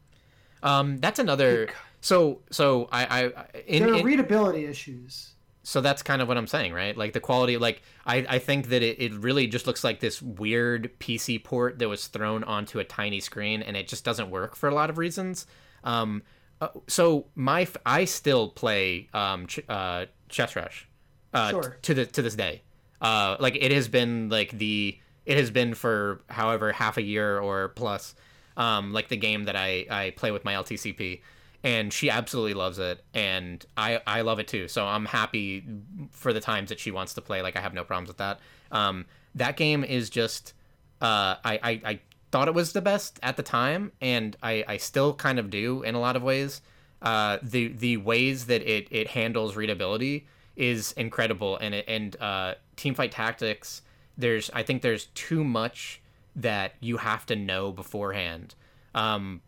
Um, 0.62 0.98
that's 0.98 1.18
another. 1.18 1.70
So 2.00 2.42
so 2.50 2.88
I 2.92 3.04
I 3.04 3.22
in, 3.66 3.82
there 3.82 3.94
are 3.94 3.98
in, 3.98 4.06
readability 4.06 4.64
issues 4.64 5.34
so 5.62 5.80
that's 5.80 6.02
kind 6.02 6.22
of 6.22 6.28
what 6.28 6.36
I'm 6.36 6.46
saying, 6.46 6.72
right? 6.72 6.96
Like 6.96 7.12
the 7.12 7.20
quality, 7.20 7.56
like 7.56 7.82
I, 8.06 8.24
I 8.28 8.38
think 8.38 8.68
that 8.68 8.82
it, 8.82 9.00
it 9.00 9.14
really 9.14 9.46
just 9.46 9.66
looks 9.66 9.84
like 9.84 10.00
this 10.00 10.22
weird 10.22 10.98
PC 10.98 11.42
port 11.42 11.78
that 11.78 11.88
was 11.88 12.06
thrown 12.06 12.44
onto 12.44 12.78
a 12.78 12.84
tiny 12.84 13.20
screen, 13.20 13.62
and 13.62 13.76
it 13.76 13.88
just 13.88 14.04
doesn't 14.04 14.30
work 14.30 14.56
for 14.56 14.68
a 14.68 14.74
lot 14.74 14.90
of 14.90 14.98
reasons. 14.98 15.46
Um, 15.84 16.22
uh, 16.60 16.68
so 16.86 17.26
my 17.34 17.68
I 17.84 18.04
still 18.04 18.48
play 18.48 19.08
um, 19.12 19.46
ch- 19.46 19.60
uh, 19.68 20.06
Chess 20.28 20.56
Rush 20.56 20.88
uh, 21.34 21.50
sure. 21.50 21.62
t- 21.62 21.68
to 21.82 21.94
the 21.94 22.06
to 22.06 22.22
this 22.22 22.34
day. 22.34 22.62
Uh, 23.00 23.36
like 23.38 23.56
it 23.56 23.70
has 23.70 23.88
been 23.88 24.28
like 24.28 24.50
the 24.52 24.98
it 25.26 25.36
has 25.36 25.50
been 25.50 25.74
for 25.74 26.22
however 26.28 26.72
half 26.72 26.96
a 26.96 27.02
year 27.02 27.38
or 27.38 27.68
plus. 27.68 28.14
Um, 28.56 28.92
like 28.92 29.08
the 29.08 29.16
game 29.16 29.44
that 29.44 29.54
I 29.54 29.86
I 29.88 30.10
play 30.16 30.30
with 30.30 30.44
my 30.44 30.54
LTCP 30.54 31.20
and 31.64 31.92
she 31.92 32.08
absolutely 32.08 32.54
loves 32.54 32.78
it 32.78 33.02
and 33.14 33.64
I 33.76 34.00
I 34.06 34.20
love 34.22 34.38
it 34.38 34.48
too. 34.48 34.68
So 34.68 34.86
I'm 34.86 35.06
happy 35.06 35.64
for 36.10 36.32
the 36.32 36.40
times 36.40 36.68
that 36.68 36.78
she 36.78 36.90
wants 36.90 37.14
to 37.14 37.20
play. 37.20 37.42
Like 37.42 37.56
I 37.56 37.60
have 37.60 37.74
no 37.74 37.84
problems 37.84 38.08
with 38.08 38.18
that. 38.18 38.40
Um, 38.70 39.06
that 39.34 39.56
game 39.56 39.84
is 39.84 40.10
just 40.10 40.54
uh, 41.00 41.36
I, 41.44 41.60
I 41.62 41.70
I 41.84 42.00
thought 42.30 42.48
it 42.48 42.54
was 42.54 42.72
the 42.72 42.80
best 42.80 43.18
at 43.22 43.36
the 43.36 43.42
time, 43.42 43.92
and 44.00 44.36
I 44.42 44.64
I 44.68 44.76
still 44.76 45.14
kind 45.14 45.38
of 45.38 45.50
do 45.50 45.82
in 45.82 45.94
a 45.94 46.00
lot 46.00 46.16
of 46.16 46.22
ways. 46.22 46.60
Uh, 47.00 47.38
the 47.42 47.68
the 47.68 47.96
ways 47.98 48.46
that 48.46 48.62
it 48.62 48.88
it 48.90 49.08
handles 49.08 49.56
readability 49.56 50.26
is 50.56 50.92
incredible, 50.92 51.56
and 51.58 51.74
it 51.74 51.84
and 51.88 52.16
uh, 52.20 52.54
team 52.76 52.94
fight 52.94 53.12
tactics. 53.12 53.82
There's 54.16 54.50
I 54.52 54.62
think 54.62 54.82
there's 54.82 55.06
too 55.06 55.44
much 55.44 56.02
that 56.34 56.74
you 56.80 56.98
have 56.98 57.26
to 57.26 57.36
know 57.36 57.72
beforehand 57.72 58.54
um, 58.94 59.40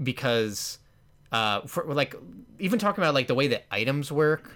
because 0.00 0.78
uh, 1.32 1.60
for 1.62 1.84
like 1.92 2.14
even 2.58 2.78
talking 2.78 3.02
about 3.02 3.14
like 3.14 3.26
the 3.26 3.34
way 3.34 3.48
that 3.48 3.64
items 3.70 4.10
work 4.12 4.52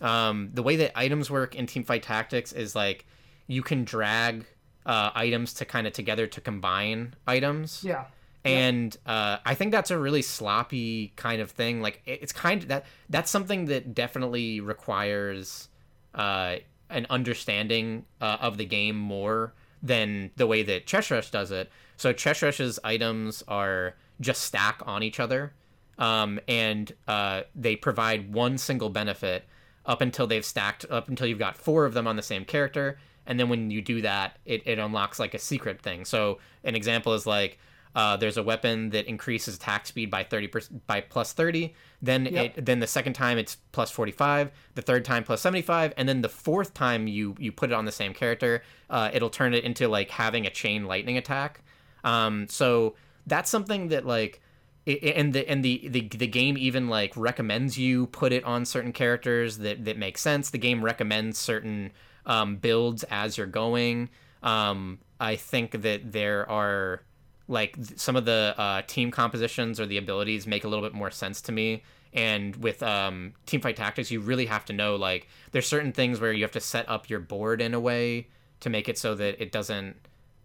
um, 0.00 0.50
the 0.52 0.62
way 0.62 0.76
that 0.76 0.92
items 0.98 1.30
work 1.30 1.54
in 1.54 1.66
team 1.66 1.84
fight 1.84 2.02
tactics 2.02 2.52
is 2.52 2.74
like 2.74 3.06
you 3.46 3.62
can 3.62 3.84
drag 3.84 4.44
uh, 4.86 5.10
items 5.14 5.54
to 5.54 5.64
kind 5.64 5.86
of 5.86 5.92
together 5.92 6.26
to 6.26 6.40
combine 6.40 7.14
items 7.26 7.82
Yeah. 7.84 8.04
and 8.44 8.96
uh, 9.06 9.38
I 9.46 9.54
think 9.54 9.70
that's 9.72 9.90
a 9.90 9.98
really 9.98 10.20
sloppy 10.22 11.12
kind 11.16 11.40
of 11.40 11.50
thing. 11.52 11.80
Like 11.80 12.02
it's 12.06 12.32
kind 12.32 12.62
of 12.62 12.68
that 12.68 12.84
that's 13.08 13.30
something 13.30 13.66
that 13.66 13.94
definitely 13.94 14.60
requires 14.60 15.68
uh, 16.14 16.56
an 16.90 17.06
understanding 17.10 18.04
uh, 18.20 18.36
of 18.40 18.56
the 18.58 18.64
game 18.66 18.96
more 18.96 19.54
than 19.82 20.30
the 20.36 20.46
way 20.46 20.62
that 20.62 20.86
Chess 20.86 21.10
Rush 21.10 21.30
does 21.30 21.50
it. 21.50 21.70
So 21.96 22.12
Chess 22.12 22.42
Rush's 22.42 22.78
items 22.84 23.42
are 23.48 23.94
just 24.20 24.42
stack 24.42 24.80
on 24.86 25.02
each 25.02 25.18
other, 25.20 25.52
um, 25.98 26.40
and 26.48 26.92
uh, 27.08 27.42
they 27.54 27.76
provide 27.76 28.32
one 28.32 28.58
single 28.58 28.90
benefit 28.90 29.44
up 29.86 30.00
until 30.00 30.26
they've 30.26 30.44
stacked 30.44 30.86
up 30.90 31.08
until 31.08 31.26
you've 31.26 31.38
got 31.38 31.56
four 31.56 31.84
of 31.84 31.94
them 31.94 32.06
on 32.06 32.16
the 32.16 32.22
same 32.22 32.44
character. 32.44 32.98
And 33.26 33.38
then 33.40 33.48
when 33.48 33.70
you 33.70 33.80
do 33.82 34.02
that 34.02 34.38
it, 34.44 34.62
it 34.66 34.78
unlocks 34.78 35.18
like 35.18 35.34
a 35.34 35.38
secret 35.38 35.80
thing. 35.82 36.04
So 36.04 36.38
an 36.62 36.74
example 36.74 37.14
is 37.14 37.26
like 37.26 37.58
uh, 37.94 38.16
there's 38.16 38.36
a 38.36 38.42
weapon 38.42 38.90
that 38.90 39.06
increases 39.06 39.54
attack 39.54 39.86
speed 39.86 40.10
by 40.10 40.24
30 40.24 40.50
by 40.86 41.00
plus 41.00 41.32
30 41.32 41.74
then 42.02 42.24
Yep. 42.24 42.58
it 42.58 42.66
then 42.66 42.80
the 42.80 42.88
second 42.88 43.12
time 43.12 43.38
it's 43.38 43.56
plus 43.70 43.88
45 43.92 44.50
the 44.74 44.82
third 44.82 45.04
time 45.04 45.22
plus 45.22 45.40
75 45.40 45.94
and 45.96 46.08
then 46.08 46.20
the 46.20 46.28
fourth 46.28 46.74
time 46.74 47.06
you 47.06 47.36
you 47.38 47.52
put 47.52 47.70
it 47.70 47.72
on 47.72 47.84
the 47.84 47.92
same 47.92 48.12
character 48.12 48.62
uh, 48.90 49.10
it'll 49.12 49.30
turn 49.30 49.54
it 49.54 49.62
into 49.62 49.86
like 49.86 50.10
having 50.10 50.44
a 50.44 50.50
chain 50.50 50.86
lightning 50.86 51.16
attack. 51.16 51.62
Um, 52.02 52.48
so 52.48 52.94
that's 53.26 53.48
something 53.48 53.88
that 53.88 54.04
like 54.04 54.40
and 54.86 55.32
the 55.32 55.48
and 55.48 55.64
the, 55.64 55.88
the 55.88 56.08
the 56.08 56.26
game 56.26 56.58
even 56.58 56.88
like 56.88 57.16
recommends 57.16 57.78
you 57.78 58.06
put 58.08 58.32
it 58.32 58.44
on 58.44 58.64
certain 58.64 58.92
characters 58.92 59.58
that 59.58 59.84
that 59.84 59.96
make 59.96 60.18
sense. 60.18 60.50
The 60.50 60.58
game 60.58 60.84
recommends 60.84 61.38
certain 61.38 61.92
um, 62.26 62.56
builds 62.56 63.04
as 63.04 63.38
you're 63.38 63.46
going. 63.46 64.10
Um, 64.42 64.98
I 65.18 65.36
think 65.36 65.82
that 65.82 66.12
there 66.12 66.48
are 66.50 67.02
like 67.48 67.76
th- 67.76 67.98
some 67.98 68.16
of 68.16 68.24
the 68.24 68.54
uh, 68.58 68.82
team 68.86 69.10
compositions 69.10 69.80
or 69.80 69.86
the 69.86 69.96
abilities 69.96 70.46
make 70.46 70.64
a 70.64 70.68
little 70.68 70.84
bit 70.84 70.94
more 70.94 71.10
sense 71.10 71.40
to 71.42 71.52
me. 71.52 71.82
And 72.12 72.54
with 72.56 72.82
um, 72.82 73.32
team 73.46 73.60
fight 73.60 73.76
tactics, 73.76 74.10
you 74.10 74.20
really 74.20 74.46
have 74.46 74.64
to 74.66 74.72
know 74.72 74.96
like 74.96 75.28
there's 75.52 75.66
certain 75.66 75.92
things 75.92 76.20
where 76.20 76.32
you 76.32 76.42
have 76.44 76.52
to 76.52 76.60
set 76.60 76.88
up 76.88 77.08
your 77.08 77.20
board 77.20 77.60
in 77.60 77.74
a 77.74 77.80
way 77.80 78.28
to 78.60 78.70
make 78.70 78.88
it 78.88 78.98
so 78.98 79.14
that 79.14 79.42
it 79.42 79.50
doesn't 79.50 79.96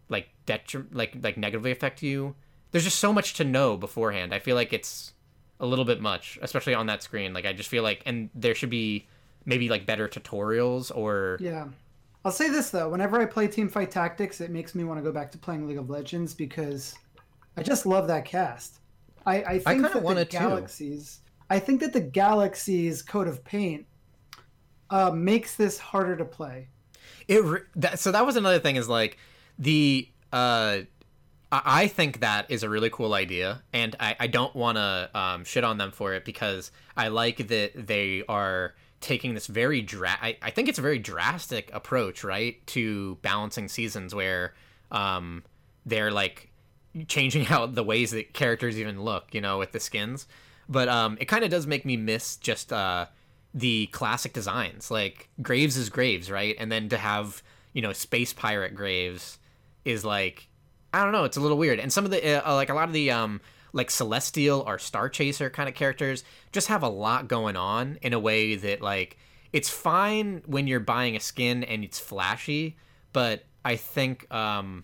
like 0.10 0.30
detri- 0.48 0.88
like 0.92 1.18
like 1.22 1.38
negatively 1.38 1.72
affect 1.72 2.02
you. 2.02 2.36
There's 2.72 2.84
just 2.84 2.99
so 2.99 3.11
much 3.11 3.34
to 3.36 3.43
know 3.43 3.78
beforehand. 3.78 4.34
I 4.34 4.39
feel 4.39 4.55
like 4.55 4.74
it's 4.74 5.13
a 5.59 5.65
little 5.65 5.86
bit 5.86 6.01
much, 6.01 6.38
especially 6.41 6.74
on 6.74 6.86
that 6.88 7.03
screen. 7.03 7.34
Like 7.34 7.45
I 7.45 7.53
just 7.53 7.70
feel 7.70 7.84
like 7.84 8.01
and 8.05 8.30
there 8.36 8.55
should 8.55 8.70
be 8.70 9.07
maybe 9.45 9.70
like 9.70 9.86
better 9.86 10.07
tutorials 10.07 10.91
or 10.95 11.38
Yeah. 11.39 11.67
I'll 12.26 12.32
say 12.32 12.49
this 12.49 12.70
though, 12.70 12.89
whenever 12.89 13.20
I 13.22 13.26
play 13.26 13.47
Teamfight 13.47 13.89
Tactics, 13.89 14.41
it 14.41 14.51
makes 14.51 14.76
me 14.76 14.84
want 14.84 14.99
to 14.99 15.03
go 15.03 15.11
back 15.11 15.32
to 15.32 15.38
playing 15.38 15.67
League 15.67 15.78
of 15.78 15.89
Legends 15.89 16.34
because 16.34 16.93
I 17.55 17.63
just 17.63 17.86
love 17.86 18.07
that 18.07 18.26
cast. 18.26 18.80
I, 19.26 19.36
I 19.43 19.49
think 19.53 19.65
kinda 19.65 19.89
that 19.89 19.93
the 19.93 19.99
wanna 19.99 20.26
too. 20.26 20.38
Galaxies 20.38 21.20
I 21.49 21.59
think 21.59 21.80
that 21.82 21.93
the 21.93 22.01
Galaxies 22.01 23.01
Code 23.01 23.28
of 23.28 23.43
Paint 23.43 23.86
uh, 24.89 25.11
makes 25.11 25.55
this 25.55 25.78
harder 25.80 26.15
to 26.15 26.26
play. 26.26 26.67
it 27.28 27.43
re- 27.43 27.61
that, 27.76 27.99
so 27.99 28.11
that 28.11 28.26
was 28.26 28.36
another 28.36 28.59
thing 28.59 28.76
is 28.76 28.88
like 28.88 29.17
the 29.57 30.07
uh 30.32 30.80
I 31.52 31.88
think 31.88 32.20
that 32.20 32.52
is 32.52 32.62
a 32.62 32.70
really 32.70 32.91
cool 32.91 33.14
idea, 33.16 33.64
and 33.74 33.95
I, 34.00 34.16
I 34.20 34.28
don't 34.28 34.56
want 34.56 34.78
to 34.78 35.10
um, 35.16 35.43
shit 35.45 35.64
on 35.64 35.80
them 35.80 35.91
for 35.91 36.14
it 36.14 36.24
because 36.24 36.72
I 36.95 37.08
like 37.08 37.47
that 37.47 37.72
they 37.76 38.24
are 38.30 38.76
taking 39.02 39.34
this 39.34 39.47
very 39.47 39.82
dra- 39.82 40.20
I, 40.22 40.38
I 40.41 40.52
think 40.52 40.70
it's 40.70 40.78
a 40.78 40.84
very 40.84 41.00
drastic 41.00 41.72
approach, 41.74 42.24
right, 42.24 42.66
to 42.68 43.16
balancing 43.22 43.68
seasons 43.68 44.14
where 44.14 44.54
um, 44.91 45.43
they're 45.86 46.12
like 46.12 46.52
changing 47.08 47.47
out 47.50 47.74
the 47.74 47.84
ways 47.84 48.12
that 48.12 48.34
characters 48.34 48.78
even 48.78 49.02
look, 49.02 49.34
you 49.34 49.41
know, 49.41 49.58
with 49.58 49.72
the 49.72 49.80
skins. 49.80 50.28
But 50.68 50.88
um, 50.88 51.18
it 51.20 51.26
kind 51.26 51.43
of 51.43 51.50
does 51.50 51.66
make 51.66 51.84
me 51.84 51.97
miss 51.97 52.36
just 52.36 52.72
uh, 52.72 53.08
the 53.56 53.88
classic 53.88 54.34
designs. 54.34 54.91
Like 54.91 55.30
Graves 55.41 55.78
is 55.78 55.89
Graves, 55.89 56.30
right? 56.30 56.56
And 56.60 56.72
then 56.72 56.89
to 56.89 56.97
have 56.97 57.41
you 57.74 57.82
know 57.82 57.93
space 57.93 58.34
pirate 58.34 58.76
Graves 58.76 59.39
is 59.86 60.06
like 60.06 60.49
I 60.94 61.04
don't 61.04 61.12
know, 61.12 61.24
it's 61.24 61.38
a 61.38 61.42
little 61.42 61.58
weird. 61.58 61.80
And 61.80 61.92
some 61.94 62.06
of 62.06 62.12
the 62.12 62.48
uh, 62.48 62.54
like 62.56 62.70
a 62.70 62.74
lot 62.74 62.88
of 62.88 62.94
the 62.94 63.12
um 63.12 63.42
like 63.74 63.92
Celestial 63.92 64.62
or 64.68 64.80
Star 64.80 65.10
Chaser 65.10 65.50
kind 65.50 65.70
of 65.70 65.76
characters 65.76 66.24
just 66.52 66.68
have 66.68 66.82
a 66.84 66.90
lot 66.90 67.28
going 67.28 67.56
on 67.56 68.00
in 68.02 68.14
a 68.14 68.20
way 68.20 68.56
that 68.56 68.82
like 68.82 69.18
it's 69.54 69.70
fine 69.70 70.42
when 70.46 70.68
you're 70.68 70.80
buying 70.80 71.16
a 71.16 71.20
skin 71.20 71.64
and 71.64 71.84
it's 71.84 72.00
flashy, 72.00 72.78
but 73.14 73.46
I 73.66 73.76
think 73.76 74.32
um 74.34 74.84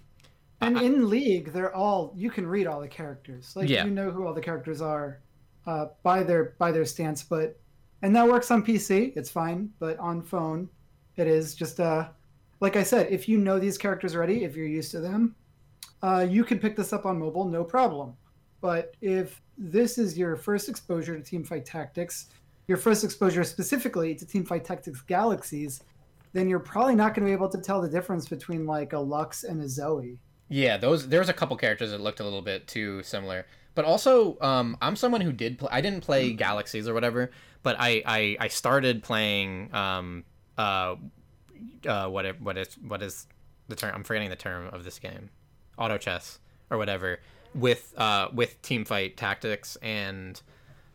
And 0.62 0.78
in 0.78 1.10
League, 1.10 1.51
they're 1.53 1.74
all 1.76 2.14
you 2.16 2.30
can 2.30 2.45
read 2.47 2.68
all 2.68 2.80
the 2.82 2.88
characters. 2.88 3.56
Like 3.56 3.70
Yeah. 3.70 3.86
you 3.86 3.89
know 3.91 4.12
who 4.12 4.26
all 4.26 4.34
the 4.34 4.41
characters 4.41 4.82
are 4.82 5.22
uh, 5.66 5.88
by 6.03 6.24
their 6.24 6.56
by 6.60 6.72
their 6.72 6.86
stance, 6.86 7.24
but 7.24 7.60
and 8.01 8.16
that 8.16 8.28
works 8.28 8.51
on 8.51 8.64
PC, 8.64 9.14
it's 9.16 9.30
fine, 9.32 9.74
but 9.80 9.97
on 9.99 10.22
phone, 10.22 10.70
it 11.16 11.28
is 11.28 11.56
just 11.56 11.80
uh 11.80 12.10
like 12.62 12.76
I 12.76 12.84
said, 12.84 13.08
if 13.12 13.28
you 13.28 13.38
know 13.38 13.60
these 13.60 13.78
characters 13.78 14.16
already, 14.16 14.43
if 14.43 14.56
you're 14.56 14.68
used 14.68 14.91
to 14.91 14.99
them, 15.01 15.36
uh, 16.02 16.26
you 16.30 16.43
can 16.43 16.60
pick 16.60 16.76
this 16.76 16.93
up 16.93 17.06
on 17.06 17.20
mobile, 17.20 17.46
no 17.46 17.64
problem. 17.64 18.14
But 18.62 18.96
if 19.02 19.41
this 19.58 19.98
is 19.98 20.18
your 20.18 20.36
first 20.36 20.70
exposure 20.70 21.20
to 21.20 21.24
Teamfight 21.24 21.66
Tactics, 21.66 22.28
your 22.68 22.78
first 22.78 23.04
exposure 23.04 23.43
specifically 23.43 24.16
to 24.16 24.26
Teamfight 24.26 24.64
Tactics 24.64 25.02
Galaxies, 25.02 25.82
then 26.34 26.50
you're 26.50 26.60
probably 26.60 26.96
not 26.96 27.14
going 27.14 27.26
to 27.26 27.30
be 27.30 27.34
able 27.34 27.50
to 27.50 27.60
tell 27.60 27.82
the 27.82 27.89
difference 27.89 28.28
between 28.28 28.66
like 28.66 28.93
a 28.93 29.00
Lux 29.00 29.43
and 29.43 29.62
a 29.62 29.70
Zoe. 29.70 30.20
Yeah, 30.50 30.78
those 30.78 31.08
there 31.08 31.20
was 31.20 31.30
a 31.30 31.34
couple 31.34 31.56
characters 31.58 31.91
that 31.91 32.02
looked 32.02 32.20
a 32.20 32.24
little 32.24 32.41
bit 32.41 32.68
too 32.68 33.02
similar. 33.04 33.46
But 33.74 33.86
also, 33.86 34.38
um, 34.39 34.78
I'm 34.82 34.96
someone 34.96 35.22
who 35.22 35.32
did 35.32 35.58
play. 35.60 35.70
I 35.72 35.82
didn't 35.82 36.02
play 36.02 36.34
Galaxies 36.34 36.88
or 36.88 36.93
whatever, 36.93 37.32
but 37.62 37.76
I 37.80 38.02
I, 38.06 38.38
I 38.39 38.48
started 38.48 39.04
playing 39.04 39.74
um 39.74 40.24
uh 40.58 40.96
uh 41.88 42.08
what 42.08 42.26
it, 42.26 42.41
what 42.41 42.58
is 42.58 42.74
what 42.76 43.02
is 43.02 43.28
the 43.68 43.76
term? 43.76 43.93
I'm 43.93 44.04
forgetting 44.04 44.30
the 44.30 44.36
term 44.36 44.68
of 44.68 44.84
this 44.84 45.00
game, 45.00 45.30
auto 45.78 45.97
chess 45.97 46.39
or 46.69 46.78
whatever 46.78 47.19
with 47.53 47.93
uh 47.97 48.28
with 48.34 48.61
team 48.61 48.86
fight 48.86 49.17
tactics 49.17 49.78
and 49.78 50.41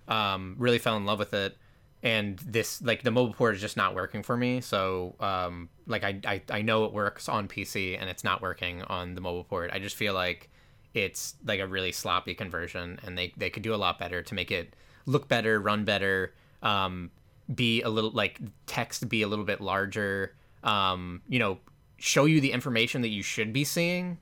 um 0.09 0.55
really 0.59 0.78
fell 0.78 0.97
in 0.97 1.05
love 1.05 1.18
with 1.18 1.35
it. 1.35 1.57
And 2.03 2.39
this 2.39 2.81
like 2.83 3.03
the 3.03 3.11
mobile 3.11 3.35
port 3.35 3.55
is 3.55 3.61
just 3.61 3.76
not 3.76 3.95
working 3.95 4.22
for 4.22 4.37
me. 4.37 4.61
So 4.61 5.14
um 5.20 5.68
like 5.87 6.05
I, 6.05 6.20
I 6.24 6.43
i 6.51 6.62
know 6.62 6.85
it 6.85 6.93
works 6.93 7.28
on 7.28 7.49
pc 7.49 8.01
and 8.01 8.09
it's 8.09 8.24
not 8.24 8.41
working 8.43 8.83
on 8.83 9.14
the 9.14 9.20
mobile 9.20 9.45
port. 9.45 9.70
I 9.72 9.78
just 9.78 9.97
feel 9.97 10.14
like 10.14 10.51
it's 10.95 11.35
like 11.45 11.61
a 11.61 11.66
really 11.66 11.93
sloppy 11.93 12.35
conversion 12.35 12.99
and 13.05 13.16
they 13.16 13.33
they 13.37 13.51
could 13.51 13.62
do 13.62 13.74
a 13.74 13.76
lot 13.76 13.99
better 13.99 14.22
to 14.22 14.35
make 14.35 14.51
it 14.51 14.74
look 15.07 15.28
better 15.28 15.61
run 15.61 15.85
better 15.85 16.35
um 16.62 17.11
be 17.55 17.83
a 17.83 17.89
little 17.89 18.11
like 18.11 18.39
text 18.66 19.09
be 19.09 19.22
a 19.22 19.28
little 19.28 19.45
bit 19.45 19.61
larger 19.61 20.35
um 20.64 21.22
you 21.28 21.39
know 21.39 21.59
show 21.99 22.24
you 22.24 22.41
the 22.41 22.53
information 22.53 23.03
that 23.03 23.09
you 23.09 23.22
should 23.22 23.53
be 23.53 23.62
seeing 23.62 24.18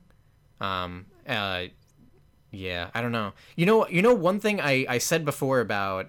um 0.61 1.05
uh 1.27 1.65
yeah 2.51 2.89
i 2.93 3.01
don't 3.01 3.11
know. 3.11 3.33
You 3.55 3.65
know 3.65 3.87
you 3.87 4.01
know 4.01 4.13
one 4.13 4.39
thing 4.39 4.59
i 4.59 4.85
i 4.89 4.97
said 4.97 5.23
before 5.25 5.59
about 5.59 6.07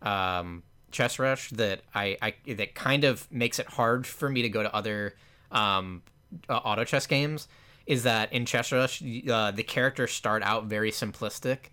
um 0.00 0.62
chess 0.90 1.18
rush 1.18 1.50
that 1.50 1.82
i 1.94 2.16
i 2.22 2.34
that 2.54 2.74
kind 2.74 3.04
of 3.04 3.30
makes 3.30 3.58
it 3.58 3.66
hard 3.66 4.06
for 4.06 4.28
me 4.28 4.42
to 4.42 4.48
go 4.48 4.62
to 4.62 4.74
other 4.74 5.14
um 5.50 6.02
uh, 6.48 6.56
auto 6.56 6.84
chess 6.84 7.06
games 7.06 7.48
is 7.86 8.04
that 8.04 8.32
in 8.32 8.46
chess 8.46 8.72
rush 8.72 9.02
uh, 9.28 9.50
the 9.50 9.62
characters 9.62 10.12
start 10.12 10.42
out 10.42 10.64
very 10.66 10.90
simplistic. 10.90 11.66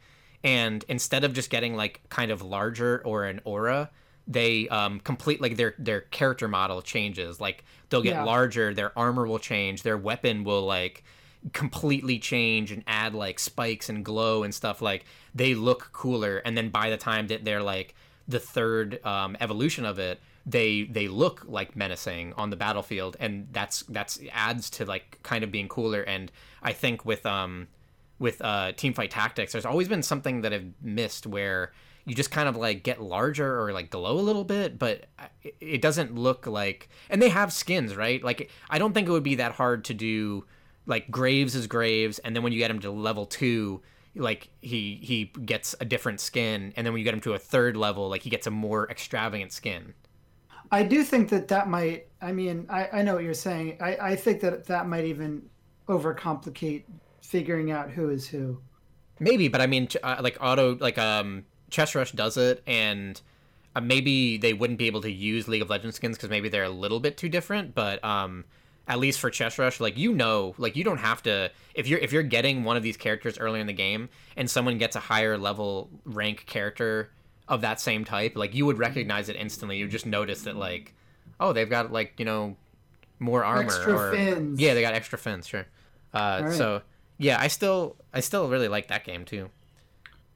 And 0.44 0.84
instead 0.88 1.24
of 1.24 1.34
just 1.34 1.50
getting 1.50 1.76
like 1.76 2.02
kind 2.10 2.32
of 2.32 2.42
larger 2.42 3.02
or 3.06 3.26
an 3.26 3.42
aura 3.44 3.90
they 4.28 4.68
um 4.70 5.00
complete 5.00 5.42
like 5.42 5.58
their 5.58 5.76
their 5.78 6.02
character 6.02 6.48
model 6.48 6.82
changes. 6.82 7.40
Like 7.40 7.64
they'll 7.90 8.02
get 8.02 8.16
Yeah. 8.16 8.24
larger 8.24 8.74
their 8.74 8.98
armor 8.98 9.28
will 9.28 9.40
change 9.40 9.84
their 9.84 9.98
weapon 9.98 10.44
will 10.44 10.66
like 10.66 11.04
completely 11.54 12.20
change 12.20 12.72
and 12.72 12.84
add 12.86 13.14
like 13.14 13.40
spikes 13.40 13.90
and 13.90 14.04
glow 14.04 14.44
and 14.44 14.54
stuff 14.54 14.82
like 14.82 15.06
they 15.34 15.56
look 15.56 15.90
cooler. 15.94 16.38
And 16.40 16.58
then 16.58 16.70
by 16.70 16.90
the 16.90 16.98
time 16.98 17.28
that 17.28 17.46
they're 17.46 17.64
like 17.64 17.96
the 18.28 18.40
third 18.40 19.04
um, 19.06 19.38
evolution 19.40 19.86
of 19.86 20.00
it 20.00 20.20
they 20.46 20.84
they 20.84 21.08
look 21.08 21.44
like 21.48 21.76
menacing 21.76 22.34
on 22.34 22.50
the 22.50 22.56
battlefield. 22.56 23.16
And 23.20 23.48
that's 23.52 23.84
that's 23.84 24.20
adds 24.32 24.70
to 24.72 24.86
like 24.86 25.20
kind 25.24 25.44
of 25.44 25.52
being 25.52 25.68
cooler. 25.68 26.02
And 26.02 26.32
i 26.62 26.74
think 26.74 27.06
with 27.06 27.26
um 27.26 27.68
with 28.18 28.42
uh 28.42 28.72
team 28.74 28.94
fight 28.94 29.12
tactics 29.12 29.54
there's 29.54 29.66
always 29.66 29.88
been 29.88 30.04
something 30.04 30.42
that 30.42 30.54
i've 30.54 30.66
missed 30.82 31.26
where 31.26 31.72
you 32.06 32.16
just 32.16 32.32
kind 32.32 32.50
of 32.50 32.56
like 32.56 32.84
get 32.84 33.02
larger 33.02 33.62
or 33.62 33.72
like 33.72 33.90
glow 33.90 34.20
a 34.20 34.22
little 34.22 34.44
bit 34.44 34.80
but 34.80 35.06
it, 35.44 35.56
it 35.60 35.82
doesn't 35.82 36.16
look 36.16 36.48
like 36.48 36.90
and 37.10 37.22
they 37.22 37.30
have 37.30 37.54
skins 37.54 37.96
right? 37.96 38.24
Like 38.24 38.50
i 38.70 38.78
don't 38.78 38.94
think 38.94 39.08
it 39.08 39.12
would 39.12 39.24
be 39.24 39.36
that 39.36 39.54
hard 39.54 39.86
to 39.86 39.94
do 39.94 40.46
like 40.86 41.10
Graves 41.12 41.56
is 41.56 41.68
Graves, 41.68 42.20
and 42.20 42.36
then 42.36 42.44
when 42.44 42.54
you 42.54 42.60
get 42.60 42.72
him 42.72 42.80
to 42.80 42.92
level 42.92 43.26
two, 43.26 43.82
like 44.16 44.50
he 44.62 45.00
he 45.02 45.26
gets 45.26 45.76
a 45.80 45.86
different 45.86 46.20
skin, 46.20 46.74
and 46.76 46.86
then 46.86 46.94
when 46.94 47.00
you 47.00 47.04
get 47.04 47.14
him 47.14 47.22
to 47.22 47.34
a 47.34 47.40
third 47.40 47.78
level, 47.78 48.10
like 48.10 48.22
he 48.22 48.30
gets 48.30 48.48
a 48.48 48.52
more 48.52 48.90
extravagant 48.90 49.52
skin. 49.52 49.94
I 50.72 50.84
do 50.84 51.04
think 51.04 51.30
that 51.30 51.48
that 51.48 51.68
might. 51.68 52.08
I 52.22 52.32
mean, 52.32 52.66
I, 52.70 52.90
I 52.94 53.02
know 53.02 53.16
what 53.16 53.24
you're 53.24 53.34
saying. 53.34 53.78
I, 53.82 53.98
I 54.02 54.16
think 54.16 54.42
that 54.42 54.66
that 54.68 54.88
might 54.88 55.06
even 55.06 55.44
overcomplicate 55.88 56.84
figuring 57.22 57.72
out 57.72 57.90
who 57.90 58.10
is 58.10 58.28
who. 58.28 58.60
Maybe, 59.20 59.48
but 59.48 59.62
I 59.62 59.68
mean, 59.68 59.88
uh, 60.02 60.18
like 60.22 60.38
auto, 60.40 60.78
like 60.78 60.98
um, 60.98 61.46
Chess 61.70 61.96
Rush 61.96 62.12
does 62.12 62.38
it, 62.38 62.64
and 62.68 63.20
uh, 63.76 63.82
maybe 63.82 64.38
they 64.38 64.54
wouldn't 64.54 64.80
be 64.80 64.88
able 64.88 65.02
to 65.02 65.12
use 65.12 65.48
League 65.48 65.62
of 65.62 65.70
Legends 65.70 65.96
skins 65.96 66.18
because 66.18 66.30
maybe 66.30 66.50
they're 66.50 66.64
a 66.64 66.70
little 66.70 67.00
bit 67.00 67.18
too 67.18 67.30
different. 67.30 67.76
But 67.76 68.04
um, 68.04 68.46
at 68.90 68.98
least 68.98 69.20
for 69.20 69.30
Chess 69.30 69.60
Rush, 69.60 69.80
like 69.80 69.98
you 69.98 70.14
know, 70.14 70.56
like 70.58 70.76
you 70.76 70.84
don't 70.84 70.98
have 70.98 71.22
to 71.24 71.52
if 71.76 71.88
you're 71.88 72.00
if 72.00 72.12
you're 72.12 72.24
getting 72.24 72.64
one 72.64 72.76
of 72.76 72.82
these 72.84 72.98
characters 72.98 73.38
early 73.38 73.62
in 73.62 73.68
the 73.68 73.74
game 73.74 74.10
and 74.36 74.50
someone 74.50 74.80
gets 74.80 74.96
a 74.96 75.00
higher 75.00 75.38
level 75.38 75.90
rank 76.04 76.46
character 76.48 77.12
of 77.48 77.62
that 77.62 77.80
same 77.80 78.04
type, 78.04 78.36
like 78.36 78.56
you 78.56 78.66
would 78.66 78.80
recognize 78.80 79.30
it 79.30 79.36
instantly. 79.36 79.78
You 79.78 79.88
just 79.88 80.08
notice 80.08 80.42
that 80.42 80.56
like, 80.56 80.96
oh, 81.40 81.54
they've 81.54 81.70
got 81.70 81.92
like 81.92 82.16
you 82.18 82.26
know 82.26 82.58
more 83.20 83.44
armor 83.46 83.62
Extra 83.62 83.94
or 83.94 84.12
fins. 84.12 84.60
yeah, 84.60 84.74
they 84.74 84.82
got 84.82 84.96
extra 84.96 85.20
fins, 85.20 85.48
sure. 85.48 85.68
Uh, 86.14 86.42
Right. 86.46 86.54
So 86.54 86.82
yeah, 87.20 87.40
I 87.40 87.48
still 87.48 87.96
I 88.12 88.22
still 88.22 88.50
really 88.50 88.68
like 88.68 88.88
that 88.88 89.06
game 89.06 89.24
too. 89.24 89.52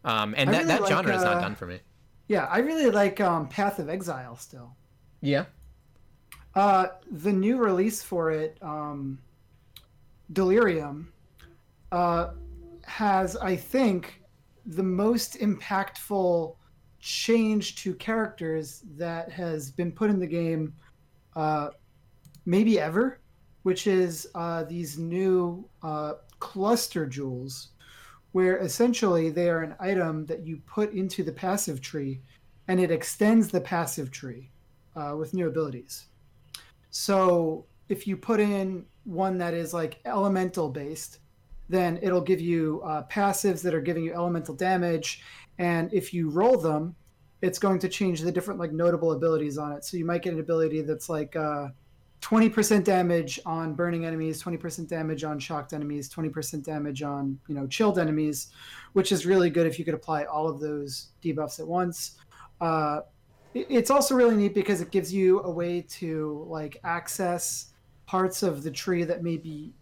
Um, 0.05 0.35
and 0.37 0.49
I 0.49 0.53
that, 0.53 0.57
really 0.59 0.67
that 0.67 0.81
like, 0.81 0.91
genre 0.91 1.15
is 1.15 1.23
not 1.23 1.37
uh, 1.37 1.41
done 1.41 1.55
for 1.55 1.65
me. 1.65 1.79
Yeah, 2.27 2.45
I 2.45 2.59
really 2.59 2.91
like 2.91 3.19
um, 3.19 3.47
Path 3.47 3.79
of 3.79 3.89
Exile 3.89 4.35
still. 4.35 4.75
Yeah. 5.21 5.45
Uh, 6.55 6.87
the 7.11 7.33
new 7.33 7.57
release 7.57 8.03
for 8.03 8.31
it, 8.31 8.57
um, 8.61 9.17
Delirium, 10.33 11.11
uh, 11.91 12.31
has 12.83 13.35
I 13.37 13.55
think 13.55 14.21
the 14.65 14.83
most 14.83 15.39
impactful 15.39 16.55
change 16.99 17.75
to 17.83 17.93
characters 17.95 18.83
that 18.95 19.31
has 19.31 19.71
been 19.71 19.91
put 19.91 20.09
in 20.09 20.19
the 20.19 20.27
game, 20.27 20.73
uh, 21.35 21.69
maybe 22.45 22.79
ever, 22.79 23.19
which 23.63 23.87
is 23.87 24.27
uh, 24.35 24.63
these 24.63 24.97
new 24.97 25.67
uh, 25.81 26.13
cluster 26.39 27.05
jewels, 27.05 27.69
where 28.31 28.57
essentially 28.57 29.29
they 29.29 29.49
are 29.49 29.61
an 29.61 29.75
item 29.79 30.25
that 30.27 30.45
you 30.45 30.61
put 30.65 30.93
into 30.93 31.23
the 31.23 31.31
passive 31.31 31.81
tree, 31.81 32.21
and 32.67 32.79
it 32.79 32.91
extends 32.91 33.49
the 33.49 33.61
passive 33.61 34.11
tree 34.11 34.49
uh, 34.95 35.15
with 35.17 35.33
new 35.33 35.47
abilities. 35.47 36.05
So 36.93 37.65
if 37.89 38.05
you 38.05 38.15
put 38.15 38.39
in 38.39 38.85
one 39.03 39.39
that 39.39 39.55
is 39.55 39.73
like 39.73 39.99
elemental 40.05 40.69
based, 40.69 41.19
then 41.67 41.97
it'll 42.03 42.21
give 42.21 42.39
you 42.39 42.81
uh, 42.85 43.03
passives 43.09 43.63
that 43.63 43.73
are 43.73 43.81
giving 43.81 44.03
you 44.03 44.13
elemental 44.13 44.53
damage, 44.53 45.23
and 45.57 45.91
if 45.91 46.13
you 46.13 46.29
roll 46.29 46.55
them, 46.55 46.95
it's 47.41 47.57
going 47.57 47.79
to 47.79 47.89
change 47.89 48.21
the 48.21 48.31
different 48.31 48.59
like 48.59 48.71
notable 48.71 49.13
abilities 49.13 49.57
on 49.57 49.71
it. 49.71 49.83
So 49.83 49.97
you 49.97 50.05
might 50.05 50.21
get 50.21 50.33
an 50.33 50.39
ability 50.39 50.83
that's 50.83 51.09
like 51.09 51.35
uh, 51.35 51.69
20% 52.21 52.83
damage 52.83 53.39
on 53.43 53.73
burning 53.73 54.05
enemies, 54.05 54.41
20% 54.43 54.87
damage 54.87 55.23
on 55.23 55.39
shocked 55.39 55.73
enemies, 55.73 56.07
20% 56.13 56.63
damage 56.63 57.01
on 57.01 57.39
you 57.47 57.55
know 57.55 57.65
chilled 57.65 57.97
enemies, 57.97 58.51
which 58.93 59.11
is 59.11 59.25
really 59.25 59.49
good 59.49 59.65
if 59.65 59.79
you 59.79 59.83
could 59.83 59.95
apply 59.95 60.25
all 60.25 60.47
of 60.47 60.59
those 60.59 61.09
debuffs 61.23 61.59
at 61.59 61.67
once. 61.67 62.17
Uh, 62.61 62.99
it's 63.53 63.89
also 63.89 64.15
really 64.15 64.35
neat 64.35 64.53
because 64.53 64.81
it 64.81 64.91
gives 64.91 65.13
you 65.13 65.41
a 65.41 65.49
way 65.49 65.81
to 65.81 66.45
like 66.49 66.79
access 66.83 67.73
parts 68.05 68.43
of 68.43 68.63
the 68.63 68.71
tree 68.71 69.03
that 69.03 69.23
maybe 69.23 69.73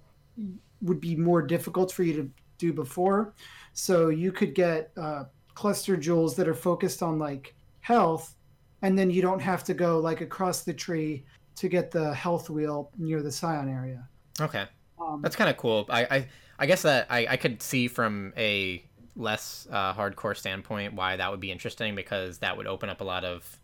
would 0.82 1.00
be 1.00 1.16
more 1.16 1.42
difficult 1.42 1.92
for 1.92 2.04
you 2.04 2.14
to 2.14 2.30
do 2.58 2.74
before. 2.74 3.34
So 3.74 4.10
you 4.10 4.32
could 4.32 4.54
get 4.54 4.92
uh, 4.98 5.26
cluster 5.54 5.98
jewels 5.98 6.36
that 6.36 6.48
are 6.48 6.54
focused 6.54 7.02
on 7.02 7.20
like 7.20 7.56
health, 7.82 8.36
and 8.82 8.98
then 8.98 9.10
you 9.10 9.22
don't 9.22 9.42
have 9.42 9.64
to 9.66 9.74
go 9.74 10.00
like 10.00 10.22
across 10.22 10.64
the 10.64 10.74
tree 10.74 11.24
to 11.56 11.68
get 11.68 11.92
the 11.92 12.14
health 12.14 12.50
wheel 12.50 12.92
near 12.98 13.22
the 13.22 13.32
scion 13.32 13.70
area. 13.70 14.08
Okay. 14.40 14.66
Um, 15.00 15.22
That's 15.22 15.36
kind 15.36 15.50
of 15.50 15.58
cool. 15.58 15.86
I, 15.90 16.04
I 16.04 16.28
I 16.60 16.66
guess 16.68 16.84
that 16.84 17.08
I, 17.10 17.26
I 17.28 17.38
could 17.38 17.62
see 17.62 17.88
from 17.88 18.34
a 18.38 18.84
less 19.16 19.68
uh, 19.72 19.94
hardcore 19.94 20.38
standpoint 20.38 20.94
why 20.94 21.16
that 21.16 21.32
would 21.32 21.40
be 21.40 21.52
interesting 21.52 21.96
because 21.96 22.38
that 22.40 22.56
would 22.56 22.68
open 22.68 22.90
up 22.90 23.02
a 23.02 23.04
lot 23.04 23.26
of 23.26 23.60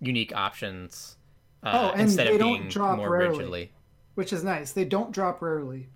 unique 0.00 0.34
options 0.34 1.16
uh, 1.62 1.70
Oh, 1.74 1.90
and 1.92 2.02
instead 2.02 2.26
they 2.28 2.32
of 2.34 2.38
don't 2.40 2.58
being 2.60 2.68
drop 2.68 2.96
more 2.96 3.10
rarely. 3.10 3.28
rigidly. 3.38 3.72
which 4.14 4.32
is 4.32 4.42
nice. 4.44 4.72
They 4.72 4.84
don't 4.84 5.12
drop 5.12 5.42
rarely, 5.42 5.88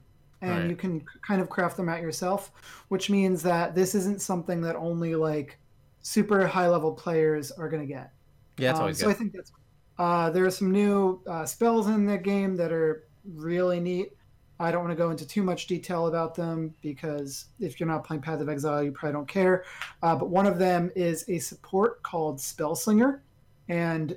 and 0.42 0.50
Right. 0.50 0.70
you 0.70 0.76
can 0.76 1.02
kind 1.26 1.40
of 1.40 1.48
craft 1.50 1.76
them 1.76 1.88
out 1.88 2.00
yourself, 2.02 2.52
which 2.88 3.08
means 3.10 3.42
that 3.42 3.74
this 3.74 3.94
isn't 3.94 4.20
something 4.20 4.60
that 4.62 4.76
only 4.76 5.14
like 5.14 5.58
super 6.02 6.46
high 6.46 6.68
level 6.68 6.92
players 6.92 7.50
are 7.50 7.68
going 7.68 7.80
to 7.82 7.86
get. 7.92 8.12
Yeah, 8.58 8.68
that's 8.68 8.78
Um, 8.78 8.82
always 8.82 8.98
so. 8.98 9.08
I 9.10 9.14
think 9.14 9.32
that's. 9.32 9.52
Uh, 9.98 10.28
there 10.30 10.44
are 10.44 10.50
some 10.50 10.70
new 10.72 11.20
uh, 11.26 11.46
spells 11.46 11.86
in 11.88 12.04
the 12.04 12.18
game 12.18 12.56
that 12.56 12.72
are 12.72 13.04
really 13.34 13.80
neat. 13.80 14.12
I 14.60 14.70
don't 14.70 14.82
want 14.84 14.92
to 14.92 14.96
go 14.96 15.10
into 15.10 15.26
too 15.26 15.42
much 15.42 15.66
detail 15.66 16.06
about 16.08 16.34
them 16.34 16.74
because 16.80 17.46
if 17.58 17.78
you're 17.80 17.88
not 17.88 18.04
playing 18.04 18.22
Path 18.22 18.40
of 18.40 18.48
Exile, 18.48 18.82
you 18.82 18.92
probably 18.92 19.12
don't 19.14 19.26
care. 19.28 19.64
Uh, 20.02 20.14
but 20.14 20.28
one 20.30 20.46
of 20.46 20.58
them 20.58 20.90
is 20.94 21.24
a 21.28 21.38
support 21.38 22.02
called 22.02 22.38
Spellslinger, 22.38 23.20
and 23.68 24.16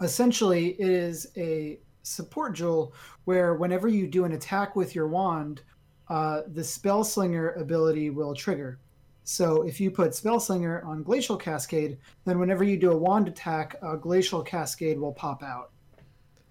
essentially 0.00 0.70
it 0.80 0.88
is 0.88 1.28
a 1.36 1.78
support 2.02 2.54
jewel 2.54 2.94
where 3.24 3.54
whenever 3.54 3.88
you 3.88 4.06
do 4.06 4.24
an 4.24 4.32
attack 4.32 4.76
with 4.76 4.94
your 4.94 5.08
wand, 5.08 5.62
uh, 6.08 6.42
the 6.48 6.62
Spellslinger 6.62 7.60
ability 7.60 8.10
will 8.10 8.34
trigger. 8.34 8.78
So 9.24 9.62
if 9.62 9.78
you 9.78 9.90
put 9.90 10.12
Spellslinger 10.12 10.84
on 10.86 11.02
Glacial 11.02 11.36
Cascade, 11.36 11.98
then 12.24 12.38
whenever 12.38 12.64
you 12.64 12.78
do 12.78 12.92
a 12.92 12.96
wand 12.96 13.28
attack, 13.28 13.76
a 13.82 13.96
Glacial 13.96 14.42
Cascade 14.42 14.98
will 14.98 15.12
pop 15.12 15.42
out. 15.42 15.70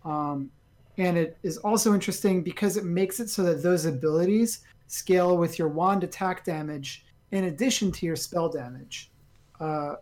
Um, 0.06 0.52
and 1.00 1.18
it 1.18 1.38
is 1.42 1.58
also 1.58 1.94
interesting 1.94 2.44
because 2.44 2.78
it 2.78 2.86
makes 2.86 3.20
it 3.20 3.30
so 3.30 3.44
that 3.44 3.64
those 3.64 3.86
abilities 3.86 4.60
scale 4.88 5.38
with 5.38 5.58
your 5.58 5.68
wand 5.70 6.04
attack 6.04 6.46
damage 6.46 7.06
in 7.32 7.46
addition 7.46 7.92
to 7.92 8.06
your 8.06 8.16
spell 8.16 8.50
damage, 8.50 9.12
uh, 9.60 9.96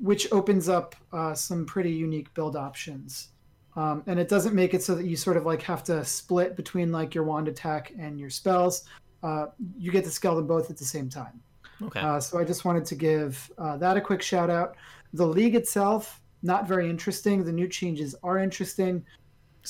which 0.00 0.30
opens 0.32 0.68
up 0.68 0.94
uh, 1.12 1.34
some 1.34 1.66
pretty 1.66 1.90
unique 1.92 2.32
build 2.34 2.56
options. 2.56 3.28
Um, 3.76 4.02
and 4.06 4.18
it 4.18 4.28
doesn't 4.28 4.54
make 4.54 4.74
it 4.74 4.82
so 4.82 4.94
that 4.94 5.06
you 5.06 5.16
sort 5.16 5.36
of 5.36 5.46
like 5.46 5.62
have 5.62 5.84
to 5.84 6.04
split 6.04 6.56
between 6.56 6.90
like 6.90 7.14
your 7.14 7.24
wand 7.24 7.48
attack 7.48 7.92
and 7.98 8.18
your 8.18 8.30
spells. 8.30 8.84
Uh, 9.22 9.46
you 9.78 9.92
get 9.92 10.04
to 10.04 10.10
scale 10.10 10.34
them 10.34 10.46
both 10.46 10.70
at 10.70 10.76
the 10.76 10.84
same 10.84 11.08
time. 11.08 11.40
Okay. 11.82 12.00
Uh, 12.00 12.20
so 12.20 12.38
I 12.38 12.44
just 12.44 12.64
wanted 12.64 12.84
to 12.86 12.94
give 12.94 13.50
uh, 13.58 13.76
that 13.76 13.96
a 13.96 14.00
quick 14.00 14.22
shout 14.22 14.50
out. 14.50 14.76
The 15.12 15.26
league 15.26 15.54
itself, 15.54 16.20
not 16.42 16.66
very 16.66 16.90
interesting. 16.90 17.44
The 17.44 17.52
new 17.52 17.68
changes 17.68 18.14
are 18.22 18.38
interesting. 18.38 19.04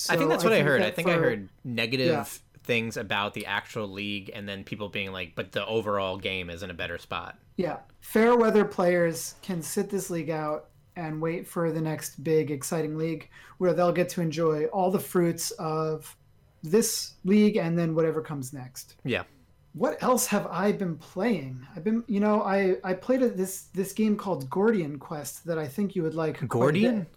I 0.08 0.16
think 0.16 0.30
that's 0.30 0.44
what 0.44 0.52
I, 0.52 0.62
heard. 0.62 0.82
I 0.82 0.90
think 0.90 1.08
I 1.08 1.14
heard 1.14 1.48
negative. 1.64 2.40
Things 2.70 2.96
about 2.96 3.34
the 3.34 3.46
actual 3.46 3.88
league, 3.88 4.30
and 4.32 4.48
then 4.48 4.62
people 4.62 4.88
being 4.88 5.10
like, 5.10 5.34
"But 5.34 5.50
the 5.50 5.66
overall 5.66 6.16
game 6.16 6.48
is 6.48 6.62
in 6.62 6.70
a 6.70 6.74
better 6.74 6.98
spot." 6.98 7.36
Yeah, 7.56 7.78
fair 7.98 8.36
weather 8.36 8.64
players 8.64 9.34
can 9.42 9.60
sit 9.60 9.90
this 9.90 10.08
league 10.08 10.30
out 10.30 10.68
and 10.94 11.20
wait 11.20 11.48
for 11.48 11.72
the 11.72 11.80
next 11.80 12.22
big 12.22 12.52
exciting 12.52 12.96
league 12.96 13.28
where 13.58 13.72
they'll 13.72 13.90
get 13.90 14.08
to 14.10 14.20
enjoy 14.20 14.66
all 14.66 14.88
the 14.92 15.00
fruits 15.00 15.50
of 15.52 16.16
this 16.62 17.14
league 17.24 17.56
and 17.56 17.76
then 17.76 17.92
whatever 17.92 18.22
comes 18.22 18.52
next. 18.52 18.94
Yeah. 19.02 19.24
What 19.72 20.00
else 20.00 20.26
have 20.26 20.46
I 20.46 20.70
been 20.70 20.96
playing? 20.96 21.66
I've 21.74 21.82
been, 21.82 22.04
you 22.06 22.20
know, 22.20 22.42
I 22.44 22.76
I 22.84 22.94
played 22.94 23.22
a, 23.22 23.30
this 23.30 23.62
this 23.74 23.92
game 23.92 24.16
called 24.16 24.48
Gordian 24.48 24.96
Quest 24.96 25.44
that 25.46 25.58
I 25.58 25.66
think 25.66 25.96
you 25.96 26.04
would 26.04 26.14
like. 26.14 26.46
Gordian? 26.46 27.08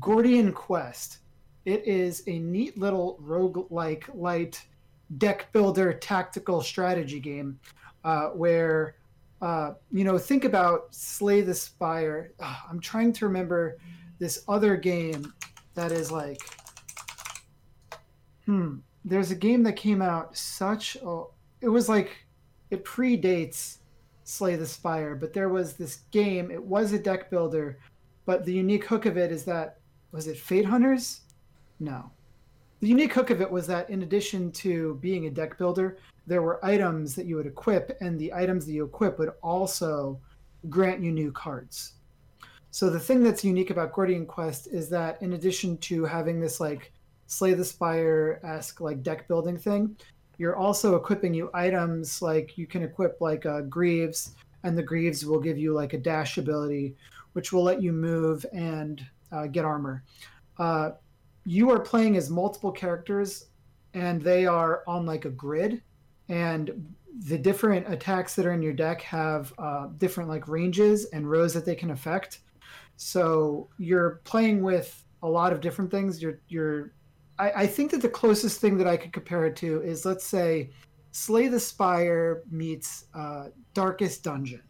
Gordian 0.00 0.52
Quest. 0.52 1.18
It 1.64 1.86
is 1.86 2.22
a 2.26 2.38
neat 2.38 2.78
little 2.78 3.16
rogue-like 3.20 4.08
light 4.14 4.64
deck 5.18 5.52
builder 5.52 5.92
tactical 5.92 6.62
strategy 6.62 7.20
game 7.20 7.58
uh, 8.04 8.28
where 8.28 8.96
uh, 9.40 9.72
you 9.92 10.04
know 10.04 10.18
think 10.18 10.44
about 10.44 10.94
Slay 10.94 11.40
the 11.40 11.54
Spire. 11.54 12.32
I'm 12.70 12.80
trying 12.80 13.12
to 13.14 13.26
remember 13.26 13.78
this 14.18 14.44
other 14.48 14.76
game 14.76 15.32
that 15.74 15.90
is 15.90 16.10
like 16.12 16.40
hmm 18.46 18.76
there's 19.04 19.30
a 19.30 19.34
game 19.34 19.62
that 19.62 19.74
came 19.74 20.00
out 20.00 20.36
such 20.36 20.96
it 21.60 21.68
was 21.68 21.88
like 21.88 22.24
it 22.70 22.84
predates 22.84 23.78
Slay 24.24 24.56
the 24.56 24.66
Spire, 24.66 25.14
but 25.14 25.34
there 25.34 25.50
was 25.50 25.74
this 25.74 25.96
game. 26.10 26.50
It 26.50 26.62
was 26.62 26.92
a 26.92 26.98
deck 26.98 27.30
builder, 27.30 27.78
but 28.24 28.44
the 28.44 28.52
unique 28.52 28.86
hook 28.86 29.04
of 29.04 29.18
it 29.18 29.30
is 29.30 29.44
that 29.44 29.78
was 30.12 30.26
it 30.26 30.38
Fate 30.38 30.64
Hunters? 30.64 31.20
No. 31.80 32.10
The 32.80 32.88
unique 32.88 33.14
hook 33.14 33.30
of 33.30 33.40
it 33.40 33.50
was 33.50 33.66
that 33.68 33.88
in 33.88 34.02
addition 34.02 34.52
to 34.52 34.98
being 35.00 35.26
a 35.26 35.30
deck 35.30 35.56
builder, 35.56 35.98
there 36.26 36.42
were 36.42 36.64
items 36.64 37.14
that 37.14 37.26
you 37.26 37.36
would 37.36 37.46
equip, 37.46 37.96
and 38.00 38.18
the 38.18 38.32
items 38.32 38.66
that 38.66 38.72
you 38.72 38.84
equip 38.84 39.18
would 39.18 39.32
also 39.42 40.20
grant 40.68 41.02
you 41.02 41.12
new 41.12 41.32
cards. 41.32 41.94
So 42.70 42.90
the 42.90 43.00
thing 43.00 43.22
that's 43.22 43.44
unique 43.44 43.70
about 43.70 43.92
Gordian 43.92 44.26
Quest 44.26 44.66
is 44.66 44.88
that 44.88 45.22
in 45.22 45.34
addition 45.34 45.78
to 45.78 46.04
having 46.04 46.40
this 46.40 46.60
like 46.60 46.92
Slay 47.26 47.54
the 47.54 47.64
Spire 47.64 48.40
esque 48.42 48.80
like 48.80 49.02
deck 49.02 49.28
building 49.28 49.56
thing, 49.56 49.96
you're 50.38 50.56
also 50.56 50.96
equipping 50.96 51.32
you 51.32 51.50
items 51.54 52.20
like 52.20 52.58
you 52.58 52.66
can 52.66 52.82
equip 52.82 53.20
like 53.20 53.46
uh, 53.46 53.60
Greaves, 53.62 54.34
and 54.64 54.76
the 54.76 54.82
Greaves 54.82 55.24
will 55.24 55.40
give 55.40 55.56
you 55.56 55.72
like 55.72 55.92
a 55.92 55.98
dash 55.98 56.36
ability, 56.38 56.96
which 57.34 57.52
will 57.52 57.62
let 57.62 57.80
you 57.80 57.92
move 57.92 58.44
and 58.52 59.06
uh, 59.30 59.46
get 59.46 59.64
armor. 59.64 60.02
Uh, 60.58 60.90
you 61.44 61.70
are 61.70 61.80
playing 61.80 62.16
as 62.16 62.30
multiple 62.30 62.72
characters, 62.72 63.46
and 63.92 64.20
they 64.20 64.46
are 64.46 64.82
on 64.86 65.06
like 65.06 65.24
a 65.24 65.30
grid, 65.30 65.82
and 66.28 66.94
the 67.26 67.38
different 67.38 67.90
attacks 67.92 68.34
that 68.34 68.44
are 68.44 68.52
in 68.52 68.62
your 68.62 68.72
deck 68.72 69.00
have 69.02 69.52
uh, 69.58 69.88
different 69.98 70.28
like 70.28 70.48
ranges 70.48 71.04
and 71.06 71.30
rows 71.30 71.54
that 71.54 71.64
they 71.64 71.74
can 71.74 71.90
affect. 71.90 72.40
So 72.96 73.68
you're 73.78 74.20
playing 74.24 74.62
with 74.62 75.04
a 75.22 75.28
lot 75.28 75.52
of 75.52 75.60
different 75.60 75.90
things. 75.90 76.22
You're 76.22 76.40
you're 76.48 76.92
I, 77.38 77.50
I 77.50 77.66
think 77.66 77.90
that 77.92 78.02
the 78.02 78.08
closest 78.08 78.60
thing 78.60 78.78
that 78.78 78.86
I 78.86 78.96
could 78.96 79.12
compare 79.12 79.46
it 79.46 79.56
to 79.56 79.80
is 79.82 80.04
let's 80.04 80.24
say 80.24 80.70
Slay 81.12 81.48
the 81.48 81.60
Spire 81.60 82.42
meets 82.50 83.06
uh, 83.14 83.48
Darkest 83.72 84.24
Dungeon. 84.24 84.62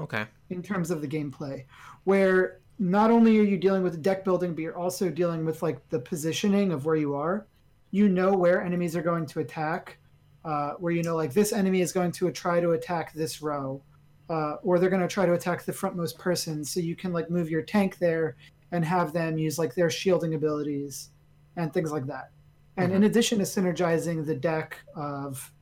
Okay. 0.00 0.26
In 0.50 0.62
terms 0.62 0.90
of 0.90 1.00
the 1.00 1.06
gameplay, 1.06 1.64
where 2.02 2.60
not 2.78 3.10
only 3.10 3.38
are 3.38 3.44
you 3.44 3.56
dealing 3.56 3.82
with 3.82 4.02
deck 4.02 4.24
building, 4.24 4.54
but 4.54 4.62
you're 4.62 4.78
also 4.78 5.08
dealing 5.08 5.44
with 5.44 5.62
like 5.62 5.88
the 5.90 5.98
positioning 5.98 6.72
of 6.72 6.84
where 6.84 6.96
you 6.96 7.14
are. 7.14 7.46
You 7.90 8.08
know 8.08 8.34
where 8.34 8.62
enemies 8.62 8.96
are 8.96 9.02
going 9.02 9.26
to 9.26 9.40
attack, 9.40 9.98
uh, 10.44 10.72
where 10.72 10.92
you 10.92 11.02
know 11.02 11.14
like 11.14 11.32
this 11.32 11.52
enemy 11.52 11.80
is 11.80 11.92
going 11.92 12.12
to 12.12 12.30
try 12.32 12.60
to 12.60 12.72
attack 12.72 13.12
this 13.12 13.40
row, 13.40 13.80
uh, 14.28 14.54
or 14.62 14.78
they're 14.78 14.90
going 14.90 15.02
to 15.02 15.08
try 15.08 15.26
to 15.26 15.34
attack 15.34 15.64
the 15.64 15.72
frontmost 15.72 16.18
person. 16.18 16.64
So 16.64 16.80
you 16.80 16.96
can 16.96 17.12
like 17.12 17.30
move 17.30 17.48
your 17.48 17.62
tank 17.62 17.98
there 17.98 18.36
and 18.72 18.84
have 18.84 19.12
them 19.12 19.38
use 19.38 19.58
like 19.58 19.74
their 19.74 19.90
shielding 19.90 20.34
abilities 20.34 21.10
and 21.56 21.72
things 21.72 21.92
like 21.92 22.06
that. 22.06 22.30
And 22.76 22.88
mm-hmm. 22.88 22.96
in 22.96 23.04
addition 23.04 23.38
to 23.38 23.44
synergizing 23.44 24.26
the 24.26 24.34
deck 24.34 24.80
of 24.96 25.52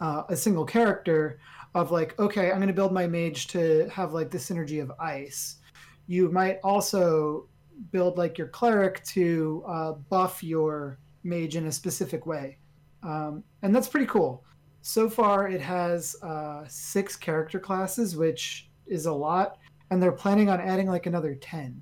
uh, 0.00 0.24
a 0.28 0.36
single 0.36 0.66
character, 0.66 1.38
of 1.74 1.90
like, 1.90 2.18
okay, 2.18 2.50
I'm 2.50 2.58
going 2.58 2.68
to 2.68 2.74
build 2.74 2.92
my 2.92 3.06
mage 3.06 3.48
to 3.48 3.88
have 3.88 4.12
like 4.12 4.30
the 4.30 4.38
synergy 4.38 4.82
of 4.82 4.92
ice. 5.00 5.56
You 6.06 6.30
might 6.30 6.58
also 6.62 7.48
build 7.90 8.18
like 8.18 8.38
your 8.38 8.48
cleric 8.48 9.02
to 9.04 9.64
uh, 9.66 9.92
buff 9.92 10.42
your 10.42 10.98
mage 11.22 11.56
in 11.56 11.66
a 11.66 11.72
specific 11.72 12.26
way. 12.26 12.58
Um, 13.02 13.42
and 13.62 13.74
that's 13.74 13.88
pretty 13.88 14.06
cool. 14.06 14.44
So 14.82 15.08
far, 15.08 15.48
it 15.48 15.60
has 15.60 16.14
uh, 16.22 16.64
six 16.68 17.16
character 17.16 17.58
classes, 17.58 18.16
which 18.16 18.68
is 18.86 19.06
a 19.06 19.12
lot, 19.12 19.58
and 19.90 20.02
they're 20.02 20.12
planning 20.12 20.50
on 20.50 20.60
adding 20.60 20.88
like 20.88 21.06
another 21.06 21.34
10. 21.34 21.80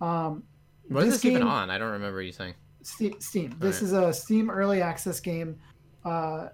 Um, 0.00 0.44
what 0.88 1.04
is 1.04 1.14
this 1.14 1.22
game, 1.22 1.32
even 1.32 1.42
on? 1.42 1.70
I 1.70 1.78
don't 1.78 1.90
remember 1.90 2.22
you 2.22 2.32
saying. 2.32 2.54
Steam. 2.82 3.56
This 3.58 3.76
right. 3.76 3.82
is 3.82 3.92
a 3.92 4.12
Steam 4.12 4.50
early 4.50 4.82
access 4.82 5.18
game. 5.18 5.58
Uh, 6.04 6.48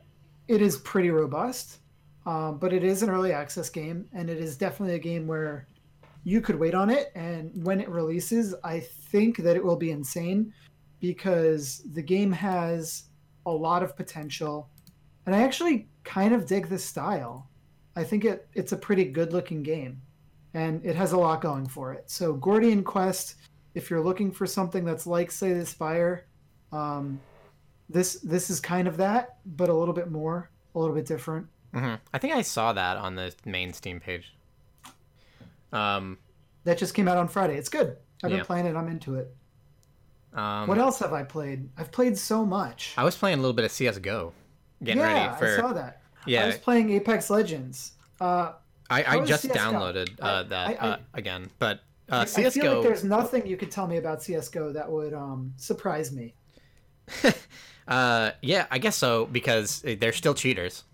it 0.48 0.62
is 0.62 0.78
pretty 0.78 1.10
robust, 1.10 1.78
um, 2.24 2.58
but 2.58 2.72
it 2.72 2.84
is 2.84 3.02
an 3.02 3.10
early 3.10 3.32
access 3.32 3.68
game, 3.68 4.06
and 4.12 4.30
it 4.30 4.38
is 4.38 4.56
definitely 4.56 4.94
a 4.94 4.98
game 4.98 5.26
where 5.26 5.66
you 6.24 6.40
could 6.40 6.58
wait 6.58 6.74
on 6.74 6.90
it. 6.90 7.12
And 7.14 7.64
when 7.64 7.80
it 7.80 7.88
releases, 7.88 8.54
I 8.64 8.80
think 8.80 9.38
that 9.38 9.56
it 9.56 9.64
will 9.64 9.76
be 9.76 9.90
insane 9.90 10.52
because 11.00 11.82
the 11.92 12.02
game 12.02 12.32
has 12.32 13.04
a 13.46 13.50
lot 13.50 13.82
of 13.82 13.96
potential, 13.96 14.68
and 15.26 15.34
I 15.34 15.42
actually 15.42 15.88
kind 16.04 16.34
of 16.34 16.46
dig 16.46 16.68
this 16.68 16.84
style. 16.84 17.48
I 17.96 18.04
think 18.04 18.24
it 18.24 18.48
it's 18.54 18.72
a 18.72 18.76
pretty 18.76 19.04
good 19.04 19.32
looking 19.32 19.62
game, 19.62 20.00
and 20.54 20.84
it 20.84 20.94
has 20.96 21.12
a 21.12 21.18
lot 21.18 21.40
going 21.40 21.66
for 21.66 21.92
it. 21.92 22.10
So 22.10 22.34
Gordian 22.34 22.84
Quest 22.84 23.36
if 23.74 23.90
you're 23.90 24.00
looking 24.00 24.32
for 24.32 24.46
something 24.46 24.84
that's 24.84 25.06
like 25.06 25.30
Slay 25.30 25.52
the 25.52 25.66
Spire, 25.66 26.26
um, 26.72 27.20
this 27.88 28.14
this 28.20 28.50
is 28.50 28.60
kind 28.60 28.88
of 28.88 28.96
that, 28.96 29.38
but 29.44 29.68
a 29.68 29.74
little 29.74 29.94
bit 29.94 30.10
more, 30.10 30.50
a 30.74 30.78
little 30.78 30.94
bit 30.94 31.06
different. 31.06 31.46
Mm-hmm. 31.74 31.94
I 32.12 32.18
think 32.18 32.34
I 32.34 32.42
saw 32.42 32.72
that 32.72 32.96
on 32.96 33.14
the 33.14 33.32
main 33.44 33.72
Steam 33.72 34.00
page. 34.00 34.34
Um, 35.72 36.18
that 36.64 36.78
just 36.78 36.94
came 36.94 37.08
out 37.08 37.16
on 37.16 37.28
Friday. 37.28 37.56
It's 37.56 37.68
good. 37.68 37.96
I've 38.22 38.30
yeah. 38.30 38.38
been 38.38 38.46
playing 38.46 38.66
it. 38.66 38.76
I'm 38.76 38.88
into 38.88 39.16
it. 39.16 39.34
Um, 40.32 40.68
what 40.68 40.78
else 40.78 40.98
have 41.00 41.12
I 41.12 41.22
played? 41.22 41.68
I've 41.76 41.90
played 41.90 42.16
so 42.16 42.44
much. 42.44 42.94
I 42.96 43.04
was 43.04 43.16
playing 43.16 43.38
a 43.38 43.40
little 43.40 43.54
bit 43.54 43.64
of 43.64 43.72
CS:GO, 43.72 44.32
getting 44.82 45.00
yeah, 45.00 45.26
ready 45.26 45.38
for. 45.38 45.46
Yeah, 45.46 45.52
I 45.52 45.56
saw 45.56 45.72
that. 45.72 46.02
Yeah, 46.26 46.44
I 46.44 46.46
was 46.46 46.58
playing 46.58 46.90
Apex 46.90 47.30
Legends. 47.30 47.92
Uh, 48.20 48.52
I, 48.88 49.04
I 49.04 49.24
just 49.24 49.46
downloaded 49.48 50.10
uh, 50.20 50.44
that 50.44 50.68
I, 50.68 50.72
I, 50.72 50.88
uh, 50.90 50.98
again, 51.14 51.50
but 51.58 51.80
uh, 52.08 52.24
CS:GO. 52.24 52.46
I 52.46 52.50
feel 52.50 52.74
like 52.74 52.82
there's 52.82 53.04
nothing 53.04 53.46
you 53.46 53.56
could 53.56 53.70
tell 53.70 53.86
me 53.86 53.96
about 53.96 54.22
CS:GO 54.22 54.72
that 54.72 54.90
would 54.90 55.14
um, 55.14 55.52
surprise 55.56 56.12
me. 56.12 56.34
uh, 57.88 58.30
yeah, 58.42 58.66
I 58.70 58.78
guess 58.78 58.96
so 58.96 59.26
because 59.26 59.82
they're 59.82 60.12
still 60.12 60.34
cheaters. 60.34 60.84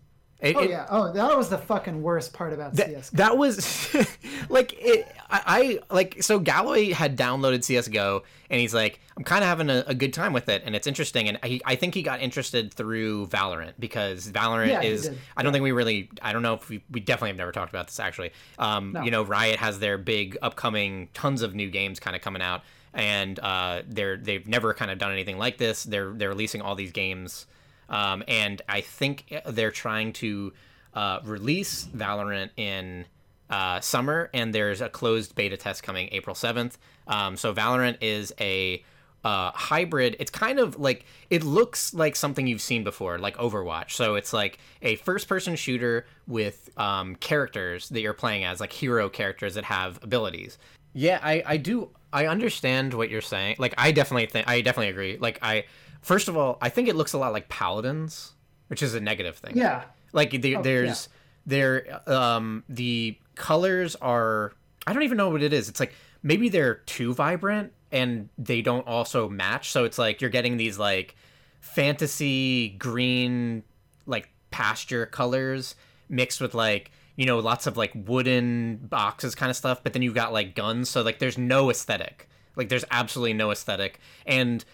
It, 0.41 0.55
oh 0.55 0.61
it, 0.61 0.71
yeah. 0.71 0.87
Oh, 0.91 1.13
that 1.13 1.37
was 1.37 1.49
the 1.49 1.59
fucking 1.59 2.03
worst 2.03 2.33
part 2.33 2.53
about 2.53 2.75
that, 2.75 2.89
CS:GO. 2.89 3.17
That 3.17 3.37
was 3.37 3.95
like 4.49 4.75
it. 4.79 5.09
I, 5.29 5.81
I, 5.91 5.95
like 5.95 6.23
so 6.23 6.39
Galloway 6.39 6.91
had 6.91 7.17
downloaded 7.17 7.65
CS:GO 7.65 8.23
and 8.51 8.61
he's 8.61 8.75
like, 8.75 9.01
I'm 9.17 9.25
kind 9.25 9.43
of 9.43 9.49
having 9.49 9.71
a, 9.71 9.85
a, 9.87 9.95
good 9.95 10.13
time 10.13 10.33
with 10.33 10.49
it 10.49 10.63
and 10.65 10.77
it's 10.77 10.87
interesting. 10.87 11.29
And 11.29 11.39
I, 11.43 11.61
I 11.65 11.75
think 11.75 11.95
he 11.95 12.03
got 12.03 12.21
interested 12.21 12.73
through 12.73 13.27
Valorant 13.29 13.75
because 13.79 14.31
Valorant 14.31 14.69
yeah, 14.69 14.83
is. 14.83 15.11
I 15.37 15.43
don't 15.43 15.53
think 15.53 15.63
we 15.63 15.73
really. 15.73 16.11
I 16.23 16.33
don't 16.33 16.43
know 16.43 16.55
if 16.55 16.69
we 16.69 16.83
we 16.91 17.01
definitely 17.01 17.31
have 17.31 17.37
never 17.37 17.53
talked 17.53 17.73
about 17.73 17.87
this 17.89 17.99
actually. 18.01 18.33
Um, 18.59 18.93
no. 18.93 19.03
you 19.03 19.11
know, 19.11 19.23
Riot 19.23 19.59
has 19.59 19.79
their 19.79 19.99
big 19.99 20.39
upcoming 20.43 21.09
tons 21.15 21.43
of 21.43 21.55
new 21.55 21.71
games 21.71 22.01
kind 22.01 22.15
of 22.15 22.23
coming 22.23 22.43
out 22.43 22.63
and 22.95 23.39
uh, 23.41 23.83
they're 23.87 24.17
they've 24.17 24.47
never 24.47 24.75
kind 24.75 24.91
of 24.91 24.99
done 24.99 25.13
anything 25.13 25.39
like 25.39 25.59
this. 25.59 25.85
They're 25.85 26.13
they're 26.13 26.31
releasing 26.31 26.63
all 26.63 26.75
these 26.75 26.93
games 26.93 27.47
um, 27.89 28.25
and 28.27 28.63
I 28.69 28.81
think 28.81 29.33
they're 29.47 29.71
trying 29.71 30.13
to 30.15 30.53
uh, 30.95 31.21
release 31.25 31.87
Valorant 31.95 32.51
in 32.57 33.07
uh, 33.51 33.81
summer, 33.81 34.31
and 34.35 34.55
there's 34.55 34.81
a 34.81 34.89
closed 34.89 35.35
beta 35.35 35.57
test 35.57 35.83
coming 35.83 36.09
April 36.13 36.35
7th. 36.35 36.77
Um, 37.07 37.37
so 37.37 37.55
Valorant 37.55 37.99
is 38.01 38.33
a 38.41 38.85
uh, 39.25 39.51
hybrid. 39.53 40.17
It's 40.19 40.31
kind 40.31 40.59
of 40.59 40.79
like 40.79 41.05
it 41.31 41.43
looks 41.43 41.95
like 41.95 42.17
something 42.17 42.47
you've 42.47 42.61
seen 42.61 42.85
before, 42.85 43.19
like 43.19 43.37
Overwatch. 43.37 43.93
So 43.93 44.15
it's 44.15 44.33
like 44.33 44.59
a 44.83 44.97
first-person 44.97 45.57
shooter 45.57 46.07
with 46.27 46.71
um, 46.77 47.17
characters 47.17 47.89
that 47.91 48.01
you're 48.01 48.13
playing 48.15 48.45
as, 48.45 48.61
like 48.61 48.73
hero 48.73 49.09
characters 49.09 49.55
that 49.55 49.65
have 49.65 50.03
abilities. 50.03 50.59
Yeah, 50.93 51.21
I, 51.23 51.43
I 51.45 51.57
do. 51.57 51.91
I 52.13 52.27
understand 52.27 52.95
what 52.95 53.11
you're 53.11 53.21
saying. 53.21 53.57
Like, 53.59 53.75
I 53.77 53.93
definitely 53.93 54.27
think 54.27 54.49
I 54.49 54.61
definitely 54.61 54.91
agree. 54.91 55.19
Like, 55.19 55.39
I 55.43 55.65
First 56.07 56.29
of 56.29 56.37
all, 56.37 56.57
I 56.63 56.69
think 56.69 56.87
it 56.87 56.95
looks 56.95 57.15
a 57.15 57.19
lot 57.19 57.33
like 57.33 57.49
paladins, 57.49 58.33
which 58.69 58.81
is 58.81 58.95
a 58.95 59.01
negative 59.01 59.39
thing. 59.39 59.57
Yeah. 59.57 59.83
Like 60.13 60.31
the, 60.31 60.55
oh, 60.55 60.63
there's 60.63 61.09
yeah. 61.09 61.17
there 61.47 62.01
um 62.09 62.63
the 62.69 63.19
colors 63.37 63.95
are 63.97 64.53
I 64.87 64.93
don't 64.93 65.03
even 65.03 65.17
know 65.17 65.31
what 65.31 65.43
it 65.43 65.53
is. 65.53 65.69
It's 65.69 65.81
like 65.81 65.95
maybe 66.23 66.49
they're 66.49 66.77
too 66.87 67.15
vibrant 67.15 67.73
and 67.93 68.29
they 68.37 68.63
don't 68.63 68.87
also 68.87 69.29
match. 69.29 69.71
So 69.71 69.85
it's 69.85 69.99
like 69.99 70.21
you're 70.21 70.31
getting 70.31 70.57
these 70.57 70.79
like 70.79 71.15
fantasy 71.61 72.71
green 72.71 73.63
like 74.07 74.29
pasture 74.51 75.07
colors 75.07 75.75
mixed 76.09 76.41
with 76.41 76.55
like 76.55 76.91
you 77.17 77.27
know 77.27 77.39
lots 77.39 77.67
of 77.67 77.77
like 77.77 77.93
wooden 77.95 78.77
boxes 78.77 79.35
kind 79.35 79.51
of 79.51 79.57
stuff 79.57 79.83
but 79.83 79.93
then 79.93 80.01
you've 80.01 80.15
got 80.15 80.33
like 80.33 80.55
guns 80.55 80.89
so 80.89 81.03
like 81.03 81.19
there's 81.19 81.37
no 81.37 81.69
aesthetic 81.69 82.29
like 82.55 82.69
there's 82.69 82.85
absolutely 82.93 83.33
no 83.33 83.51
aesthetic 83.51 83.99
and 84.25 84.65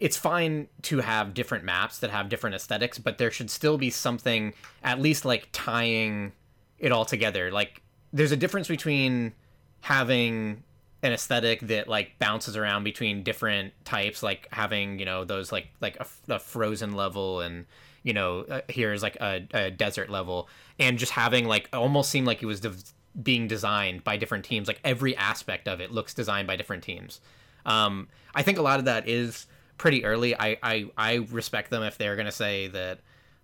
it's 0.00 0.16
fine 0.16 0.68
to 0.82 0.98
have 1.00 1.34
different 1.34 1.64
maps 1.64 1.98
that 2.00 2.10
have 2.10 2.28
different 2.28 2.54
aesthetics, 2.54 2.98
but 2.98 3.18
there 3.18 3.30
should 3.30 3.50
still 3.50 3.78
be 3.78 3.90
something 3.90 4.52
at 4.82 5.00
least 5.00 5.24
like 5.24 5.48
tying 5.52 6.32
it 6.78 6.92
all 6.92 7.04
together. 7.04 7.50
Like 7.50 7.82
there's 8.12 8.32
a 8.32 8.36
difference 8.36 8.68
between 8.68 9.32
having 9.80 10.62
an 11.02 11.12
aesthetic 11.12 11.60
that 11.60 11.88
like 11.88 12.18
bounces 12.18 12.56
around 12.56 12.84
between 12.84 13.22
different 13.22 13.72
types, 13.84 14.22
like 14.22 14.48
having 14.50 14.98
you 14.98 15.04
know 15.04 15.24
those 15.24 15.52
like 15.52 15.68
like 15.80 15.96
a, 16.00 16.34
a 16.34 16.38
frozen 16.38 16.92
level 16.92 17.40
and 17.40 17.66
you 18.02 18.12
know 18.12 18.40
uh, 18.40 18.60
here's 18.68 19.02
like 19.02 19.16
a, 19.16 19.46
a, 19.52 19.70
desert 19.70 20.10
level, 20.10 20.48
and 20.78 20.98
just 20.98 21.12
having 21.12 21.46
like 21.46 21.68
almost 21.72 22.10
seem 22.10 22.24
like 22.24 22.42
it 22.42 22.46
was 22.46 22.60
de- 22.60 22.74
being 23.22 23.46
designed 23.46 24.02
by 24.02 24.16
different 24.16 24.44
teams. 24.44 24.66
Like 24.66 24.80
every 24.84 25.16
aspect 25.16 25.68
of 25.68 25.80
it 25.80 25.92
looks 25.92 26.14
designed 26.14 26.48
by 26.48 26.56
different 26.56 26.82
teams. 26.82 27.20
Um, 27.64 28.08
I 28.34 28.42
think 28.42 28.58
a 28.58 28.62
lot 28.62 28.78
of 28.78 28.86
that 28.86 29.08
is 29.08 29.46
pretty 29.76 30.04
early. 30.04 30.34
I 30.34 30.58
I, 30.62 30.90
I 30.96 31.14
respect 31.30 31.70
them 31.70 31.84
if 31.84 31.96
they're 31.96 32.16
gonna 32.16 32.32
say 32.32 32.66
that, 32.68 32.98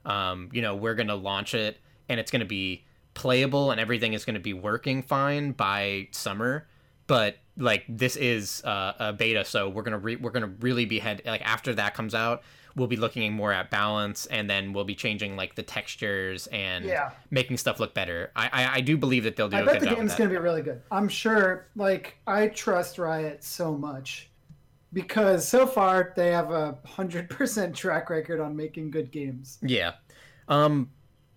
um, 0.04 0.48
you 0.52 0.60
know, 0.60 0.74
we're 0.74 0.94
gonna 0.94 1.14
launch 1.14 1.54
it 1.54 1.78
and 2.08 2.18
it's 2.18 2.32
gonna 2.32 2.44
be 2.44 2.84
playable 3.14 3.70
and 3.70 3.80
everything 3.80 4.12
is 4.12 4.24
gonna 4.24 4.40
be 4.40 4.52
working 4.52 5.02
fine 5.02 5.52
by 5.52 6.08
summer. 6.10 6.66
But 7.06 7.36
like 7.56 7.84
this 7.88 8.16
is 8.16 8.62
uh, 8.64 8.92
a 8.98 9.12
beta, 9.12 9.44
so 9.44 9.68
we're 9.68 9.82
gonna 9.82 9.98
re- 9.98 10.16
we're 10.16 10.30
gonna 10.30 10.52
really 10.60 10.84
be 10.84 10.98
head 10.98 11.22
like 11.24 11.42
after 11.42 11.74
that 11.74 11.94
comes 11.94 12.14
out, 12.14 12.42
we'll 12.76 12.88
be 12.88 12.96
looking 12.96 13.32
more 13.32 13.52
at 13.52 13.70
balance 13.70 14.26
and 14.26 14.48
then 14.48 14.72
we'll 14.72 14.84
be 14.84 14.94
changing 14.94 15.36
like 15.36 15.54
the 15.54 15.62
textures 15.62 16.46
and 16.48 16.84
yeah. 16.84 17.10
making 17.30 17.56
stuff 17.56 17.78
look 17.78 17.94
better. 17.94 18.32
I, 18.34 18.50
I, 18.52 18.74
I 18.76 18.80
do 18.80 18.96
believe 18.96 19.24
that 19.24 19.36
they'll 19.36 19.48
do. 19.48 19.56
I 19.56 19.64
bet 19.64 19.80
the 19.80 19.94
game's 19.94 20.14
gonna 20.14 20.30
be 20.30 20.36
really 20.36 20.62
good. 20.62 20.82
I'm 20.90 21.08
sure. 21.08 21.66
Like 21.76 22.16
I 22.26 22.48
trust 22.48 22.98
Riot 22.98 23.44
so 23.44 23.76
much 23.76 24.30
because 24.92 25.46
so 25.46 25.66
far 25.66 26.12
they 26.16 26.30
have 26.30 26.50
a 26.50 26.78
hundred 26.84 27.30
percent 27.30 27.76
track 27.76 28.10
record 28.10 28.40
on 28.40 28.56
making 28.56 28.90
good 28.90 29.10
games. 29.10 29.58
Yeah, 29.62 29.92
um, 30.48 30.90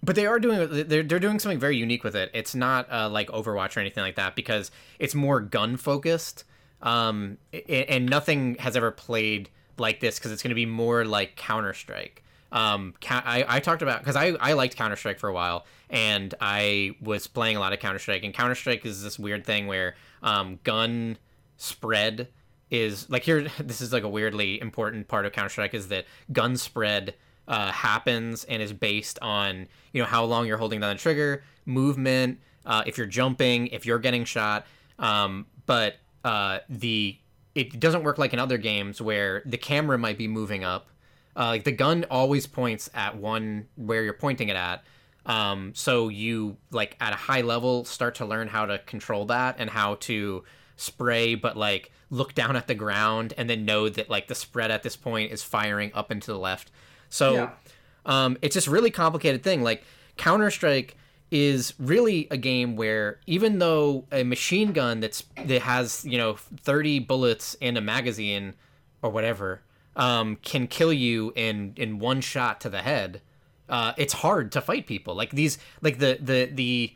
but 0.07 0.15
they 0.15 0.25
are 0.25 0.39
doing 0.39 0.87
they're 0.87 1.03
they're 1.03 1.19
doing 1.19 1.37
something 1.37 1.59
very 1.59 1.75
unique 1.75 2.01
with 2.01 2.15
it. 2.15 2.31
It's 2.33 2.55
not 2.55 2.89
uh, 2.89 3.09
like 3.09 3.27
Overwatch 3.27 3.75
or 3.75 3.81
anything 3.81 4.01
like 4.01 4.15
that 4.15 4.37
because 4.37 4.71
it's 4.99 5.13
more 5.13 5.41
gun 5.41 5.75
focused. 5.75 6.45
Um, 6.81 7.37
and 7.67 8.05
nothing 8.09 8.55
has 8.55 8.77
ever 8.77 8.89
played 8.89 9.49
like 9.77 9.99
this 9.99 10.17
because 10.17 10.31
it's 10.31 10.41
going 10.41 10.49
to 10.51 10.55
be 10.55 10.65
more 10.65 11.03
like 11.03 11.35
Counter 11.35 11.73
Strike. 11.73 12.23
Um, 12.53 12.93
I, 13.09 13.43
I 13.47 13.59
talked 13.59 13.81
about 13.81 13.99
because 13.99 14.15
I, 14.15 14.27
I 14.39 14.53
liked 14.53 14.77
Counter 14.77 14.95
Strike 14.95 15.19
for 15.19 15.27
a 15.27 15.33
while 15.33 15.65
and 15.89 16.33
I 16.39 16.95
was 17.01 17.27
playing 17.27 17.57
a 17.57 17.59
lot 17.59 17.73
of 17.73 17.79
Counter 17.79 17.99
Strike 17.99 18.23
and 18.23 18.33
Counter 18.33 18.55
Strike 18.55 18.85
is 18.85 19.03
this 19.03 19.19
weird 19.19 19.45
thing 19.45 19.67
where 19.67 19.95
um, 20.23 20.59
gun 20.63 21.17
spread 21.57 22.29
is 22.71 23.09
like 23.09 23.23
here 23.23 23.49
this 23.59 23.81
is 23.81 23.91
like 23.91 24.03
a 24.03 24.09
weirdly 24.09 24.61
important 24.61 25.09
part 25.09 25.25
of 25.25 25.33
Counter 25.33 25.49
Strike 25.49 25.73
is 25.73 25.89
that 25.89 26.05
gun 26.31 26.55
spread 26.55 27.15
uh, 27.47 27.71
happens 27.71 28.43
and 28.45 28.61
is 28.61 28.73
based 28.73 29.19
on 29.21 29.67
you 29.93 30.01
know 30.01 30.07
how 30.07 30.23
long 30.23 30.45
you're 30.47 30.57
holding 30.57 30.79
down 30.79 30.95
the 30.95 31.01
trigger, 31.01 31.43
movement, 31.65 32.39
uh, 32.65 32.83
if 32.85 32.97
you're 32.97 33.07
jumping, 33.07 33.67
if 33.67 33.85
you're 33.85 33.99
getting 33.99 34.25
shot. 34.25 34.65
Um, 34.99 35.45
but 35.65 35.95
uh, 36.23 36.59
the 36.69 37.17
it 37.55 37.79
doesn't 37.79 38.03
work 38.03 38.17
like 38.17 38.33
in 38.33 38.39
other 38.39 38.57
games 38.57 39.01
where 39.01 39.41
the 39.45 39.57
camera 39.57 39.97
might 39.97 40.17
be 40.17 40.27
moving 40.27 40.63
up. 40.63 40.89
Uh, 41.35 41.47
like 41.47 41.63
the 41.63 41.71
gun 41.71 42.05
always 42.09 42.47
points 42.47 42.89
at 42.93 43.17
one 43.17 43.67
where 43.75 44.03
you're 44.03 44.13
pointing 44.13 44.49
it 44.49 44.55
at. 44.55 44.83
Um, 45.25 45.73
so 45.75 46.09
you 46.09 46.57
like 46.71 46.95
at 46.99 47.13
a 47.13 47.17
high 47.17 47.41
level 47.41 47.83
start 47.85 48.15
to 48.15 48.25
learn 48.25 48.47
how 48.47 48.65
to 48.65 48.79
control 48.79 49.25
that 49.25 49.55
and 49.59 49.69
how 49.69 49.95
to 49.95 50.43
spray, 50.77 51.35
but 51.35 51.57
like 51.57 51.91
look 52.09 52.33
down 52.33 52.55
at 52.55 52.67
the 52.67 52.75
ground 52.75 53.33
and 53.37 53.49
then 53.49 53.65
know 53.65 53.89
that 53.89 54.09
like 54.09 54.27
the 54.27 54.35
spread 54.35 54.71
at 54.71 54.83
this 54.83 54.95
point 54.95 55.31
is 55.31 55.43
firing 55.43 55.91
up 55.93 56.11
and 56.11 56.21
to 56.21 56.31
the 56.31 56.39
left. 56.39 56.71
So 57.09 57.33
yeah. 57.33 57.49
um, 58.05 58.37
it's 58.41 58.53
just 58.53 58.67
really 58.67 58.91
complicated 58.91 59.43
thing. 59.43 59.63
Like 59.63 59.83
Counter 60.17 60.51
Strike 60.51 60.97
is 61.31 61.73
really 61.77 62.27
a 62.31 62.37
game 62.37 62.75
where 62.75 63.19
even 63.27 63.59
though 63.59 64.05
a 64.11 64.23
machine 64.23 64.71
gun 64.71 64.99
that's 64.99 65.23
that 65.45 65.61
has 65.61 66.05
you 66.05 66.17
know 66.17 66.35
30 66.35 66.99
bullets 66.99 67.55
in 67.55 67.75
a 67.75 67.81
magazine 67.81 68.53
or 69.01 69.09
whatever 69.09 69.61
um, 69.95 70.37
can 70.37 70.67
kill 70.67 70.93
you 70.93 71.33
in 71.35 71.73
in 71.75 71.99
one 71.99 72.21
shot 72.21 72.61
to 72.61 72.69
the 72.69 72.81
head 72.81 73.21
uh, 73.67 73.91
it's 73.97 74.13
hard 74.13 74.51
to 74.53 74.61
fight 74.61 74.87
people 74.87 75.15
like 75.15 75.31
these 75.31 75.57
like 75.81 75.99
the 75.99 76.17
the 76.21 76.49
the 76.53 76.93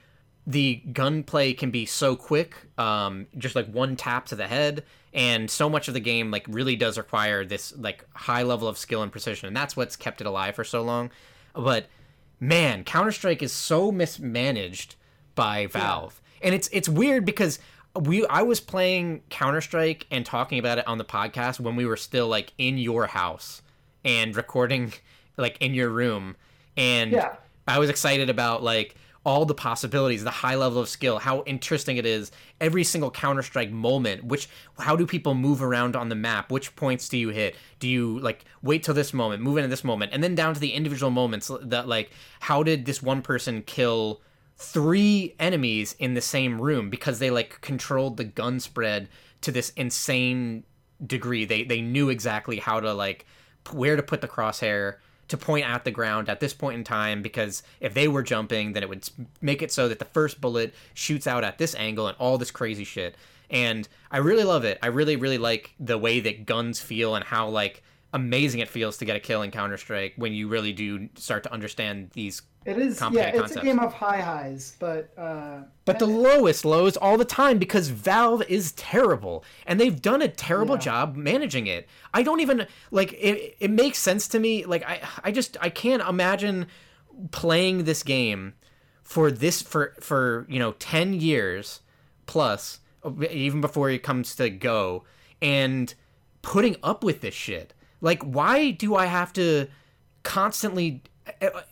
the 0.47 0.81
gunplay 0.93 1.53
can 1.53 1.69
be 1.69 1.85
so 1.85 2.15
quick 2.15 2.55
um, 2.77 3.27
just 3.37 3.55
like 3.55 3.67
one 3.67 3.97
tap 3.97 4.25
to 4.25 4.35
the 4.35 4.47
head 4.47 4.83
and 5.13 5.49
so 5.49 5.69
much 5.69 5.87
of 5.87 5.93
the 5.93 5.99
game 5.99 6.31
like 6.31 6.45
really 6.47 6.75
does 6.75 6.97
require 6.97 7.43
this 7.45 7.73
like 7.77 8.05
high 8.13 8.43
level 8.43 8.67
of 8.67 8.77
skill 8.77 9.03
and 9.03 9.11
precision 9.11 9.47
and 9.47 9.55
that's 9.55 9.75
what's 9.75 9.95
kept 9.95 10.21
it 10.21 10.27
alive 10.27 10.55
for 10.55 10.63
so 10.63 10.81
long 10.81 11.09
but 11.53 11.87
man 12.39 12.83
counter-strike 12.83 13.41
is 13.43 13.51
so 13.51 13.91
mismanaged 13.91 14.95
by 15.35 15.65
valve 15.67 16.21
yeah. 16.39 16.47
and 16.47 16.55
it's 16.55 16.69
it's 16.71 16.89
weird 16.89 17.25
because 17.25 17.59
we 17.99 18.25
I 18.27 18.41
was 18.41 18.59
playing 18.59 19.21
Counter-Strike 19.29 20.07
and 20.11 20.25
talking 20.25 20.59
about 20.59 20.77
it 20.77 20.87
on 20.87 20.97
the 20.97 21.05
podcast 21.05 21.59
when 21.59 21.75
we 21.75 21.85
were 21.85 21.97
still 21.97 22.27
like 22.27 22.53
in 22.57 22.77
your 22.77 23.07
house 23.07 23.61
and 24.05 24.35
recording 24.35 24.93
like 25.37 25.57
in 25.59 25.73
your 25.73 25.89
room 25.89 26.35
and 26.77 27.11
yeah. 27.11 27.35
I 27.67 27.79
was 27.79 27.89
excited 27.89 28.29
about 28.29 28.63
like 28.63 28.95
all 29.23 29.45
the 29.45 29.53
possibilities, 29.53 30.23
the 30.23 30.31
high 30.31 30.55
level 30.55 30.81
of 30.81 30.89
skill, 30.89 31.19
how 31.19 31.43
interesting 31.43 31.97
it 31.97 32.05
is, 32.05 32.31
every 32.59 32.83
single 32.83 33.11
Counter 33.11 33.43
Strike 33.43 33.71
moment. 33.71 34.23
Which, 34.23 34.49
how 34.79 34.95
do 34.95 35.05
people 35.05 35.35
move 35.35 35.61
around 35.61 35.95
on 35.95 36.09
the 36.09 36.15
map? 36.15 36.51
Which 36.51 36.75
points 36.75 37.07
do 37.07 37.17
you 37.17 37.29
hit? 37.29 37.55
Do 37.79 37.87
you 37.87 38.19
like 38.19 38.45
wait 38.61 38.83
till 38.83 38.93
this 38.93 39.13
moment, 39.13 39.43
move 39.43 39.57
into 39.57 39.69
this 39.69 39.83
moment, 39.83 40.11
and 40.13 40.23
then 40.23 40.35
down 40.35 40.53
to 40.53 40.59
the 40.59 40.73
individual 40.73 41.11
moments 41.11 41.51
that 41.61 41.87
like, 41.87 42.09
how 42.39 42.63
did 42.63 42.85
this 42.85 43.03
one 43.03 43.21
person 43.21 43.61
kill 43.61 44.21
three 44.57 45.35
enemies 45.39 45.95
in 45.97 46.13
the 46.13 46.21
same 46.21 46.61
room 46.61 46.89
because 46.89 47.17
they 47.17 47.31
like 47.31 47.59
controlled 47.61 48.17
the 48.17 48.23
gun 48.23 48.59
spread 48.59 49.09
to 49.41 49.51
this 49.51 49.71
insane 49.71 50.63
degree. 51.05 51.45
They 51.45 51.63
they 51.63 51.81
knew 51.81 52.09
exactly 52.09 52.57
how 52.57 52.79
to 52.79 52.93
like 52.93 53.25
where 53.71 53.95
to 53.95 54.03
put 54.03 54.21
the 54.21 54.27
crosshair 54.27 54.95
to 55.31 55.37
point 55.37 55.67
at 55.67 55.85
the 55.85 55.91
ground 55.91 56.29
at 56.29 56.39
this 56.41 56.53
point 56.53 56.77
in 56.77 56.83
time 56.83 57.21
because 57.21 57.63
if 57.79 57.93
they 57.93 58.07
were 58.07 58.21
jumping, 58.21 58.73
then 58.73 58.83
it 58.83 58.89
would 58.89 59.09
make 59.41 59.61
it 59.61 59.71
so 59.71 59.87
that 59.87 59.97
the 59.97 60.05
first 60.05 60.41
bullet 60.41 60.73
shoots 60.93 61.25
out 61.25 61.43
at 61.43 61.57
this 61.57 61.73
angle 61.75 62.07
and 62.07 62.17
all 62.19 62.37
this 62.37 62.51
crazy 62.51 62.83
shit. 62.83 63.15
And 63.49 63.87
I 64.11 64.17
really 64.17 64.43
love 64.43 64.65
it. 64.65 64.77
I 64.83 64.87
really, 64.87 65.15
really 65.15 65.37
like 65.37 65.73
the 65.79 65.97
way 65.97 66.19
that 66.19 66.45
guns 66.45 66.79
feel 66.79 67.15
and 67.15 67.23
how 67.23 67.47
like 67.47 67.81
amazing 68.13 68.59
it 68.59 68.67
feels 68.67 68.97
to 68.97 69.05
get 69.05 69.15
a 69.15 69.21
kill 69.21 69.41
in 69.41 69.51
Counter 69.51 69.77
Strike 69.77 70.13
when 70.17 70.33
you 70.33 70.49
really 70.49 70.73
do 70.73 71.07
start 71.15 71.43
to 71.43 71.53
understand 71.53 72.09
these 72.11 72.41
it 72.63 72.77
is 72.77 73.01
yeah, 73.11 73.27
it's 73.27 73.39
concepts. 73.39 73.55
a 73.55 73.65
game 73.65 73.79
of 73.79 73.93
high 73.93 74.21
highs, 74.21 74.75
but 74.79 75.09
uh, 75.17 75.61
but 75.85 75.97
the 75.97 76.05
lowest 76.05 76.63
lows 76.63 76.95
all 76.95 77.17
the 77.17 77.25
time 77.25 77.57
because 77.57 77.89
Valve 77.89 78.43
is 78.43 78.71
terrible 78.73 79.43
and 79.65 79.79
they've 79.79 79.99
done 79.99 80.21
a 80.21 80.27
terrible 80.27 80.75
yeah. 80.75 80.81
job 80.81 81.15
managing 81.15 81.65
it. 81.65 81.89
I 82.13 82.21
don't 82.21 82.39
even 82.39 82.67
like 82.91 83.13
it. 83.13 83.55
It 83.59 83.71
makes 83.71 83.97
sense 83.97 84.27
to 84.29 84.39
me. 84.39 84.65
Like 84.65 84.87
I, 84.87 85.01
I 85.23 85.31
just 85.31 85.57
I 85.59 85.69
can't 85.69 86.03
imagine 86.07 86.67
playing 87.31 87.85
this 87.85 88.03
game 88.03 88.53
for 89.03 89.31
this 89.31 89.63
for 89.63 89.95
for 89.99 90.45
you 90.47 90.59
know 90.59 90.73
ten 90.73 91.13
years 91.13 91.79
plus, 92.27 92.79
even 93.31 93.59
before 93.59 93.89
it 93.89 94.03
comes 94.03 94.35
to 94.35 94.51
go 94.51 95.03
and 95.41 95.95
putting 96.43 96.75
up 96.83 97.03
with 97.03 97.21
this 97.21 97.33
shit. 97.33 97.73
Like, 98.01 98.21
why 98.21 98.71
do 98.71 98.95
I 98.95 99.07
have 99.07 99.33
to 99.33 99.67
constantly 100.23 101.01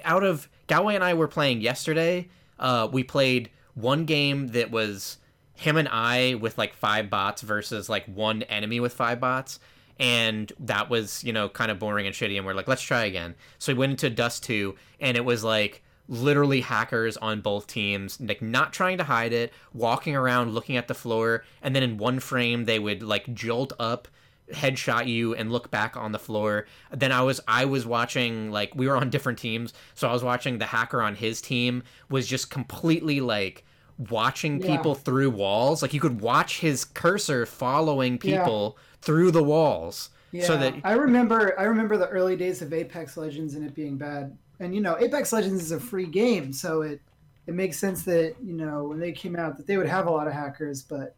out 0.04 0.24
of 0.24 0.50
Galway 0.70 0.96
and 0.96 1.04
I 1.04 1.16
were 1.16 1.28
playing 1.28 1.62
yesterday. 1.62 2.30
Uh, 2.58 2.88
we 2.90 3.04
played 3.04 3.50
one 3.74 4.06
game 4.06 4.50
that 4.50 4.72
was 4.72 5.18
him 5.56 5.76
and 5.76 5.90
I 5.92 6.36
with 6.36 6.58
like 6.58 6.74
five 6.74 7.10
bots 7.10 7.42
versus 7.42 7.90
like 7.90 8.06
one 8.06 8.44
enemy 8.44 8.80
with 8.80 8.94
five 8.94 9.20
bots. 9.20 9.60
And 10.00 10.54
that 10.60 10.90
was, 10.90 11.24
you 11.26 11.34
know, 11.34 11.50
kind 11.50 11.72
of 11.72 11.80
boring 11.80 12.06
and 12.06 12.16
shitty. 12.16 12.38
And 12.38 12.46
we're 12.46 12.54
like, 12.54 12.70
let's 12.70 12.82
try 12.82 13.04
again. 13.04 13.36
So 13.58 13.74
we 13.74 13.80
went 13.80 13.92
into 13.92 14.10
Dust 14.10 14.44
2, 14.44 14.74
and 15.02 15.18
it 15.18 15.26
was 15.26 15.44
like 15.44 15.84
literally 16.08 16.62
hackers 16.62 17.18
on 17.18 17.42
both 17.42 17.68
teams, 17.68 18.18
like 18.22 18.42
not 18.42 18.72
trying 18.72 18.98
to 19.00 19.04
hide 19.04 19.34
it, 19.34 19.52
walking 19.74 20.16
around 20.16 20.54
looking 20.54 20.78
at 20.78 20.88
the 20.88 20.94
floor. 20.94 21.44
And 21.62 21.76
then 21.76 21.84
in 21.84 21.98
one 21.98 22.20
frame, 22.20 22.64
they 22.64 22.80
would 22.80 23.04
like 23.04 23.34
jolt 23.34 23.74
up 23.78 24.08
headshot 24.54 25.08
you 25.08 25.36
and 25.36 25.52
look 25.52 25.72
back 25.72 25.96
on 25.98 26.12
the 26.12 26.20
floor. 26.20 26.66
Then 26.92 27.12
I 27.12 27.22
was 27.22 27.40
I 27.48 27.66
was 27.66 27.86
watching 27.86 28.52
like 28.52 28.74
we 28.76 28.88
were 28.88 28.98
on 28.98 29.10
different 29.10 29.40
teams, 29.40 29.74
so 29.96 30.08
I 30.08 30.14
was 30.14 30.24
watching 30.24 30.58
the 30.58 30.66
hacker 30.66 31.02
on 31.02 31.16
his 31.16 31.42
team 31.42 31.84
was 32.10 32.28
just 32.28 32.50
completely 32.50 33.22
like 33.22 33.66
watching 33.98 34.62
people 34.62 34.94
yeah. 34.94 35.00
through 35.00 35.30
walls. 35.32 35.82
Like 35.82 35.94
you 35.94 36.00
could 36.00 36.22
watch 36.22 36.60
his 36.60 36.86
cursor 36.86 37.46
following 37.46 38.18
people 38.18 38.78
yeah. 38.78 38.84
through 39.02 39.32
the 39.32 39.44
walls. 39.44 40.10
Yeah, 40.32 40.46
so 40.46 40.58
that 40.58 40.76
I 40.84 40.94
remember 40.94 41.60
I 41.60 41.64
remember 41.64 41.98
the 41.98 42.08
early 42.08 42.36
days 42.36 42.62
of 42.62 42.72
Apex 42.74 43.18
Legends 43.18 43.56
and 43.56 43.66
it 43.66 43.74
being 43.74 43.98
bad. 43.98 44.38
And 44.60 44.76
you 44.76 44.82
know, 44.82 44.98
Apex 45.00 45.32
Legends 45.34 45.62
is 45.64 45.72
a 45.72 45.80
free 45.80 46.06
game, 46.06 46.54
so 46.54 46.82
it 46.82 47.02
it 47.50 47.56
makes 47.56 47.80
sense 47.80 48.04
that, 48.04 48.36
you 48.44 48.54
know, 48.54 48.84
when 48.84 49.00
they 49.00 49.12
came 49.12 49.36
out 49.36 49.58
that 49.58 49.66
they 49.66 49.78
would 49.78 49.90
have 49.90 50.06
a 50.06 50.12
lot 50.12 50.28
of 50.28 50.34
hackers, 50.34 50.84
but 50.84 51.16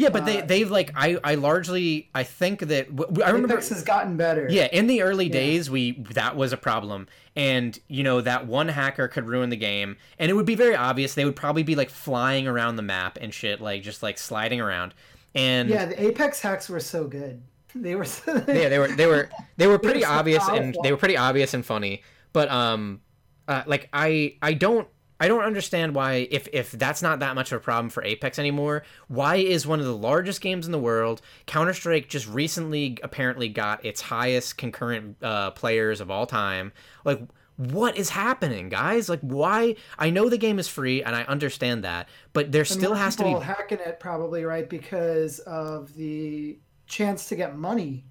yeah, 0.00 0.08
but 0.08 0.24
they 0.24 0.40
uh, 0.40 0.46
they've 0.46 0.70
like 0.70 0.92
I 0.94 1.18
I 1.22 1.34
largely 1.34 2.08
I 2.14 2.22
think 2.22 2.60
that 2.60 2.88
I 3.22 3.30
remember 3.30 3.54
Apex 3.54 3.68
has 3.68 3.84
gotten 3.84 4.16
better. 4.16 4.48
Yeah, 4.48 4.66
in 4.72 4.86
the 4.86 5.02
early 5.02 5.26
yeah. 5.26 5.32
days 5.32 5.68
we 5.68 5.92
that 6.14 6.36
was 6.36 6.54
a 6.54 6.56
problem, 6.56 7.06
and 7.36 7.78
you 7.86 8.02
know 8.02 8.22
that 8.22 8.46
one 8.46 8.68
hacker 8.68 9.08
could 9.08 9.26
ruin 9.26 9.50
the 9.50 9.58
game, 9.58 9.98
and 10.18 10.30
it 10.30 10.34
would 10.34 10.46
be 10.46 10.54
very 10.54 10.74
obvious. 10.74 11.14
They 11.14 11.26
would 11.26 11.36
probably 11.36 11.64
be 11.64 11.76
like 11.76 11.90
flying 11.90 12.48
around 12.48 12.76
the 12.76 12.82
map 12.82 13.18
and 13.20 13.32
shit, 13.34 13.60
like 13.60 13.82
just 13.82 14.02
like 14.02 14.16
sliding 14.16 14.58
around. 14.58 14.94
And 15.34 15.68
yeah, 15.68 15.84
the 15.84 16.02
Apex 16.02 16.40
hacks 16.40 16.68
were 16.68 16.80
so 16.80 17.06
good. 17.06 17.42
They 17.72 17.94
were 17.94 18.04
so, 18.04 18.34
yeah, 18.48 18.68
they 18.68 18.80
were 18.80 18.88
they 18.88 19.06
were 19.06 19.30
they 19.56 19.68
were 19.68 19.78
pretty 19.86 20.04
obvious 20.04 20.42
and 20.48 20.76
they 20.82 20.90
were 20.90 20.98
pretty 20.98 21.16
obvious 21.16 21.54
and 21.54 21.64
funny. 21.64 22.02
But 22.32 22.50
um, 22.50 23.00
uh, 23.46 23.62
like 23.66 23.88
I 23.92 24.38
I 24.42 24.54
don't 24.54 24.88
I 25.20 25.28
don't 25.28 25.44
understand 25.44 25.94
why 25.94 26.26
if 26.30 26.48
if 26.52 26.72
that's 26.72 27.02
not 27.02 27.20
that 27.20 27.34
much 27.34 27.52
of 27.52 27.58
a 27.58 27.60
problem 27.60 27.90
for 27.90 28.02
Apex 28.02 28.38
anymore, 28.38 28.82
why 29.08 29.36
is 29.36 29.66
one 29.66 29.78
of 29.78 29.86
the 29.86 29.96
largest 29.96 30.40
games 30.40 30.64
in 30.66 30.72
the 30.72 30.78
world, 30.78 31.20
Counter-Strike 31.46 32.08
just 32.08 32.26
recently 32.26 32.96
apparently 33.02 33.48
got 33.50 33.84
its 33.84 34.00
highest 34.00 34.56
concurrent 34.56 35.22
uh, 35.22 35.50
players 35.50 36.00
of 36.00 36.10
all 36.10 36.26
time. 36.26 36.72
Like 37.04 37.20
what 37.56 37.98
is 37.98 38.08
happening, 38.08 38.70
guys? 38.70 39.10
Like 39.10 39.20
why 39.20 39.76
I 39.98 40.08
know 40.08 40.30
the 40.30 40.38
game 40.38 40.58
is 40.58 40.66
free 40.66 41.02
and 41.02 41.14
I 41.14 41.24
understand 41.24 41.84
that, 41.84 42.08
but 42.32 42.50
there 42.50 42.64
still 42.64 42.94
has 42.94 43.16
to 43.16 43.22
be 43.22 43.28
People 43.28 43.40
hacking 43.40 43.78
it 43.84 44.00
probably, 44.00 44.44
right? 44.44 44.68
Because 44.68 45.40
of 45.40 45.94
the 45.94 46.58
chance 46.86 47.28
to 47.28 47.36
get 47.36 47.58
money 47.58 48.06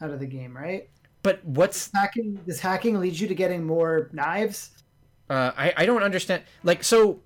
out 0.00 0.10
of 0.10 0.20
the 0.20 0.26
game, 0.26 0.56
right? 0.56 0.88
But 1.24 1.44
what's 1.44 1.88
does 1.88 2.00
hacking 2.00 2.34
does 2.46 2.60
hacking 2.60 3.00
lead 3.00 3.18
you 3.18 3.26
to 3.26 3.34
getting 3.34 3.64
more 3.64 4.08
knives? 4.12 4.81
Uh, 5.30 5.52
I 5.56 5.72
I 5.78 5.86
don't 5.86 6.02
understand. 6.02 6.42
Like 6.62 6.84
so, 6.84 7.20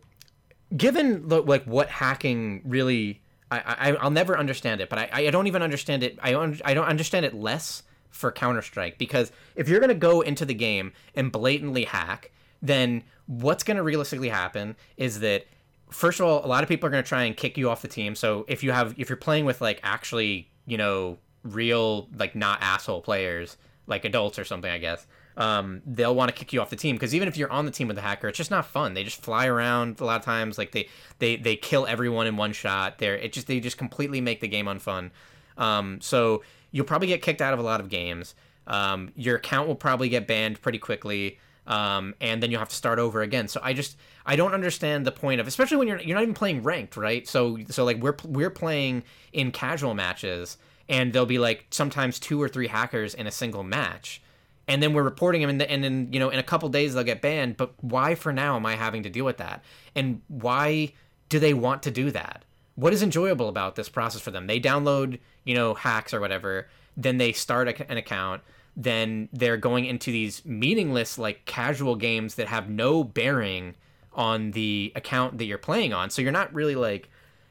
given 0.77 1.29
the, 1.29 1.43
like 1.43 1.65
what 1.65 1.89
hacking 1.89 2.63
really 2.65 3.21
I, 3.51 3.59
I 3.91 3.97
I'll 3.97 4.11
never 4.11 4.39
understand 4.39 4.81
it, 4.81 4.89
but 4.89 4.99
I 4.99 5.09
I 5.13 5.31
don't 5.31 5.47
even 5.47 5.63
understand 5.63 6.03
it. 6.03 6.19
I 6.23 6.35
I 6.65 6.75
don't 6.75 6.87
understand 6.87 7.27
it 7.27 7.35
less 7.35 7.83
for 8.11 8.33
Counter 8.33 8.63
Strike 8.63 8.99
because 8.99 9.31
if 9.55 9.69
you're 9.69 9.81
gonna 9.81 9.95
go 9.95 10.21
into 10.21 10.45
the 10.45 10.55
game 10.55 10.93
and 11.15 11.31
blatantly 11.31 11.85
hack, 11.85 12.33
then 12.61 13.05
what's 13.27 13.63
gonna 13.63 13.83
realistically 13.83 14.31
happen 14.31 14.75
is 14.97 15.21
that 15.21 15.47
first 15.91 16.19
of 16.19 16.27
all, 16.27 16.45
a 16.45 16.49
lot 16.49 16.63
of 16.63 16.69
people 16.69 16.87
are 16.89 16.91
gonna 16.91 17.03
try 17.03 17.25
and 17.25 17.37
kick 17.37 17.57
you 17.57 17.71
off 17.71 17.83
the 17.83 17.89
team. 17.89 18.15
So 18.15 18.45
if 18.49 18.65
you 18.65 18.73
have 18.73 18.95
if 18.99 19.09
you're 19.09 19.17
playing 19.17 19.45
with 19.45 19.61
like 19.61 19.81
actually 19.83 20.51
you 20.67 20.77
know 20.77 21.19
real 21.45 22.09
like 22.19 22.35
not 22.35 22.61
asshole 22.63 23.03
players 23.03 23.57
like 23.87 24.05
adults 24.05 24.39
or 24.39 24.45
something, 24.45 24.71
I 24.71 24.79
guess. 24.79 25.07
Um, 25.37 25.83
they'll 25.85 26.15
want 26.15 26.31
to 26.31 26.35
kick 26.35 26.53
you 26.53 26.63
off 26.63 26.71
the 26.71 26.77
team 26.77 26.97
because 26.97 27.15
even 27.15 27.29
if 27.29 27.37
you're 27.37 27.51
on 27.53 27.67
the 27.67 27.71
team 27.71 27.89
with 27.89 27.97
the 27.97 28.03
hacker, 28.03 28.29
it's 28.29 28.39
just 28.39 28.51
not 28.51 28.67
fun. 28.67 28.95
They 28.95 29.05
just 29.05 29.21
fly 29.21 29.47
around 29.47 30.01
a 30.01 30.05
lot 30.05 30.19
of 30.19 30.25
times. 30.25 30.57
Like 30.57 30.73
they 30.73 30.89
they 31.19 31.37
they 31.37 31.57
kill 31.57 31.87
everyone 31.87 32.27
in 32.27 32.37
one 32.37 32.53
shot. 32.53 32.99
They're 32.99 33.17
it 33.17 33.33
just 33.33 33.47
they 33.47 33.61
just 33.61 33.77
completely 33.77 34.21
make 34.21 34.41
the 34.41 34.49
game 34.49 34.67
unfun. 34.67 35.11
Um, 35.59 36.01
so 36.01 36.43
you'll 36.71 36.87
probably 36.87 37.09
get 37.09 37.23
kicked 37.23 37.43
out 37.43 37.53
of 37.53 37.59
a 37.59 37.63
lot 37.63 37.81
of 37.81 37.89
games. 37.91 38.35
Um, 38.67 39.13
your 39.15 39.37
account 39.37 39.69
will 39.69 39.77
probably 39.77 40.09
get 40.09 40.27
banned 40.27 40.61
pretty 40.61 40.79
quickly. 40.79 41.39
Um, 41.67 42.15
and 42.21 42.43
then 42.43 42.51
you'll 42.51 42.61
have 42.61 42.69
to 42.69 42.77
start 42.77 42.99
over 42.99 43.23
again. 43.23 43.49
So 43.49 43.61
I 43.63 43.73
just 43.73 43.97
I 44.25 44.37
don't 44.37 44.55
understand 44.55 45.05
the 45.05 45.13
point 45.13 45.41
of, 45.41 45.47
especially 45.47 45.77
when 45.77 45.89
you're 45.89 46.01
you're 46.01 46.15
not 46.15 46.23
even 46.23 46.35
playing 46.35 46.63
ranked, 46.63 46.97
right? 46.97 47.29
So 47.29 47.59
so 47.69 47.85
like 47.85 47.99
we're 47.99 48.17
we're 48.25 48.51
playing 48.51 49.03
in 49.35 49.51
casual 49.51 49.93
matches, 49.93 50.57
and 50.89 51.13
there'll 51.13 51.27
be 51.27 51.39
like 51.39 51.67
sometimes 51.71 52.19
two 52.19 52.41
or 52.41 52.49
three 52.49 52.69
hackers 52.69 53.15
in 53.15 53.27
a 53.27 53.33
single 53.33 53.65
match 53.65 54.23
and 54.69 54.83
then 54.83 54.93
we're 54.93 55.03
reporting 55.03 55.41
them 55.41 55.51
and, 55.51 55.63
and 55.63 55.85
then 55.85 56.09
you 56.13 56.19
know 56.19 56.31
in 56.31 56.39
a 56.39 56.43
couple 56.43 56.69
days 56.69 56.95
they'll 56.95 57.05
get 57.05 57.23
banned. 57.23 57.57
But 57.57 57.73
why 57.83 58.15
for 58.15 58.33
now 58.33 58.57
am 58.57 58.67
i 58.67 58.77
having 58.77 59.03
to 59.05 59.11
deal 59.11 59.25
with 59.25 59.39
that? 59.39 59.63
And 59.95 60.23
why 60.29 60.93
do 61.29 61.39
they 61.39 61.55
want 61.55 61.83
to 61.85 61.91
do 61.91 62.11
that? 62.11 62.45
What 62.75 62.93
is 62.93 63.03
enjoyable 63.03 63.49
about 63.49 63.77
this 63.77 63.89
process 63.89 64.21
for 64.21 64.31
them? 64.31 64.47
They 64.47 64.61
download 64.61 65.19
you 65.45 65.55
know 65.55 65.75
hacks 65.75 66.13
or 66.13 66.21
whatever 66.21 66.69
then 66.99 67.19
they 67.19 67.31
start 67.31 67.69
an 67.69 67.99
account 67.99 68.43
then 68.77 69.29
they're 69.33 69.57
going 69.57 69.87
into 69.87 70.13
these 70.13 70.45
meaningless 70.45 71.17
like 71.17 71.47
casual 71.47 71.97
games 71.97 72.35
that 72.35 72.47
have 72.49 72.69
no 72.69 73.03
bearing 73.03 73.75
on 74.13 74.51
the 74.51 74.93
account 74.95 75.39
that 75.39 75.45
you're 75.45 75.59
playing 75.59 75.93
on. 75.93 76.11
So 76.11 76.21
you're 76.21 76.33
not 76.33 76.53
really 76.53 76.75
like 76.75 77.09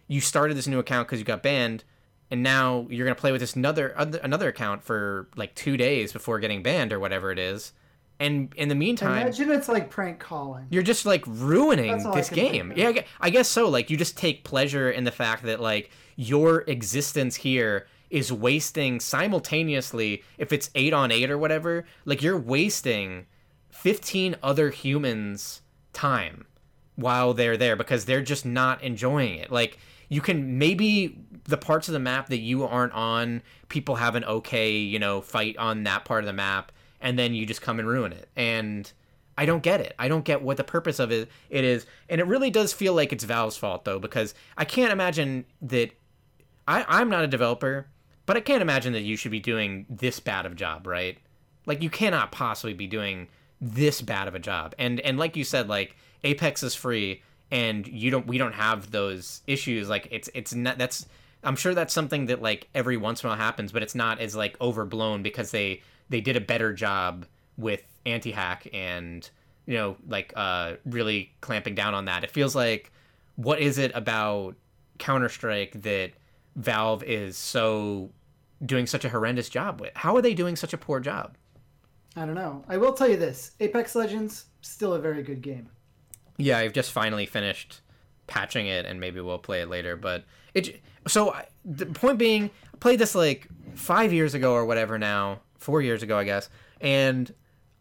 you 0.07 0.21
started 0.21 0.55
this 0.55 0.67
new 0.67 0.77
account 0.77 1.07
because 1.07 1.19
you 1.19 1.25
got 1.25 1.41
banned 1.41 1.83
and 2.31 2.41
now 2.43 2.87
you're 2.89 3.05
gonna 3.05 3.15
play 3.15 3.31
with 3.31 3.41
this 3.41 3.55
another 3.55 3.89
another 3.89 4.49
account 4.49 4.83
for 4.83 5.27
like 5.35 5.55
two 5.55 5.77
days 5.77 6.11
before 6.11 6.39
getting 6.39 6.63
banned 6.63 6.91
or 6.91 6.99
whatever 6.99 7.31
it 7.31 7.39
is. 7.39 7.73
And 8.19 8.53
in 8.55 8.69
the 8.69 8.75
meantime, 8.75 9.23
imagine 9.23 9.51
it's 9.51 9.67
like 9.67 9.89
prank 9.89 10.19
calling. 10.19 10.67
You're 10.69 10.83
just 10.83 11.05
like 11.05 11.23
ruining 11.27 11.97
this 12.13 12.29
game. 12.29 12.71
Yeah, 12.75 12.93
I 13.19 13.29
guess 13.29 13.49
so. 13.49 13.67
Like 13.67 13.89
you 13.89 13.97
just 13.97 14.17
take 14.17 14.43
pleasure 14.45 14.89
in 14.89 15.03
the 15.03 15.11
fact 15.11 15.43
that 15.43 15.59
like 15.59 15.91
your 16.15 16.61
existence 16.61 17.35
here 17.35 17.87
is 18.09 18.31
wasting 18.31 19.01
simultaneously. 19.01 20.23
If 20.37 20.53
it's 20.53 20.69
eight 20.75 20.93
on 20.93 21.11
eight 21.11 21.29
or 21.29 21.37
whatever, 21.37 21.85
like 22.05 22.21
you're 22.21 22.39
wasting 22.39 23.25
fifteen 23.69 24.37
other 24.41 24.69
humans' 24.69 25.61
time 25.91 26.45
while 26.95 27.33
they're 27.33 27.57
there 27.57 27.75
because 27.75 28.05
they're 28.05 28.21
just 28.21 28.45
not 28.45 28.81
enjoying 28.81 29.39
it. 29.39 29.51
Like 29.51 29.77
you 30.07 30.21
can 30.21 30.57
maybe 30.57 31.19
the 31.45 31.57
parts 31.57 31.87
of 31.87 31.93
the 31.93 31.99
map 31.99 32.27
that 32.29 32.39
you 32.39 32.63
aren't 32.63 32.93
on, 32.93 33.41
people 33.69 33.95
have 33.95 34.15
an 34.15 34.23
okay, 34.25 34.71
you 34.71 34.99
know, 34.99 35.21
fight 35.21 35.57
on 35.57 35.83
that 35.83 36.05
part 36.05 36.23
of 36.23 36.27
the 36.27 36.33
map, 36.33 36.71
and 36.99 37.17
then 37.17 37.33
you 37.33 37.45
just 37.45 37.61
come 37.61 37.79
and 37.79 37.87
ruin 37.87 38.11
it. 38.11 38.29
And 38.35 38.91
I 39.37 39.45
don't 39.45 39.63
get 39.63 39.81
it. 39.81 39.93
I 39.99 40.07
don't 40.07 40.25
get 40.25 40.41
what 40.41 40.57
the 40.57 40.63
purpose 40.63 40.99
of 40.99 41.11
it 41.11 41.29
it 41.49 41.63
is. 41.63 41.85
And 42.09 42.19
it 42.19 42.27
really 42.27 42.49
does 42.49 42.73
feel 42.73 42.93
like 42.93 43.11
it's 43.13 43.23
Valve's 43.23 43.57
fault 43.57 43.85
though, 43.85 43.99
because 43.99 44.33
I 44.57 44.65
can't 44.65 44.91
imagine 44.91 45.45
that 45.61 45.91
I, 46.67 46.85
I'm 46.87 47.09
not 47.09 47.23
a 47.23 47.27
developer, 47.27 47.87
but 48.25 48.37
I 48.37 48.39
can't 48.39 48.61
imagine 48.61 48.93
that 48.93 49.01
you 49.01 49.15
should 49.15 49.31
be 49.31 49.39
doing 49.39 49.85
this 49.89 50.19
bad 50.19 50.45
of 50.45 50.53
a 50.53 50.55
job, 50.55 50.87
right? 50.87 51.17
Like 51.65 51.83
you 51.83 51.89
cannot 51.89 52.31
possibly 52.31 52.73
be 52.73 52.87
doing 52.87 53.27
this 53.61 54.01
bad 54.01 54.27
of 54.27 54.35
a 54.35 54.39
job. 54.39 54.73
And 54.79 54.99
and 55.01 55.19
like 55.19 55.35
you 55.35 55.43
said, 55.43 55.67
like 55.67 55.95
Apex 56.23 56.63
is 56.63 56.73
free 56.73 57.21
and 57.51 57.87
you 57.87 58.09
don't 58.09 58.25
we 58.25 58.37
don't 58.37 58.53
have 58.53 58.91
those 58.91 59.41
issues 59.45 59.87
like 59.87 60.07
it's 60.09 60.29
it's 60.33 60.53
not 60.53 60.77
that's 60.77 61.05
i'm 61.45 61.55
sure 61.55 61.73
that's 61.73 61.93
something 61.93 62.25
that 62.25 62.41
like 62.41 62.67
every 62.75 62.97
once 62.97 63.23
in 63.23 63.27
a 63.27 63.29
while 63.29 63.37
happens 63.37 63.71
but 63.71 63.81
it's 63.81 63.95
not 63.95 64.19
as 64.19 64.35
like 64.35 64.59
overblown 64.59 65.23
because 65.23 65.51
they 65.51 65.81
they 66.09 66.21
did 66.21 66.35
a 66.35 66.41
better 66.41 66.73
job 66.73 67.25
with 67.57 67.81
anti-hack 68.05 68.67
and 68.73 69.29
you 69.65 69.75
know 69.75 69.97
like 70.07 70.33
uh 70.35 70.73
really 70.85 71.33
clamping 71.41 71.75
down 71.75 71.93
on 71.93 72.05
that. 72.05 72.23
It 72.23 72.31
feels 72.31 72.55
like 72.55 72.91
what 73.35 73.59
is 73.59 73.77
it 73.77 73.91
about 73.95 74.55
counter-strike 74.97 75.81
that 75.81 76.11
valve 76.55 77.03
is 77.03 77.37
so 77.37 78.11
doing 78.65 78.87
such 78.87 79.03
a 79.03 79.09
horrendous 79.09 79.49
job 79.49 79.81
with? 79.81 79.91
How 79.95 80.15
are 80.15 80.21
they 80.21 80.33
doing 80.33 80.55
such 80.55 80.73
a 80.73 80.77
poor 80.77 80.99
job? 80.99 81.35
I 82.15 82.25
don't 82.25 82.35
know. 82.35 82.63
I 82.69 82.77
will 82.77 82.93
tell 82.93 83.09
you 83.09 83.17
this. 83.17 83.51
Apex 83.59 83.93
legends 83.93 84.45
still 84.61 84.93
a 84.93 84.99
very 84.99 85.21
good 85.21 85.41
game. 85.41 85.69
Yeah, 86.37 86.59
I've 86.59 86.71
just 86.71 86.91
finally 86.91 87.25
finished 87.25 87.81
patching 88.27 88.67
it, 88.67 88.85
and 88.85 88.99
maybe 88.99 89.19
we'll 89.19 89.37
play 89.37 89.61
it 89.61 89.69
later. 89.69 89.97
But 89.97 90.23
it 90.53 90.81
so 91.07 91.35
the 91.63 91.85
point 91.85 92.17
being, 92.17 92.49
I 92.73 92.77
played 92.77 92.99
this 92.99 93.15
like 93.15 93.47
five 93.75 94.13
years 94.13 94.33
ago 94.33 94.53
or 94.53 94.65
whatever 94.65 94.97
now, 94.97 95.41
four 95.57 95.81
years 95.81 96.03
ago, 96.03 96.17
I 96.17 96.23
guess, 96.23 96.49
and 96.81 97.33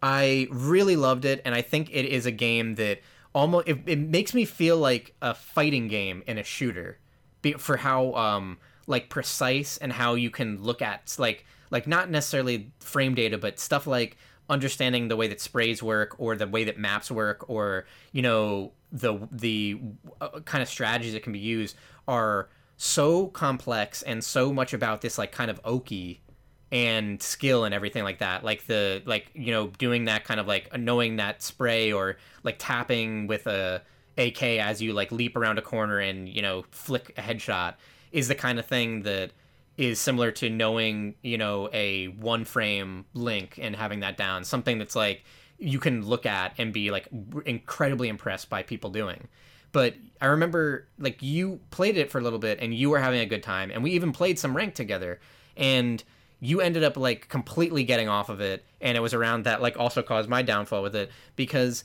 I 0.02 0.48
really 0.51 0.96
loved 0.96 1.24
it, 1.24 1.40
and 1.44 1.55
I 1.55 1.62
think 1.62 1.90
it 1.90 2.05
is 2.05 2.26
a 2.26 2.30
game 2.30 2.74
that 2.76 3.01
almost 3.34 3.68
it, 3.68 3.78
it 3.86 3.98
makes 3.98 4.34
me 4.34 4.44
feel 4.44 4.76
like 4.76 5.14
a 5.22 5.34
fighting 5.34 5.88
game 5.88 6.22
in 6.26 6.38
a 6.38 6.44
shooter, 6.44 6.98
for 7.59 7.76
how 7.78 8.12
um 8.14 8.59
like 8.86 9.09
precise 9.09 9.78
and 9.78 9.92
how 9.92 10.14
you 10.14 10.30
can 10.30 10.62
look 10.62 10.82
at 10.82 11.14
like 11.18 11.46
like 11.70 11.86
not 11.86 12.10
necessarily 12.10 12.70
frame 12.80 13.14
data, 13.14 13.38
but 13.38 13.59
stuff 13.59 13.86
like 13.86 14.16
understanding 14.51 15.09
the 15.09 15.16
way 15.16 15.26
that 15.26 15.40
sprays 15.40 15.82
work 15.82 16.14
or 16.18 16.36
the 16.36 16.46
way 16.46 16.64
that 16.64 16.78
maps 16.78 17.10
work 17.10 17.48
or 17.48 17.86
you 18.12 18.20
know 18.20 18.72
the 18.92 19.18
the 19.32 19.80
uh, 20.20 20.28
kind 20.40 20.62
of 20.62 20.68
strategies 20.68 21.14
that 21.14 21.22
can 21.22 21.32
be 21.32 21.38
used 21.38 21.76
are 22.06 22.48
so 22.76 23.28
complex 23.28 24.02
and 24.02 24.22
so 24.24 24.52
much 24.52 24.72
about 24.72 25.01
this 25.01 25.18
like 25.18 25.32
kind 25.32 25.51
of 25.51 25.60
oki 25.64 26.20
and 26.72 27.22
skill 27.22 27.64
and 27.64 27.74
everything 27.74 28.02
like 28.02 28.18
that. 28.18 28.44
Like 28.44 28.66
the 28.66 29.02
like 29.06 29.30
you 29.34 29.52
know 29.52 29.68
doing 29.78 30.06
that 30.06 30.24
kind 30.24 30.40
of 30.40 30.46
like 30.46 30.76
knowing 30.78 31.16
that 31.16 31.42
spray 31.42 31.92
or 31.92 32.16
like 32.42 32.56
tapping 32.59 33.26
with 33.26 33.46
a 33.46 33.82
ak 34.18 34.42
as 34.42 34.82
you 34.82 34.92
like 34.92 35.12
leap 35.12 35.36
around 35.36 35.59
a 35.59 35.62
corner 35.62 35.98
and 35.98 36.28
you 36.28 36.42
know 36.42 36.64
flick 36.70 37.12
a 37.16 37.22
headshot 37.22 37.74
is 38.12 38.28
the 38.28 38.34
kind 38.34 38.59
of 38.59 38.66
thing 38.66 39.02
that 39.02 39.32
is 39.76 40.01
similar 40.01 40.30
to 40.30 40.48
knowing 40.48 41.14
you 41.22 41.38
know 41.38 41.68
a 41.72 42.06
one 42.06 42.44
frame 42.44 43.05
link 43.14 43.59
and 43.62 43.76
having 43.76 44.01
that 44.01 44.16
down. 44.16 44.44
Something 44.44 44.78
that's 44.78 44.96
like 44.96 45.24
you 45.59 45.78
can 45.78 46.05
look 46.05 46.26
at 46.26 46.55
and 46.59 46.72
be 46.72 46.90
like 46.90 47.09
incredibly 47.46 48.09
impressed 48.09 48.51
by 48.51 48.62
people 48.62 48.90
doing 48.90 49.28
but 49.74 49.94
i 50.22 50.26
remember 50.26 50.86
like 50.98 51.22
you 51.22 51.60
played 51.70 51.98
it 51.98 52.10
for 52.10 52.18
a 52.18 52.22
little 52.22 52.38
bit 52.38 52.59
and 52.62 52.74
you 52.74 52.88
were 52.88 52.98
having 52.98 53.20
a 53.20 53.26
good 53.26 53.42
time 53.42 53.70
and 53.70 53.82
we 53.82 53.90
even 53.90 54.12
played 54.12 54.38
some 54.38 54.56
rank 54.56 54.74
together 54.74 55.20
and 55.59 56.02
you 56.40 56.62
ended 56.62 56.82
up 56.82 56.96
like 56.96 57.28
completely 57.28 57.84
getting 57.84 58.09
off 58.09 58.30
of 58.30 58.40
it 58.40 58.64
and 58.80 58.96
it 58.96 59.01
was 59.01 59.12
around 59.12 59.44
that 59.44 59.60
like 59.60 59.78
also 59.78 60.02
caused 60.02 60.28
my 60.28 60.40
downfall 60.40 60.82
with 60.82 60.96
it 60.96 61.10
because 61.36 61.84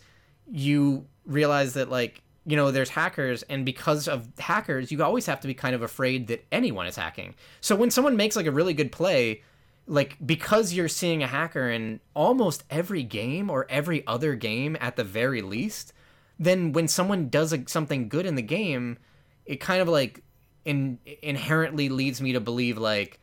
you 0.49 1.05
realized 1.25 1.75
that 1.75 1.89
like 1.89 2.21
you 2.45 2.55
know, 2.55 2.71
there's 2.71 2.89
hackers, 2.89 3.43
and 3.43 3.63
because 3.63 4.07
of 4.07 4.27
hackers, 4.39 4.91
you 4.91 5.03
always 5.03 5.27
have 5.27 5.39
to 5.41 5.47
be 5.47 5.53
kind 5.53 5.75
of 5.75 5.83
afraid 5.83 6.27
that 6.29 6.43
anyone 6.51 6.87
is 6.87 6.95
hacking. 6.95 7.35
So 7.61 7.75
when 7.75 7.91
someone 7.91 8.17
makes 8.17 8.35
like 8.35 8.47
a 8.47 8.51
really 8.51 8.73
good 8.73 8.91
play, 8.91 9.43
like 9.85 10.17
because 10.25 10.73
you're 10.73 10.87
seeing 10.87 11.21
a 11.21 11.27
hacker 11.27 11.69
in 11.69 11.99
almost 12.15 12.63
every 12.71 13.03
game 13.03 13.51
or 13.51 13.67
every 13.69 14.05
other 14.07 14.33
game 14.33 14.77
at 14.79 14.95
the 14.95 15.03
very 15.03 15.43
least, 15.43 15.93
then 16.39 16.71
when 16.71 16.87
someone 16.87 17.29
does 17.29 17.53
a, 17.53 17.67
something 17.67 18.09
good 18.09 18.25
in 18.25 18.35
the 18.35 18.41
game, 18.41 18.97
it 19.45 19.57
kind 19.57 19.81
of 19.81 19.89
like 19.89 20.23
in, 20.65 20.99
inherently 21.21 21.89
leads 21.89 22.21
me 22.21 22.33
to 22.33 22.39
believe 22.39 22.77
like, 22.77 23.19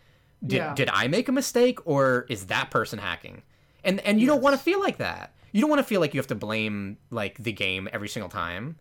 did, 0.46 0.56
yeah. 0.56 0.74
did 0.74 0.90
I 0.92 1.08
make 1.08 1.28
a 1.28 1.32
mistake 1.32 1.78
or 1.86 2.26
is 2.28 2.46
that 2.46 2.70
person 2.70 2.98
hacking? 2.98 3.42
And 3.82 4.00
and 4.00 4.20
you 4.20 4.26
yes. 4.26 4.34
don't 4.34 4.42
want 4.42 4.56
to 4.56 4.62
feel 4.62 4.80
like 4.80 4.98
that. 4.98 5.32
You 5.52 5.60
don't 5.60 5.70
want 5.70 5.80
to 5.80 5.84
feel 5.84 6.00
like 6.00 6.12
you 6.12 6.18
have 6.18 6.26
to 6.26 6.34
blame 6.34 6.98
like 7.10 7.38
the 7.38 7.52
game 7.52 7.88
every 7.92 8.08
single 8.08 8.28
time. 8.28 8.76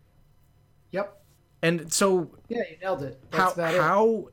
Yep. 0.90 1.22
And 1.62 1.92
so 1.92 2.30
yeah, 2.48 2.62
you 2.70 2.76
nailed 2.82 3.02
it. 3.02 3.20
That's 3.30 3.54
how 3.56 3.80
how 3.80 4.28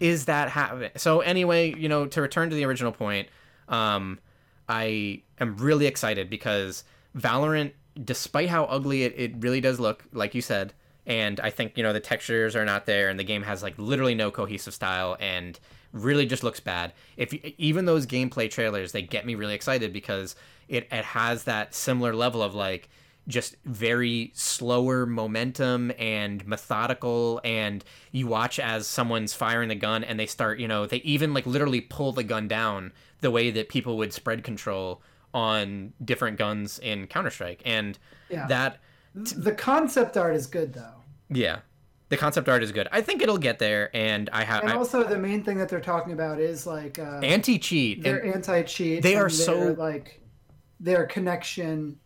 is 0.00 0.26
that 0.26 0.50
happening? 0.50 0.90
So 0.96 1.20
anyway, 1.20 1.74
you 1.74 1.88
know, 1.88 2.06
to 2.06 2.20
return 2.20 2.50
to 2.50 2.56
the 2.56 2.64
original 2.64 2.92
point, 2.92 3.28
um, 3.68 4.18
I 4.68 5.22
am 5.38 5.56
really 5.56 5.86
excited 5.86 6.28
because 6.28 6.84
Valorant, 7.16 7.72
despite 8.04 8.48
how 8.48 8.64
ugly 8.64 9.04
it, 9.04 9.14
it 9.16 9.32
really 9.38 9.60
does 9.60 9.80
look, 9.80 10.04
like 10.12 10.34
you 10.34 10.42
said, 10.42 10.72
and 11.06 11.38
I 11.40 11.50
think 11.50 11.76
you 11.76 11.82
know 11.82 11.92
the 11.92 12.00
textures 12.00 12.56
are 12.56 12.64
not 12.64 12.86
there, 12.86 13.08
and 13.08 13.18
the 13.18 13.24
game 13.24 13.42
has 13.42 13.62
like 13.62 13.78
literally 13.78 14.14
no 14.14 14.30
cohesive 14.30 14.74
style, 14.74 15.16
and 15.20 15.58
really 15.92 16.26
just 16.26 16.42
looks 16.42 16.60
bad. 16.60 16.92
If 17.16 17.32
even 17.34 17.84
those 17.84 18.06
gameplay 18.06 18.50
trailers, 18.50 18.92
they 18.92 19.02
get 19.02 19.26
me 19.26 19.34
really 19.34 19.54
excited 19.54 19.92
because 19.92 20.34
it 20.68 20.88
it 20.90 21.04
has 21.04 21.44
that 21.44 21.74
similar 21.74 22.14
level 22.14 22.42
of 22.42 22.54
like 22.54 22.88
just 23.28 23.56
very 23.64 24.30
slower 24.34 25.04
momentum 25.04 25.90
and 25.98 26.46
methodical 26.46 27.40
and 27.42 27.84
you 28.12 28.26
watch 28.26 28.60
as 28.60 28.86
someone's 28.86 29.34
firing 29.34 29.68
the 29.68 29.74
gun 29.74 30.04
and 30.04 30.18
they 30.18 30.26
start 30.26 30.60
you 30.60 30.68
know 30.68 30.86
they 30.86 30.98
even 30.98 31.34
like 31.34 31.44
literally 31.44 31.80
pull 31.80 32.12
the 32.12 32.22
gun 32.22 32.46
down 32.46 32.92
the 33.22 33.30
way 33.30 33.50
that 33.50 33.68
people 33.68 33.96
would 33.96 34.12
spread 34.12 34.44
control 34.44 35.02
on 35.34 35.92
different 36.04 36.38
guns 36.38 36.78
in 36.78 37.06
counter-strike 37.06 37.62
and 37.64 37.98
Yeah. 38.30 38.46
that 38.48 38.78
The 39.14 39.52
concept 39.52 40.16
art 40.16 40.34
is 40.36 40.46
good 40.46 40.72
though. 40.74 41.02
yeah 41.30 41.58
the 42.08 42.16
concept 42.16 42.48
art 42.48 42.62
is 42.62 42.70
good 42.70 42.86
i 42.92 43.00
think 43.00 43.20
it'll 43.22 43.36
get 43.38 43.58
there 43.58 43.90
and 43.94 44.30
i 44.32 44.44
have 44.44 44.62
And 44.62 44.72
I, 44.72 44.76
also 44.76 45.02
the 45.04 45.18
main 45.18 45.42
thing 45.42 45.58
that 45.58 45.68
they're 45.68 45.80
talking 45.80 46.12
about 46.12 46.38
is 46.38 46.66
like 46.66 46.98
uh, 46.98 47.18
anti-cheat 47.22 48.02
They're 48.02 48.24
anti-cheat. 48.24 49.02
they 49.02 49.16
are 49.16 49.28
so- 49.28 49.72
like 49.78 50.20
their 50.78 51.04
connection. 51.06 51.98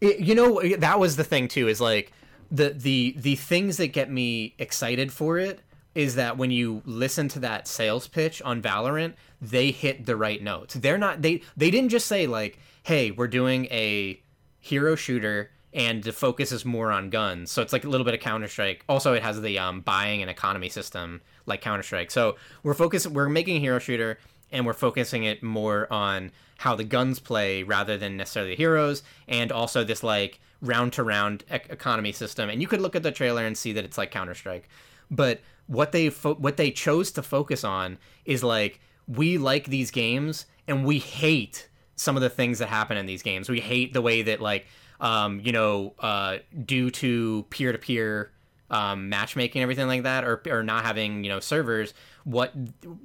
it, 0.00 0.18
you 0.20 0.34
know 0.34 0.60
that 0.78 0.98
was 0.98 1.16
the 1.16 1.24
thing 1.24 1.46
too 1.48 1.68
is 1.68 1.80
like 1.80 2.12
the 2.50 2.70
the 2.70 3.14
the 3.18 3.36
things 3.36 3.76
that 3.76 3.88
get 3.88 4.10
me 4.10 4.54
excited 4.58 5.12
for 5.12 5.38
it 5.38 5.60
is 5.94 6.14
that 6.14 6.36
when 6.36 6.50
you 6.50 6.82
listen 6.84 7.28
to 7.28 7.40
that 7.40 7.66
sales 7.66 8.06
pitch 8.06 8.40
on 8.42 8.62
Valorant 8.62 9.14
they 9.40 9.70
hit 9.70 10.06
the 10.06 10.16
right 10.16 10.42
notes. 10.42 10.74
They're 10.74 10.98
not 10.98 11.22
they 11.22 11.42
they 11.56 11.70
didn't 11.70 11.90
just 11.90 12.06
say 12.06 12.26
like 12.26 12.58
hey 12.82 13.10
we're 13.10 13.28
doing 13.28 13.66
a 13.66 14.20
hero 14.58 14.94
shooter 14.94 15.50
and 15.72 16.02
the 16.02 16.12
focus 16.12 16.52
is 16.52 16.64
more 16.64 16.90
on 16.90 17.10
guns. 17.10 17.50
So 17.50 17.62
it's 17.62 17.72
like 17.72 17.84
a 17.84 17.88
little 17.88 18.04
bit 18.04 18.14
of 18.14 18.20
counter-strike. 18.20 18.84
Also 18.88 19.14
it 19.14 19.22
has 19.22 19.40
the 19.40 19.58
um, 19.58 19.80
buying 19.80 20.20
and 20.20 20.30
economy 20.30 20.68
system 20.68 21.20
like 21.46 21.60
counter-strike. 21.60 22.10
So 22.10 22.36
we're 22.62 22.74
focused 22.74 23.06
we're 23.06 23.28
making 23.28 23.56
a 23.56 23.60
hero 23.60 23.78
shooter 23.78 24.18
and 24.52 24.66
we're 24.66 24.72
focusing 24.72 25.24
it 25.24 25.42
more 25.42 25.90
on 25.92 26.32
how 26.58 26.74
the 26.74 26.84
guns 26.84 27.18
play 27.20 27.62
rather 27.62 27.96
than 27.96 28.16
necessarily 28.16 28.52
the 28.52 28.56
heroes 28.56 29.02
and 29.28 29.52
also 29.52 29.84
this 29.84 30.02
like 30.02 30.40
round 30.60 30.92
to 30.94 31.02
round 31.02 31.44
economy 31.48 32.12
system. 32.12 32.50
And 32.50 32.60
you 32.60 32.68
could 32.68 32.80
look 32.80 32.96
at 32.96 33.02
the 33.02 33.12
trailer 33.12 33.46
and 33.46 33.56
see 33.56 33.72
that 33.72 33.84
it's 33.84 33.96
like 33.96 34.10
counter-strike. 34.10 34.68
But 35.10 35.40
what 35.70 35.92
they 35.92 36.10
fo- 36.10 36.34
what 36.34 36.56
they 36.56 36.72
chose 36.72 37.12
to 37.12 37.22
focus 37.22 37.62
on 37.62 37.96
is 38.24 38.42
like 38.42 38.80
we 39.06 39.38
like 39.38 39.66
these 39.66 39.92
games 39.92 40.46
and 40.66 40.84
we 40.84 40.98
hate 40.98 41.68
some 41.94 42.16
of 42.16 42.22
the 42.22 42.28
things 42.28 42.58
that 42.58 42.68
happen 42.68 42.96
in 42.96 43.06
these 43.06 43.22
games. 43.22 43.48
We 43.48 43.60
hate 43.60 43.92
the 43.92 44.02
way 44.02 44.22
that 44.22 44.40
like 44.40 44.66
um, 45.00 45.40
you 45.44 45.52
know 45.52 45.94
uh, 46.00 46.38
due 46.64 46.90
to 46.90 47.46
peer-to-peer 47.50 48.32
um, 48.68 49.08
matchmaking 49.08 49.62
everything 49.62 49.86
like 49.86 50.02
that 50.02 50.24
or, 50.24 50.42
or 50.48 50.64
not 50.64 50.84
having 50.84 51.22
you 51.22 51.30
know 51.30 51.38
servers 51.38 51.94
what 52.24 52.52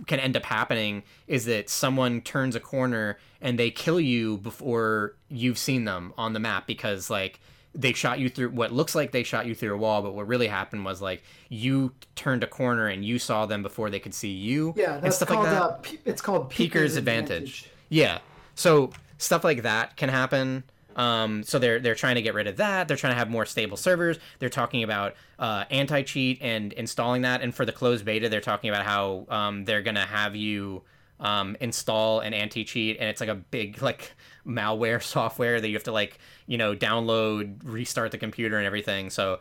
can 0.07 0.19
end 0.19 0.35
up 0.35 0.43
happening 0.43 1.03
is 1.27 1.45
that 1.45 1.69
someone 1.69 2.21
turns 2.21 2.55
a 2.55 2.59
corner 2.59 3.17
and 3.41 3.59
they 3.59 3.69
kill 3.69 3.99
you 3.99 4.37
before 4.37 5.15
you've 5.29 5.57
seen 5.57 5.85
them 5.85 6.13
on 6.17 6.33
the 6.33 6.39
map 6.39 6.65
because 6.65 7.09
like 7.11 7.39
they 7.75 7.93
shot 7.93 8.19
you 8.19 8.29
through 8.29 8.49
what 8.49 8.71
looks 8.71 8.95
like 8.95 9.11
they 9.11 9.23
shot 9.23 9.45
you 9.45 9.53
through 9.53 9.73
a 9.73 9.77
wall 9.77 10.01
but 10.01 10.13
what 10.13 10.27
really 10.27 10.47
happened 10.47 10.85
was 10.85 11.01
like 11.01 11.23
you 11.49 11.93
turned 12.15 12.43
a 12.43 12.47
corner 12.47 12.87
and 12.87 13.03
you 13.03 13.19
saw 13.19 13.45
them 13.45 13.61
before 13.61 13.89
they 13.89 13.99
could 13.99 14.13
see 14.13 14.31
you 14.31 14.73
Yeah, 14.75 14.95
and 14.95 15.03
that's 15.03 15.17
stuff 15.17 15.29
called 15.29 15.45
like 15.45 15.51
that 15.51 15.61
uh, 15.61 15.71
pe- 15.81 15.97
it's 16.05 16.21
called 16.21 16.49
Peeker's 16.49 16.95
advantage. 16.95 17.69
Yeah. 17.89 18.19
So 18.55 18.91
stuff 19.17 19.43
like 19.43 19.63
that 19.63 19.97
can 19.97 20.09
happen. 20.09 20.63
Um, 20.95 21.43
so 21.43 21.59
they're 21.59 21.79
they're 21.79 21.95
trying 21.95 22.15
to 22.15 22.21
get 22.21 22.33
rid 22.33 22.47
of 22.47 22.57
that. 22.57 22.87
They're 22.87 22.97
trying 22.97 23.13
to 23.13 23.19
have 23.19 23.29
more 23.29 23.45
stable 23.45 23.77
servers. 23.77 24.17
They're 24.39 24.49
talking 24.49 24.83
about 24.83 25.15
uh, 25.37 25.65
anti 25.69 26.03
cheat 26.03 26.39
and 26.41 26.71
installing 26.73 27.23
that. 27.23 27.41
And 27.41 27.53
for 27.53 27.65
the 27.65 27.73
closed 27.73 28.05
beta, 28.05 28.29
they're 28.29 28.41
talking 28.41 28.69
about 28.69 28.85
how 28.85 29.25
um, 29.29 29.65
they're 29.65 29.81
gonna 29.81 30.05
have 30.05 30.35
you 30.35 30.83
um, 31.19 31.57
install 31.59 32.21
an 32.21 32.33
anti 32.33 32.63
cheat, 32.63 32.97
and 32.99 33.09
it's 33.09 33.19
like 33.19 33.29
a 33.29 33.35
big 33.35 33.81
like 33.81 34.13
malware 34.45 35.01
software 35.15 35.59
that 35.61 35.67
you 35.67 35.73
have 35.75 35.83
to 35.83 35.91
like 35.91 36.19
you 36.47 36.57
know 36.57 36.75
download, 36.75 37.59
restart 37.63 38.11
the 38.11 38.17
computer, 38.17 38.57
and 38.57 38.65
everything. 38.65 39.09
So 39.09 39.39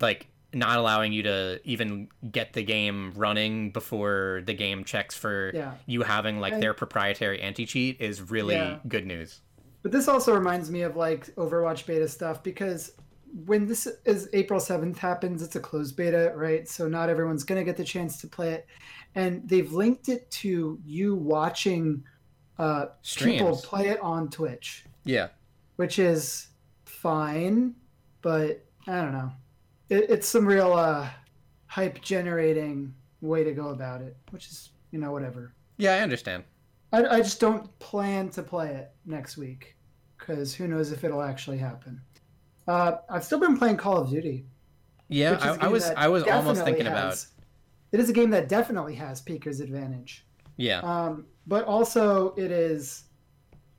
like 0.00 0.26
not 0.54 0.78
allowing 0.78 1.12
you 1.12 1.22
to 1.24 1.60
even 1.64 2.08
get 2.30 2.52
the 2.54 2.62
game 2.62 3.12
running 3.16 3.70
before 3.72 4.42
the 4.46 4.54
game 4.54 4.84
checks 4.84 5.14
for 5.16 5.50
Yeah. 5.54 5.74
you 5.86 6.02
having 6.02 6.40
like 6.40 6.54
And- 6.54 6.62
their 6.62 6.72
proprietary 6.72 7.40
anti 7.42 7.66
cheat 7.66 8.00
is 8.00 8.22
really 8.22 8.54
Yeah. 8.54 8.78
good 8.88 9.06
news. 9.06 9.40
But 9.82 9.92
this 9.92 10.08
also 10.08 10.34
reminds 10.34 10.70
me 10.70 10.82
of 10.82 10.96
like 10.96 11.26
Overwatch 11.36 11.84
beta 11.86 12.08
stuff 12.08 12.42
because 12.42 12.92
when 13.44 13.66
this 13.66 13.86
is 14.06 14.28
April 14.32 14.58
7th 14.58 14.96
happens, 14.96 15.42
it's 15.42 15.56
a 15.56 15.60
closed 15.60 15.94
beta, 15.96 16.32
right? 16.34 16.66
So 16.66 16.88
not 16.88 17.10
everyone's 17.10 17.44
going 17.44 17.60
to 17.60 17.64
get 17.64 17.76
the 17.76 17.84
chance 17.84 18.18
to 18.22 18.26
play 18.26 18.52
it. 18.54 18.66
And 19.14 19.46
they've 19.48 19.70
linked 19.72 20.08
it 20.08 20.30
to 20.42 20.78
you 20.84 21.14
watching 21.16 22.02
uh, 22.58 22.86
people 23.16 23.56
play 23.56 23.88
it 23.88 24.00
on 24.00 24.28
Twitch, 24.30 24.84
Yeah. 25.04 25.28
which 25.76 25.98
is 25.98 26.48
fine, 26.84 27.74
but 28.22 28.64
I 28.86 29.00
don't 29.00 29.12
know. 29.12 29.32
It, 29.88 30.10
it's 30.10 30.28
some 30.28 30.46
real 30.46 30.72
uh, 30.72 31.08
hype 31.66 32.00
generating 32.02 32.94
way 33.20 33.44
to 33.44 33.52
go 33.52 33.68
about 33.68 34.00
it, 34.02 34.16
which 34.30 34.46
is, 34.46 34.70
you 34.90 34.98
know, 34.98 35.12
whatever. 35.12 35.52
Yeah, 35.76 35.94
I 35.94 36.00
understand. 36.00 36.44
I, 36.92 37.04
I 37.06 37.18
just 37.18 37.40
don't 37.40 37.76
plan 37.78 38.30
to 38.30 38.42
play 38.42 38.70
it 38.70 38.90
next 39.04 39.36
week 39.36 39.76
because 40.18 40.54
who 40.54 40.66
knows 40.66 40.92
if 40.92 41.04
it'll 41.04 41.22
actually 41.22 41.58
happen. 41.58 42.00
Uh, 42.66 42.96
I've 43.08 43.24
still 43.24 43.38
been 43.38 43.56
playing 43.56 43.76
Call 43.76 43.98
of 43.98 44.10
Duty. 44.10 44.46
Yeah, 45.08 45.32
which 45.32 45.40
is 45.40 45.46
a 45.46 45.62
I, 45.62 45.66
I 45.66 45.68
was 45.68 45.84
I 45.90 46.08
was 46.08 46.22
almost 46.24 46.64
thinking 46.64 46.86
about 46.88 47.24
It 47.92 48.00
is 48.00 48.08
a 48.08 48.12
game 48.12 48.30
that 48.30 48.48
definitely 48.48 48.94
has 48.96 49.20
Peeker's 49.20 49.60
advantage, 49.60 50.26
yeah. 50.56 50.80
um, 50.80 51.26
but 51.46 51.64
also 51.64 52.34
it 52.36 52.50
is. 52.50 53.04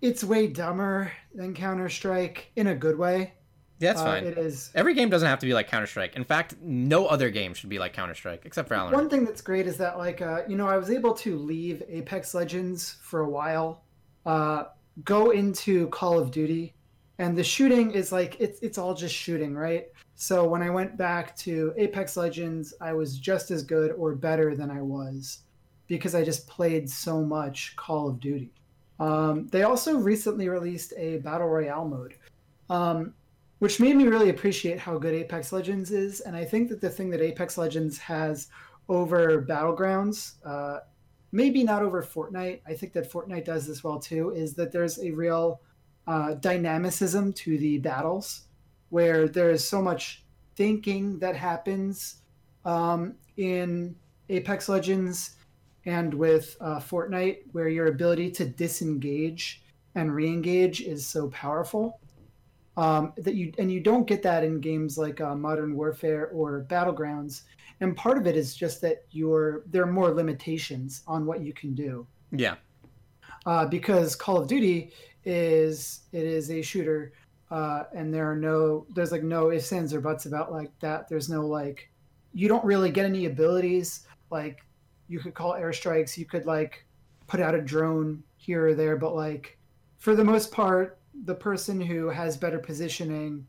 It's 0.01 0.23
way 0.23 0.47
dumber 0.47 1.11
than 1.33 1.53
Counter 1.53 1.89
Strike 1.89 2.51
in 2.55 2.67
a 2.67 2.75
good 2.75 2.97
way. 2.97 3.33
Yeah, 3.79 3.89
That's 3.93 4.01
Uh, 4.01 4.05
fine. 4.05 4.25
It 4.25 4.37
is. 4.37 4.71
Every 4.75 4.93
game 4.93 5.09
doesn't 5.09 5.27
have 5.27 5.39
to 5.39 5.45
be 5.45 5.53
like 5.53 5.67
Counter 5.67 5.87
Strike. 5.87 6.15
In 6.15 6.23
fact, 6.23 6.55
no 6.61 7.05
other 7.07 7.29
game 7.29 7.53
should 7.53 7.69
be 7.69 7.79
like 7.79 7.93
Counter 7.93 8.15
Strike 8.15 8.43
except 8.45 8.67
for 8.67 8.75
Valorant. 8.75 8.93
One 8.93 9.09
thing 9.09 9.25
that's 9.25 9.41
great 9.41 9.67
is 9.67 9.77
that, 9.77 9.97
like, 9.97 10.21
uh, 10.21 10.41
you 10.47 10.55
know, 10.55 10.67
I 10.67 10.77
was 10.77 10.89
able 10.89 11.13
to 11.15 11.37
leave 11.37 11.83
Apex 11.87 12.33
Legends 12.33 12.97
for 13.01 13.21
a 13.21 13.29
while, 13.29 13.83
uh, 14.25 14.65
go 15.03 15.29
into 15.31 15.87
Call 15.89 16.17
of 16.19 16.31
Duty, 16.31 16.73
and 17.19 17.37
the 17.37 17.43
shooting 17.43 17.91
is 17.91 18.11
like 18.11 18.39
it's 18.39 18.59
it's 18.61 18.77
all 18.77 18.93
just 18.93 19.13
shooting, 19.13 19.55
right? 19.55 19.87
So 20.15 20.47
when 20.47 20.63
I 20.63 20.69
went 20.71 20.97
back 20.97 21.35
to 21.37 21.73
Apex 21.77 22.17
Legends, 22.17 22.73
I 22.81 22.93
was 22.93 23.19
just 23.19 23.51
as 23.51 23.61
good 23.63 23.91
or 23.91 24.15
better 24.15 24.55
than 24.55 24.71
I 24.71 24.81
was 24.81 25.39
because 25.87 26.15
I 26.15 26.23
just 26.23 26.47
played 26.47 26.89
so 26.89 27.23
much 27.23 27.75
Call 27.75 28.09
of 28.09 28.19
Duty. 28.19 28.51
Um, 28.99 29.47
they 29.47 29.63
also 29.63 29.97
recently 29.97 30.49
released 30.49 30.93
a 30.97 31.17
battle 31.17 31.47
royale 31.47 31.87
mode. 31.87 32.15
Um, 32.69 33.13
which 33.59 33.79
made 33.79 33.95
me 33.95 34.05
really 34.05 34.29
appreciate 34.29 34.79
how 34.79 34.97
good 34.97 35.13
Apex 35.13 35.51
Legends 35.51 35.91
is. 35.91 36.21
And 36.21 36.35
I 36.35 36.45
think 36.45 36.69
that 36.69 36.81
the 36.81 36.89
thing 36.89 37.09
that 37.09 37.21
Apex 37.21 37.57
Legends 37.57 37.97
has 37.97 38.49
over 38.87 39.41
Battlegrounds, 39.41 40.33
uh, 40.45 40.79
maybe 41.31 41.63
not 41.63 41.81
over 41.81 42.03
Fortnite, 42.03 42.61
I 42.67 42.73
think 42.73 42.93
that 42.93 43.11
Fortnite 43.11 43.45
does 43.45 43.65
this 43.65 43.83
well 43.83 43.99
too, 43.99 44.31
is 44.31 44.53
that 44.55 44.71
there's 44.71 44.99
a 44.99 45.11
real 45.11 45.61
uh, 46.05 46.35
dynamicism 46.35 47.33
to 47.33 47.57
the 47.57 47.79
battles 47.79 48.43
where 48.89 49.27
there 49.27 49.49
is 49.49 49.67
so 49.67 49.81
much 49.81 50.23
thinking 50.55 51.19
that 51.19 51.35
happens 51.35 52.21
um, 52.63 53.15
in 53.37 53.95
Apex 54.29 54.69
Legends 54.69 55.31
and 55.87 56.13
with 56.13 56.55
uh, 56.61 56.79
Fortnite, 56.79 57.37
where 57.53 57.69
your 57.69 57.87
ability 57.87 58.29
to 58.31 58.45
disengage 58.45 59.63
and 59.95 60.13
re-engage 60.13 60.81
is 60.81 61.07
so 61.07 61.29
powerful 61.29 61.99
um, 62.75 63.13
that 63.17 63.33
you 63.33 63.51
and 63.57 63.71
you 63.71 63.79
don't 63.79 64.05
get 64.05 64.21
that 64.21 64.43
in 64.43 64.59
games 64.61 64.97
like 64.99 65.19
uh, 65.21 65.33
Modern 65.33 65.75
Warfare 65.75 66.27
or 66.27 66.63
Battlegrounds. 66.69 67.41
And 67.79 67.95
part 67.95 68.17
of 68.17 68.27
it 68.27 68.35
is 68.35 68.55
just 68.55 68.81
that 68.81 69.05
you're 69.11 69.63
there 69.71 69.83
are 69.83 69.91
more 69.91 70.11
limitations 70.11 71.01
on 71.07 71.25
what 71.25 71.39
you 71.41 71.53
can 71.53 71.73
do 71.73 72.05
Yeah. 72.31 72.55
uh, 73.45 73.65
because 73.65 74.15
Call 74.15 74.37
of 74.37 74.47
Duty 74.47 74.91
is 75.25 76.01
it 76.11 76.23
is 76.25 76.51
a 76.51 76.61
shooter, 76.61 77.13
uh, 77.49 77.83
and 77.95 78.13
there 78.13 78.29
are 78.29 78.35
no 78.35 78.85
there's 78.93 79.11
like 79.11 79.23
no 79.23 79.51
ifs 79.51 79.71
ands 79.71 79.93
or 79.93 80.01
buts 80.01 80.25
about 80.25 80.51
like 80.51 80.71
that. 80.79 81.07
There's 81.07 81.29
no 81.29 81.47
like 81.47 81.89
you 82.33 82.47
don't 82.49 82.63
really 82.65 82.91
get 82.91 83.05
any 83.05 83.25
abilities 83.25 84.05
like 84.29 84.59
you 85.07 85.19
could 85.19 85.33
call 85.33 85.53
airstrikes. 85.53 86.17
You 86.17 86.25
could 86.25 86.45
like 86.45 86.85
put 87.27 87.39
out 87.39 87.55
a 87.55 87.61
drone 87.61 88.23
here 88.37 88.67
or 88.67 88.73
there, 88.73 88.97
but 88.97 89.15
like 89.15 89.57
for 89.97 90.15
the 90.15 90.23
most 90.23 90.51
part, 90.51 90.99
the 91.25 91.35
person 91.35 91.81
who 91.81 92.09
has 92.09 92.37
better 92.37 92.59
positioning 92.59 93.45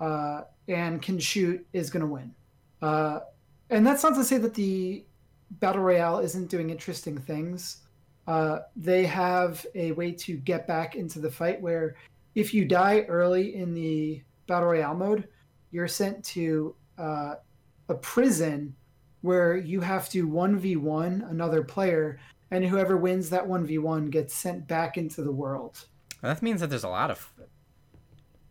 uh, 0.00 0.42
and 0.68 1.00
can 1.00 1.18
shoot 1.18 1.64
is 1.72 1.90
going 1.90 2.00
to 2.00 2.06
win. 2.06 2.34
Uh, 2.80 3.20
and 3.70 3.86
that's 3.86 4.02
not 4.02 4.14
to 4.14 4.24
say 4.24 4.38
that 4.38 4.54
the 4.54 5.04
battle 5.52 5.82
royale 5.82 6.18
isn't 6.18 6.48
doing 6.48 6.70
interesting 6.70 7.16
things. 7.16 7.78
Uh, 8.26 8.60
they 8.76 9.04
have 9.04 9.64
a 9.74 9.92
way 9.92 10.12
to 10.12 10.36
get 10.36 10.66
back 10.66 10.94
into 10.94 11.18
the 11.18 11.30
fight 11.30 11.60
where 11.60 11.96
if 12.34 12.54
you 12.54 12.64
die 12.64 13.00
early 13.08 13.54
in 13.54 13.74
the 13.74 14.22
battle 14.46 14.68
royale 14.68 14.94
mode, 14.94 15.28
you're 15.70 15.88
sent 15.88 16.24
to 16.24 16.74
uh, 16.98 17.34
a 17.88 17.94
prison 17.94 18.74
where 19.22 19.56
you 19.56 19.80
have 19.80 20.08
to 20.10 20.28
1v1 20.28 21.30
another 21.30 21.62
player, 21.62 22.18
and 22.50 22.64
whoever 22.64 22.96
wins 22.96 23.30
that 23.30 23.44
1v1 23.46 24.10
gets 24.10 24.34
sent 24.34 24.68
back 24.68 24.96
into 24.98 25.22
the 25.22 25.32
world. 25.32 25.86
That 26.20 26.42
means 26.42 26.60
that 26.60 26.68
there's 26.70 26.84
a 26.84 26.88
lot 26.88 27.10
of 27.10 27.32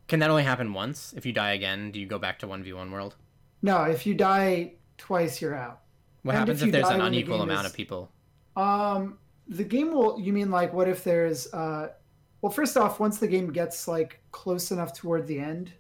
Can 0.08 0.20
that 0.20 0.30
only 0.30 0.44
happen 0.44 0.74
once? 0.74 1.14
If 1.16 1.26
you 1.26 1.32
die 1.32 1.52
again, 1.54 1.92
do 1.92 2.00
you 2.00 2.06
go 2.06 2.18
back 2.20 2.40
to 2.40 2.48
one 2.48 2.64
v 2.64 2.74
one 2.74 2.92
world? 2.92 3.16
No, 3.62 3.84
if 3.84 4.06
you 4.06 4.14
die 4.14 4.74
twice, 4.98 5.40
you're 5.42 5.56
out. 5.56 5.82
What 6.24 6.34
And 6.36 6.40
happens 6.40 6.62
if 6.62 6.68
if, 6.68 6.72
there's 6.74 6.88
an 6.90 7.00
when 7.00 7.00
the 7.00 7.06
unequal 7.20 7.42
amount 7.42 7.66
is- 7.66 7.72
of 7.72 7.78
people? 7.78 8.12
Um, 8.58 9.18
the 9.48 9.64
game 9.64 9.92
will. 9.94 10.20
You 10.20 10.34
mean 10.34 10.52
like 10.52 10.74
what 10.74 10.88
if 10.90 11.04
there's? 11.04 11.54
Uh, 11.54 11.90
well, 12.42 12.52
first 12.52 12.76
off, 12.76 13.00
once 13.00 13.20
the 13.20 13.28
game 13.28 13.52
gets 13.54 13.88
like 13.88 14.20
close 14.32 14.72
enough 14.72 14.94
toward 14.94 15.28
the 15.28 15.40
end, 15.40 15.72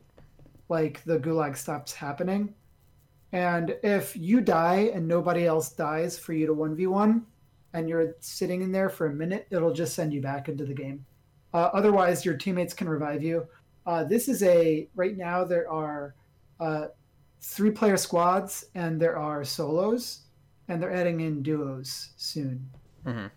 like 0.69 1.03
the 1.03 1.19
gulag 1.19 1.57
stops 1.57 1.91
happening, 1.93 2.53
and 3.31 3.75
if 3.83 4.15
you 4.15 4.41
die 4.41 4.91
and 4.93 5.07
nobody 5.07 5.45
else 5.45 5.71
dies 5.71 6.17
for 6.17 6.33
you 6.33 6.45
to 6.45 6.53
one 6.53 6.75
v 6.75 6.87
one, 6.87 7.25
and 7.73 7.87
you're 7.87 8.15
sitting 8.19 8.61
in 8.61 8.71
there 8.71 8.89
for 8.89 9.07
a 9.07 9.13
minute, 9.13 9.47
it'll 9.49 9.73
just 9.73 9.93
send 9.93 10.13
you 10.13 10.21
back 10.21 10.49
into 10.49 10.65
the 10.65 10.73
game. 10.73 11.05
Uh, 11.53 11.69
otherwise, 11.73 12.25
your 12.25 12.35
teammates 12.35 12.73
can 12.73 12.87
revive 12.89 13.23
you. 13.23 13.47
Uh, 13.85 14.03
this 14.03 14.27
is 14.27 14.43
a 14.43 14.87
right 14.95 15.17
now 15.17 15.43
there 15.43 15.69
are 15.69 16.15
uh, 16.59 16.87
three 17.41 17.71
player 17.71 17.97
squads 17.97 18.65
and 18.75 19.01
there 19.01 19.17
are 19.17 19.43
solos, 19.43 20.21
and 20.67 20.81
they're 20.81 20.93
adding 20.93 21.21
in 21.21 21.43
duos 21.43 22.11
soon 22.17 22.69
hmm 23.05 23.27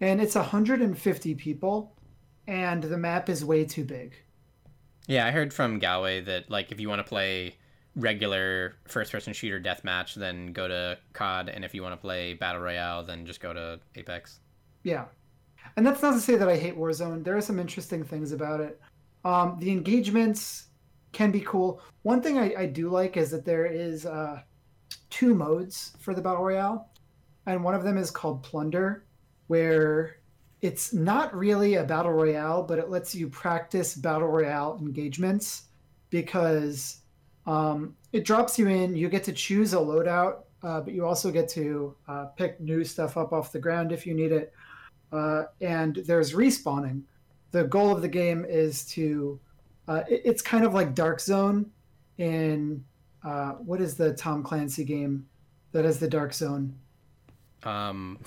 and 0.00 0.20
it's 0.20 0.34
150 0.34 1.34
people 1.36 1.94
and 2.48 2.82
the 2.82 2.98
map 2.98 3.28
is 3.28 3.44
way 3.44 3.64
too 3.64 3.84
big 3.84 4.14
Yeah, 5.06 5.26
I 5.26 5.30
heard 5.30 5.52
from 5.54 5.78
Galway 5.78 6.20
that 6.22 6.50
like 6.50 6.72
if 6.72 6.80
you 6.80 6.88
want 6.88 6.98
to 6.98 7.08
play 7.08 7.56
regular 7.96 8.76
first 8.86 9.12
person 9.12 9.32
shooter 9.32 9.60
deathmatch, 9.60 10.14
then 10.14 10.52
go 10.52 10.68
to 10.68 10.98
COD, 11.12 11.50
and 11.50 11.64
if 11.64 11.74
you 11.74 11.82
want 11.82 11.92
to 11.92 12.00
play 12.00 12.34
battle 12.34 12.60
royale, 12.60 13.04
then 13.04 13.26
just 13.26 13.40
go 13.40 13.52
to 13.52 13.80
Apex. 13.94 14.40
yeah. 14.82 15.04
And 15.76 15.86
that's 15.86 16.02
not 16.02 16.12
to 16.12 16.20
say 16.20 16.34
that 16.36 16.48
i 16.48 16.56
hate 16.56 16.76
warzone. 16.76 17.24
There 17.24 17.36
are 17.36 17.40
some 17.40 17.58
interesting 17.58 18.04
things 18.04 18.32
about 18.32 18.60
it. 18.60 18.80
Um, 19.24 19.56
the 19.60 19.70
engagements 19.70 20.66
can 21.12 21.30
be 21.30 21.40
cool. 21.40 21.80
One 22.02 22.20
thing 22.20 22.36
I, 22.36 22.52
I 22.58 22.66
do 22.66 22.90
like 22.90 23.16
is 23.16 23.30
that 23.30 23.44
there 23.44 23.64
is 23.64 24.04
uh, 24.04 24.42
two 25.10 25.34
modes 25.34 25.92
for 26.00 26.14
the 26.14 26.22
battle 26.22 26.42
royale 26.42 26.88
and 27.46 27.62
one 27.62 27.74
of 27.74 27.84
them 27.84 27.98
is 27.98 28.10
called 28.10 28.42
plunder 28.42 29.04
where 29.48 30.16
it's 30.62 30.94
not 30.94 31.34
really 31.34 31.74
a 31.74 31.84
battle 31.84 32.12
royale 32.12 32.62
but 32.62 32.78
it 32.78 32.88
lets 32.88 33.14
you 33.14 33.28
practice 33.28 33.94
battle 33.94 34.28
royale 34.28 34.78
engagements 34.80 35.64
because 36.10 37.01
um, 37.46 37.96
it 38.12 38.24
drops 38.24 38.58
you 38.58 38.68
in. 38.68 38.94
You 38.96 39.08
get 39.08 39.24
to 39.24 39.32
choose 39.32 39.72
a 39.74 39.78
loadout 39.78 40.42
uh, 40.62 40.80
but 40.80 40.94
you 40.94 41.04
also 41.04 41.30
get 41.30 41.48
to 41.48 41.94
uh, 42.08 42.26
pick 42.36 42.60
new 42.60 42.84
stuff 42.84 43.16
up 43.16 43.32
off 43.32 43.50
the 43.52 43.58
ground 43.58 43.90
if 43.92 44.06
you 44.06 44.14
need 44.14 44.30
it. 44.32 44.52
Uh, 45.10 45.44
and 45.60 45.96
there's 46.06 46.32
respawning. 46.34 47.02
The 47.50 47.64
goal 47.64 47.90
of 47.94 48.00
the 48.00 48.08
game 48.08 48.44
is 48.48 48.84
to 48.86 49.40
uh, 49.88 50.02
it- 50.08 50.22
it's 50.24 50.40
kind 50.42 50.64
of 50.64 50.72
like 50.72 50.94
dark 50.94 51.20
zone 51.20 51.70
in 52.18 52.84
uh, 53.24 53.52
what 53.54 53.80
is 53.80 53.96
the 53.96 54.14
tom 54.14 54.42
clancy 54.42 54.84
game 54.84 55.26
that 55.72 55.84
has 55.84 55.98
the 55.98 56.08
dark 56.08 56.32
zone? 56.32 56.74
Um, 57.64 58.18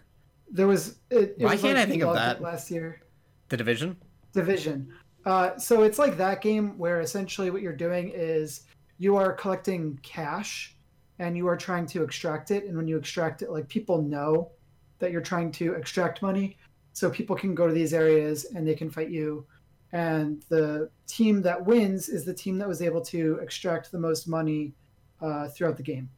there 0.50 0.66
was 0.66 0.96
it, 1.10 1.36
it 1.38 1.44
Why 1.44 1.52
was 1.52 1.60
can't 1.60 1.76
like 1.76 1.86
I 1.86 1.90
think 1.90 2.02
of 2.02 2.14
that? 2.14 2.40
last 2.40 2.70
year. 2.70 3.02
The 3.50 3.56
division. 3.58 3.96
division 4.32 4.92
uh, 5.24 5.56
so 5.56 5.82
it's 5.82 5.98
like 5.98 6.16
that 6.16 6.40
game 6.40 6.76
where 6.78 7.00
essentially 7.00 7.50
what 7.50 7.62
you're 7.62 7.72
doing 7.72 8.10
is 8.14 8.62
you 8.98 9.16
are 9.16 9.32
collecting 9.32 9.98
cash 10.02 10.76
and 11.18 11.36
you 11.36 11.46
are 11.46 11.56
trying 11.56 11.86
to 11.86 12.02
extract 12.02 12.50
it. 12.50 12.64
And 12.64 12.76
when 12.76 12.88
you 12.88 12.96
extract 12.96 13.42
it 13.42 13.50
like 13.50 13.68
people 13.68 14.02
know 14.02 14.50
that 14.98 15.12
you're 15.12 15.20
trying 15.20 15.52
to 15.52 15.74
extract 15.74 16.22
money. 16.22 16.56
So 16.92 17.10
people 17.10 17.36
can 17.36 17.54
go 17.54 17.66
to 17.66 17.72
these 17.72 17.94
areas 17.94 18.46
and 18.54 18.66
they 18.66 18.74
can 18.74 18.90
fight 18.90 19.10
you. 19.10 19.46
And 19.92 20.42
the 20.48 20.90
team 21.06 21.42
that 21.42 21.64
wins 21.64 22.08
is 22.08 22.24
the 22.24 22.34
team 22.34 22.58
that 22.58 22.68
was 22.68 22.82
able 22.82 23.00
to 23.02 23.38
extract 23.42 23.92
the 23.92 23.98
most 23.98 24.26
money 24.26 24.74
uh, 25.20 25.48
throughout 25.48 25.76
the 25.76 25.82
game. 25.82 26.08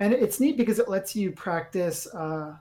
And 0.00 0.12
it's 0.12 0.40
neat 0.40 0.56
because 0.56 0.78
it 0.78 0.88
lets 0.88 1.14
you 1.14 1.32
practice 1.32 2.06
uh, 2.14 2.56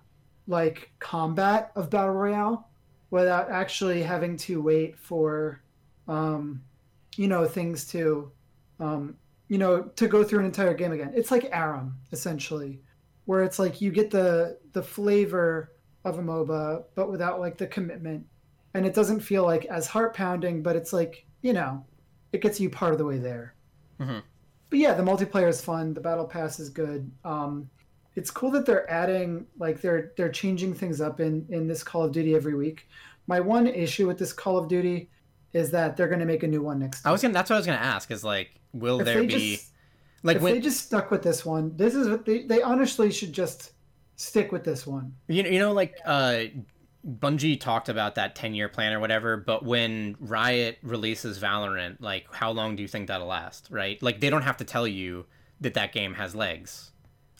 like 0.48 0.92
combat 1.00 1.72
of 1.76 1.90
battle 1.90 2.14
royale 2.14 2.70
without 3.10 3.50
actually 3.50 4.02
having 4.02 4.38
to 4.38 4.62
wait 4.62 4.98
for 4.98 5.61
um, 6.12 6.62
you 7.16 7.28
know 7.28 7.46
things 7.46 7.86
to 7.88 8.32
um, 8.80 9.16
you 9.48 9.58
know 9.58 9.84
to 9.96 10.08
go 10.08 10.24
through 10.24 10.40
an 10.40 10.46
entire 10.46 10.74
game 10.74 10.92
again. 10.92 11.14
It's 11.16 11.32
like 11.32 11.50
aram 11.52 11.98
essentially 12.12 12.82
where 13.26 13.44
it's 13.44 13.60
like 13.60 13.80
you 13.82 13.92
get 13.92 14.12
the 14.12 14.58
the 14.74 14.84
flavor 14.84 15.72
of 16.04 16.18
a 16.18 16.22
moba 16.22 16.84
but 16.96 17.10
without 17.10 17.40
like 17.40 17.58
the 17.58 17.68
commitment. 17.68 18.26
And 18.74 18.86
it 18.86 18.94
doesn't 18.94 19.20
feel 19.20 19.44
like 19.44 19.66
as 19.66 19.88
heart 19.88 20.14
pounding 20.16 20.62
but 20.62 20.76
it's 20.76 20.94
like 20.94 21.26
you 21.42 21.54
know 21.54 21.86
it 22.34 22.42
gets 22.42 22.60
you 22.60 22.70
part 22.70 22.92
of 22.92 22.98
the 22.98 23.06
way 23.06 23.18
there. 23.18 23.56
Mhm. 24.00 24.22
but 24.70 24.80
yeah 24.80 24.94
the 24.94 25.04
multiplayer 25.04 25.50
is 25.50 25.62
fun. 25.62 25.94
The 25.94 26.02
battle 26.02 26.26
pass 26.26 26.60
is 26.60 26.70
good. 26.70 27.10
Um, 27.24 27.70
it's 28.16 28.32
cool 28.32 28.52
that 28.52 28.66
they're 28.66 28.90
adding 28.92 29.46
like 29.60 29.80
they're 29.82 30.12
they're 30.18 30.32
changing 30.32 30.74
things 30.74 31.00
up 31.00 31.20
in 31.22 31.46
in 31.50 31.68
this 31.68 31.84
call 31.84 32.04
of 32.04 32.12
duty 32.12 32.36
every 32.36 32.56
week. 32.56 32.88
My 33.28 33.40
one 33.40 33.68
issue 33.68 34.08
with 34.08 34.18
this 34.18 34.34
call 34.34 34.58
of 34.58 34.68
duty 34.68 35.10
is 35.54 35.72
that 35.72 35.98
they're 35.98 36.08
going 36.08 36.20
to 36.20 36.26
make 36.26 36.44
a 36.44 36.48
new 36.48 36.62
one 36.62 36.80
next 36.80 37.02
Time. 37.02 37.10
I 37.10 37.12
was 37.12 37.22
gonna. 37.22 37.34
That's 37.34 37.50
what 37.50 37.56
I 37.58 37.60
was 37.60 37.66
gonna 37.66 37.78
ask. 37.78 38.12
Is 38.12 38.24
like, 38.24 38.52
will 38.74 39.00
if 39.00 39.06
there 39.06 39.22
be 39.22 39.28
just 39.28 39.72
like 40.24 40.38
if 40.38 40.42
when 40.42 40.54
they 40.54 40.62
just 40.62 40.86
stuck 40.86 41.12
with 41.12 41.24
this 41.24 41.46
one 41.46 41.76
this 41.78 41.96
is 41.96 42.08
what 42.08 42.26
they 42.26 42.44
they 42.44 42.62
honestly 42.62 43.12
should 43.12 43.34
just 43.34 43.72
stick 44.16 44.52
with 44.52 44.64
this 44.64 44.86
one 44.86 45.16
You 45.28 45.44
know, 45.44 45.50
you 45.50 45.60
know, 45.60 45.74
like 45.74 45.98
uh, 46.06 46.44
Bungie 47.08 47.60
talked 47.60 47.90
about 47.90 48.16
that 48.16 48.36
ten-year 48.36 48.70
plan 48.70 48.94
or 48.94 49.00
whatever. 49.00 49.38
But 49.38 49.66
when 49.66 50.16
Riot 50.20 50.78
releases 50.84 51.40
Valorant, 51.40 51.98
like, 52.00 52.32
how 52.32 52.52
long 52.52 52.76
do 52.76 52.82
you 52.82 52.88
think 52.88 53.08
that'll 53.08 53.28
last? 53.28 53.68
Right? 53.72 54.02
Like, 54.02 54.20
they 54.20 54.30
don't 54.30 54.44
have 54.44 54.58
to 54.58 54.64
tell 54.64 54.88
you 54.88 55.26
that 55.60 55.74
that 55.74 55.94
game 55.94 56.14
has 56.16 56.36
legs. 56.36 56.92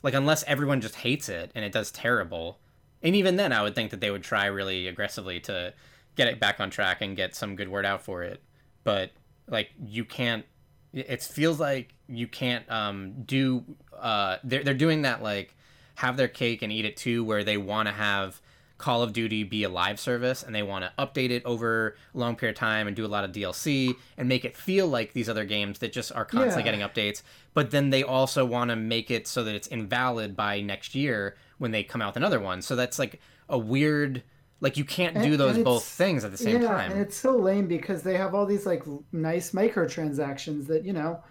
Like, 0.02 0.14
unless 0.14 0.42
everyone 0.44 0.80
just 0.80 0.96
hates 0.96 1.28
it 1.28 1.52
and 1.54 1.64
it 1.64 1.70
does 1.72 1.92
terrible, 1.92 2.58
and 3.02 3.14
even 3.14 3.36
then, 3.36 3.52
I 3.52 3.62
would 3.62 3.74
think 3.74 3.90
that 3.92 4.00
they 4.00 4.10
would 4.10 4.24
try 4.24 4.46
really 4.46 4.88
aggressively 4.88 5.38
to 5.40 5.72
get 6.16 6.28
it 6.28 6.38
back 6.40 6.60
on 6.60 6.70
track 6.70 7.00
and 7.00 7.16
get 7.16 7.34
some 7.34 7.56
good 7.56 7.68
word 7.68 7.86
out 7.86 8.02
for 8.02 8.22
it. 8.22 8.42
But 8.84 9.10
like, 9.48 9.70
you 9.84 10.04
can't. 10.04 10.44
It 10.92 11.22
feels 11.22 11.58
like 11.58 11.94
you 12.08 12.26
can't 12.26 12.70
um, 12.70 13.22
do. 13.24 13.64
Uh, 13.98 14.36
they're 14.44 14.62
they're 14.62 14.74
doing 14.74 15.02
that 15.02 15.22
like 15.22 15.54
have 15.96 16.16
their 16.16 16.28
cake 16.28 16.62
and 16.62 16.70
eat 16.72 16.84
it 16.84 16.96
too, 16.96 17.24
where 17.24 17.44
they 17.44 17.56
want 17.56 17.86
to 17.88 17.92
have 17.92 18.40
Call 18.78 19.02
of 19.02 19.12
Duty 19.12 19.44
be 19.44 19.62
a 19.62 19.68
live 19.68 20.00
service 20.00 20.42
and 20.42 20.52
they 20.54 20.62
want 20.62 20.84
to 20.84 20.92
update 20.98 21.30
it 21.30 21.44
over 21.44 21.96
a 22.14 22.18
long 22.18 22.34
period 22.34 22.56
of 22.56 22.58
time 22.58 22.88
and 22.88 22.96
do 22.96 23.06
a 23.06 23.08
lot 23.08 23.22
of 23.24 23.30
DLC 23.30 23.94
and 24.18 24.28
make 24.28 24.44
it 24.44 24.56
feel 24.56 24.88
like 24.88 25.12
these 25.12 25.28
other 25.28 25.44
games 25.44 25.78
that 25.78 25.92
just 25.92 26.10
are 26.12 26.24
constantly 26.24 26.62
Yeah. 26.68 26.76
getting 26.76 26.80
updates. 26.80 27.22
But 27.54 27.70
then 27.70 27.90
they 27.90 28.02
also 28.02 28.44
want 28.44 28.70
to 28.70 28.76
make 28.76 29.10
it 29.10 29.28
so 29.28 29.44
that 29.44 29.54
it's 29.54 29.68
invalid 29.68 30.34
by 30.34 30.60
next 30.60 30.94
year 30.96 31.36
when 31.58 31.70
they 31.70 31.84
come 31.84 32.02
out 32.02 32.08
with 32.08 32.16
another 32.16 32.40
one. 32.40 32.60
So 32.60 32.74
that's 32.74 32.98
like 32.98 33.20
a 33.48 33.56
weird, 33.58 34.24
like 34.62 34.76
you 34.76 34.84
can't 34.84 35.14
do 35.16 35.32
And- 35.32 35.34
those 35.40 35.56
and 35.56 35.64
both 35.64 35.84
things 35.84 36.24
at 36.24 36.30
the 36.30 36.38
same 36.38 36.62
yeah 36.62 36.68
time. 36.68 36.92
and 36.92 37.00
it's 37.00 37.16
so 37.16 37.36
lame 37.36 37.66
because 37.66 38.02
they 38.02 38.16
have 38.16 38.34
all 38.34 38.46
these 38.46 38.64
like 38.64 38.84
nice 39.12 39.50
microtransactions 39.50 40.66
that 40.68 40.84
you 40.84 40.92
know 40.94 41.22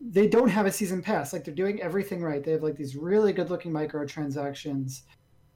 they 0.00 0.26
don't 0.28 0.48
have 0.48 0.64
a 0.66 0.70
season 0.72 1.02
pass. 1.02 1.32
Like 1.32 1.44
they're 1.44 1.54
doing 1.54 1.82
everything 1.82 2.22
right. 2.22 2.42
They 2.42 2.52
have 2.52 2.62
like 2.62 2.76
these 2.76 2.94
really 2.96 3.32
good 3.32 3.50
looking 3.50 3.72
microtransactions 3.72 5.02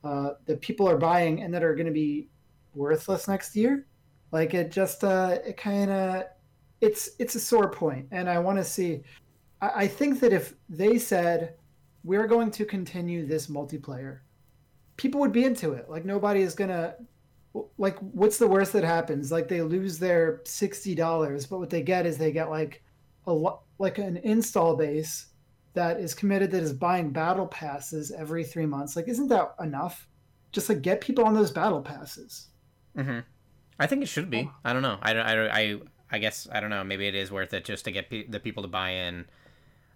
uh, 0.03 0.31
that 0.47 0.61
people 0.61 0.89
are 0.89 0.97
buying 0.99 1.43
and 1.43 1.55
that 1.55 1.63
are 1.63 1.77
going 1.77 1.87
to 1.87 1.93
be 1.93 2.29
worthless 2.75 3.29
next 3.29 3.55
year. 3.55 3.87
Like 4.33 4.53
it 4.53 4.71
just 4.73 5.05
uh 5.05 5.39
it 5.47 5.57
kind 5.57 5.91
of 5.91 6.25
it's 6.81 7.11
it's 7.19 7.35
a 7.37 7.41
sore 7.41 7.71
point 7.71 8.09
and 8.11 8.29
i 8.29 8.39
want 8.41 8.59
to 8.59 8.65
see 8.65 9.03
I, 9.61 9.71
I 9.85 9.87
think 9.87 10.19
that 10.21 10.33
if 10.33 10.55
they 10.69 10.99
said 10.99 11.55
we're 12.03 12.27
going 12.27 12.51
to 12.51 12.65
continue 12.65 13.25
this 13.27 13.47
multiplayer 13.47 14.21
people 14.97 15.21
would 15.21 15.33
be 15.33 15.45
into 15.45 15.73
it. 15.73 15.89
Like 15.89 16.05
nobody 16.05 16.43
is 16.43 16.55
gonna 16.55 16.95
like 17.79 17.99
what's 17.99 18.39
the 18.39 18.47
worst 18.47 18.73
that 18.73 18.85
happens 18.85 19.31
like 19.31 19.49
they 19.49 19.61
lose 19.63 19.99
their 19.99 20.41
$60 20.45 21.49
but 21.51 21.59
what 21.59 21.71
they 21.71 21.83
get 21.83 22.07
is 22.07 22.17
they 22.17 22.33
get 22.33 22.49
like 22.51 22.83
a 23.27 23.33
lo- 23.33 23.61
like 23.79 23.99
an 23.99 24.17
install 24.19 24.77
base 24.77 25.27
that 25.75 26.01
is 26.01 26.15
committed 26.15 26.51
that 26.51 26.63
is 26.63 26.73
buying 26.73 27.11
battle 27.11 27.47
passes 27.47 28.11
every 28.11 28.45
three 28.45 28.67
months 28.67 28.97
like 28.97 29.09
isn't 29.09 29.29
that 29.29 29.55
enough 29.61 30.09
just 30.51 30.69
like 30.69 30.83
get 30.83 31.01
people 31.01 31.25
on 31.25 31.35
those 31.35 31.51
battle 31.51 31.83
passes 31.83 32.49
hmm 32.97 33.21
I 33.81 33.87
think 33.87 34.03
it 34.03 34.09
should 34.09 34.31
be. 34.31 34.49
Oh. 34.49 34.55
I 34.65 34.73
don't 34.75 34.83
know. 34.83 34.99
I, 35.03 35.13
don't- 35.13 35.27
I, 35.27 35.51
I, 35.51 35.81
I 36.13 36.19
guess 36.19 36.47
I 36.53 36.61
don't 36.61 36.71
know. 36.71 36.85
Maybe 36.85 37.09
it 37.09 37.17
is 37.17 37.33
worth 37.33 37.53
it 37.53 37.65
just 37.65 37.87
to 37.87 37.91
get 37.91 38.11
pe- 38.11 38.27
the 38.29 38.39
people 38.39 38.63
to 38.63 38.69
buy 38.69 38.91
in. 38.91 39.25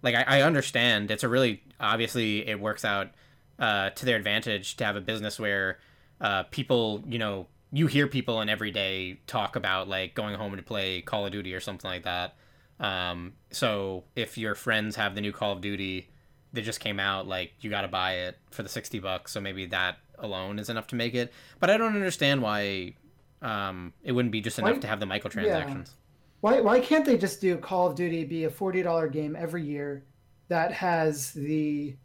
Like 0.01 0.15
I, 0.15 0.39
I 0.39 0.41
understand 0.41 1.09
it's 1.09 1.23
a 1.23 1.29
really 1.29 1.63
obviously 1.79 2.45
it 2.45 2.59
works 2.59 2.83
out 2.83 3.11
uh, 3.59 3.91
to 3.91 4.05
their 4.05 4.17
advantage 4.17 4.75
to 4.77 4.83
have 4.85 4.95
a 4.97 5.01
business 5.01 5.39
where 5.39 5.79
uh, 6.21 6.43
people 6.43 7.03
you 7.07 7.19
know 7.19 7.47
you 7.71 7.87
hear 7.87 8.07
people 8.07 8.41
in 8.41 8.49
every 8.49 8.71
day 8.71 9.19
talk 9.27 9.55
about 9.55 9.87
like 9.87 10.15
going 10.15 10.35
home 10.35 10.55
to 10.55 10.63
play 10.63 11.01
Call 11.01 11.25
of 11.25 11.31
Duty 11.31 11.53
or 11.53 11.59
something 11.59 11.89
like 11.89 12.03
that. 12.03 12.35
Um, 12.79 13.33
so 13.51 14.03
if 14.15 14.37
your 14.37 14.55
friends 14.55 14.95
have 14.95 15.15
the 15.15 15.21
new 15.21 15.31
Call 15.31 15.51
of 15.53 15.61
Duty 15.61 16.09
that 16.53 16.61
just 16.61 16.79
came 16.79 16.99
out, 16.99 17.27
like 17.27 17.53
you 17.61 17.69
got 17.69 17.81
to 17.81 17.87
buy 17.87 18.13
it 18.13 18.37
for 18.51 18.63
the 18.63 18.69
sixty 18.69 18.99
bucks. 18.99 19.31
So 19.31 19.41
maybe 19.41 19.65
that 19.67 19.97
alone 20.19 20.59
is 20.59 20.69
enough 20.69 20.87
to 20.87 20.95
make 20.95 21.13
it. 21.13 21.33
But 21.59 21.69
I 21.69 21.77
don't 21.77 21.95
understand 21.95 22.41
why 22.41 22.95
um, 23.41 23.93
it 24.03 24.11
wouldn't 24.11 24.31
be 24.31 24.41
just 24.41 24.59
enough 24.59 24.75
Why- 24.75 24.79
to 24.79 24.87
have 24.87 24.99
the 24.99 25.05
microtransactions. 25.05 25.91
Why 26.41 26.61
why 26.61 26.79
can't 26.79 27.03
they 27.03 27.17
just 27.17 27.41
do 27.41 27.57
Call 27.57 27.87
of 27.87 27.95
Duty 27.95 28.23
be 28.23 28.43
a 28.43 28.49
forty 28.49 28.81
dollar 28.81 29.07
game 29.07 29.35
every 29.35 29.63
year 29.63 30.05
that 30.47 30.71
has 30.71 31.31
the 31.31 31.95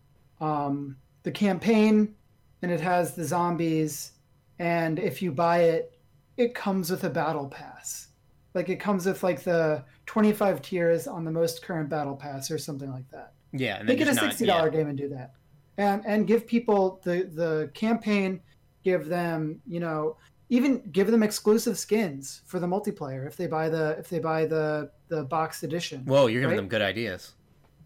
um, 0.40 0.97
the 1.22 1.30
campaign 1.30 2.14
and 2.62 2.70
it 2.70 2.80
has 2.80 3.14
the 3.14 3.24
zombies 3.24 4.12
and 4.59 4.98
if 4.98 5.20
you 5.22 5.32
buy 5.32 5.60
it, 5.60 5.98
it 6.36 6.55
comes 6.55 6.90
with 6.90 7.05
a 7.05 7.10
battle 7.10 7.48
pass. 7.48 8.09
Like 8.55 8.68
it 8.68 8.76
comes 8.80 9.06
with 9.06 9.22
like 9.22 9.43
the 9.43 9.84
twenty 10.06 10.32
five 10.32 10.62
tiers 10.62 11.06
on 11.06 11.24
the 11.24 11.30
most 11.30 11.62
current 11.64 11.89
battle 11.89 12.14
pass 12.16 12.51
or 12.51 12.59
something 12.59 12.90
like 12.93 13.09
that. 13.10 13.32
Yeah, 13.52 13.78
and 13.78 13.89
Make 13.89 14.01
it 14.01 14.09
a 14.09 14.14
sixty 14.14 14.44
yeah. 14.47 14.68
game 14.68 14.89
and 14.89 14.97
do 14.97 15.09
that, 15.09 15.32
and 15.78 16.05
and 16.06 16.26
give 16.26 16.47
people 16.47 17.01
the 17.02 17.24
the 17.34 17.70
campaign, 17.74 18.40
give 18.84 19.06
them 19.09 19.60
you 19.66 19.80
know 19.80 20.16
even 20.51 20.82
give 20.93 21.10
them 21.10 21.22
exclusive 21.22 21.78
skins 21.78 22.43
for 22.44 22.60
the 22.60 22.66
multiplayer 22.66 23.26
if 23.26 23.36
they 23.36 23.47
buy 23.47 23.68
the 23.70 23.97
if 23.98 24.09
they 24.10 24.18
buy 24.18 24.44
the 24.44 24.90
the 25.09 25.24
boxed 25.24 25.62
edition, 25.62 26.05
Whoa, 26.05 26.26
you're 26.26 26.40
giving 26.43 26.51
right? 26.51 26.56
them 26.56 26.68
good 26.68 26.82
ideas. 26.82 27.32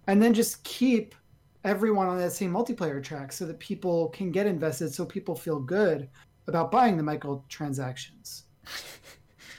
and 0.09 0.20
then 0.20 0.35
just 0.35 0.62
keep 0.65 1.15
everyone 1.67 2.07
on 2.07 2.19
that 2.19 2.33
same 2.33 2.53
multiplayer 2.53 3.03
track 3.03 3.33
so 3.33 3.45
that 3.47 3.59
people 3.59 4.09
can 4.11 4.31
get 4.31 4.47
invested, 4.47 4.95
so 4.95 5.05
people 5.05 5.35
feel 5.35 5.59
good 5.59 6.09
about 6.47 6.71
buying 6.71 6.97
the 6.97 7.03
microtransactions. 7.03 8.43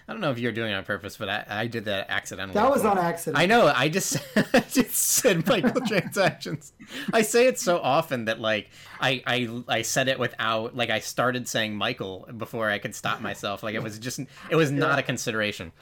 I 0.09 0.13
don't 0.13 0.21
know 0.21 0.31
if 0.31 0.39
you're 0.39 0.53
doing 0.53 0.71
it 0.71 0.75
on 0.75 0.85
purpose, 0.85 1.17
but 1.17 1.27
I, 1.27 1.45
I 1.49 1.67
did 1.67 1.83
that 1.85 2.09
accidentally. 2.09 2.53
That 2.53 2.71
was 2.71 2.85
on 2.85 2.97
accident. 2.97 3.37
I 3.37 3.45
know. 3.45 3.67
I 3.67 3.89
just 3.89 4.15
I 4.53 4.59
just 4.71 4.95
said 4.95 5.43
microtransactions. 5.43 6.71
I 7.13 7.23
say 7.23 7.47
it 7.47 7.59
so 7.59 7.77
often 7.79 8.23
that 8.25 8.39
like 8.39 8.69
I, 9.01 9.21
I 9.27 9.63
I 9.67 9.81
said 9.81 10.07
it 10.07 10.17
without 10.17 10.77
like 10.77 10.89
I 10.89 10.99
started 10.99 11.45
saying 11.49 11.75
Michael 11.75 12.25
before 12.37 12.69
I 12.69 12.79
could 12.79 12.95
stop 12.95 13.19
myself. 13.19 13.63
Like 13.63 13.75
it 13.75 13.83
was 13.83 13.99
just 13.99 14.21
it 14.49 14.55
was 14.55 14.71
not 14.71 14.97
a 14.97 15.03
consideration. 15.03 15.73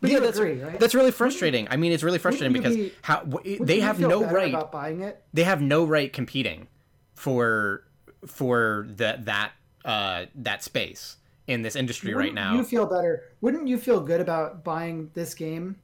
But 0.00 0.10
you 0.10 0.20
that's 0.20 0.38
agree, 0.38 0.60
right? 0.62 0.78
that's 0.78 0.94
really 0.94 1.10
frustrating. 1.10 1.66
I 1.70 1.76
mean, 1.76 1.92
it's 1.92 2.02
really 2.02 2.18
frustrating 2.18 2.52
because 2.52 2.76
be- 2.76 2.92
how 3.02 3.20
w- 3.20 3.64
they 3.64 3.80
have 3.80 3.98
no 4.00 4.24
right. 4.24 4.50
about 4.50 4.70
buying 4.72 5.00
it. 5.02 5.22
They 5.32 5.44
have 5.44 5.60
no 5.60 5.84
right 5.84 6.12
competing 6.12 6.68
for 7.14 7.84
for 8.26 8.86
the 8.88 9.18
that 9.24 9.52
uh 9.84 10.26
that 10.34 10.62
space 10.62 11.16
in 11.46 11.62
this 11.62 11.76
industry 11.76 12.12
right 12.12 12.16
Wouldn't 12.24 12.34
now. 12.34 12.54
You 12.54 12.64
feel 12.64 12.86
better. 12.86 13.24
Wouldn't 13.40 13.66
you 13.68 13.78
feel 13.78 14.00
good 14.00 14.20
about 14.20 14.62
buying 14.64 15.10
this 15.14 15.34
game 15.34 15.76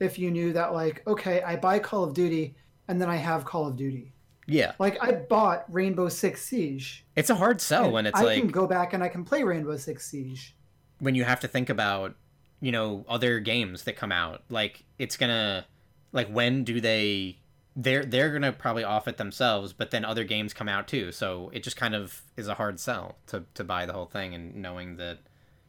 if 0.00 0.18
you 0.18 0.30
knew 0.32 0.52
that, 0.54 0.74
like, 0.74 1.06
okay, 1.06 1.42
I 1.42 1.54
buy 1.56 1.78
Call 1.78 2.02
of 2.02 2.12
Duty 2.12 2.56
and 2.88 3.00
then 3.00 3.08
I 3.08 3.16
have 3.16 3.44
Call 3.44 3.68
of 3.68 3.76
Duty? 3.76 4.12
yeah, 4.48 4.72
Like, 4.80 5.00
I 5.00 5.12
bought 5.12 5.64
Rainbow 5.72 6.08
Six 6.08 6.44
Siege. 6.44 7.06
it's 7.14 7.30
a 7.30 7.36
hard 7.36 7.60
sell 7.60 7.92
when 7.92 8.06
it's 8.06 8.18
I 8.18 8.24
like 8.24 8.38
I 8.38 8.40
can 8.40 8.48
go 8.48 8.66
back 8.66 8.92
and 8.92 9.02
I 9.04 9.08
can 9.08 9.24
play 9.24 9.44
Rainbow 9.44 9.76
Six 9.76 10.04
Siege. 10.10 10.56
when 10.98 11.14
you 11.14 11.22
have 11.22 11.38
to 11.40 11.48
think 11.48 11.70
about 11.70 12.16
you 12.62 12.72
know 12.72 13.04
other 13.08 13.38
games 13.40 13.82
that 13.84 13.96
come 13.96 14.10
out 14.12 14.42
like 14.48 14.84
it's 14.98 15.18
gonna 15.18 15.66
like 16.12 16.28
when 16.28 16.64
do 16.64 16.80
they 16.80 17.36
they're 17.76 18.04
they're 18.04 18.32
gonna 18.32 18.52
probably 18.52 18.84
off 18.84 19.06
it 19.08 19.16
themselves 19.18 19.72
but 19.74 19.90
then 19.90 20.04
other 20.04 20.24
games 20.24 20.54
come 20.54 20.68
out 20.68 20.86
too 20.88 21.10
so 21.12 21.50
it 21.52 21.62
just 21.62 21.76
kind 21.76 21.94
of 21.94 22.22
is 22.36 22.46
a 22.48 22.54
hard 22.54 22.78
sell 22.78 23.16
to 23.26 23.44
to 23.54 23.64
buy 23.64 23.84
the 23.84 23.92
whole 23.92 24.06
thing 24.06 24.32
and 24.34 24.54
knowing 24.54 24.96
that 24.96 25.18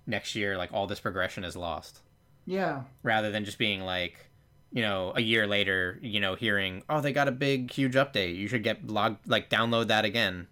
next 0.06 0.36
year 0.36 0.58
like 0.58 0.72
all 0.72 0.86
this 0.88 1.00
progression 1.00 1.44
is 1.44 1.56
lost 1.56 2.02
Yeah. 2.46 2.84
rather 3.04 3.32
than 3.32 3.44
just 3.44 3.58
being 3.58 3.82
like 3.82 4.30
you 4.72 4.82
know 4.84 5.14
a 5.16 5.22
year 5.22 5.48
later 5.48 5.98
you 6.02 6.20
know 6.20 6.36
hearing 6.36 6.84
oh 6.90 7.02
they 7.02 7.14
got 7.14 7.28
a 7.28 7.32
big 7.32 7.72
huge 7.72 7.94
update 7.96 8.36
you 8.36 8.48
should 8.48 8.64
get 8.64 8.86
log 8.88 9.18
like 9.26 9.50
download 9.50 9.88
that 9.88 10.06
again 10.06 10.48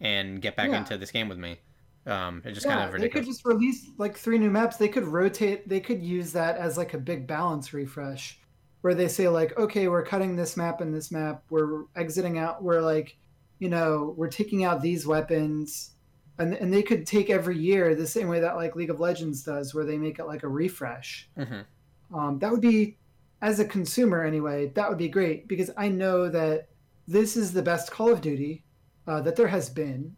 and 0.00 0.40
get 0.42 0.54
back 0.56 0.70
Yeah. 0.70 0.78
into 0.78 0.96
this 0.98 1.10
game 1.10 1.28
with 1.28 1.38
me 1.38 1.58
um 2.06 2.42
it's 2.44 2.54
just 2.54 2.66
yeah, 2.66 2.76
kind 2.84 2.94
of 2.94 3.00
they 3.00 3.08
could 3.08 3.24
just 3.24 3.44
release 3.44 3.90
like 3.98 4.16
three 4.16 4.38
new 4.38 4.50
maps. 4.50 4.76
They 4.76 4.88
could 4.88 5.04
rotate. 5.04 5.68
They 5.68 5.80
could 5.80 6.02
use 6.02 6.32
that 6.32 6.56
as 6.56 6.76
like 6.76 6.94
a 6.94 6.98
big 6.98 7.26
balance 7.26 7.72
refresh, 7.72 8.40
where 8.80 8.94
they 8.94 9.08
say 9.08 9.28
like, 9.28 9.56
okay, 9.58 9.88
we're 9.88 10.04
cutting 10.04 10.36
this 10.36 10.56
map 10.56 10.80
and 10.80 10.92
this 10.94 11.10
map. 11.12 11.44
We're 11.50 11.84
exiting 11.94 12.38
out. 12.38 12.62
We're 12.62 12.80
like, 12.80 13.16
you 13.58 13.68
know, 13.68 14.14
we're 14.16 14.28
taking 14.30 14.64
out 14.64 14.82
these 14.82 15.06
weapons, 15.06 15.92
and 16.38 16.54
and 16.54 16.72
they 16.72 16.82
could 16.82 17.06
take 17.06 17.30
every 17.30 17.56
year 17.56 17.94
the 17.94 18.06
same 18.06 18.28
way 18.28 18.40
that 18.40 18.56
like 18.56 18.74
League 18.74 18.90
of 18.90 18.98
Legends 19.00 19.42
does, 19.44 19.74
where 19.74 19.84
they 19.84 19.98
make 19.98 20.18
it 20.18 20.26
like 20.26 20.42
a 20.42 20.48
refresh. 20.48 21.28
Mhm. 21.38 21.64
Um, 22.12 22.38
that 22.40 22.50
would 22.50 22.60
be, 22.60 22.98
as 23.40 23.60
a 23.60 23.64
consumer 23.64 24.22
anyway, 24.22 24.72
that 24.74 24.88
would 24.88 24.98
be 24.98 25.08
great 25.08 25.48
because 25.48 25.70
I 25.76 25.88
know 25.88 26.28
that 26.28 26.68
this 27.08 27.36
is 27.36 27.52
the 27.52 27.62
best 27.62 27.90
Call 27.90 28.10
of 28.12 28.20
Duty 28.20 28.64
uh, 29.06 29.20
that 29.22 29.36
there 29.36 29.48
has 29.48 29.70
been, 29.70 30.14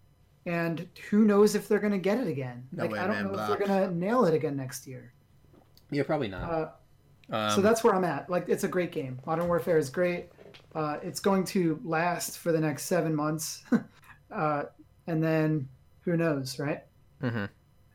and 0.46 0.86
who 1.10 1.24
knows 1.24 1.54
if 1.54 1.68
they're 1.68 1.78
going 1.78 1.92
to 1.92 1.98
get 1.98 2.18
it 2.18 2.28
again? 2.28 2.66
No 2.72 2.84
like 2.84 2.92
way, 2.92 2.98
I 2.98 3.06
don't 3.06 3.32
know 3.32 3.38
if 3.40 3.48
they're 3.48 3.66
going 3.66 3.88
to 3.88 3.94
nail 3.94 4.24
it 4.26 4.34
again 4.34 4.56
next 4.56 4.86
year. 4.86 5.12
yeah 5.90 6.02
probably 6.02 6.28
not 6.28 6.42
Uh, 6.50 6.68
um, 7.30 7.50
so 7.50 7.60
that's 7.62 7.82
where 7.82 7.94
I'm 7.94 8.04
at. 8.04 8.28
Like 8.28 8.48
it's 8.48 8.64
a 8.64 8.68
great 8.68 8.92
game. 8.92 9.18
Modern 9.26 9.46
Warfare 9.48 9.78
is 9.78 9.88
great. 9.88 10.28
Uh, 10.74 10.98
it's 11.02 11.20
going 11.20 11.44
to 11.44 11.80
last 11.84 12.38
for 12.38 12.52
the 12.52 12.60
next 12.60 12.84
seven 12.84 13.14
months, 13.14 13.62
uh, 14.30 14.64
and 15.06 15.22
then 15.22 15.68
who 16.02 16.16
knows, 16.16 16.58
right? 16.58 16.82
mhm. 17.22 17.48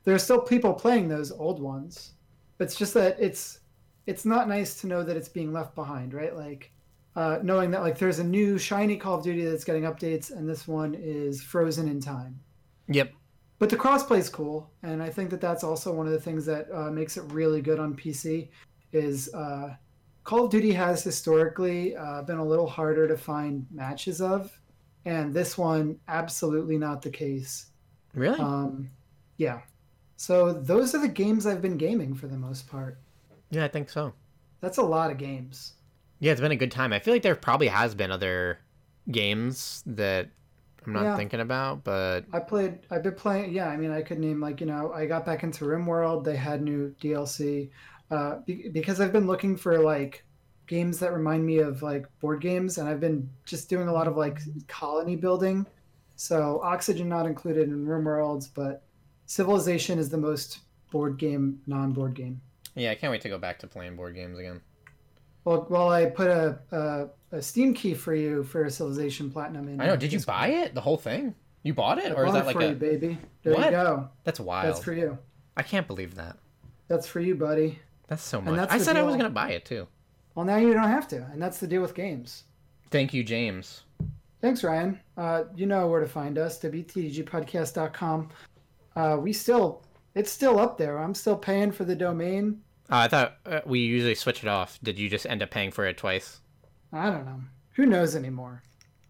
there 0.05 0.15
are 0.15 0.19
still 0.19 0.41
people 0.41 0.73
playing 0.73 1.07
those 1.07 1.31
old 1.31 1.59
ones. 1.61 2.13
It's 2.59 2.75
just 2.75 2.93
that 2.95 3.17
it's 3.19 3.59
it's 4.07 4.25
not 4.25 4.47
nice 4.47 4.81
to 4.81 4.87
know 4.87 5.03
that 5.03 5.15
it's 5.15 5.29
being 5.29 5.53
left 5.53 5.75
behind, 5.75 6.13
right? 6.13 6.35
Like 6.35 6.71
uh, 7.19 7.37
knowing 7.43 7.69
that 7.69 7.81
like 7.81 7.97
there's 7.97 8.19
a 8.19 8.23
new 8.23 8.57
shiny 8.57 8.95
Call 8.95 9.17
of 9.17 9.23
Duty 9.25 9.43
that's 9.43 9.65
getting 9.65 9.83
updates, 9.83 10.31
and 10.31 10.47
this 10.47 10.65
one 10.69 10.95
is 10.95 11.43
frozen 11.43 11.89
in 11.89 11.99
time. 11.99 12.39
Yep. 12.87 13.11
But 13.59 13.69
the 13.69 13.75
crossplay 13.75 14.19
is 14.19 14.29
cool, 14.29 14.71
and 14.83 15.03
I 15.03 15.09
think 15.09 15.29
that 15.31 15.41
that's 15.41 15.65
also 15.65 15.91
one 15.91 16.05
of 16.05 16.13
the 16.13 16.19
things 16.21 16.45
that 16.45 16.67
uh, 16.73 16.89
makes 16.89 17.17
it 17.17 17.23
really 17.33 17.61
good 17.61 17.77
on 17.77 17.93
PC. 17.93 18.47
Is 18.93 19.33
uh, 19.33 19.75
Call 20.23 20.45
of 20.45 20.51
Duty 20.51 20.71
has 20.71 21.03
historically 21.03 21.93
uh, 21.93 22.21
been 22.21 22.37
a 22.37 22.45
little 22.45 22.67
harder 22.67 23.05
to 23.05 23.17
find 23.17 23.67
matches 23.69 24.21
of, 24.21 24.57
and 25.03 25.33
this 25.33 25.57
one 25.57 25.99
absolutely 26.07 26.77
not 26.77 27.01
the 27.01 27.09
case. 27.09 27.65
Really? 28.13 28.39
Um, 28.39 28.89
yeah. 29.35 29.59
So 30.15 30.53
those 30.53 30.95
are 30.95 31.01
the 31.01 31.09
games 31.09 31.45
I've 31.45 31.61
been 31.61 31.77
gaming 31.77 32.15
for 32.15 32.27
the 32.27 32.37
most 32.37 32.69
part. 32.69 32.97
yeah, 33.49 33.65
I 33.65 33.67
think 33.67 33.89
so. 33.89 34.13
That's 34.61 34.77
a 34.77 34.83
lot 34.83 35.11
of 35.11 35.17
games. 35.17 35.73
Yeah, 36.19 36.31
it's 36.33 36.41
been 36.41 36.51
a 36.51 36.55
good 36.57 36.71
time. 36.71 36.91
I 36.93 36.99
feel 36.99 37.13
like 37.13 37.21
there 37.23 37.35
probably 37.35 37.67
has 37.67 37.95
been 37.95 38.11
other 38.11 38.59
games 39.09 39.83
that 39.85 40.29
I'm 40.85 40.93
not 40.93 41.03
Yeah. 41.03 41.15
thinking 41.17 41.39
about, 41.39 41.83
but 41.83 42.25
I 42.33 42.39
played. 42.39 42.79
I've 42.89 43.03
been 43.03 43.15
playing. 43.15 43.53
Yeah, 43.53 43.67
I 43.69 43.77
mean, 43.77 43.91
I 43.91 44.01
could 44.01 44.19
name 44.19 44.39
like 44.39 44.59
you 44.61 44.67
know, 44.67 44.91
I 44.93 45.05
got 45.05 45.25
back 45.25 45.43
into 45.43 45.65
RimWorld. 45.65 46.23
They 46.23 46.35
had 46.35 46.61
new 46.61 46.93
DLC 47.01 47.69
uh, 48.11 48.39
be- 48.45 48.69
because 48.69 48.99
I've 48.99 49.11
been 49.13 49.27
looking 49.27 49.55
for 49.55 49.77
like 49.79 50.25
games 50.67 50.99
that 50.99 51.13
remind 51.13 51.45
me 51.45 51.59
of 51.59 51.81
like 51.81 52.05
board 52.19 52.41
games, 52.41 52.77
and 52.77 52.87
I've 52.89 52.99
been 52.99 53.29
just 53.45 53.69
doing 53.69 53.87
a 53.87 53.93
lot 53.93 54.07
of 54.07 54.17
like 54.17 54.39
colony 54.67 55.15
building. 55.15 55.65
So 56.15 56.59
Oxygen 56.63 57.07
not 57.07 57.25
included 57.27 57.69
in 57.69 57.85
RimWorlds, 57.85 58.49
but 58.53 58.83
Civilization 59.25 59.99
is 59.99 60.09
the 60.09 60.17
most 60.17 60.59
board 60.91 61.17
game, 61.17 61.61
non-board 61.67 62.13
game. 62.15 62.41
yeah, 62.75 62.89
I 62.91 62.95
can't 62.95 63.11
wait 63.11 63.21
to 63.21 63.29
go 63.29 63.37
back 63.37 63.59
to 63.59 63.67
playing 63.67 63.95
board 63.95 64.15
games 64.15 64.39
again. 64.39 64.59
Well, 65.49 65.65
well, 65.67 65.89
I 65.89 66.05
put 66.05 66.27
a, 66.27 66.59
a 66.71 67.37
a 67.37 67.41
Steam 67.41 67.73
key 67.73 67.95
for 67.95 68.13
you 68.13 68.43
for 68.43 68.69
Civilization 68.69 69.31
Platinum. 69.31 69.67
In 69.67 69.81
I 69.81 69.87
know. 69.87 69.95
Did 69.95 70.13
you 70.13 70.19
buy 70.19 70.49
it? 70.49 70.75
The 70.75 70.81
whole 70.81 70.95
thing? 70.95 71.33
You 71.63 71.73
bought 71.73 71.97
it, 71.97 72.11
I 72.11 72.13
or 72.13 72.25
is 72.27 72.31
bought 72.31 72.33
that 72.33 72.41
it 72.43 72.45
like 72.45 72.55
for 72.55 72.61
a? 72.61 72.69
you, 72.69 72.75
baby? 72.75 73.17
There 73.41 73.55
What? 73.55 73.65
you 73.65 73.71
go. 73.71 74.09
That's 74.25 74.39
wild. 74.39 74.67
That's 74.67 74.83
for 74.83 74.93
you. 74.93 75.17
I 75.57 75.63
can't 75.63 75.87
believe 75.87 76.13
that. 76.15 76.37
That's 76.87 77.07
for 77.07 77.19
you, 77.19 77.33
buddy. 77.33 77.79
That's 78.05 78.21
so 78.21 78.39
much. 78.41 78.57
that's 78.57 78.71
I 78.71 78.77
said 78.77 78.95
I 78.95 79.01
was 79.01 79.15
gonna 79.15 79.31
buy 79.31 79.49
it 79.49 79.65
too. 79.65 79.87
Well, 80.35 80.45
now 80.45 80.57
you 80.57 80.71
don't 80.71 80.83
have 80.83 81.07
to, 81.07 81.27
and 81.33 81.41
that's 81.41 81.57
the 81.59 81.65
deal 81.65 81.81
with 81.81 81.95
games. 81.95 82.43
Thank 82.91 83.11
you, 83.15 83.23
James. 83.23 83.81
Thanks, 84.41 84.63
Ryan. 84.63 84.99
Uh, 85.17 85.45
you 85.55 85.65
know 85.65 85.87
where 85.87 85.99
to 85.99 86.07
find 86.07 86.37
us, 86.37 86.59
wtdgpodcast.com. 86.59 88.29
Uh, 88.95 89.17
we 89.19 89.33
still, 89.33 89.83
it's 90.13 90.29
still 90.29 90.59
up 90.59 90.77
there. 90.77 90.99
I'm 90.99 91.15
still 91.15 91.35
paying 91.35 91.71
for 91.71 91.85
the 91.85 91.95
domain. 91.95 92.61
Uh, 92.91 92.97
I 92.97 93.07
thought 93.07 93.37
uh, 93.45 93.61
we 93.65 93.79
usually 93.79 94.15
switch 94.15 94.43
it 94.43 94.49
off. 94.49 94.79
Did 94.81 94.97
you 94.97 95.09
just 95.09 95.25
end 95.27 95.43
up 95.43 95.51
paying 95.51 95.71
for 95.71 95.85
it 95.85 95.97
twice? 95.97 96.39
I 96.91 97.09
don't 97.09 97.25
know. 97.25 97.41
Who 97.75 97.85
knows 97.85 98.15
anymore? 98.15 98.63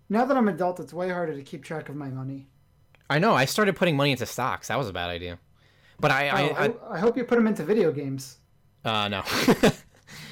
Now 0.10 0.26
that 0.26 0.35
I'm 0.35 0.47
an 0.47 0.56
adult, 0.56 0.80
it's 0.80 0.93
way 0.93 1.10
harder 1.10 1.35
to 1.35 1.43
keep 1.43 1.64
track 1.64 1.88
of 1.88 1.95
my 1.95 2.10
money. 2.10 2.47
I 3.10 3.19
know. 3.19 3.34
I 3.34 3.45
started 3.45 3.76
putting 3.76 3.95
money 3.95 4.11
into 4.11 4.26
stocks. 4.26 4.68
That 4.68 4.77
was 4.77 4.89
a 4.89 4.93
bad 4.93 5.10
idea. 5.10 5.39
But 5.99 6.11
I, 6.11 6.30
Oh, 6.30 6.35
I, 6.35 6.65
I, 6.65 6.73
I 6.95 6.99
hope 6.99 7.15
you 7.18 7.23
put 7.23 7.35
them 7.35 7.47
into 7.47 7.64
video 7.64 7.91
games. 7.91 8.38
Uh, 8.84 9.07
no. 9.07 9.23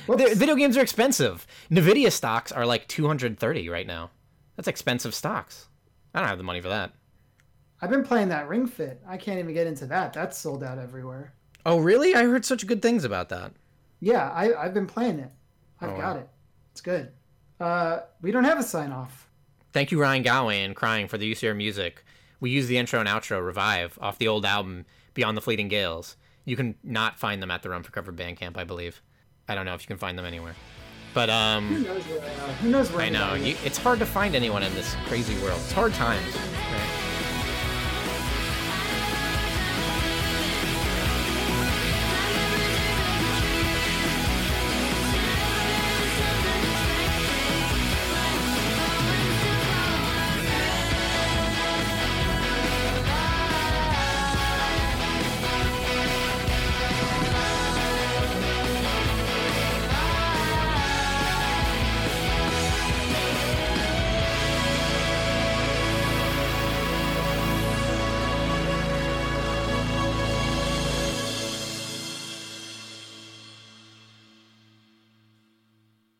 Video 0.07 0.55
games 0.55 0.77
are 0.77 0.81
expensive. 0.81 1.45
Nvidia 1.69 2.11
stocks 2.11 2.51
are 2.51 2.65
like 2.65 2.87
230 2.87 3.69
right 3.69 3.85
now. 3.85 4.09
That's 4.55 4.67
expensive 4.69 5.13
stocks. 5.13 5.67
I 6.13 6.19
don't 6.19 6.29
have 6.29 6.37
the 6.37 6.43
money 6.45 6.61
for 6.61 6.69
that. 6.69 6.93
I've 7.81 7.89
been 7.89 8.03
playing 8.05 8.29
that 8.29 8.47
Ring 8.47 8.65
Fit. 8.67 9.01
I 9.07 9.17
can't 9.17 9.37
even 9.39 9.53
get 9.53 9.67
into 9.67 9.85
that. 9.87 10.13
That's 10.13 10.37
sold 10.37 10.63
out 10.63 10.79
everywhere. 10.79 11.33
Oh, 11.67 11.79
really? 11.79 12.15
I 12.15 12.23
heard 12.23 12.45
such 12.45 12.65
good 12.65 12.81
things 12.81 13.03
about 13.03 13.27
that. 13.29 13.51
Yeah, 13.99 14.31
I, 14.31 14.53
I've 14.55 14.73
been 14.73 14.87
playing 14.87 15.19
it. 15.19 15.29
I've 15.81 15.89
Oh, 15.89 15.97
got 15.97 16.15
wow. 16.15 16.21
it. 16.21 16.29
It's 16.71 16.79
good. 16.81 17.11
Uh, 17.59 17.99
we 18.21 18.31
don't 18.31 18.45
have 18.45 18.57
a 18.57 18.63
sign 18.63 18.91
off. 18.93 19.27
Thank 19.73 19.91
you, 19.91 19.99
Ryan 20.01 20.23
Gowan, 20.23 20.73
crying 20.73 21.07
for 21.09 21.17
the 21.17 21.27
use 21.27 21.39
of 21.39 21.43
your 21.43 21.55
music. 21.55 22.05
We 22.39 22.51
use 22.51 22.67
the 22.67 22.77
intro 22.77 23.01
and 23.01 23.09
outro 23.09 23.45
Revive 23.45 23.99
off 24.01 24.17
the 24.17 24.29
old 24.29 24.45
album 24.45 24.85
Beyond 25.13 25.35
the 25.35 25.41
Fleeting 25.41 25.67
Gales. 25.67 26.15
You 26.45 26.55
can 26.55 26.75
not 26.83 27.19
find 27.19 27.43
them 27.43 27.51
at 27.51 27.63
the 27.63 27.69
Run 27.69 27.83
for 27.83 27.91
Cover 27.91 28.13
Bandcamp, 28.13 28.55
I 28.57 28.63
believe. 28.63 29.01
I 29.49 29.53
don't 29.55 29.65
know 29.65 29.73
if 29.73 29.81
you 29.81 29.87
can 29.87 29.97
find 29.97 30.17
them 30.17 30.25
anywhere. 30.25 30.55
But 31.13 31.29
um, 31.29 31.67
Who 31.67 31.83
knows 31.83 32.03
where? 32.03 32.19
Uh, 32.21 32.53
who 32.61 32.69
knows 32.69 32.91
where? 32.93 33.01
I 33.05 33.09
know 33.09 33.33
you, 33.33 33.57
it's 33.65 33.77
hard 33.77 33.99
to 33.99 34.05
find 34.05 34.35
anyone 34.35 34.63
in 34.63 34.73
this 34.73 34.95
crazy 35.07 35.35
world. 35.43 35.59
It's 35.63 35.73
hard 35.73 35.93
times. 35.95 36.33